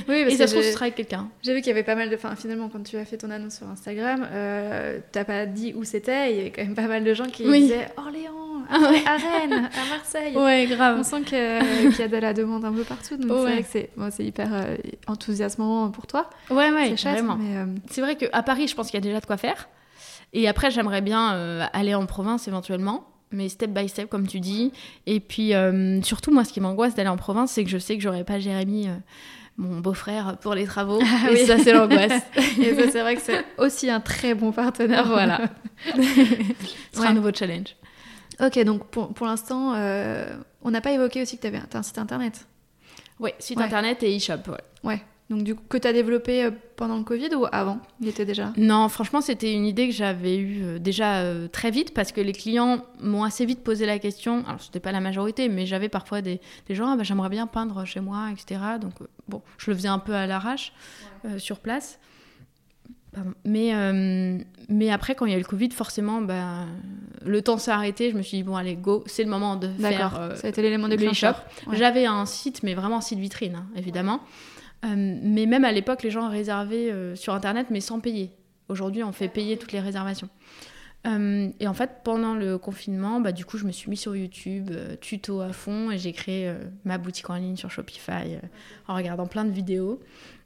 oui 0.08 0.16
et 0.16 0.38
ça 0.38 0.48
se 0.48 0.54
trouve, 0.54 0.66
ce 0.66 0.72
sera 0.72 0.86
avec 0.86 0.96
quelqu'un. 0.96 1.30
J'ai 1.44 1.54
vu 1.54 1.60
qu'il 1.60 1.68
y 1.68 1.72
avait 1.72 1.84
pas 1.84 1.96
mal 1.96 2.10
de. 2.10 2.16
Enfin, 2.16 2.36
finalement, 2.38 2.70
quand 2.70 2.82
tu 2.82 2.98
as 2.98 3.06
fait 3.06 3.18
ton 3.18 3.30
annonce 3.30 3.58
sur 3.58 3.68
Instagram, 3.68 4.28
euh, 4.32 5.00
t'as 5.12 5.26
pas 5.26 5.46
dit 5.46 5.74
où 5.76 5.84
c'était. 5.84 6.32
Il 6.32 6.38
y 6.38 6.40
avait 6.40 6.52
quand 6.52 6.64
même 6.64 6.74
pas 6.74 6.88
mal 6.88 7.04
de 7.04 7.14
gens 7.14 7.26
qui 7.26 7.44
disaient 7.44 7.90
Orléans, 7.98 8.64
ah 8.70 8.76
à 9.06 9.18
Rennes, 9.18 9.70
à 9.74 9.90
Marseille. 9.90 10.36
Ouais, 10.42 10.66
grave. 10.68 10.98
On 11.00 11.04
sent 11.04 11.24
qu'il 11.24 11.38
y 11.38 12.02
a 12.02 12.08
de 12.08 12.18
la 12.18 12.34
demande 12.34 12.64
un 12.64 12.72
peu 12.72 12.84
partout. 12.84 13.18
Donc 13.18 13.30
c'est 13.30 13.44
vrai 13.44 13.62
que 13.62 13.70
c'est 13.70 13.90
bon, 13.98 14.10
hyper 14.20 14.50
euh, 14.54 14.78
enthousiasmant 15.08 15.92
pour 15.92 16.08
toi. 16.08 16.30
Ouais, 16.50 16.72
ouais. 16.72 16.96
Euh, 17.06 17.66
c'est 17.90 18.02
vrai 18.02 18.16
qu'à 18.16 18.44
Paris, 18.44 18.68
je 18.70 18.76
pense 18.76 18.88
qu'il 18.90 18.96
y 18.96 19.04
a 19.04 19.06
déjà 19.06 19.20
de 19.20 19.26
quoi 19.26 19.38
faire. 19.38 19.68
Et 20.34 20.48
après, 20.48 20.72
j'aimerais 20.72 21.02
bien 21.02 21.34
euh, 21.36 21.66
aller 21.74 21.96
en 21.96 22.06
province 22.06 22.48
éventuellement 22.48 23.08
mais 23.34 23.48
step 23.48 23.72
by 23.72 23.88
step, 23.88 24.10
comme 24.10 24.28
tu 24.28 24.42
dis. 24.42 24.74
Et 25.06 25.22
puis, 25.22 25.54
euh, 25.54 26.02
surtout, 26.02 26.32
moi, 26.32 26.44
ce 26.44 26.52
qui 26.52 26.60
m'angoisse 26.60 26.96
d'aller 26.96 27.08
en 27.08 27.16
province, 27.16 27.54
c'est 27.54 27.64
que 27.64 27.70
je 27.70 27.78
sais 27.78 27.96
que 27.96 28.04
j'aurai 28.04 28.26
pas 28.26 28.40
Jérémy, 28.42 28.90
euh, 28.90 28.96
mon 29.56 29.80
beau-frère, 29.80 30.36
pour 30.42 30.54
les 30.54 30.66
travaux. 30.66 31.00
Ah 31.02 31.32
et 31.32 31.46
ça, 31.46 31.58
c'est 31.58 31.72
l'angoisse. 31.72 32.12
et 32.60 32.76
ça, 32.76 32.92
c'est 32.92 33.00
vrai 33.00 33.16
que 33.16 33.22
c'est 33.22 33.46
aussi 33.58 33.90
un 33.90 34.02
très 34.02 34.34
bon 34.34 34.52
partenaire. 34.52 35.08
Voilà. 35.08 35.44
Ce 35.96 36.98
sera 36.98 37.08
un 37.08 37.14
nouveau 37.14 37.32
challenge. 37.34 37.78
Ok, 38.42 38.62
donc 38.66 38.88
pour, 38.88 39.14
pour 39.14 39.28
l'instant, 39.28 39.76
on 40.62 40.72
n'a 40.72 40.82
pas 40.82 40.92
évoqué 40.92 41.22
aussi 41.22 41.38
que 41.38 41.44
tu 41.44 41.48
avais 41.48 41.62
un, 41.74 41.84
site 41.84 42.00
internet. 42.00 42.46
Oui, 43.18 43.30
site 43.40 43.62
internet 43.62 44.04
et 44.04 44.18
e-shop. 44.18 44.52
Ouais. 44.52 44.58
ouais. 44.84 45.02
Donc 45.32 45.46
du 45.46 45.56
coup, 45.56 45.64
que 45.70 45.78
tu 45.78 45.88
as 45.88 45.94
développé 45.94 46.44
euh, 46.44 46.52
pendant 46.76 46.98
le 46.98 47.06
Covid 47.06 47.34
ou 47.36 47.46
avant? 47.54 47.80
Il 48.02 48.10
était 48.10 48.26
déjà 48.26 48.52
Non, 48.58 48.90
franchement, 48.90 49.22
c'était 49.22 49.54
une 49.54 49.66
idée 49.66 49.88
que 49.88 49.94
j'avais 49.94 50.36
eue 50.36 50.62
euh, 50.62 50.78
déjà 50.78 51.22
euh, 51.22 51.48
très 51.48 51.72
vite 51.72 51.94
parce 51.94 52.12
que 52.12 52.20
les 52.20 52.34
clients 52.34 52.84
m'ont 53.00 53.24
assez 53.24 53.46
vite 53.46 53.64
posé 53.64 53.86
la 53.86 53.98
question. 53.98 54.44
Alors, 54.46 54.62
c'était 54.62 54.82
pas 54.82 54.92
la 54.92 55.00
majorité, 55.00 55.48
mais 55.48 55.66
j'avais 55.66 55.88
parfois 55.88 56.22
des, 56.22 56.42
des 56.68 56.76
gens, 56.76 56.90
ah, 56.90 56.98
bah, 56.98 57.04
j'aimerais 57.04 57.30
bien 57.30 57.48
peindre 57.48 57.86
chez 57.86 58.02
moi, 58.02 58.28
etc. 58.30 58.60
Donc, 58.82 58.96
bon, 59.30 59.42
je 59.58 59.72
le 59.72 59.78
faisais 59.78 59.88
un 59.88 60.00
peu 60.00 60.14
à 60.14 60.28
l'arrache 60.28 60.74
sur 61.38 61.60
place. 61.60 61.98
Mais, 63.46 63.74
mais 64.70 64.90
après, 64.90 65.16
quand 65.16 65.26
il 65.26 65.32
y 65.32 65.36
a 65.36 65.38
eu 65.38 65.42
le 65.42 65.46
Covid, 65.46 65.70
forcément, 65.72 66.22
bah, 66.22 66.66
le 67.26 67.42
temps 67.42 67.58
s'est 67.58 67.72
arrêté. 67.72 68.12
Je 68.12 68.18
me 68.18 68.22
suis 68.22 68.38
dit, 68.38 68.44
bon, 68.44 68.56
allez, 68.56 68.76
go, 68.76 69.04
c'est 69.06 69.24
le 69.24 69.30
moment 69.30 69.56
de 69.56 69.70
faire. 69.80 70.34
ça 70.36 70.48
a 70.48 70.50
été 70.50 70.62
l'élément 70.62 70.90
déclencheur. 70.90 71.46
J'avais 71.72 72.06
un 72.06 72.26
site, 72.26 72.64
mais 72.64 72.74
vraiment 72.74 72.98
un 72.98 73.02
site 73.02 73.20
vitrine, 73.20 73.56
hein, 73.56 73.66
évidemment. 73.78 74.20
Mais 74.84 75.46
même 75.46 75.66
à 75.66 75.72
l'époque, 75.72 76.04
les 76.04 76.12
gens 76.12 76.30
réservaient 76.30 76.92
euh, 76.92 77.16
sur 77.16 77.34
Internet, 77.34 77.68
mais 77.70 77.82
sans 77.82 78.00
payer. 78.00 78.32
Aujourd'hui, 78.70 79.04
on 79.04 79.12
fait 79.12 79.28
payer 79.28 79.58
toutes 79.58 79.74
les 79.74 79.80
réservations. 79.80 80.30
Euh, 81.08 81.50
et 81.60 81.68
en 81.68 81.74
fait, 81.74 82.02
pendant 82.04 82.36
le 82.36 82.58
confinement, 82.58 83.20
bah, 83.20 83.32
du 83.32 83.46
coup, 83.46 83.58
je 83.58 83.66
me 83.66 83.72
suis 83.72 83.90
mis 83.90 83.98
sur 83.98 84.16
YouTube, 84.16 84.72
tuto 85.02 85.42
à 85.42 85.52
fond, 85.52 85.92
et 85.92 85.98
j'ai 85.98 86.14
créé 86.14 86.54
ma 86.86 86.98
boutique 86.98 87.30
en 87.30 87.36
ligne 87.36 87.58
sur 87.58 87.72
Shopify 87.72 88.38
en 88.88 88.96
regardant 88.96 89.26
plein 89.26 89.44
de 89.44 89.52
vidéos. 89.52 90.00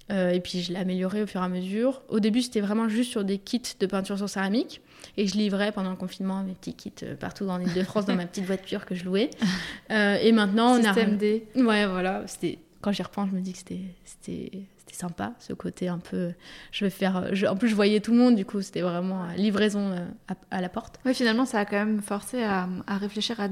et 0.09 0.39
puis, 0.41 0.61
je 0.61 0.71
l'ai 0.71 0.79
amélioré 0.79 1.21
au 1.23 1.27
fur 1.27 1.41
et 1.41 1.43
à 1.43 1.49
mesure. 1.49 2.01
Au 2.07 2.19
début, 2.19 2.41
c'était 2.41 2.61
vraiment 2.61 2.87
juste 2.87 3.11
sur 3.11 3.23
des 3.23 3.37
kits 3.37 3.61
de 3.79 3.85
peinture 3.85 4.17
sur 4.17 4.29
céramique. 4.29 4.81
Et 5.17 5.27
je 5.27 5.35
livrais 5.35 5.71
pendant 5.71 5.91
le 5.91 5.97
confinement 5.97 6.41
mes 6.43 6.53
petits 6.53 6.73
kits 6.73 7.05
partout 7.19 7.45
dans 7.45 7.57
l'île 7.57 7.73
de 7.73 7.83
France, 7.83 8.05
dans 8.05 8.15
ma 8.15 8.25
petite 8.25 8.45
voiture 8.45 8.85
que 8.85 8.95
je 8.95 9.03
louais. 9.03 9.29
et 9.89 10.31
maintenant, 10.31 10.79
on 10.79 10.83
a. 10.83 10.93
D. 10.93 11.47
Ouais, 11.55 11.85
voilà. 11.85 12.23
C'était 12.27 12.59
quand 12.85 12.91
j'y 12.91 13.01
repense, 13.01 13.29
je 13.31 13.35
me 13.35 13.41
dis 13.41 13.51
que 13.51 13.57
c'était 13.57 14.67
sympa, 14.91 15.33
ce 15.39 15.53
côté 15.53 15.87
un 15.87 15.97
peu. 15.97 16.33
Je 16.71 16.85
vais 16.85 16.91
faire. 16.91 17.31
en 17.49 17.55
plus, 17.55 17.67
je 17.67 17.73
voyais 17.73 17.99
tout 17.99 18.11
le 18.11 18.19
monde, 18.19 18.35
du 18.35 18.45
coup, 18.45 18.61
c'était 18.61 18.81
vraiment 18.81 19.25
livraison 19.35 19.91
euh, 19.91 20.05
à, 20.51 20.61
la 20.61 20.69
porte. 20.69 20.99
Oui, 21.03 21.15
finalement, 21.15 21.45
ça 21.45 21.61
a 21.61 21.65
quand 21.65 21.77
même 21.77 21.99
forcé 21.99 22.43
à, 22.43 22.69
réfléchir 22.87 23.41
à 23.41 23.47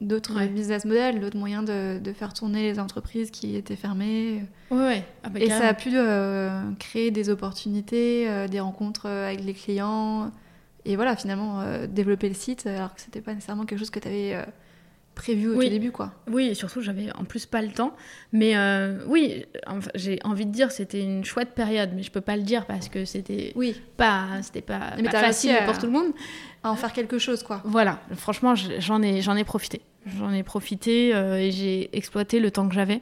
d'autres 0.00 0.46
business 0.46 0.84
models, 0.84 1.18
d'autres 1.18 1.36
moyens 1.36 1.64
de, 1.64 1.98
de, 1.98 2.12
faire 2.12 2.32
tourner 2.32 2.70
les 2.70 2.78
entreprises 2.78 3.32
qui 3.32 3.56
étaient 3.56 3.74
fermées. 3.74 4.44
Ouais, 4.70 5.04
ah 5.24 5.28
bah, 5.28 5.40
Et 5.40 5.48
ça 5.48 5.66
a 5.66 5.74
pu 5.74 5.90
euh, 5.94 6.62
créer 6.78 7.10
des 7.10 7.30
opportunités, 7.30 8.30
euh, 8.30 8.46
des 8.46 8.60
rencontres 8.60 9.06
avec 9.06 9.42
les 9.42 9.54
clients. 9.54 10.30
Et 10.84 10.94
voilà, 10.94 11.16
finalement, 11.16 11.64
développer 11.88 12.28
le 12.28 12.36
site, 12.36 12.64
alors 12.68 12.94
que 12.94 13.00
c'était 13.00 13.22
pas 13.22 13.34
nécessairement 13.34 13.66
quelque 13.66 13.80
chose 13.80 13.90
que 13.90 13.98
tu 13.98 14.06
avais 14.06 14.46
prévu 15.18 15.48
au 15.48 15.60
début, 15.60 15.90
quoi. 15.90 16.12
Oui, 16.30 16.46
et 16.46 16.54
surtout, 16.54 16.80
j'avais 16.80 17.12
en 17.12 17.24
plus 17.24 17.44
pas 17.44 17.60
le 17.60 17.68
temps. 17.68 17.94
Mais 18.32 18.56
euh, 18.56 19.04
oui, 19.06 19.44
j'ai 19.94 20.18
envie 20.24 20.46
de 20.46 20.52
dire 20.52 20.70
c'était 20.70 21.02
une 21.02 21.24
chouette 21.24 21.50
période, 21.54 21.90
mais 21.94 22.02
je 22.02 22.10
peux 22.10 22.22
pas 22.22 22.36
le 22.36 22.42
dire 22.42 22.64
parce 22.64 22.88
que 22.88 23.04
c'était 23.04 23.52
oui. 23.54 23.76
pas, 23.98 24.26
c'était 24.42 24.62
pas, 24.62 24.96
facile 25.10 25.56
pour 25.66 25.76
tout 25.76 25.86
le 25.86 25.92
monde. 25.92 26.12
À 26.62 26.70
en 26.70 26.76
faire 26.76 26.92
quelque 26.92 27.18
chose, 27.18 27.42
quoi. 27.42 27.60
Voilà, 27.64 28.00
franchement, 28.16 28.54
j'en 28.54 29.02
ai, 29.02 29.20
j'en 29.20 29.36
ai 29.36 29.44
profité. 29.44 29.82
J'en 30.18 30.32
ai 30.32 30.42
profité 30.42 31.14
euh, 31.14 31.36
et 31.36 31.50
j'ai 31.50 31.94
exploité 31.96 32.40
le 32.40 32.50
temps 32.50 32.68
que 32.68 32.74
j'avais 32.74 33.00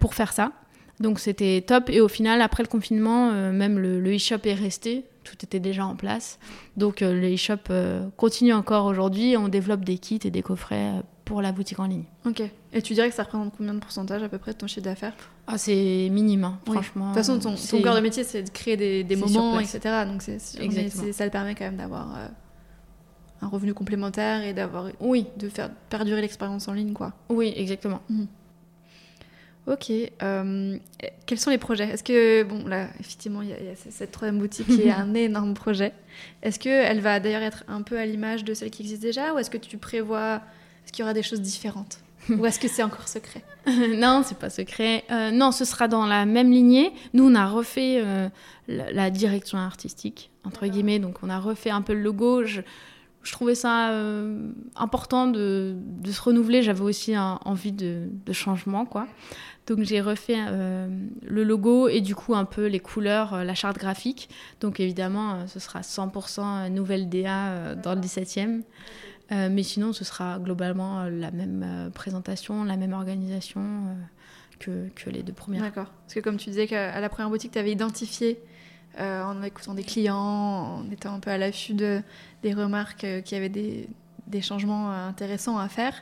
pour 0.00 0.14
faire 0.14 0.32
ça. 0.32 0.52
Donc 1.00 1.18
c'était 1.18 1.62
top. 1.66 1.90
Et 1.90 2.00
au 2.00 2.08
final, 2.08 2.40
après 2.40 2.62
le 2.62 2.68
confinement, 2.68 3.30
euh, 3.30 3.52
même 3.52 3.78
le, 3.78 4.14
e-shop 4.14 4.38
est 4.44 4.54
resté. 4.54 5.04
Tout 5.26 5.36
était 5.42 5.60
déjà 5.60 5.84
en 5.84 5.96
place. 5.96 6.38
Donc 6.76 7.00
le 7.00 7.34
e-shop 7.34 7.72
continue 8.16 8.52
encore 8.52 8.86
aujourd'hui. 8.86 9.36
On 9.36 9.48
développe 9.48 9.84
des 9.84 9.98
kits 9.98 10.20
et 10.24 10.30
des 10.30 10.42
coffrets 10.42 11.02
pour 11.26 11.42
la 11.42 11.52
boutique 11.52 11.80
en 11.80 11.86
ligne. 11.86 12.04
Ok. 12.24 12.42
Et 12.72 12.80
tu 12.80 12.94
dirais 12.94 13.10
que 13.10 13.14
ça 13.14 13.24
représente 13.24 13.52
combien 13.56 13.74
de 13.74 13.80
pourcentage 13.80 14.22
à 14.22 14.28
peu 14.28 14.38
près 14.38 14.52
de 14.52 14.56
ton 14.56 14.66
chiffre 14.68 14.84
d'affaires? 14.84 15.12
Ah, 15.46 15.58
c'est 15.58 16.08
minime, 16.10 16.44
hein, 16.44 16.60
franchement. 16.64 17.10
De 17.10 17.14
toute 17.14 17.24
façon, 17.24 17.38
ton, 17.38 17.82
cœur 17.82 17.96
de 17.96 18.00
métier, 18.00 18.24
c'est 18.24 18.44
de 18.44 18.50
créer 18.50 18.76
des, 18.76 19.04
des 19.04 19.16
moments, 19.16 19.58
etc. 19.58 19.80
Donc 20.06 20.22
c'est, 20.22 20.38
ça 20.38 21.24
le 21.24 21.30
permet 21.30 21.54
quand 21.54 21.64
même 21.64 21.76
d'avoir 21.76 22.16
euh, 22.16 22.28
un 23.42 23.48
revenu 23.48 23.74
complémentaire 23.74 24.44
et 24.44 24.54
d'avoir, 24.54 24.86
oui, 25.00 25.26
de 25.36 25.48
faire 25.48 25.70
perdurer 25.90 26.20
l'expérience 26.20 26.68
en 26.68 26.72
ligne, 26.72 26.92
quoi. 26.92 27.12
Oui, 27.28 27.52
exactement. 27.56 28.00
Mhm. 28.08 28.28
Ok. 29.66 29.90
Euh, 30.22 30.78
quels 31.26 31.38
sont 31.40 31.50
les 31.50 31.58
projets? 31.58 31.88
Est-ce 31.88 32.04
que, 32.04 32.44
bon, 32.44 32.66
là, 32.66 32.88
effectivement, 33.00 33.42
il 33.42 33.48
y, 33.48 33.52
a, 33.52 33.74
cette 33.74 34.12
troisième 34.12 34.38
boutique 34.38 34.66
qui 34.66 34.82
est 34.82 34.90
un 34.92 35.14
énorme 35.14 35.54
projet. 35.54 35.92
Est-ce 36.42 36.58
qu'elle 36.58 37.00
va 37.00 37.20
d'ailleurs 37.20 37.42
être 37.42 37.64
un 37.68 37.82
peu 37.82 37.98
à 37.98 38.06
l'image 38.06 38.44
de 38.44 38.54
celle 38.54 38.70
qui 38.70 38.82
existe 38.82 39.02
déjà 39.02 39.34
Ou 39.34 39.38
est-ce 39.38 39.50
que 39.50 39.58
tu 39.58 39.76
prévois 39.76 40.40
est-ce 40.86 40.92
qu'il 40.92 41.02
y 41.02 41.04
aura 41.04 41.14
des 41.14 41.24
choses 41.24 41.40
différentes? 41.40 41.98
Ou 42.30 42.46
est-ce 42.46 42.60
que 42.60 42.68
c'est 42.68 42.84
encore 42.84 43.08
secret? 43.08 43.42
Non, 43.96 44.22
c'est 44.24 44.38
pas 44.38 44.50
secret. 44.50 45.04
Euh, 45.10 45.32
non, 45.32 45.50
ce 45.50 45.64
sera 45.64 45.88
dans 45.88 46.06
la 46.06 46.26
même 46.26 46.52
lignée. 46.52 46.92
Nous, 47.12 47.28
on 47.28 47.34
a 47.34 47.48
refait 47.48 48.00
euh, 48.04 48.28
la, 48.68 49.10
direction 49.10 49.58
artistique, 49.58 50.30
entre 50.44 50.68
guillemets. 50.68 51.00
Donc, 51.00 51.16
on 51.24 51.28
a 51.28 51.40
refait 51.40 51.70
un 51.70 51.82
peu 51.82 51.92
le 51.92 52.02
logo. 52.02 52.44
Je, 52.44 52.60
trouvais 53.32 53.54
ça 53.54 53.90
euh, 53.90 54.50
important 54.74 55.26
de, 55.26 55.76
se 56.04 56.20
renouveler. 56.20 56.62
J'avais 56.62 56.82
aussi 56.82 57.16
envie 57.16 57.72
de, 57.72 58.08
changement, 58.32 58.84
quoi. 58.84 59.06
Donc 59.66 59.80
j'ai 59.82 60.00
refait 60.00 60.38
le 61.22 61.42
logo 61.42 61.88
et 61.88 62.00
du 62.00 62.14
coup 62.14 62.36
un 62.36 62.44
peu 62.44 62.66
les 62.66 62.78
couleurs, 62.78 63.42
la 63.42 63.54
charte 63.56 63.78
graphique. 63.78 64.28
Donc 64.60 64.78
évidemment, 64.78 65.44
ce 65.48 65.58
sera 65.58 65.80
100% 65.80 66.70
nouvelle 66.70 67.08
DA 67.08 67.74
dans 67.74 67.96
le 67.96 68.00
17e. 68.00 68.62
Euh, 69.32 69.48
mais 69.50 69.62
sinon, 69.62 69.92
ce 69.92 70.04
sera 70.04 70.38
globalement 70.38 71.00
euh, 71.00 71.10
la 71.10 71.30
même 71.30 71.64
euh, 71.64 71.90
présentation, 71.90 72.62
la 72.64 72.76
même 72.76 72.92
organisation 72.92 73.60
que, 74.60 74.88
que, 74.94 75.10
les 75.10 75.22
deux 75.22 75.32
premières. 75.32 75.62
D'accord. 75.62 75.92
Parce 76.02 76.14
que 76.14 76.20
comme 76.20 76.36
tu 76.36 76.50
disais 76.50 76.66
qu'à 76.66 77.00
la 77.00 77.08
première 77.08 77.30
boutique, 77.30 77.52
tu 77.52 77.58
avais 77.58 77.72
identifié 77.72 78.40
en 78.98 79.42
écoutant 79.42 79.74
des 79.74 79.82
clients, 79.82 80.16
en 80.16 80.90
étant 80.90 81.12
un 81.12 81.20
peu 81.20 81.28
à 81.28 81.36
l'affût 81.36 81.74
de, 81.74 82.00
des 82.46 82.54
remarques 82.54 83.06
qu'il 83.24 83.32
y 83.32 83.40
avait 83.40 83.48
des, 83.48 83.88
des, 84.28 84.40
changements 84.42 84.90
intéressants 84.90 85.58
à 85.58 85.68
faire. 85.68 85.94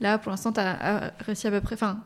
Là, 0.00 0.18
pour 0.18 0.30
l'instant, 0.30 0.52
tu 0.52 0.60
as 0.60 1.12
réussi 1.24 1.46
à 1.46 1.50
peu 1.50 1.60
près. 1.62 1.74
Enfin, 1.74 2.00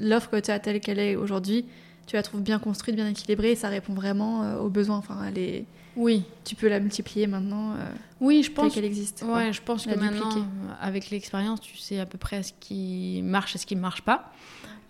l'offre 0.00 0.30
que 0.30 0.40
tu 0.40 0.50
as 0.50 0.58
telle 0.58 0.80
qu'elle 0.80 0.98
est 0.98 1.14
aujourd'hui, 1.16 1.64
tu 2.06 2.16
la 2.16 2.22
trouves 2.22 2.42
bien 2.42 2.58
construite, 2.58 2.96
bien 2.96 3.08
équilibrée, 3.08 3.52
et 3.52 3.56
ça 3.56 3.68
répond 3.68 3.94
vraiment 3.94 4.42
euh, 4.42 4.58
aux 4.58 4.68
besoins. 4.68 4.96
Enfin, 4.96 5.18
elle 5.28 5.38
est- 5.38 5.64
Oui, 5.96 6.24
tu 6.44 6.54
peux 6.56 6.68
la 6.68 6.80
multiplier 6.80 7.26
maintenant, 7.26 7.72
euh, 7.72 7.76
oui, 8.20 8.42
je 8.42 8.50
pense. 8.50 8.74
qu'elle 8.74 8.84
existe. 8.84 9.20
quoi. 9.24 9.36
Ouais, 9.36 9.52
je 9.52 9.62
pense 9.62 9.84
que 9.86 9.90
La 9.90 9.96
maintenant, 9.96 10.28
dupliquer. 10.28 10.40
euh, 10.46 10.72
avec 10.80 11.10
l'expérience, 11.10 11.60
tu 11.60 11.76
sais 11.78 12.00
à 12.00 12.06
peu 12.06 12.18
près 12.18 12.42
ce 12.42 12.52
qui 12.58 13.20
marche 13.24 13.54
et 13.54 13.58
ce 13.58 13.66
qui 13.66 13.76
ne 13.76 13.80
marche 13.80 14.02
pas. 14.02 14.32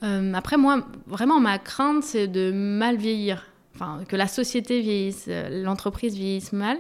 Euh, 0.03 0.33
après, 0.35 0.57
moi, 0.57 0.87
vraiment, 1.07 1.41
ma 1.41 1.59
crainte, 1.59 2.03
c'est 2.05 2.27
de 2.27 2.51
mal 2.53 2.97
vieillir. 2.97 3.47
Enfin, 3.77 4.05
que 4.09 4.17
la 4.17 4.27
société 4.27 4.81
vieillisse, 4.81 5.27
euh, 5.29 5.63
l'entreprise 5.63 6.15
vieillisse 6.15 6.55
mal. 6.55 6.79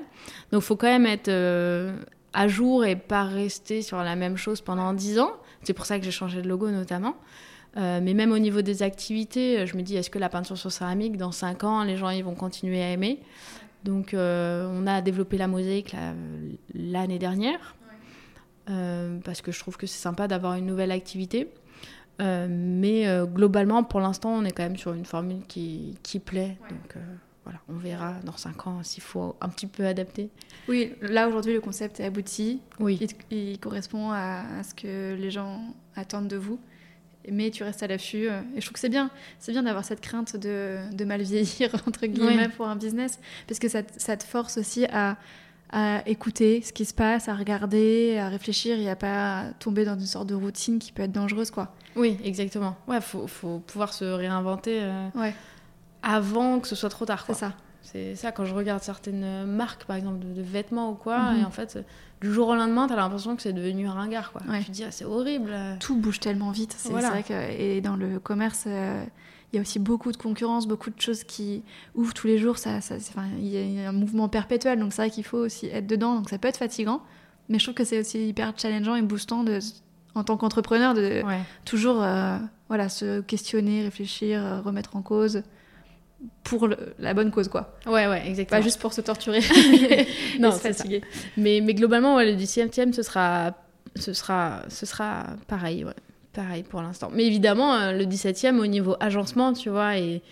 Donc, 0.50 0.62
il 0.62 0.66
faut 0.66 0.76
quand 0.76 0.86
même 0.86 1.04
être 1.04 1.28
euh, 1.28 1.94
à 2.32 2.48
jour 2.48 2.86
et 2.86 2.96
pas 2.96 3.24
rester 3.24 3.82
sur 3.82 3.98
la 3.98 4.16
même 4.16 4.38
chose 4.38 4.62
pendant 4.62 4.94
10 4.94 5.18
ans. 5.18 5.32
C'est 5.62 5.74
pour 5.74 5.84
ça 5.84 5.98
que 5.98 6.04
j'ai 6.06 6.10
changé 6.10 6.40
de 6.40 6.48
logo, 6.48 6.70
notamment. 6.70 7.16
Euh, 7.76 8.00
mais 8.02 8.14
même 8.14 8.32
au 8.32 8.38
niveau 8.38 8.62
des 8.62 8.82
activités, 8.82 9.66
je 9.66 9.76
me 9.76 9.82
dis, 9.82 9.96
est-ce 9.96 10.08
que 10.08 10.18
la 10.18 10.30
peinture 10.30 10.56
sur 10.56 10.72
céramique, 10.72 11.18
dans 11.18 11.32
5 11.32 11.64
ans, 11.64 11.84
les 11.84 11.98
gens 11.98 12.08
ils 12.08 12.24
vont 12.24 12.34
continuer 12.34 12.82
à 12.82 12.90
aimer? 12.90 13.20
Donc, 13.84 14.14
euh, 14.14 14.66
on 14.72 14.86
a 14.86 15.02
développé 15.02 15.36
la 15.36 15.48
mosaïque 15.48 15.94
l'année 16.74 17.18
dernière. 17.18 17.76
Parce 18.66 19.42
que 19.42 19.52
je 19.52 19.60
trouve 19.60 19.76
que 19.76 19.86
c'est 19.86 20.00
sympa 20.00 20.26
d'avoir 20.26 20.54
une 20.54 20.66
nouvelle 20.66 20.90
activité. 20.90 21.52
Euh, 22.20 22.46
mais 22.50 23.06
euh, 23.06 23.26
globalement, 23.26 23.82
pour 23.84 24.00
l'instant, 24.00 24.30
on 24.30 24.44
est 24.44 24.52
quand 24.52 24.62
même 24.62 24.76
sur 24.76 24.92
une 24.94 25.04
formule 25.04 25.42
qui, 25.46 25.96
qui 26.02 26.18
plaît. 26.18 26.56
Donc 26.70 26.96
euh, 26.96 27.00
voilà, 27.44 27.60
on 27.68 27.74
verra 27.74 28.14
dans 28.24 28.36
5 28.36 28.66
ans 28.66 28.82
s'il 28.82 29.02
faut 29.02 29.36
un 29.40 29.48
petit 29.48 29.66
peu 29.66 29.86
adapter. 29.86 30.30
Oui, 30.68 30.92
là 31.02 31.28
aujourd'hui 31.28 31.52
le 31.52 31.60
concept 31.60 32.00
est 32.00 32.04
abouti, 32.04 32.60
Oui, 32.80 32.98
il, 33.00 33.36
il 33.36 33.58
correspond 33.58 34.10
à, 34.10 34.44
à 34.58 34.62
ce 34.62 34.74
que 34.74 35.14
les 35.14 35.30
gens 35.30 35.60
attendent 35.94 36.28
de 36.28 36.36
vous, 36.36 36.58
mais 37.30 37.50
tu 37.50 37.62
restes 37.62 37.82
à 37.82 37.86
l'affût. 37.86 38.26
Et 38.26 38.60
je 38.60 38.62
trouve 38.62 38.72
que 38.72 38.80
c'est 38.80 38.88
bien, 38.88 39.10
c'est 39.38 39.52
bien 39.52 39.62
d'avoir 39.62 39.84
cette 39.84 40.00
crainte 40.00 40.36
de, 40.36 40.78
de 40.92 41.04
mal 41.04 41.22
vieillir 41.22 41.74
entre 41.86 42.06
guillemets 42.06 42.48
pour 42.48 42.66
un 42.66 42.76
business, 42.76 43.20
parce 43.46 43.60
que 43.60 43.68
ça 43.68 43.82
te 43.82 44.24
force 44.24 44.56
aussi 44.56 44.86
à, 44.86 45.18
à 45.70 46.02
écouter 46.08 46.62
ce 46.62 46.72
qui 46.72 46.84
se 46.84 46.94
passe, 46.94 47.28
à 47.28 47.34
regarder, 47.34 48.18
à 48.18 48.28
réfléchir 48.28 48.78
et 48.78 48.88
à 48.88 48.96
pas 48.96 49.44
tomber 49.58 49.84
dans 49.84 49.94
une 49.98 50.06
sorte 50.06 50.28
de 50.28 50.34
routine 50.34 50.78
qui 50.78 50.92
peut 50.92 51.02
être 51.02 51.12
dangereuse, 51.12 51.50
quoi. 51.50 51.72
oui, 51.96 52.18
exactement. 52.24 52.76
Ouais, 52.86 53.00
faut, 53.00 53.26
faut 53.26 53.58
pouvoir 53.60 53.92
se 53.92 54.04
réinventer 54.04 54.78
euh, 54.82 55.08
Ouais, 55.14 55.34
avant 56.02 56.60
que 56.60 56.68
ce 56.68 56.76
soit 56.76 56.88
trop 56.90 57.04
tard. 57.04 57.24
c'est 57.26 57.34
ça. 57.34 57.52
C'est 57.82 58.16
ça, 58.16 58.32
quand 58.32 58.44
je 58.44 58.52
regarde 58.54 58.82
certaines 58.82 59.44
marques, 59.46 59.84
par 59.84 59.94
exemple, 59.96 60.18
de, 60.18 60.32
de 60.34 60.42
vêtements 60.42 60.90
ou 60.90 60.94
quoi, 60.94 61.32
Mhm. 61.32 61.40
et 61.40 61.44
en 61.44 61.50
fait, 61.52 61.78
du 62.20 62.32
jour 62.32 62.48
au 62.48 62.54
lendemain, 62.56 62.88
t'as 62.88 62.96
l'impression 62.96 63.36
que 63.36 63.42
c'est 63.42 63.52
devenu 63.52 63.88
ringard. 63.88 64.32
Quoi. 64.32 64.42
Ouais. 64.48 64.58
Tu 64.60 64.66
te 64.66 64.70
dis, 64.72 64.84
ah, 64.84 64.90
c'est 64.90 65.04
horrible. 65.04 65.52
Tout 65.78 65.96
bouge 65.96 66.18
tellement 66.18 66.50
vite. 66.50 66.74
C'est 66.76 66.90
Voilà. 66.90 67.08
c'est 67.08 67.12
vrai 67.12 67.22
que 67.22 67.60
et 67.60 67.80
dans 67.80 67.94
le 67.94 68.18
commerce, 68.18 68.64
euh, 68.66 69.04
il 69.56 69.60
y 69.60 69.60
a 69.60 69.62
aussi 69.62 69.78
beaucoup 69.78 70.12
de 70.12 70.16
concurrence, 70.18 70.68
beaucoup 70.68 70.90
de 70.90 71.00
choses 71.00 71.24
qui 71.24 71.62
ouvrent 71.94 72.12
tous 72.14 72.26
les 72.26 72.36
jours. 72.36 72.58
Ça, 72.58 72.76
enfin, 72.78 73.24
il 73.38 73.46
y 73.48 73.80
a- 73.84 73.88
un 73.88 73.92
mouvement 73.92 74.28
perpétuel, 74.28 74.78
donc 74.78 74.92
c'est 74.92 75.00
vrai 75.02 75.10
qu'il 75.10 75.24
faut 75.24 75.38
aussi 75.38 75.66
être 75.66 75.86
dedans. 75.86 76.16
Donc 76.16 76.28
ça 76.28 76.36
peut 76.38 76.48
être 76.48 76.58
fatigant, 76.58 77.00
mais 77.48 77.58
je 77.58 77.64
trouve 77.64 77.74
que 77.74 77.84
c'est 77.84 77.98
aussi 78.00 78.28
hyper 78.28 78.52
challengeant 78.56 78.94
et 78.96 79.02
boostant 79.02 79.44
de, 79.44 79.58
en 80.14 80.24
tant 80.24 80.36
qu'entrepreneur 80.36 80.92
de 80.94 81.22
Ouais. 81.24 81.40
toujours 81.64 82.02
euh, 82.02 82.36
voilà, 82.68 82.88
se 82.90 83.20
questionner, 83.22 83.82
réfléchir, 83.82 84.44
euh, 84.44 84.60
remettre 84.60 84.94
en 84.96 85.02
cause 85.02 85.42
pour 86.44 86.66
le- 86.68 86.94
la 86.98 87.14
bonne 87.14 87.30
cause, 87.30 87.48
quoi. 87.48 87.74
ouais, 87.86 88.06
ouais, 88.06 88.26
exactement. 88.28 88.58
Pas 88.60 88.64
juste 88.64 88.80
pour 88.80 88.92
se 88.92 89.00
torturer 89.00 89.40
Non, 90.40 90.50
se 90.52 90.58
c'est 90.60 90.72
ça. 90.72 90.84
fatiguer. 90.84 91.02
Mais, 91.36 91.60
mais 91.62 91.74
globalement, 91.74 92.16
ouais, 92.16 92.30
le 92.30 92.36
17e, 92.38 92.92
ce 92.92 93.02
sera, 93.02 93.52
ce 93.94 94.12
sera, 94.12 94.62
ce 94.68 94.86
sera 94.86 95.24
pareil, 95.46 95.84
ouais. 95.84 95.92
Pareil 96.36 96.62
pour 96.62 96.82
l'instant. 96.82 97.10
Mais 97.12 97.24
évidemment, 97.24 97.74
euh, 97.74 97.92
le 97.92 98.04
17e, 98.04 98.58
au 98.58 98.66
niveau 98.66 98.94
agencement, 99.00 99.52
tu 99.54 99.70
vois, 99.70 99.96
et 99.98 100.22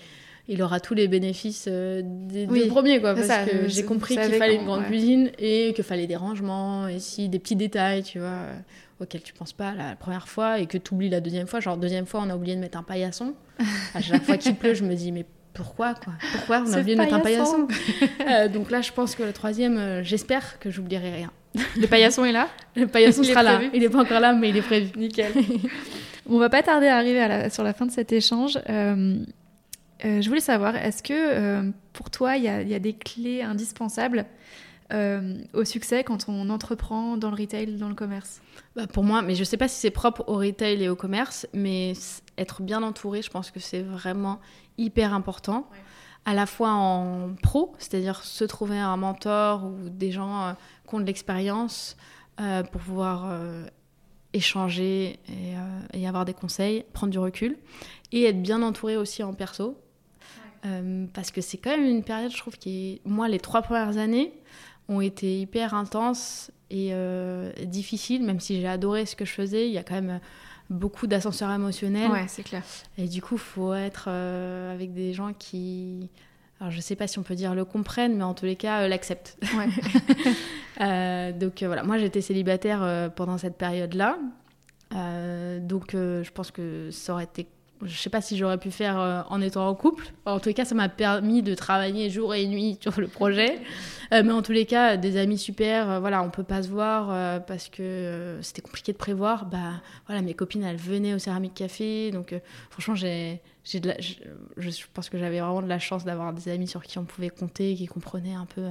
il 0.46 0.62
aura 0.62 0.78
tous 0.78 0.94
les 0.94 1.08
bénéfices 1.08 1.66
euh, 1.68 2.02
des 2.04 2.46
Oui, 2.46 2.64
deux 2.64 2.68
premiers, 2.68 3.00
quoi. 3.00 3.14
Parce 3.14 3.26
ça, 3.26 3.44
que 3.44 3.66
j'ai 3.66 3.84
compris 3.84 4.16
qu'il 4.16 4.34
fallait 4.34 4.56
une 4.56 4.66
grande 4.66 4.82
ouais. 4.82 4.86
cuisine 4.86 5.30
et 5.38 5.72
qu'il 5.74 5.84
fallait 5.84 6.06
des 6.06 6.16
rangements, 6.16 6.86
et 6.86 6.98
si 7.00 7.28
des 7.28 7.38
petits 7.38 7.56
détails, 7.56 8.02
tu 8.02 8.18
vois, 8.18 8.28
euh, 8.28 8.54
auxquels 9.00 9.22
tu 9.22 9.32
penses 9.32 9.54
pas 9.54 9.74
la 9.74 9.96
première 9.96 10.28
fois 10.28 10.60
et 10.60 10.66
que 10.66 10.76
tu 10.78 10.94
oublies 10.94 11.08
la 11.08 11.20
deuxième 11.20 11.46
fois. 11.46 11.60
Genre, 11.60 11.78
deuxième 11.78 12.06
fois, 12.06 12.20
on 12.22 12.30
a 12.30 12.36
oublié 12.36 12.54
de 12.54 12.60
mettre 12.60 12.78
un 12.78 12.82
paillasson. 12.82 13.34
À 13.94 14.00
chaque 14.00 14.22
fois 14.24 14.36
qu'il 14.36 14.54
pleut, 14.54 14.74
je 14.74 14.84
me 14.84 14.94
dis, 14.94 15.10
mais 15.10 15.24
pourquoi, 15.54 15.94
quoi? 15.94 16.12
Pourquoi 16.32 16.62
on 16.66 16.72
a 16.72 16.80
oublié 16.80 16.96
de 16.96 17.00
mettre 17.00 17.14
un 17.14 17.20
paillasson. 17.20 17.66
paillasson? 17.66 18.12
Euh, 18.28 18.48
Donc 18.48 18.70
là, 18.70 18.82
je 18.82 18.92
pense 18.92 19.14
que 19.14 19.22
le 19.22 19.32
troisième, 19.32 19.78
euh, 19.78 20.02
j'espère 20.02 20.58
que 20.58 20.70
j'oublierai 20.70 21.12
rien. 21.14 21.30
Le 21.80 21.86
paillasson 21.86 22.24
est 22.24 22.32
là? 22.32 22.48
Le 22.76 22.86
paillasson 22.86 23.22
Il 23.22 23.28
sera 23.28 23.42
là. 23.42 23.60
Il 23.72 23.80
n'est 23.80 23.88
pas 23.88 24.02
encore 24.02 24.20
là, 24.20 24.32
mais 24.32 24.48
il 24.50 24.56
est 24.56 24.62
prévu. 24.62 24.90
Nickel. 24.96 25.32
On 26.28 26.38
va 26.38 26.48
pas 26.48 26.62
tarder 26.62 26.86
à 26.88 26.96
arriver 26.96 27.20
à 27.20 27.28
la- 27.28 27.50
sur 27.50 27.62
la 27.62 27.72
fin 27.74 27.86
de 27.86 27.90
cet 27.92 28.12
échange. 28.12 28.58
Euh, 28.68 29.16
euh, 30.04 30.20
je 30.22 30.28
voulais 30.28 30.40
savoir, 30.40 30.74
est-ce 30.76 31.02
que 31.02 31.12
euh, 31.14 31.70
pour 31.92 32.10
toi, 32.10 32.36
il 32.36 32.44
y, 32.44 32.48
a- 32.48 32.62
il 32.62 32.68
y 32.68 32.74
a 32.74 32.78
des 32.78 32.94
clés 32.94 33.42
indispensables 33.42 34.24
euh, 34.92 35.34
au 35.52 35.64
succès 35.64 36.02
quand 36.04 36.26
on 36.28 36.50
entreprend 36.50 37.16
dans 37.16 37.30
le 37.30 37.36
retail, 37.36 37.66
dans 37.76 37.88
le 37.88 37.94
commerce? 37.94 38.40
Bah, 38.74 38.86
pour 38.86 39.04
moi, 39.04 39.22
mais 39.22 39.34
je 39.34 39.44
sais 39.44 39.56
pas 39.56 39.68
si 39.68 39.78
c'est 39.80 39.90
propre 39.90 40.24
au 40.26 40.36
retail 40.36 40.82
et 40.82 40.88
au 40.88 40.96
commerce, 40.96 41.46
mais 41.52 41.92
être 42.38 42.62
bien 42.62 42.82
entouré, 42.82 43.22
je 43.22 43.30
pense 43.30 43.50
que 43.50 43.60
c'est 43.60 43.82
vraiment 43.82 44.40
hyper 44.78 45.14
important. 45.14 45.68
Ouais. 45.72 45.78
À 46.26 46.32
la 46.32 46.46
fois 46.46 46.70
en 46.70 47.34
pro, 47.42 47.74
c'est-à-dire 47.78 48.24
se 48.24 48.44
trouver 48.44 48.78
un 48.78 48.96
mentor 48.96 49.64
ou 49.64 49.90
des 49.90 50.10
gens 50.10 50.42
euh, 50.42 50.52
qui 50.88 50.94
ont 50.94 51.00
de 51.00 51.04
l'expérience 51.04 51.96
euh, 52.40 52.62
pour 52.62 52.80
pouvoir 52.80 53.26
euh, 53.26 53.66
échanger 54.32 55.18
et, 55.28 55.54
et 55.92 56.08
avoir 56.08 56.24
des 56.24 56.32
conseils, 56.32 56.84
prendre 56.94 57.12
du 57.12 57.18
recul, 57.18 57.58
et 58.10 58.24
être 58.24 58.42
bien 58.42 58.62
entouré 58.62 58.96
aussi 58.96 59.22
en 59.22 59.34
perso. 59.34 59.78
Parce 61.12 61.30
que 61.30 61.42
c'est 61.42 61.58
quand 61.58 61.76
même 61.76 61.84
une 61.84 62.02
période, 62.02 62.32
je 62.32 62.38
trouve, 62.38 62.56
qui 62.56 62.70
est... 62.70 63.00
Moi, 63.04 63.28
les 63.28 63.38
trois 63.38 63.60
premières 63.60 63.98
années 63.98 64.32
ont 64.88 65.02
été 65.02 65.38
hyper 65.38 65.74
intenses 65.74 66.50
et 66.70 66.94
difficiles, 67.66 68.24
même 68.24 68.40
si 68.40 68.62
j'ai 68.62 68.66
adoré 68.66 69.04
ce 69.04 69.14
que 69.14 69.26
je 69.26 69.32
faisais. 69.32 69.68
Il 69.68 69.74
y 69.74 69.78
a 69.78 69.84
quand 69.84 70.00
même 70.00 70.20
beaucoup 70.70 71.06
d'ascenseurs 71.06 71.50
émotionnels. 71.50 72.10
Ouais, 72.10 72.26
c'est 72.28 72.42
clair. 72.42 72.62
Et 72.98 73.08
du 73.08 73.22
coup, 73.22 73.34
il 73.34 73.40
faut 73.40 73.74
être 73.74 74.06
euh, 74.08 74.72
avec 74.72 74.92
des 74.92 75.12
gens 75.12 75.32
qui... 75.32 76.10
Alors, 76.60 76.70
je 76.70 76.80
sais 76.80 76.96
pas 76.96 77.06
si 77.06 77.18
on 77.18 77.22
peut 77.22 77.34
dire 77.34 77.54
le 77.54 77.64
comprennent, 77.64 78.16
mais 78.16 78.24
en 78.24 78.34
tous 78.34 78.46
les 78.46 78.56
cas, 78.56 78.82
euh, 78.82 78.88
l'acceptent. 78.88 79.38
Ouais. 79.56 79.68
Euh, 80.80 81.30
donc 81.30 81.62
voilà, 81.62 81.84
moi 81.84 81.98
j'étais 81.98 82.20
célibataire 82.20 83.12
pendant 83.14 83.38
cette 83.38 83.56
période-là. 83.56 84.18
Donc 84.90 85.92
je 85.92 86.30
pense 86.32 86.50
que 86.50 86.90
ça 86.90 87.12
aurait 87.12 87.22
été. 87.22 87.46
Je 87.82 87.96
sais 87.98 88.08
pas 88.08 88.20
si 88.22 88.38
j'aurais 88.38 88.56
pu 88.58 88.70
faire 88.70 88.98
euh, 88.98 89.22
en 89.28 89.40
étant 89.42 89.68
en 89.68 89.74
couple. 89.74 90.06
En 90.24 90.38
tous 90.40 90.48
les 90.48 90.54
cas, 90.54 90.64
ça 90.64 90.74
m'a 90.74 90.88
permis 90.88 91.42
de 91.42 91.54
travailler 91.54 92.08
jour 92.08 92.34
et 92.34 92.46
nuit 92.46 92.78
sur 92.80 92.98
le 92.98 93.08
projet. 93.08 93.58
Euh, 94.12 94.22
mais 94.24 94.32
en 94.32 94.42
tous 94.42 94.52
les 94.52 94.64
cas, 94.64 94.96
des 94.96 95.16
amis 95.18 95.36
super. 95.38 95.90
euh, 95.90 96.00
voilà, 96.00 96.22
on 96.22 96.30
peut 96.30 96.44
pas 96.44 96.62
se 96.62 96.68
voir 96.68 97.08
euh, 97.10 97.40
parce 97.40 97.68
que 97.68 98.38
c'était 98.42 98.62
compliqué 98.62 98.92
de 98.92 98.96
prévoir. 98.96 99.46
Bah 99.46 99.82
voilà, 100.06 100.22
mes 100.22 100.32
copines 100.34 100.62
elles 100.62 100.76
venaient 100.76 101.14
au 101.14 101.18
Céramique 101.18 101.54
Café. 101.54 102.10
Donc 102.10 102.34
franchement, 102.70 102.94
j'ai, 102.94 103.42
j'ai 103.64 103.80
de 103.80 103.88
la- 103.88 104.00
je, 104.00 104.14
je 104.56 104.84
pense 104.94 105.10
que 105.10 105.18
j'avais 105.18 105.40
vraiment 105.40 105.60
de 105.62 105.68
la 105.68 105.78
chance 105.80 106.04
d'avoir 106.04 106.32
des 106.32 106.48
amis 106.50 106.68
sur 106.68 106.82
qui 106.84 106.98
on 106.98 107.04
pouvait 107.04 107.30
compter, 107.30 107.74
qui 107.74 107.86
comprenaient 107.86 108.34
un 108.34 108.46
peu 108.46 108.62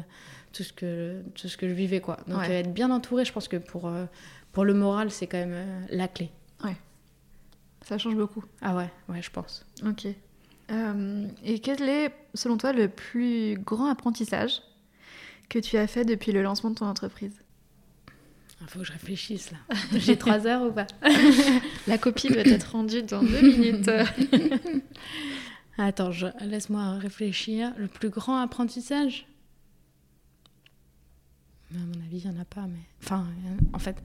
tout 0.54 0.64
ce 0.64 0.74
que, 0.74 1.22
tout 1.36 1.48
ce 1.50 1.58
que 1.58 1.68
je 1.68 1.74
vivais. 1.74 2.00
Quoi. 2.00 2.18
Donc 2.28 2.40
Ouais. 2.40 2.62
être 2.62 2.74
bien 2.74 2.90
entouré, 2.90 3.26
je 3.26 3.34
pense 3.34 3.48
que 3.48 3.58
pour, 3.58 3.92
pour 4.54 4.66
le 4.66 4.74
moral, 4.74 5.12
c'est 5.12 5.28
quand 5.28 5.38
même 5.46 5.86
la 5.92 6.08
clé. 6.08 6.32
Ça 7.84 7.98
change 7.98 8.16
beaucoup. 8.16 8.44
Ah 8.62 8.76
ouais, 8.76 8.90
ouais, 9.10 9.22
je 9.22 9.30
pense. 9.30 9.66
Ok. 9.86 10.08
Euh, 10.72 11.28
et 11.44 11.60
quel 11.60 11.82
est, 11.88 12.14
selon 12.34 12.58
toi, 12.58 12.74
le 12.74 12.88
plus 12.88 13.58
grand 13.60 13.90
apprentissage 13.90 14.62
que 15.50 15.60
tu 15.60 15.78
as 15.78 15.88
fait 15.88 16.06
depuis 16.06 16.32
le 16.32 16.42
lancement 16.42 16.70
de 16.70 16.76
ton 16.76 16.86
entreprise? 16.86 17.34
Il 18.62 18.68
faut 18.68 18.80
que 18.80 18.86
je 18.86 18.94
réfléchisse 18.94 19.52
là. 19.52 19.58
J'ai 20.00 20.18
trois 20.18 20.48
heures 20.48 20.62
ou 20.62 20.72
pas? 20.72 20.88
La 21.88 21.98
copie 21.98 22.30
doit 22.30 22.48
être 22.48 22.72
rendue 22.72 23.04
dans 23.04 23.22
deux 23.22 23.42
minutes. 23.42 23.92
Attends, 25.78 26.12
je... 26.12 26.28
laisse-moi 26.40 26.94
réfléchir. 26.94 27.74
Le 27.78 27.88
plus 27.88 28.10
grand 28.10 28.40
apprentissage? 28.40 29.28
À 31.76 31.80
mon 31.80 32.06
avis, 32.06 32.20
il 32.24 32.30
n'y 32.30 32.38
en 32.38 32.40
a 32.40 32.46
pas, 32.46 32.62
mais. 32.62 32.80
Enfin, 33.02 33.26
euh, 33.46 33.66
en 33.74 33.80
fait, 33.80 33.98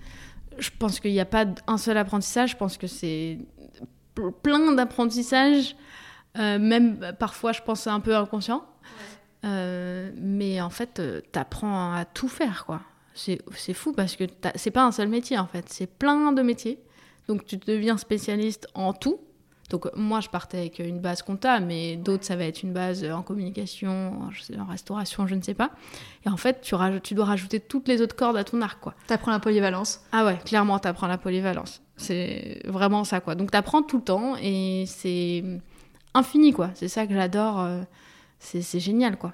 je 0.58 0.70
pense 0.76 0.98
qu'il 0.98 1.12
n'y 1.12 1.20
a 1.20 1.26
pas 1.26 1.46
un 1.66 1.78
seul 1.78 1.96
apprentissage. 1.96 2.52
Je 2.52 2.56
pense 2.56 2.78
que 2.78 2.86
c'est 2.86 3.38
plein 4.42 4.72
d'apprentissages. 4.72 5.76
euh, 6.38 6.59
même 6.59 6.98
euh, 7.02 7.12
parfois, 7.12 7.52
je 7.52 7.62
pense, 7.62 7.86
un 7.86 8.01
peu 8.01 8.14
inconscient. 8.14 8.64
Euh, 9.44 10.10
mais 10.16 10.60
en 10.60 10.70
fait, 10.70 11.01
tu 11.32 11.38
apprends 11.38 11.93
à 11.94 12.05
tout 12.05 12.28
faire, 12.28 12.64
quoi. 12.66 12.80
C'est 13.14 13.40
fou 13.74 13.93
parce 13.93 14.14
que 14.14 14.24
c'est 14.55 14.70
pas 14.70 14.84
un 14.84 14.93
seul 14.93 15.09
métier, 15.09 15.38
en 15.38 15.47
fait. 15.47 15.64
C'est 15.68 15.86
plein 15.88 16.32
de 16.32 16.43
métiers. 16.43 16.78
Donc, 17.26 17.44
tu 17.44 17.56
deviens 17.56 17.97
spécialiste 17.98 18.68
en 18.74 18.93
tout. 18.93 19.20
Donc 19.70 19.86
moi, 19.94 20.20
je 20.20 20.28
partais 20.30 20.56
avec 20.59 20.78
une 20.78 20.98
base 21.01 21.20
compta, 21.20 21.60
mais 21.60 21.97
d'autres, 21.97 22.24
ça 22.24 22.36
va 22.36 22.44
être 22.44 22.62
une 22.62 22.72
base 22.72 23.05
en 23.05 23.20
communication, 23.22 24.22
en, 24.22 24.30
je 24.30 24.40
sais- 24.43 24.59
en 24.59 24.64
restauration, 24.64 25.26
je 25.26 25.34
ne 25.34 25.43
sais 25.43 25.52
pas. 25.52 25.72
Et 26.24 26.30
en 26.30 26.38
fait, 26.38 26.62
tu, 26.62 26.74
tu 27.02 27.12
dois 27.14 27.26
rajouter 27.26 27.60
toutes 27.60 27.86
les 27.86 28.01
autres 28.01 28.16
cordes 28.16 28.38
à 28.38 28.44
ton 28.44 28.62
arc, 28.62 28.80
quoi. 28.80 28.94
T'apprends 29.09 29.30
la 29.32 29.40
polyvalence. 29.40 30.01
Ah 30.12 30.24
ouais, 30.24 30.38
clairement, 30.44 30.78
t'apprends 30.78 31.06
la 31.06 31.18
polyvalence. 31.18 31.82
C'est 31.98 32.60
vraiment 32.64 33.04
ça, 33.04 33.20
quoi. 33.20 33.34
Donc 33.34 33.50
t'apprends 33.50 33.82
tout 33.82 33.98
le 33.98 34.04
temps 34.04 34.36
et 34.40 34.84
c'est 34.86 35.44
infini, 36.14 36.52
quoi. 36.52 36.70
C'est 36.74 36.88
ça 36.88 37.06
que 37.06 37.12
j'adore. 37.14 37.60
euh, 37.60 37.82
c'est 38.38 38.62
c'est 38.62 38.80
génial, 38.80 39.16
quoi. 39.18 39.32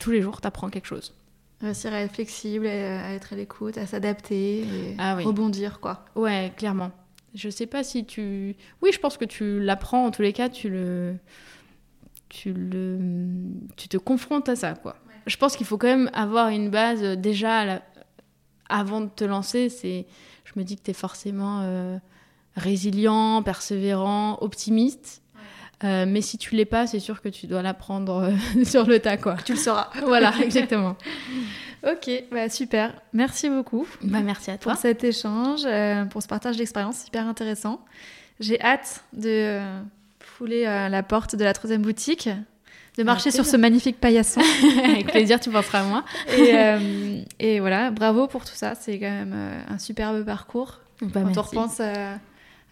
Tous 0.00 0.10
les 0.10 0.22
jours, 0.22 0.40
t'apprends 0.40 0.70
quelque 0.70 0.86
chose. 0.86 1.14
Réussir 1.60 1.92
à 1.92 2.00
être 2.00 2.12
flexible, 2.14 2.66
à 2.66 3.06
à 3.06 3.10
être 3.12 3.32
à 3.32 3.36
l'écoute, 3.36 3.78
à 3.78 3.86
s'adapter 3.86 4.60
et 4.62 4.96
Ah 4.98 5.16
oui. 5.16 5.24
rebondir, 5.24 5.80
quoi. 5.80 6.04
Ouais, 6.16 6.52
clairement. 6.56 6.90
Je 7.34 7.48
sais 7.48 7.66
pas 7.66 7.82
si 7.82 8.04
tu. 8.04 8.54
Oui, 8.82 8.90
je 8.92 8.98
pense 9.00 9.16
que 9.16 9.24
tu 9.24 9.60
l'apprends 9.60 10.06
en 10.06 10.10
tous 10.10 10.22
les 10.22 10.32
cas, 10.32 10.48
tu 10.48 10.68
le. 10.70 11.16
Tu 12.28 12.52
le. 12.52 12.98
Tu 13.76 13.88
te 13.88 13.96
confrontes 13.96 14.48
à 14.48 14.56
ça, 14.56 14.74
quoi. 14.74 14.96
Je 15.26 15.36
pense 15.36 15.56
qu'il 15.56 15.66
faut 15.66 15.78
quand 15.78 15.86
même 15.88 16.10
avoir 16.12 16.48
une 16.50 16.68
base 16.70 17.02
euh, 17.02 17.16
déjà 17.16 17.64
la- 17.64 17.82
avant 18.68 19.00
de 19.00 19.08
te 19.08 19.24
lancer. 19.24 19.68
C'est. 19.68 20.06
Je 20.54 20.60
me 20.60 20.64
dis 20.64 20.76
que 20.76 20.82
tu 20.82 20.90
es 20.90 20.94
forcément 20.94 21.60
euh, 21.62 21.96
résilient, 22.56 23.42
persévérant, 23.42 24.38
optimiste. 24.40 25.22
Euh, 25.82 26.06
mais 26.06 26.20
si 26.20 26.38
tu 26.38 26.54
l'es 26.54 26.64
pas, 26.64 26.86
c'est 26.86 27.00
sûr 27.00 27.20
que 27.20 27.28
tu 27.28 27.46
dois 27.46 27.60
l'apprendre 27.60 28.30
euh, 28.32 28.64
sur 28.64 28.86
le 28.86 29.00
tas, 29.00 29.16
quoi. 29.16 29.36
Tu 29.44 29.52
le 29.52 29.58
sauras. 29.58 29.90
Voilà, 30.06 30.32
exactement. 30.42 30.96
Ok, 31.86 32.10
bah 32.32 32.48
super. 32.48 32.94
Merci 33.12 33.50
beaucoup 33.50 33.86
Bah, 34.02 34.20
merci 34.20 34.50
à 34.50 34.56
toi. 34.56 34.72
pour 34.72 34.80
cet 34.80 35.04
échange, 35.04 35.62
euh, 35.66 36.04
pour 36.06 36.22
ce 36.22 36.28
partage 36.28 36.56
d'expérience 36.56 37.06
hyper 37.06 37.26
intéressant. 37.26 37.84
J'ai 38.40 38.60
hâte 38.62 39.04
de 39.12 39.60
fouler 40.20 40.64
la 40.64 41.02
porte 41.02 41.36
de 41.36 41.44
la 41.44 41.52
troisième 41.52 41.82
boutique, 41.82 42.28
de 42.96 43.02
marcher 43.02 43.30
sur 43.30 43.44
ce 43.46 43.56
magnifique 43.56 44.00
paillasson. 44.00 44.40
Avec 44.84 45.06
plaisir, 45.10 45.40
tu 45.40 45.50
penseras 45.50 45.80
à 45.80 45.84
moi. 45.84 46.04
et, 46.36 46.54
euh, 46.54 47.20
et 47.38 47.60
voilà, 47.60 47.90
bravo 47.90 48.26
pour 48.28 48.44
tout 48.44 48.54
ça. 48.54 48.74
C'est 48.74 48.98
quand 48.98 49.10
même 49.10 49.32
euh, 49.34 49.60
un 49.68 49.78
superbe 49.78 50.24
parcours. 50.24 50.80
Bah, 51.02 51.22
Quand 51.24 51.38
on 51.38 51.42
repense 51.42 51.80
à, 51.80 52.18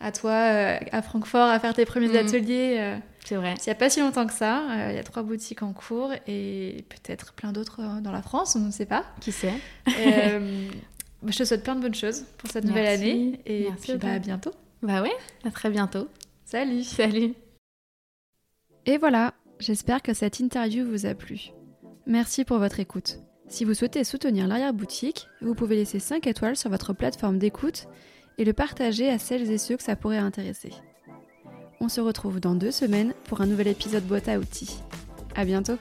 à 0.00 0.12
toi 0.12 0.30
euh, 0.32 0.78
à 0.92 1.02
Francfort, 1.02 1.48
à 1.48 1.58
faire 1.58 1.74
tes 1.74 1.84
premiers 1.84 2.08
Mm. 2.08 2.16
ateliers, 2.26 2.76
euh, 2.78 2.96
C'est 3.24 3.34
vrai. 3.36 3.54
il 3.58 3.64
n'y 3.68 3.72
a 3.72 3.74
pas 3.74 3.90
si 3.90 4.00
longtemps 4.00 4.26
que 4.26 4.32
ça, 4.32 4.60
euh, 4.70 4.88
il 4.92 4.96
y 4.96 4.98
a 4.98 5.02
trois 5.02 5.22
boutiques 5.24 5.62
en 5.62 5.72
cours 5.72 6.12
et 6.28 6.84
peut-être 6.88 7.32
plein 7.32 7.50
d'autres 7.52 7.80
euh, 7.80 8.00
dans 8.00 8.12
la 8.12 8.22
France, 8.22 8.54
on 8.56 8.60
ne 8.60 8.70
sait 8.70 8.86
pas. 8.86 9.04
Qui 9.20 9.32
sait? 9.32 9.52
Euh, 9.98 10.68
je 11.26 11.36
te 11.38 11.44
souhaite 11.44 11.64
plein 11.64 11.74
de 11.74 11.80
bonnes 11.80 11.94
choses 11.94 12.24
pour 12.38 12.48
cette 12.50 12.64
nouvelle 12.64 12.84
Merci. 12.84 13.02
année 13.10 13.40
et 13.46 13.62
Merci 13.68 13.82
puis 13.82 13.92
à 13.92 13.96
bah, 13.96 14.12
à 14.14 14.18
bientôt. 14.20 14.52
Bah 14.82 15.02
ouais, 15.02 15.12
à 15.44 15.50
très 15.50 15.68
bientôt. 15.70 16.08
Salut 16.44 16.84
Salut. 16.84 17.34
Et 18.86 18.98
voilà, 18.98 19.32
j'espère 19.62 20.02
que 20.02 20.14
cette 20.14 20.40
interview 20.40 20.84
vous 20.84 21.06
a 21.06 21.14
plu. 21.14 21.52
Merci 22.06 22.44
pour 22.44 22.58
votre 22.58 22.80
écoute. 22.80 23.18
Si 23.48 23.64
vous 23.64 23.74
souhaitez 23.74 24.02
soutenir 24.02 24.46
l'arrière-boutique, 24.46 25.26
vous 25.40 25.54
pouvez 25.54 25.76
laisser 25.76 25.98
5 25.98 26.26
étoiles 26.26 26.56
sur 26.56 26.70
votre 26.70 26.92
plateforme 26.92 27.38
d'écoute 27.38 27.86
et 28.38 28.44
le 28.44 28.52
partager 28.52 29.08
à 29.08 29.18
celles 29.18 29.50
et 29.50 29.58
ceux 29.58 29.76
que 29.76 29.82
ça 29.82 29.96
pourrait 29.96 30.18
intéresser. 30.18 30.72
On 31.80 31.88
se 31.88 32.00
retrouve 32.00 32.40
dans 32.40 32.54
deux 32.54 32.70
semaines 32.70 33.14
pour 33.24 33.40
un 33.40 33.46
nouvel 33.46 33.68
épisode 33.68 34.04
boîte 34.04 34.28
à 34.28 34.38
outils. 34.38 34.80
À 35.34 35.44
bientôt 35.44 35.76